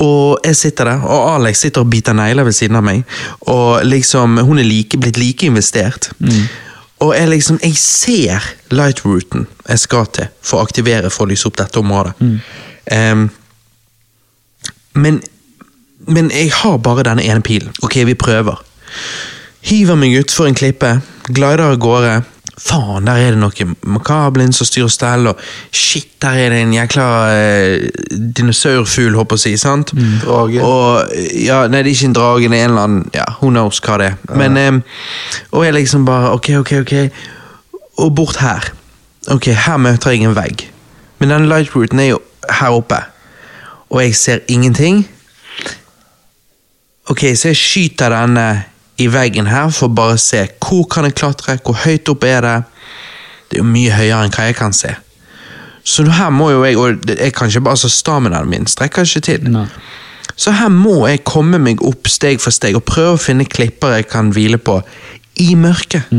[0.04, 3.06] Og jeg sitter der, og Alex sitter og biter negler ved siden av meg.
[3.52, 6.10] Og liksom, hun er like, blitt like investert.
[7.04, 11.48] Og jeg liksom, jeg ser lightrouten jeg skal til for å aktivere for å lyse
[11.48, 12.14] opp dette området.
[12.92, 13.30] Em,
[14.96, 15.22] men,
[16.08, 17.72] men jeg har bare denne ene pilen.
[17.84, 18.60] Ok, vi prøver.
[19.66, 20.98] Hiver meg utfor en klippe,
[21.28, 22.16] glider av gårde.
[22.56, 25.40] Faen, der er det noe makablin som styrer stell, og
[25.76, 27.88] shit, der er det en jækla eh,
[28.38, 29.92] dinosaurfugl, håper jeg å si, sant?
[30.22, 30.62] Drage.
[30.64, 33.52] Og, ja, nei, det er ikke en drage, det er en eller annen, ja, who
[33.52, 34.16] knows hva det er.
[34.40, 36.96] Men, eh, og jeg liksom bare, ok, ok, ok,
[38.06, 38.72] og bort her.
[39.36, 40.64] Ok, her møter jeg en vegg.
[41.20, 42.22] Men den lightrouten er jo
[42.60, 43.02] her oppe,
[43.90, 45.04] og jeg ser ingenting.
[47.12, 48.48] Ok, så jeg skyter denne
[49.02, 52.46] i veggen her for å bare se hvor kan jeg klatre, hvor høyt opp er
[52.46, 52.56] det.
[53.50, 54.94] Det er jo mye høyere enn hva jeg kan se.
[55.86, 59.26] Så her må jo jeg, og jeg kan ikke bare så staminaen min strekker ikke
[59.28, 59.50] til.
[59.54, 59.68] Nei.
[60.36, 63.94] Så her må jeg komme meg opp steg for steg og prøve å finne klipper
[63.96, 64.80] jeg kan hvile på
[65.44, 66.10] i mørket.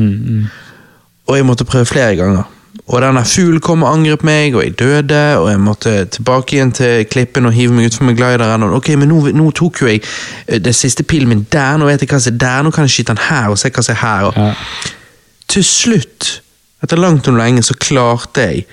[1.26, 2.46] Og jeg måtte prøve flere ganger.
[2.86, 6.70] Og denne fuglen kom og angrep meg, og jeg døde, og jeg måtte tilbake igjen
[6.76, 8.62] til klippen og hive meg utfor med glideren.
[8.62, 10.04] Og ok, men nå, nå tok jo jeg
[10.46, 12.86] den det siste pilen min der, nå vet jeg hva som er der, nå kan
[12.86, 14.28] jeg skyte den her og se hva som er her.
[14.30, 14.52] Og Ja.
[15.48, 16.28] til slutt,
[16.82, 18.64] etter langt om lenge, så klarte jeg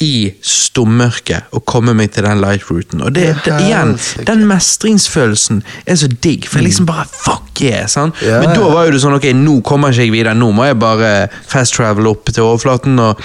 [0.00, 3.02] i stummørket og komme meg til den light-routen.
[3.04, 3.92] Og det, det, igjen,
[4.26, 7.84] den mestringsfølelsen er så digg, for jeg liksom bare fuck yeah!
[7.90, 8.16] sant?
[8.24, 10.70] Ja, Men da var jo det sånn, ok, nå kommer ikke jeg videre, nå må
[10.70, 11.12] jeg bare
[11.50, 13.20] fast travel opp til overflaten og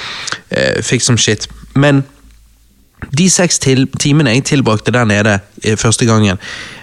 [0.52, 1.48] eh, fikse som shit.
[1.80, 2.04] Men
[3.16, 6.42] de seks til, timene jeg tilbrakte der nede eh, første gangen,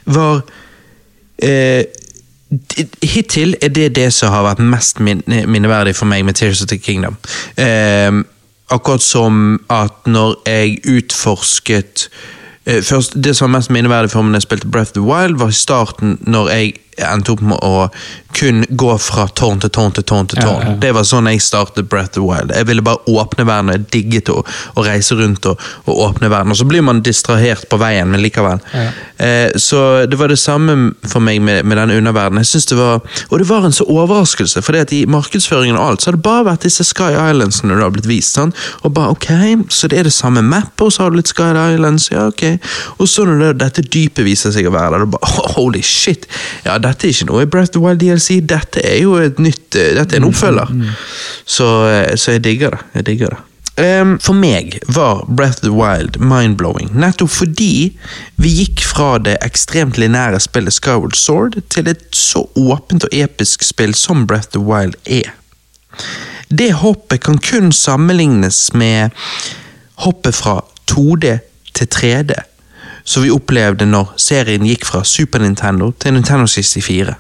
[0.09, 0.41] var
[1.43, 1.85] eh,
[3.01, 6.69] Hittil er det det som har vært mest min, minneverdig for meg med Tears of
[6.69, 7.17] the Kingdom.
[7.57, 8.13] Eh,
[8.73, 12.09] akkurat som at når jeg utforsket
[12.67, 15.07] eh, først, Det som var mest minneverdig for meg da jeg spilte Breath of the
[15.07, 17.87] Wild, var i starten når jeg endte opp med å
[18.33, 20.63] kun gå fra tårn til tårn til tårn til Ja, tårn.
[20.67, 20.75] ja.
[20.81, 22.53] Det var sånn jeg startet Breath of Wild.
[22.57, 24.39] Jeg ville bare åpne verden, og jeg digget å,
[24.77, 26.53] å reise rundt og, og åpne verden.
[26.53, 28.61] Og så blir man distrahert på veien, men likevel.
[28.73, 28.87] Ja.
[29.23, 32.41] Eh, så det var det samme for meg med, med denne underverdenen.
[32.45, 36.03] Jeg synes det var, og det var en så overraskelse, for i markedsføringen og alt,
[36.03, 38.33] så har det bare vært disse Sky Islandsene det har blitt vist.
[38.35, 38.57] sant?
[38.83, 39.29] Og bare, ok,
[39.69, 42.43] Så det er det samme mappet, og så har du litt Sky Islands, ja ok.
[42.99, 46.27] Og så når det, dette dypet viser seg å være der, er bare, holy shit.
[46.67, 49.41] Ja, dette er ikke noe i Breath of the Wild DLC, dette er jo et
[49.43, 50.75] nytt, eh, dette er en oppfølger.
[51.47, 52.85] Så, eh, så jeg digger det.
[52.99, 53.41] Jeg digger det.
[53.77, 57.95] Um, for meg var Breath of the Wild mind-blowing, nettopp fordi
[58.37, 63.65] vi gikk fra det ekstremt linære spillet Skyward Sword til et så åpent og episk
[63.65, 65.33] spill som Breath of the Wild er.
[66.53, 69.17] Det hoppet kan kun sammenlignes med
[70.05, 70.59] hoppet fra
[70.93, 71.39] 2D
[71.73, 72.37] til 3D,
[73.05, 77.15] som vi opplevde når serien gikk fra Super Nintendo til Nintendo 64.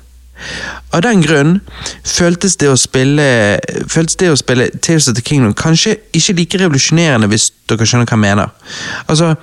[0.93, 1.53] Av den grunn
[2.05, 3.25] føltes det å spille
[3.91, 8.09] føltes det å spille Tales of the Kingdom kanskje ikke like revolusjonerende, hvis dere skjønner
[8.09, 8.51] hva jeg mener.
[9.07, 9.35] Altså,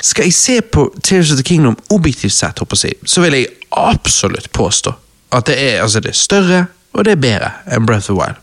[0.00, 4.50] Skal jeg se på Tales of the Kingdom objektivt sett, jeg, så vil jeg absolutt
[4.52, 4.94] påstå
[5.34, 6.64] at det er, altså, det er større
[6.94, 8.38] og det er bedre enn Breath of Wild.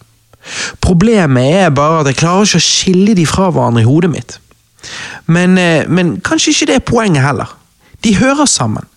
[0.82, 4.40] Problemet er bare at jeg klarer ikke å skille de fra hverandre i hodet mitt.
[5.26, 7.58] Men, eh, men kanskje ikke det er poenget heller.
[8.04, 8.88] De hører sammen.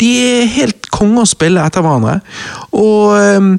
[0.00, 2.20] De er helt konge å spille etter hverandre.
[2.78, 3.56] Og um,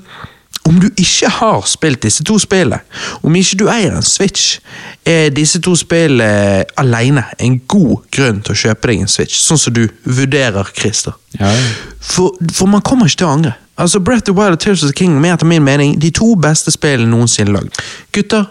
[0.65, 2.79] om du ikke har spilt disse to spillene,
[3.21, 4.61] om ikke du eier en Switch,
[5.05, 9.61] er disse to spillene alene en god grunn til å kjøpe deg en Switch, sånn
[9.61, 11.13] som du vurderer, Christer.
[11.37, 11.67] Ja, ja.
[11.99, 13.53] For, for man kommer ikke til å angre.
[13.77, 16.09] Altså, Breath of the Wild og Tears of the King er etter min mening de
[16.15, 17.81] to beste spillene noensinne lagd.
[18.15, 18.47] Gutter,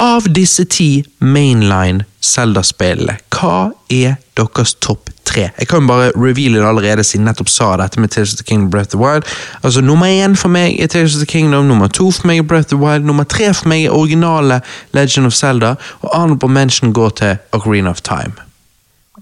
[0.00, 5.48] av disse ti mainline Zelda-spillene, hva er deres topp tre?
[5.58, 8.42] Jeg kan jo bare reveale det allerede, siden jeg nettopp sa dette med Tales of
[8.42, 9.26] the Kingdom Breath of the Wild.
[9.62, 12.46] Altså, Nummer én for meg er Tales of the Kingdom, nummer to for meg er
[12.46, 14.60] Breath of the Wild, nummer tre for meg er originale
[14.92, 18.51] Legend of Zelda, og honorable mention går til Ocarina of Time.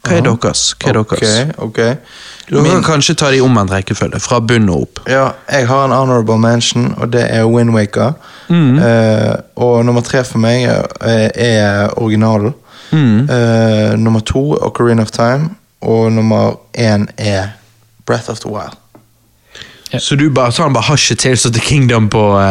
[0.03, 0.63] Hva er deres?
[0.81, 1.57] Hva er deres?
[1.59, 1.81] Ok, ok.
[2.51, 5.01] Du kan kanskje ta det i omvendt rekkefølge, fra bunn og opp.
[5.07, 8.17] Ja, jeg har en honorable mention, og det er Windwaker.
[8.51, 12.55] Eh, og nummer tre for meg er, er originalen.
[13.31, 17.55] Eh, nummer to Ocarina of Time, og nummer én er
[18.07, 18.75] Breath of the Wild.
[19.99, 22.43] Så du bare, så han bare har ikke Tales of the Kingdom på uh...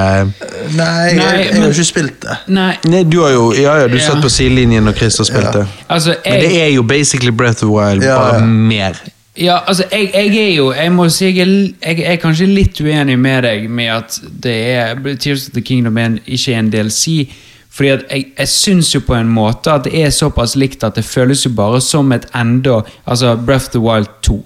[0.76, 2.36] Nei, jeg, jeg, har men- jo ikke spilt det.
[2.48, 4.04] Nei, Nei, du har jo Ja, ja, du Ja.
[4.10, 5.68] satt på sidelinjen når Chris Christer det.
[5.90, 8.46] altså Men det er jo basically Breath of the Wild, Ja, bare ja.
[8.46, 9.00] mer.
[9.40, 12.82] Ja, altså, jeg, jeg er jo Jeg må si jeg er, jeg er kanskje litt
[12.82, 16.60] uenig med deg med at det er Tears of the Kingdom er en, ikke er
[16.60, 17.30] en DLC.
[17.72, 20.96] Fordi at jeg, jeg syns jo på en måte at det er såpass likt at
[21.00, 24.46] det føles jo bare som et enda Altså Breath of the Wild 2.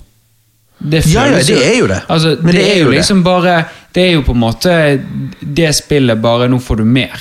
[0.84, 2.02] Det Ja, ja, det er jo det.
[2.12, 3.64] Altså, Men det, er jo liksom bare
[3.96, 4.74] Det er jo på en måte
[5.40, 7.14] det spillet, bare nå får du mer.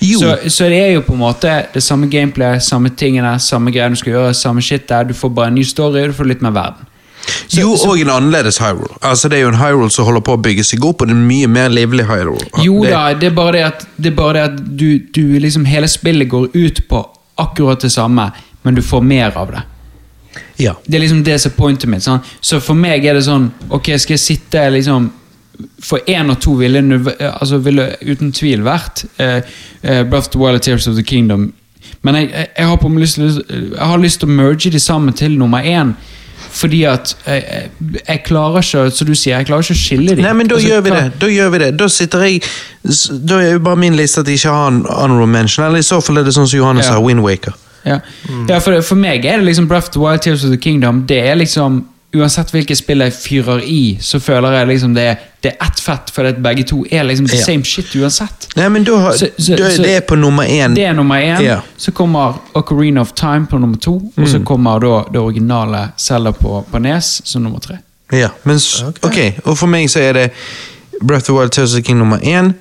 [0.00, 3.88] Så, så det er jo på en måte det samme gameplay, samme tingene, samme greier
[3.94, 5.04] du skal gjøre, samme shit der.
[5.04, 6.86] Du får bare en ny story, og du får litt mer verden.
[7.48, 8.98] Så- jo, og en annerledes Hyrule.
[9.02, 11.14] Altså, det er jo en Hyrule som holder på å bygge seg opp, og det
[11.14, 12.50] er en mye mer livlig Hyrule.
[12.64, 15.64] Jo det, da, det er bare det at, det bare det at du, du liksom
[15.64, 17.02] Hele spillet går ut på
[17.38, 18.30] akkurat det samme,
[18.62, 19.62] men du får mer av det.
[20.58, 20.72] Ja.
[20.86, 22.04] Det er liksom det som er pointet mitt.
[22.06, 22.22] Sånn.
[22.40, 25.10] Så for meg er det sånn Ok, skal jeg sitte liksom
[25.84, 26.80] For én og to ville,
[27.28, 29.40] altså ville uten tvil vært uh,
[29.82, 31.50] Breath of the Wild og Tears of the Kingdom.
[32.04, 35.16] Men jeg, jeg, jeg, har på lyst, jeg har lyst til å merge de sammen
[35.16, 35.94] til nummer én.
[36.56, 37.70] Fordi at jeg,
[38.08, 40.24] jeg, klarer ikke Som du sier, jeg klarer ikke å skille de.
[40.24, 41.04] Nei, men da Altså, gjør vi det.
[41.20, 41.70] Da gjør vi det.
[41.80, 42.42] Da sitter jeg
[43.28, 45.66] Da er jo bare min liste at jeg ikke har en honorable mention.
[45.66, 46.96] Eller i så fall er det sånn som Johannes Ja.
[46.96, 47.56] sa, Windwaker.
[47.86, 47.98] Ja,
[48.48, 51.04] ja for, for meg er det liksom Breath of the Wild Tears of the Kingdom.
[51.06, 51.84] Det er liksom
[52.16, 55.80] Uansett hvilket spill jeg fyrer i, så føler jeg liksom det, er- det er ett
[55.80, 57.42] fett, fordi at begge to er liksom the Ja.
[57.44, 58.46] same shit uansett.
[58.56, 60.74] Nei, men da, Så- så- da så- Det er på nummer én.
[60.74, 61.42] Det er nummer én.
[61.42, 61.60] Ja.
[61.76, 63.94] Så kommer Ocarina of Time på nummer to.
[63.94, 64.26] Og Mm.
[64.26, 67.76] så kommer da det originale Zelda på, på Nes som nummer tre.
[68.12, 68.56] Ja, men
[68.86, 68.86] okay.
[69.02, 69.16] Ok.
[69.16, 70.30] ok, og for meg så er det
[71.02, 72.54] Breath of the Wild Tears of the King nummer én,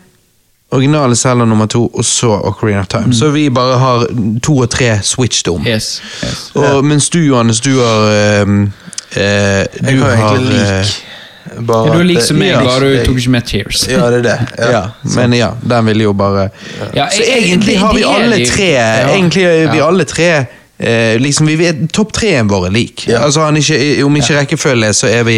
[0.76, 3.04] originale Zelda nummer to, og så Ocarina of Mm.
[3.04, 3.14] Time.
[3.16, 4.06] Så vi bare har
[4.44, 5.66] to og tre switched om.
[5.68, 6.52] Yes, yes.
[6.56, 8.68] Og, Mens du, Johannes, du har øh,
[9.16, 11.02] eh, Jeg Du har har egentlig eh, lik.
[11.68, 13.88] Bare Ja, du er lik som meg, ja, bare du jeg- tok ikke med Tears.
[13.88, 14.48] Ja, det er det.
[14.60, 14.72] Ja.
[14.72, 14.82] ja,
[15.16, 16.50] men ja, den vil jo bare
[16.96, 19.08] Ja, Så jeg- jeg- egentlig har vi alle tre Ja.
[19.14, 20.46] Egentlig er vi alle tre
[20.78, 23.08] eh, liksom vi Topp treen vår er lik.
[23.08, 23.20] Ja.
[23.26, 25.38] Altså, han ikke, om ikke rekkefølge, så er vi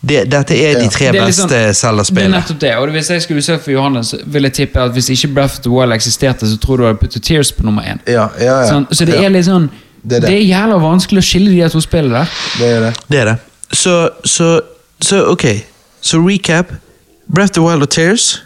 [0.00, 0.88] det, Dette er de Ja.
[0.88, 2.76] tre Det er litt liksom, beste Det er nettopp det.
[2.76, 5.58] Og hvis jeg skulle se for Johannes, så vil jeg tippe at hvis ikke Breath
[5.58, 8.00] of the Wild eksisterte, så tror du hadde puttet Tears på nummer én.
[8.06, 8.68] Ja, ja, ja.
[8.68, 9.26] Sånn, så det ja.
[9.26, 9.70] er litt sånn
[10.02, 10.28] Det er det.
[10.28, 10.36] det.
[10.38, 12.34] er jævla vanskelig å skille de to spillene der.
[12.58, 12.92] Det er det.
[13.08, 13.38] Det er det.
[13.72, 14.60] Så, så,
[15.00, 15.44] så ok.
[16.00, 16.72] Så recap.
[17.28, 18.42] Breath of the Wild og Tears.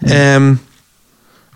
[0.00, 0.08] Mm.
[0.08, 0.58] Time.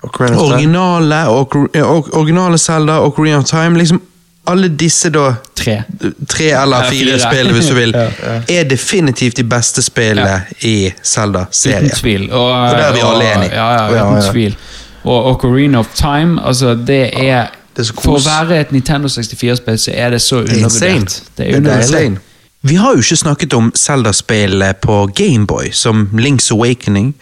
[0.03, 3.79] Originale, og, og, originale Zelda, Ocarina of Time.
[3.79, 4.03] Liksom
[4.47, 5.83] alle disse da Tre.
[6.29, 7.19] tre eller fire fire.
[7.21, 7.95] spill, hvis du vil,
[8.49, 11.85] Ja, er definitivt de beste spillene i Zelda-serien.
[11.85, 12.33] Uten tvil.
[12.33, 13.55] Og, Og der er vi alle enige.
[13.55, 14.57] Ja, ja, Ja, uten tvil.
[15.05, 17.47] Og Ocarina of Time, altså det er
[17.77, 21.23] Det er For å være et Nintendo 64-spill, så er det så er undervurdert.
[21.39, 22.19] Det er undervurdert.
[22.63, 27.15] Vi har jo ikke snakket om Zelda-spillet på Gameboy, som Link's Awakening,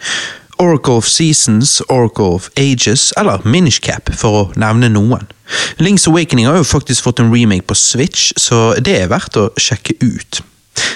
[0.61, 5.25] Oracle of Seasons, Oracle of Ages eller Minish Cap, for å nevne noen.
[5.81, 9.49] Link's Awakening har jo faktisk fått en remake på Switch, så det er verdt å
[9.59, 10.43] sjekke ut.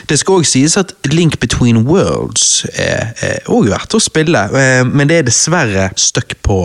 [0.06, 5.10] Det skal også sies at Link Between Worlds er òg verdt å spille, eh, men
[5.10, 6.60] det er dessverre stuck på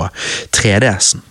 [0.56, 1.24] 3DS-en.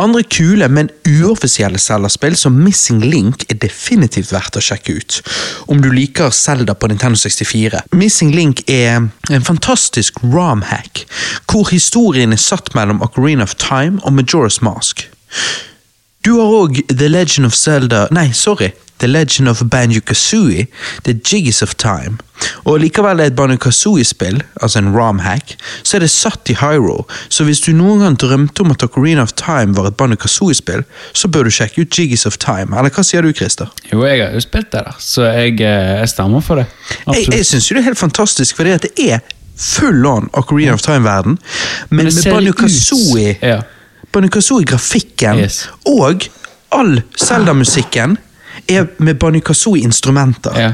[0.00, 5.18] Andre kule, men uoffisielle Zelda-spill som Missing Link er definitivt verdt å sjekke ut.
[5.68, 7.82] Om du liker Zelda på Nintendo 64.
[7.92, 11.04] Missing Link er en fantastisk rom-hack,
[11.50, 15.04] hvor historien er satt mellom Ocarina of Time og Majora's Mask.
[16.24, 18.72] Du har òg The Legend of Zelda Nei, sorry.
[19.00, 20.66] The Legend of Banjo-Kazooie,
[21.04, 22.18] The Jiggies of Time.
[22.68, 27.46] Og likevel er et Banjo-Kazooie-spill, altså en rom-hack, så er det satt i Hyrule, så
[27.48, 30.84] hvis du noen gang drømte om at Ocarina of Time var et Banjo-Kazooie-spill,
[31.16, 32.76] så bør du sjekke ut Jiggies of Time.
[32.76, 33.72] Eller hva sier du, Christer?
[33.88, 36.68] Jo, jeg har jo spilt det der, så jeg, eh, jeg stemmer for det.
[36.90, 37.36] Jeg, Absolutt.
[37.38, 39.24] jeg syns jo det er helt fantastisk, fordi at det er
[39.56, 41.40] full on Ocarina of Time-verden,
[41.88, 43.62] men men med ser Banjo-Kazooie
[44.10, 45.68] ut- i Banjo-Kazooie-grafikken Yes.
[45.86, 46.28] og
[46.72, 48.16] all Zelda-musikken
[48.68, 50.58] er med Banjo-Kazooie-instrumenter.
[50.60, 50.72] Ja.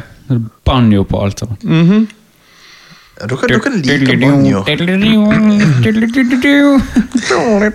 [0.64, 2.08] Banjo på alt sammen.
[3.20, 4.64] Ja, dere, dere liker banjo.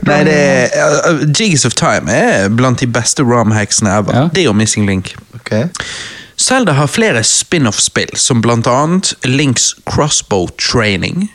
[0.06, 0.68] Nei, det er,
[1.10, 4.14] uh, Jiggies of Time er blant de beste rom-hacksene ever.
[4.16, 4.28] Ja.
[4.34, 5.16] Det er jo Missing Link.
[5.36, 5.52] Ok.
[6.38, 11.32] Zelda har flere spin-off-spill, som blant annet Links Crossbow Training,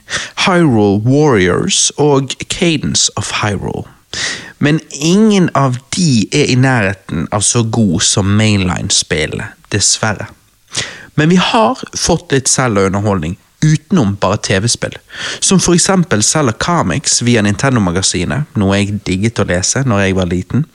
[0.46, 3.86] Hyrule Warriors og Cadence of Hyrule.
[4.58, 10.30] Men ingen av de er i nærheten av så god som mainline-spillene, dessverre.
[11.16, 14.98] Men vi har fått litt Zelda-underholdning utenom bare TV-spill,
[15.40, 20.30] som for eksempel Zelda Comics via Nintendo-magasinet, noe jeg digget å lese når jeg var
[20.30, 20.66] liten.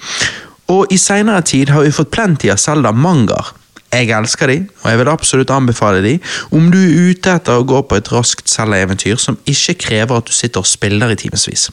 [0.71, 3.53] Og i seinere tid har vi fått plenty av Zelda-mangaer.
[3.91, 6.13] Jeg elsker de, og jeg vil absolutt anbefale de
[6.55, 10.31] om du er ute etter å gå på et raskt Zelda-eventyr som ikke krever at
[10.31, 11.67] du sitter og spiller i timevis.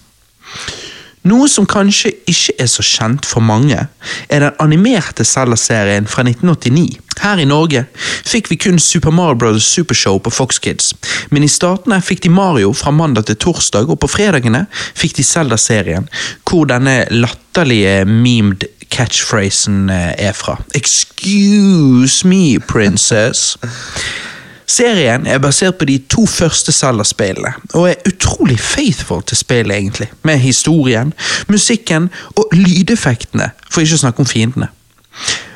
[1.26, 3.86] Noe som kanskje ikke er så kjent for mange,
[4.28, 6.98] er den animerte Zelda-serien fra 1989.
[7.18, 9.66] Her i Norge fikk vi kun Super Mario Bros.
[9.66, 10.92] Supershow på Fox Kids,
[11.34, 15.26] men i statene fikk de Mario fra mandag til torsdag, og på fredagene fikk de
[15.26, 16.08] Zelda-serien,
[16.46, 20.56] hvor denne latterlige memed catchphrasen eh, er fra.
[20.74, 23.56] Excuse me, princess.
[24.68, 30.10] Serien er basert på de to første Zelda-spillene, og er utrolig faithful til spillet, egentlig.
[30.22, 31.14] Med historien,
[31.48, 34.68] musikken og lydeffektene, for ikke å snakke om fiendene.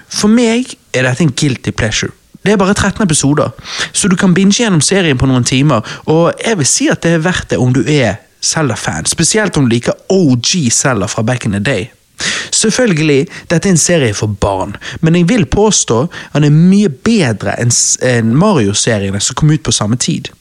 [0.09, 2.13] For meg er dette en guilty pleasure.
[2.43, 3.53] Det er bare 13 episoder,
[3.93, 7.13] så du kan binge gjennom serien på noen timer, og jeg vil si at det
[7.15, 11.45] er verdt det om du er Zelda-fan, spesielt om du liker OG Zelda fra back
[11.45, 11.93] in the day.
[12.51, 16.05] Selvfølgelig, dette er en serie for barn, men jeg vil påstå
[16.35, 20.33] han er mye bedre enn Mario-seriene som kom ut på samme tid.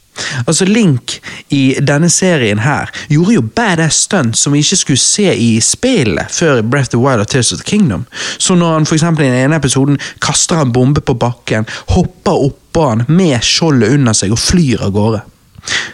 [0.45, 1.19] Altså Link
[1.55, 6.33] i denne serien her gjorde jo badass stunts som vi ikke skulle se i spillet
[6.35, 8.05] før Breath of the Wild og Tears of the Kingdom.
[8.37, 12.87] Så når han for i den ene episoden kaster en bombe på bakken, hopper oppå
[12.89, 15.21] han med skjoldet under seg og flyr av gårde.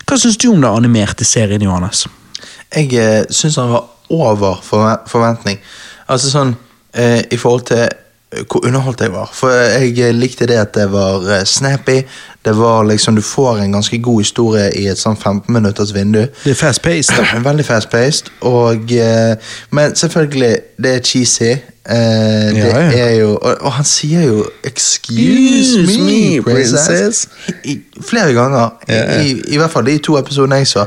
[0.08, 2.08] Hva syns du om den animerte serien, Johannes?
[2.76, 4.60] Jeg eh, syns han var over
[5.08, 5.60] forventning.
[6.08, 6.56] Altså sånn
[6.94, 9.32] eh, i forhold til eh, hvor underholdt jeg var.
[9.34, 12.02] For jeg eh, likte det at det var snappy.
[12.48, 16.26] Det var liksom Du får en ganske god historie i et sånn 15 minutters vindu.
[16.44, 17.20] Det er fast-paced.
[17.50, 18.32] Veldig fast-paced.
[18.44, 20.54] Eh, Men selvfølgelig,
[20.84, 21.56] det er cheesy.
[21.90, 23.08] Eh, det Ja, ja.
[23.08, 27.28] er jo og, og han sier jo 'excuse Excuse me, princess'.
[27.64, 28.70] I, i, flere ganger.
[28.90, 30.86] Ja, I, I, hvert fall de to episodene jeg så.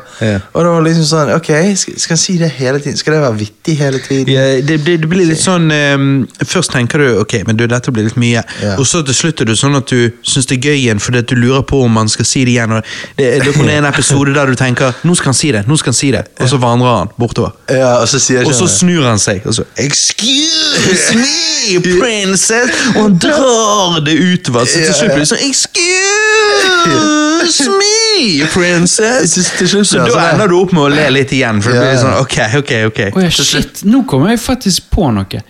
[0.52, 2.97] Og det var liksom sånn Ok, skal, skal han si det hele tiden?
[2.97, 4.28] Skal det være vittig hele tiden?
[4.35, 7.93] Ja, det, det, det blir litt sånn um, Først tenker du ok, men du, dette
[7.93, 8.43] blir litt mye.
[8.78, 11.18] Og så til slutt er du sånn at du syns det er gøy igjen fordi
[11.24, 12.77] at du lurer på om han skal si det igjen.
[13.16, 15.94] Det, det er en episode der du tenker nå skal han si det, nå skal
[15.94, 17.56] han si det, og så vandrer han bortover.
[17.70, 18.70] Ja, og så Og så det.
[18.70, 22.71] snur han seg, og så Excuse me, princess!
[22.97, 24.65] Og han drar det utover.
[24.65, 25.45] Så til slutt blir det sånn
[26.81, 29.33] Excuse me, princess!
[29.35, 31.62] Til- til slutt Så da sånn, ender du opp med å le litt igjen.
[31.62, 35.11] For det blir sånn, ok, ok, ok Oh, ja, shit, nå kommer jeg faktisk på
[35.15, 35.41] noe.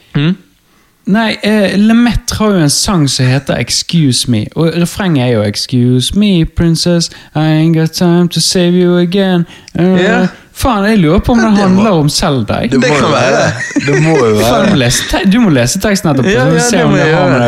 [1.11, 5.43] Nei, eh, Lemaitre har jo en sang som heter Excuse Me, og refrenget er jo
[5.43, 9.47] Excuse me, princess, I ain't got time to save you again.
[9.79, 10.27] Uh, Ja.
[10.61, 12.71] Faen, jeg lurer på om det det må- handler om selv deg.
[12.71, 13.45] Det må Det kan være.
[13.87, 16.35] Det må jo Faen, du, må være lese te du må lese teksten etterpå.
[16.35, 17.41] Ja, det må om det har med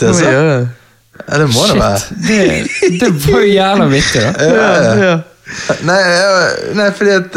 [0.00, 0.58] det å gjøre.
[1.28, 2.00] Ja, det må det være.
[2.26, 4.30] Det, det var jo jævla vittig, da.
[4.50, 5.16] Ja, ja.
[5.86, 6.30] Nei, ja,
[6.74, 7.36] nei, fordi at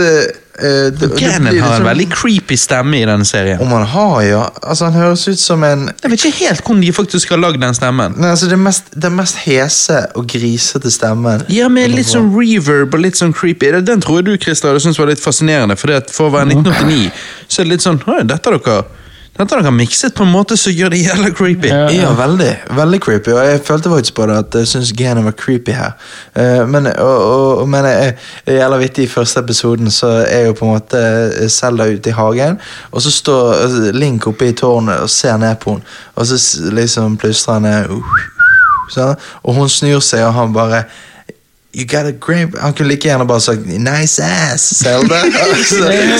[0.62, 3.60] eh, det, det har en liksom- veldig creepy stemme i denne serien.
[3.62, 4.44] Om han har, ja.
[4.64, 7.60] Altså, han høres ut som en Jeg vet ikke helt hvordan de faktisk har lagd
[7.62, 8.16] den stemmen.
[8.18, 11.44] Nei, altså, det mest, det mest hese og grisete stemmen.
[11.50, 13.72] Ja, med litt sånn reverb og litt sånn creepy.
[13.72, 16.48] Den- Den tror jeg du Christer, hadde syntes var litt fascinerende, for for å være
[16.54, 17.12] 1989
[17.48, 18.84] så er det litt sånn Dette har dere
[19.40, 21.70] dette har dere mikset på en måte som gjør det jævla creepy.
[21.72, 21.86] Ja.
[21.96, 22.50] Ja, veldig.
[22.76, 23.32] Veldig creepy.
[23.32, 25.94] Og jeg følte faktisk på det at jeg syns Ganon var creepy her.
[26.36, 30.68] Eh, men og, og, men jeg, gjelder vittig i første episoden, så er jo på
[30.68, 31.04] en måte
[31.50, 32.60] Selda ute i hagen,
[32.92, 36.40] og så står eh, Link oppe i tårnet og ser ned på henne, og så
[36.76, 38.20] liksom plystrer han ned, uh,
[38.92, 40.84] sånn, og hun snur seg, og han bare
[41.72, 45.16] You got a great Han kunne like gjerne bare sagt 'nice ass', Zelda.
[45.44, 45.76] Altså,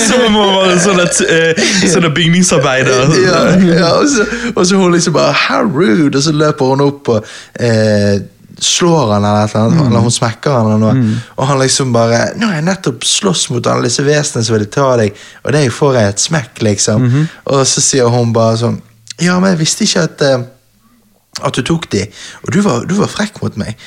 [0.08, 3.14] Som om han var en sånn eh, sånn bygningsarbeider.
[3.28, 6.18] ja, ja, og, så, og så hun liksom bare How rude!
[6.18, 7.26] Og så løper hun opp og
[7.58, 8.22] eh,
[8.60, 11.18] slår han eller et eller annet, eller hun smekker han eller noe.
[11.36, 14.70] Og han liksom bare Nå har jeg nettopp slåss mot alle disse vesenene som ville
[14.70, 17.10] ta deg, og det får jeg et smekk, liksom.
[17.50, 18.80] Og så sier hun bare sånn
[19.20, 20.48] Ja, men jeg visste ikke at eh,
[21.40, 22.04] at du tok de,
[22.44, 23.78] og du var, du var frekk mot meg.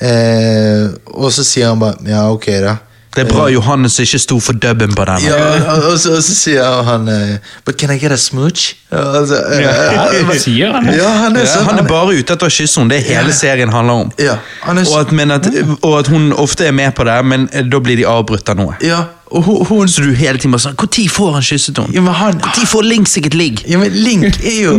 [0.00, 2.76] Eh, og så sier han bare Ja, ok, da.
[3.16, 5.24] Det er bra Johannes ikke sto for dubben på den.
[5.26, 5.38] Ja,
[5.72, 8.76] og, og, så, og så sier han eh, But can I get a smooch?
[8.92, 9.72] Ja, altså, ja,
[10.12, 10.86] Ja, sier han?
[10.94, 11.66] Ja, han er sånn.
[11.66, 14.12] han er bare ute etter å kysse henne, det er hele serien handler om.
[14.22, 15.48] Ja, han er Og at, men at,
[15.80, 18.60] og at hun ofte er med på det, men eh, da blir de avbrutt av
[18.60, 18.78] noe.
[18.84, 21.94] Ja, og hun, hun Så du hele tiden bare sånn Når får han kysset henne?
[21.94, 23.62] Ja, men han Når får Link et ligg?
[23.68, 24.72] Ja, men Link er jo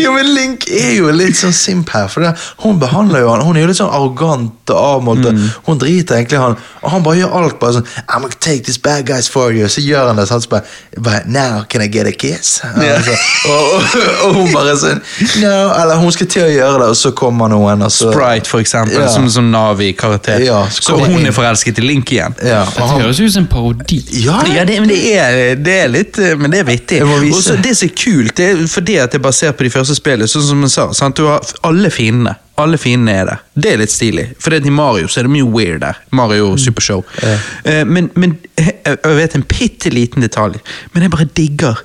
[0.00, 2.06] Ja, men Link er jo litt sånn simp her.
[2.10, 2.32] For det,
[2.64, 5.26] hun behandler jo han Hun er jo litt sånn arrogant og avmålt.
[5.34, 5.46] Mm.
[5.66, 8.80] Hun driter egentlig han, og han bare gjør alt bare sånn I'm gonna take these
[8.80, 9.68] bad guys for you.
[9.70, 10.26] Så gjør han det.
[10.30, 10.64] Så bare,
[10.96, 12.60] bare Now can I get a kiss?
[12.64, 13.16] Altså,
[13.50, 15.02] og, og, og hun bare sånn
[15.42, 18.48] No, eller hun skal til å gjøre det, og så kommer noen, og så Sprite,
[18.50, 19.08] for eksempel, Ja.
[19.12, 20.42] som en sånn Navi-karakter.
[20.46, 22.34] Ja, så hun er forelsket i Link igjen.
[22.44, 24.00] Ja, Dette høres ut som en parodi.
[24.24, 27.00] ja, Ja, det, men det er, det er litt eh, Men det er vittig.
[27.02, 27.36] Jeg må vise.
[27.38, 29.72] Og så det som er kult, det er fordi at det er basert på de
[29.74, 30.30] første spillene.
[30.30, 31.18] Sånn som jeg sa, sant?
[31.18, 32.36] Du har alle fiendene.
[32.60, 33.44] Alle fiendene er der.
[33.56, 34.26] Det er litt stilig.
[34.42, 36.00] For i Mario så er det mye weird der.
[36.12, 37.04] Mario Supershow.
[37.24, 40.58] Eh, men, men jeg jeg vet en bitte liten detalj,
[40.92, 41.80] men jeg bare digger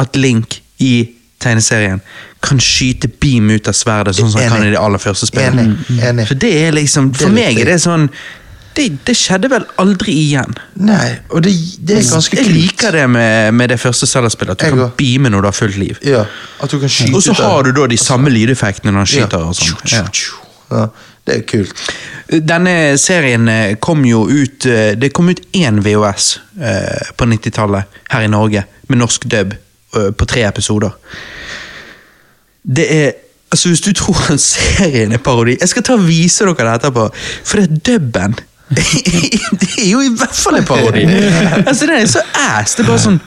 [0.00, 0.94] at Link i
[1.40, 2.00] tegneserien
[2.40, 5.62] kan skyte beam ut av sverdet, sånn som han kan i de aller første spillene.
[5.90, 6.02] Enig.
[6.08, 6.28] Enig.
[6.30, 8.06] For det er liksom, For meg er det sånn
[8.76, 10.52] det, det skjedde vel aldri igjen.
[10.78, 11.50] Nei, og det,
[11.84, 12.46] det er ganske kult.
[12.46, 15.48] jeg liker det med, med det første Zelda-spillet, at du Jeg kan beame når du
[15.50, 15.98] har fullt liv.
[16.06, 16.22] Ja,
[16.62, 19.26] at du kan skyte Og så har du da de samme lydeffektene når han Ja.
[19.26, 19.46] skyter.
[19.48, 19.90] og sånn.
[19.90, 20.04] Ja.
[20.70, 20.84] Ja,
[21.26, 21.74] det er kult.
[22.46, 26.28] Denne serien eh, kom jo ut eh, Det kom ut én VHS
[26.62, 29.52] eh, på 90-tallet her i Norge, med norsk dub
[29.98, 30.94] eh, på tre episoder.
[32.64, 33.10] Det er
[33.52, 37.08] Altså, Hvis du tror serien er parodi Jeg skal ta og vise dere det etterpå,
[37.44, 38.36] for det er dubben.
[39.60, 41.02] det er jo i hvert fall en parodi!
[41.68, 42.74] altså, Det er så ass.
[42.74, 43.18] Det er bare sånn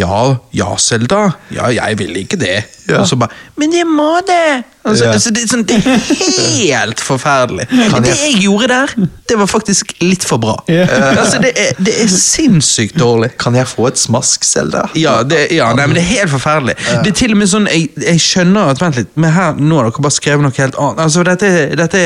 [0.00, 0.20] Ja,
[0.56, 1.26] ja, Selda.
[1.54, 2.58] Ja, jeg vil ikke det.
[2.90, 3.02] Ja.
[3.02, 3.30] Og så bare
[3.60, 4.64] Men jeg må det!
[4.84, 5.10] Altså, Ja.
[5.12, 5.98] altså, det, er sånn, det er
[6.56, 7.66] helt forferdelig.
[7.76, 8.00] Jeg...
[8.06, 8.94] Det jeg- gjorde der,
[9.28, 10.54] det var faktisk litt for bra.
[10.72, 10.86] Ja.
[11.20, 13.30] Altså, det er, det er sinnssykt dårlig.
[13.38, 14.86] Kan jeg få et smask, Selda?
[14.98, 16.78] Ja, det, ja nei, men det er helt forferdelig.
[17.04, 19.76] Det er til og med sånn, Jeg, jeg skjønner at Vent litt, men her, nå
[19.82, 21.04] har dere bare skrevet noe helt annet.
[21.04, 22.02] Altså, Dette, dette,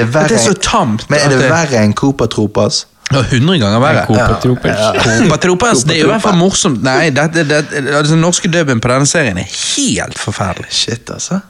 [0.00, 1.06] dette er så tamt.
[1.12, 2.86] Men er det verre enn Tropas?
[3.14, 4.04] Ja, 100 ganger verre.
[4.08, 4.78] Copatropers.
[4.78, 4.92] Ja.
[4.92, 6.82] det er jo i hvert fall morsomt.
[6.84, 10.70] Nei, det, det, det, altså, Den norske dubben på denne serien er helt forferdelig.
[10.74, 11.40] Shit, altså.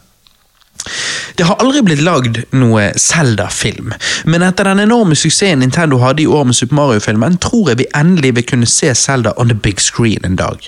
[1.36, 3.92] Det har aldri blitt lagd noe Zelda-film,
[4.30, 7.86] men etter den enorme suksessen Nintendo hadde i år med Super Mario-filmen, tror jeg vi
[7.96, 10.58] endelig vil kunne se Zelda on the big screen en dag.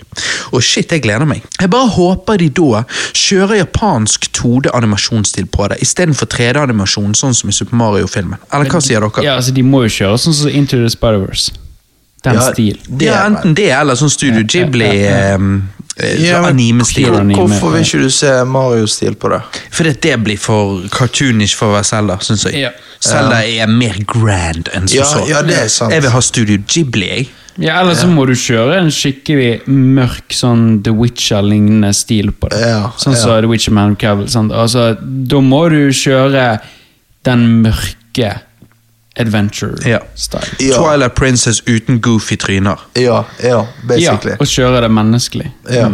[0.53, 1.43] Og shit, jeg gleder meg.
[1.61, 7.57] Jeg bare håper de da kjører japansk 2D-animasjonsstil på det, istedenfor 3D-animasjon, sånn som i
[7.57, 8.41] Super Mario-filmen.
[8.53, 9.25] Eller hva sier dere?
[9.27, 11.53] Ja, altså De må jo kjøre sånn som Into the Spider-Verse.
[12.25, 12.79] Den Ja, stil.
[12.89, 15.39] det ja, er- enten det eller sånn Studio Ghibli Ja, ja, Ja,
[15.97, 17.09] men anime-stil.
[17.35, 19.41] Hvorfor vil ikke du se Mario-stil på det?
[19.73, 22.67] Fordi det blir for cartoonish for å være Zelda, syns jeg.
[22.67, 22.71] Ja.
[23.01, 25.25] Zelda er mer grand enn som Ja, så.
[25.29, 25.93] ja, det er sant.
[25.95, 27.29] Jeg vil ha Studio Ghibli, jeg.
[27.59, 32.61] Ja, Eller så må du kjøre en skikkelig mørk sånn The Witcher-lignende stil på det.
[32.61, 33.41] Ja, sånn som ja.
[33.41, 34.29] The Witcher Man Cavill.
[34.29, 34.53] Sant?
[34.53, 36.59] Altså, da må du kjøre
[37.25, 38.35] den mørke Ja.
[39.17, 40.57] Adventure-style.
[40.59, 40.77] Ja.
[40.77, 42.79] Twilight Princess uten goofy tryner.
[42.95, 44.31] Ja, ja, basically.
[44.37, 45.51] Ja, og kjøre det menneskelig.
[45.71, 45.89] Ja.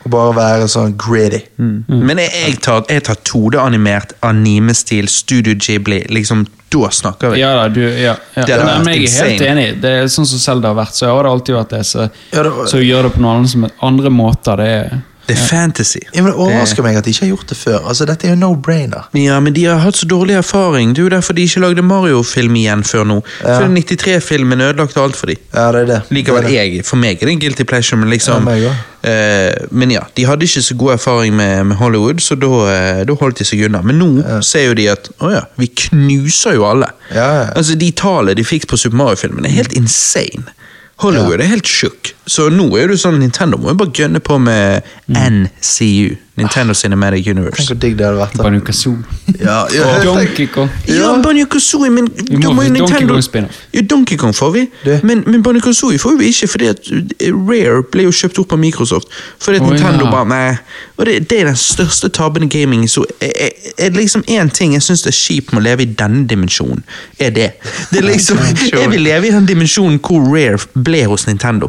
[0.00, 1.42] Og bare være sånn gritty.
[1.60, 6.06] Men jeg, jeg tar, jeg tar 2D-animert anime-stil, Studio Ghibli.
[6.08, 7.40] liksom, Da snakker vi.
[7.40, 8.14] Ja da, du, ja.
[8.36, 8.44] ja.
[8.46, 9.64] Det hadde Nei, vært men jeg er helt enig.
[9.82, 11.80] Det er sånn som Selda har vært, så har det alltid vært det.
[11.88, 15.36] Så, Ja, det var- så å gjøre det på noen andre måter, det er Det
[15.36, 16.00] er fantasy.
[16.14, 17.78] Ja, men Det overrasker meg at de ikke har gjort det før.
[17.88, 19.06] Altså, Dette er jo no-brainer.
[19.14, 20.94] Ja, men de har hatt så dårlig erfaring.
[20.94, 23.18] Det er jo derfor de ikke lagde Mario-film igjen før nå.
[23.44, 23.60] Ja.
[23.60, 25.38] For 93-filmen ødelagte alt for dem.
[25.54, 26.00] Ja, det er det.
[26.10, 26.74] Likevel det er det.
[26.80, 28.72] jeg, for meg er det en guilty pleasure, men liksom Ja,
[29.06, 33.04] eh, Men ja, de hadde ikke så god erfaring med, med Hollywood, så da, eh,
[33.06, 33.82] da holdt de seg unna.
[33.82, 36.90] Men nå ser jo de at å ja, vi knuser jo alle.
[37.14, 37.44] Ja, ja.
[37.54, 40.56] Altså, De tallene de fikk på Super Mario-filmen, er helt insane.
[41.00, 42.14] Hollywood er helt tjukk.
[42.30, 46.16] Så nå er det jo sånn Nintendo må jo bare gønne på med NCU.
[46.40, 47.58] Nintendo Cinematic Universe.
[47.58, 48.36] Tenk hvor digg det hadde vært.
[48.38, 48.44] da.
[48.46, 48.94] Banjo Kazoo.
[49.42, 50.70] Ja, ja, tenk- Donkey Kong.
[50.88, 53.58] Ja, Banjo Kazooie, men Vi da må må jo få Donkey Nintendo Kong spin-off.
[53.76, 56.80] Ja, Donkey Kong får vi, Det- men, men Banjo Kazooie får vi ikke, fordi at
[56.94, 59.10] eh, Rare ble jo kjøpt opp av Microsoft.
[59.42, 60.10] Fordi at Å, Nintendo ja.
[60.14, 60.56] bare Nei.
[60.96, 62.86] Og det, det er den største tabben i gaming.
[62.88, 65.84] Så er, er, er det liksom én ting jeg syns er kjipt med å leve
[65.84, 66.80] i denne dimensjonen,
[67.20, 67.50] er det.
[67.90, 68.40] Det er liksom,
[68.80, 70.56] Jeg vil leve i den dimensjonen hvor Rare
[70.88, 71.68] ble hos Nintendo.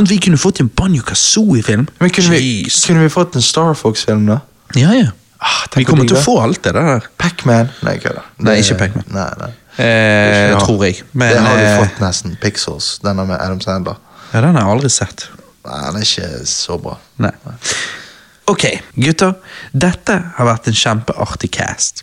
[0.00, 1.82] Sånn at vi kunne fått en Banjo Kazooie-film.
[2.00, 2.52] Men kunne vi,
[2.86, 4.38] kunne vi fått en Star Fox-film, da?
[4.72, 5.10] Ja, ja.
[5.44, 7.04] Ah, Vi kommer til å få alt det der.
[7.20, 7.68] Pac-Man?
[7.84, 8.22] Nei, kødda.
[8.46, 9.04] Nei, ikke Pac-Man.
[9.12, 9.48] Nei, nei.
[9.84, 11.02] Eh, tror jeg.
[11.12, 12.32] Men, det har du eh, fått nesten.
[12.40, 13.98] Pixels, denne med Adam Sandler.
[14.30, 15.26] Ja, den har jeg aldri sett.
[15.68, 16.94] Nei, den er ikke så bra.
[17.20, 17.32] Nei.
[18.48, 18.64] Ok,
[19.04, 19.34] gutter.
[19.84, 22.00] Dette har vært en kjempeartig cast.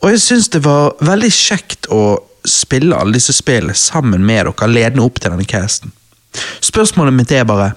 [0.00, 2.00] Og jeg syns det var veldig kjekt å
[2.48, 5.92] spille alle disse spillene sammen med dere, ledende opp til denne casten.
[6.64, 7.72] Spørsmålet mitt er bare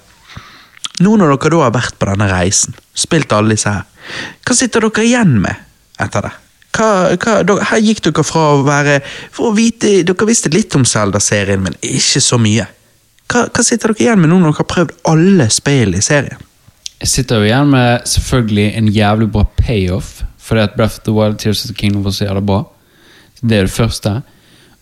[0.98, 3.84] Nå når dere da har vært på denne reisen, spilt alle disse her,
[4.42, 5.54] hva sitter dere igjen med
[6.02, 6.32] etter det?
[6.74, 6.88] Hva,
[7.18, 8.98] hva, her gikk dere fra å være
[9.34, 12.66] For å vite, Dere visste litt om Zelda-serien, men ikke så mye.
[13.28, 16.44] Hva, hva sitter dere igjen med nå når dere har prøvd alle spill i serien?
[16.98, 21.14] Jeg sitter jo igjen med selvfølgelig en jævlig bra payoff, fordi at Breath of the
[21.14, 22.62] Wild Tears of the Kingdom var så jævlig bra.
[23.40, 24.14] Det er det første.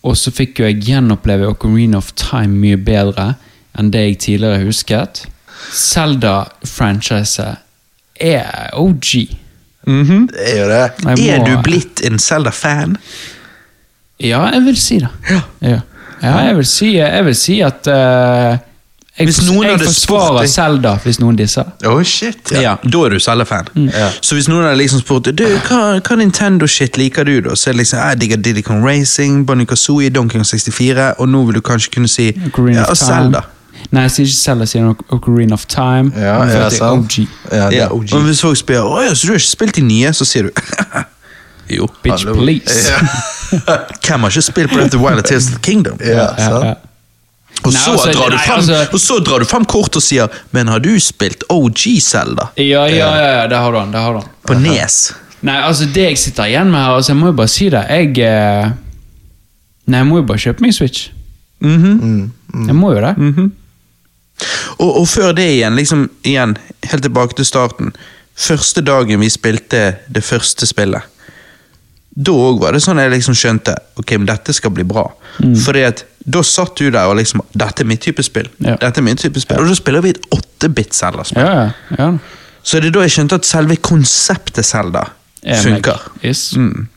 [0.07, 3.35] Og så fikk jo jeg gjenoppleve Ocarina of Time mye bedre
[3.79, 5.25] enn det jeg tidligere husket.
[5.73, 7.57] Zelda-franchiset
[8.21, 9.11] er OG.
[9.87, 10.93] Det er jo det.
[11.19, 12.97] Jeg Er må- du blitt en Zelda-fan?
[14.21, 15.09] Ja, jeg vil si det.
[15.31, 15.41] Ja,
[16.23, 18.57] ja jeg, vil si, jeg vil si at uh,
[19.19, 21.65] Jeg, Hvis noen jeg hadde spurt deg- Zelda hvis noen disser.
[21.87, 22.61] Oh shit, Ja.
[22.61, 22.75] ja.
[22.85, 23.69] da er du Zelda-fan.
[23.93, 24.11] Ja.
[24.21, 27.55] Så hvis noen hadde liksom spurt du, hva, hva Nintendo-shit liker du, da?
[27.57, 31.29] Så er det liksom jeg digger Diddy Kong Racing, Bonnie Kazooie, Donkey Kong 64, og
[31.29, 32.33] nå vil du kanskje kunne si
[32.75, 32.85] ja.
[32.95, 33.41] Zelda.
[33.93, 36.11] Nei, jeg sier ikke Zelda, jeg sier Oc- Ocarina of Time.
[36.17, 37.05] Ja, for ja, det er sant.
[37.05, 37.29] OG.
[37.53, 38.13] Ja, det er OG.
[38.17, 40.49] Og hvis folk spør å ja, så du har ikke spilt de nye, så sier
[40.49, 40.51] du
[41.77, 41.87] jo.
[42.03, 42.35] Bitch, Hallo.
[42.41, 42.91] please.
[42.91, 42.99] Ja.
[44.07, 45.99] Hvem har ikke spilt Breath of the Wild Tales of the Kingdom?
[46.03, 46.65] Ja, Ja, sant.
[46.65, 46.75] ja.
[47.65, 49.97] Og, Nei, så altså, drar du nei, frem, altså- og så drar du frem kort
[49.97, 52.51] og sier Men har du spilt OG Zelda?
[52.61, 53.91] Ja, ja, ja, ja, det har du han.
[53.95, 54.99] Det har du På På Nes?
[55.43, 57.81] Nei, altså det jeg sitter igjen med her, altså jeg må jo bare si det.
[57.89, 58.71] Jeg eh,
[59.87, 61.09] Nei, jeg må jo bare kjøpe meg Switch.
[61.65, 62.31] Mhm.
[62.67, 63.15] Jeg må jo det.
[63.17, 63.53] Mhm.
[64.79, 66.57] Og, og før det igjen, liksom igjen,
[66.91, 67.93] helt tilbake til starten.
[68.37, 71.13] Første dagen vi spilte det første spillet.
[72.17, 75.05] Da òg var det sånn jeg liksom skjønte ok, men dette skal bli bra.
[75.65, 78.49] Fordi at da satt du der og liksom Dette er mitt type spill.
[78.65, 78.75] Ja.
[78.81, 81.45] Dette er min type spill Og da spiller vi et 8-bit Zelda-spill.
[81.45, 81.69] Ja,
[82.01, 82.09] ja.
[82.67, 85.05] Så det er da jeg skjønte at selve konseptet Zelda
[85.45, 86.09] Er funker.
[86.25, 86.49] Yes.
[86.59, 86.89] Mm.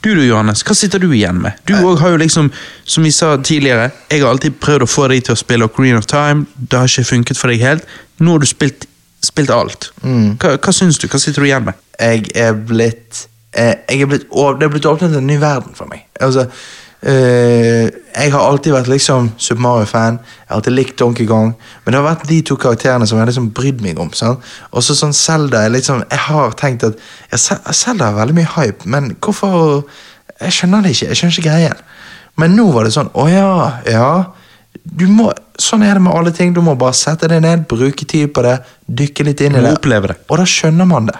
[0.00, 1.58] Du du, Johannes, hva sitter du igjen med?
[1.68, 2.52] Du òg har jo liksom,
[2.88, 5.98] som vi sa tidligere, jeg har alltid prøvd å få deg til å spille Ocarina
[6.00, 6.46] of Time.
[6.56, 7.98] Det har ikke funket for deg helt.
[8.22, 8.86] Nå har du spilt,
[9.26, 9.90] spilt alt.
[10.02, 11.08] Hva, hva syns du?
[11.10, 11.76] Hva sitter du igjen med?
[11.98, 13.24] jeg er blitt
[13.58, 16.04] eh, jeg er blitt, Det er blitt åpnet en ny verden for meg.
[16.20, 16.46] Altså,
[16.98, 20.18] jeg har alltid vært liksom Super Mario-fan.
[20.18, 21.52] Jeg har alltid likt Donkey Kong.
[21.84, 24.10] Men det har vært de to karakterene som jeg har liksom brydd meg om.
[24.12, 24.42] sant?
[24.72, 26.98] Og så sånn Zelda er liksom, Jeg har tenkt at
[27.30, 29.84] ja, Zelda har veldig mye hype, men hvorfor
[30.40, 31.06] Jeg skjønner det ikke.
[31.12, 31.86] Jeg skjønner ikke greien.
[32.38, 33.54] Men nå var det sånn Å ja,
[33.86, 34.10] ja.
[34.82, 36.52] Du må, sånn er det med alle ting.
[36.54, 39.74] Du må bare sette deg ned, bruke tid på det, dykke litt inn i det.
[39.84, 40.18] det.
[40.28, 41.18] Og da skjønner man det.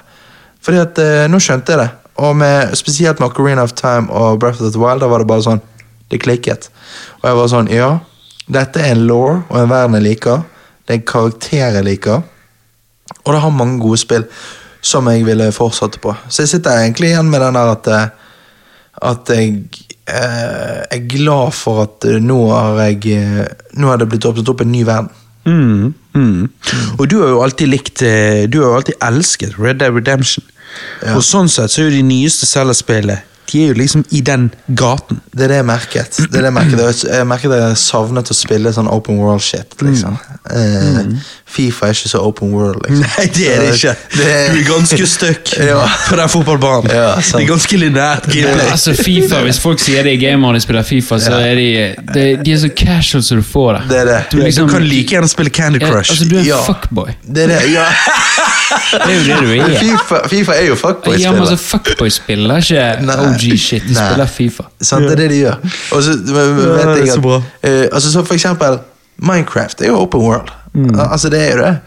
[0.65, 1.89] Fordi at eh, Nå skjønte jeg det.
[2.19, 5.31] Og med, spesielt med Ocarina of Time og Breath of the Wild, da var det
[5.31, 5.65] bare sånn
[6.09, 6.71] Det klikket.
[7.21, 7.91] Og jeg var sånn Ja,
[8.49, 10.47] dette er en law og en verden jeg liker.
[10.87, 12.23] Det er en karakter jeg liker.
[13.25, 14.25] Og det har mange gode spill
[14.81, 16.15] som jeg ville fortsette på.
[16.29, 18.09] Så jeg sitter egentlig igjen med den der at eh,
[18.99, 19.69] At jeg
[20.09, 23.45] eh, er glad for at eh, nå har jeg eh,
[23.79, 25.11] Nå har det blitt åpnet opp en ny verden.
[25.45, 26.49] Mm, mm.
[26.99, 28.01] Og du har jo alltid likt
[28.53, 30.45] Du har jo alltid elsket Red Dead Redemption.
[31.03, 31.17] Ja.
[31.17, 34.51] Og sånn sett så er jo de nyeste Zelda-spillene De er jo liksom i den
[34.77, 35.21] gaten.
[35.33, 36.17] Det er det jeg merket.
[36.19, 37.05] Det er det jeg merket.
[37.09, 39.73] Jeg- merket at jeg savnet å spille sånn open world shit.
[39.81, 40.19] liksom.
[40.51, 41.05] Eh,
[41.49, 42.83] Fifa er ikke så open world.
[42.89, 43.07] liksom.
[43.17, 43.95] Nei, det er det ikke.
[44.17, 45.87] Det er- Du er ganske stuck Ja.
[46.09, 46.91] på den fotballbanen.
[46.93, 47.39] Ja, sant.
[47.41, 48.69] det er ganske lineært gameplay.
[48.71, 51.69] Altså Fifa, Hvis folk sier det i gamer når de spiller Fifa, så er de
[52.15, 53.89] De, de er så casual som du får det.
[53.89, 54.21] Det er det.
[54.31, 56.11] Du, Du, liksom, kan like gjerne spille Candy ja, Crush.
[56.13, 56.61] altså, du er en Ja.
[56.69, 57.15] fuckboy.
[57.25, 57.87] Det er det, ja.
[58.69, 59.79] Det er jo det du er.
[59.81, 61.23] Fifa, FIFA er jo fuckboy-spiller.
[61.25, 63.17] Ja, men altså Fuckboy spiller ikke Nei.
[63.41, 64.07] Shit, de Nei.
[64.09, 64.65] spiller Fifa.
[64.81, 65.57] Sant, det er det de gjør.
[65.93, 66.45] Og så Ja,
[66.87, 68.79] vet jeg så at, eh, altså så For eksempel
[69.19, 70.51] Minecraft er jo open world.
[70.75, 71.01] Mm.
[71.11, 71.79] Altså Det er jo det.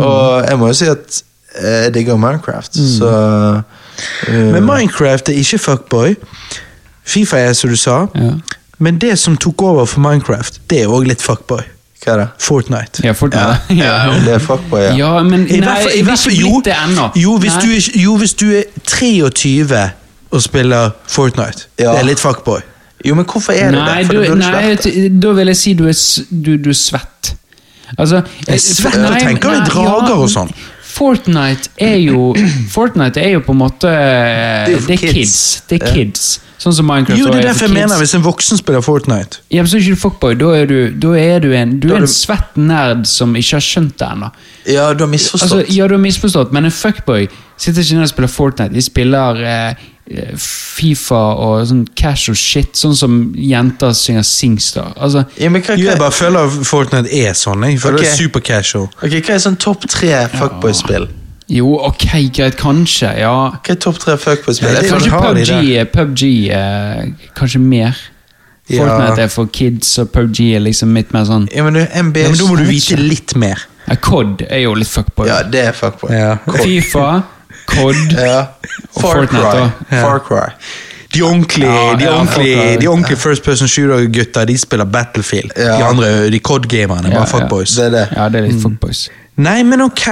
[0.00, 1.22] Og jeg må jo si at
[1.62, 2.86] jeg digger Minecraft, Mm.
[2.98, 3.10] så
[4.28, 6.14] uh, Men Minecraft er ikke fuckboy.
[7.04, 8.06] Fifa er som du sa.
[8.14, 8.30] Ja,
[8.78, 11.60] Men det som tok over for Minecraft, det er òg litt fuckboy.
[12.04, 12.28] Hva er det?
[12.38, 13.00] Fortnite.
[13.04, 13.60] ja Fortnite.
[13.70, 14.94] Ja, det er fuckboy, ja.
[14.96, 15.48] Ja, men nei,
[15.94, 17.38] i hvert fall- ikke jo, blitt det ennå.
[17.40, 19.90] hvis du jo, hvis du er 23
[20.34, 21.68] og spiller Fortnite.
[21.78, 21.92] Ja.
[21.94, 22.60] Det er litt fuckboy.
[23.04, 24.06] Jo, men hvorfor er det Nei, det?
[24.06, 25.98] For du, det nei da vil jeg si du er,
[26.30, 27.34] du, du er svett.
[28.00, 30.54] Altså Jeg svett og tenker i drager og sånn.
[30.94, 32.30] Fortnite er jo
[32.74, 35.12] Fortnite er jo på en måte Det er det er kids.
[35.12, 35.36] kids.
[35.68, 35.92] Det er Ja.
[35.98, 36.26] kids.
[36.64, 37.18] Sånn som Minecraft.
[37.18, 39.42] Jo, det er derfor jeg mener hvis en voksen spiller Fortnite.
[39.52, 40.36] Ja, men så er ikke du fuckboy.
[40.40, 43.34] Da er du, da er du en, du Da er er en svett nerd som
[43.36, 44.30] ikke har skjønt det ennå.
[44.70, 45.50] Ja, du har misforstått.
[45.50, 47.26] Altså, ja, du har misforstått, men en fuckboy
[47.60, 48.72] sitter ikke ned og spiller Fortnite.
[48.78, 49.84] De spiller eh,
[50.36, 54.92] Fifa og sånn casual shit, sånn som jenter synger Singstar.
[55.00, 57.64] Altså, ja, men hva, Jo, jeg bare føler Fortnite er sånn.
[57.70, 58.10] Jeg føler okay.
[58.10, 58.88] det er super casual.
[59.00, 61.08] ok, hva er sånn topp tre fuckboy-spill?
[61.48, 63.32] jo, ok, greit, kanskje, ja.
[63.52, 64.76] Hva er topp tre fuckboy-spill?
[64.76, 67.96] Ja, Kanskje PubG, de PubG, eh, eh, kanskje mer.
[68.68, 68.80] Ja.
[68.80, 72.22] Fortnite er for kids, og PubG er liksom litt mer sånn Ja, men du, NBA
[72.22, 73.60] Ja, men da må du vite litt mer.
[73.84, 75.28] ja, COD er jo litt fuckboy.
[75.28, 76.12] Ja, det er fuckboy.
[76.16, 76.38] Ja.
[76.62, 77.08] Fifa,
[77.66, 78.38] COD Ja.
[78.94, 79.96] Og Far Fortnite, Cry.
[79.96, 80.02] Ja.
[80.02, 80.48] Far Cry.
[81.14, 85.50] De ordentlige, Ja, de ordentlige, de ordentlige First Person Shooter-gutta De spiller Battlefield.
[85.56, 85.76] Ja.
[85.78, 87.70] De andre, de COD-gamerne, Ja, bare fuckboys.
[87.76, 88.08] Det er det.
[88.16, 89.08] Ja, det er litt fuckboys.
[89.36, 90.06] Nei, men ok.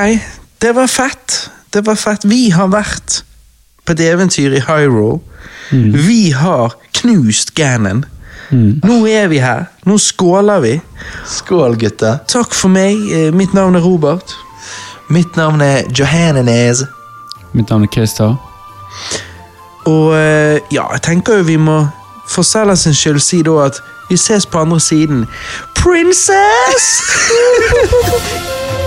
[0.62, 1.50] Det var fett.
[1.74, 2.24] Det var fett.
[2.24, 3.22] Vi har vært
[3.84, 5.20] på et eventyr i Hyrule.
[6.06, 8.04] Vi har knust Ganon.
[8.52, 9.64] Nå er vi her.
[9.88, 10.80] Nå skåler vi.
[11.26, 12.18] Skål, gutter.
[12.28, 12.98] Takk for meg.
[13.10, 14.34] Eh, Mitt navn er Robert.
[15.10, 16.84] Mitt navn er Johannes.
[17.52, 18.34] Mitt navn er Christer.
[19.84, 21.86] Og eh, ja, jeg tenker jo vi må
[22.28, 22.42] for
[22.74, 25.26] sin skyld si da at vi ses på andre siden.
[25.74, 27.02] princess!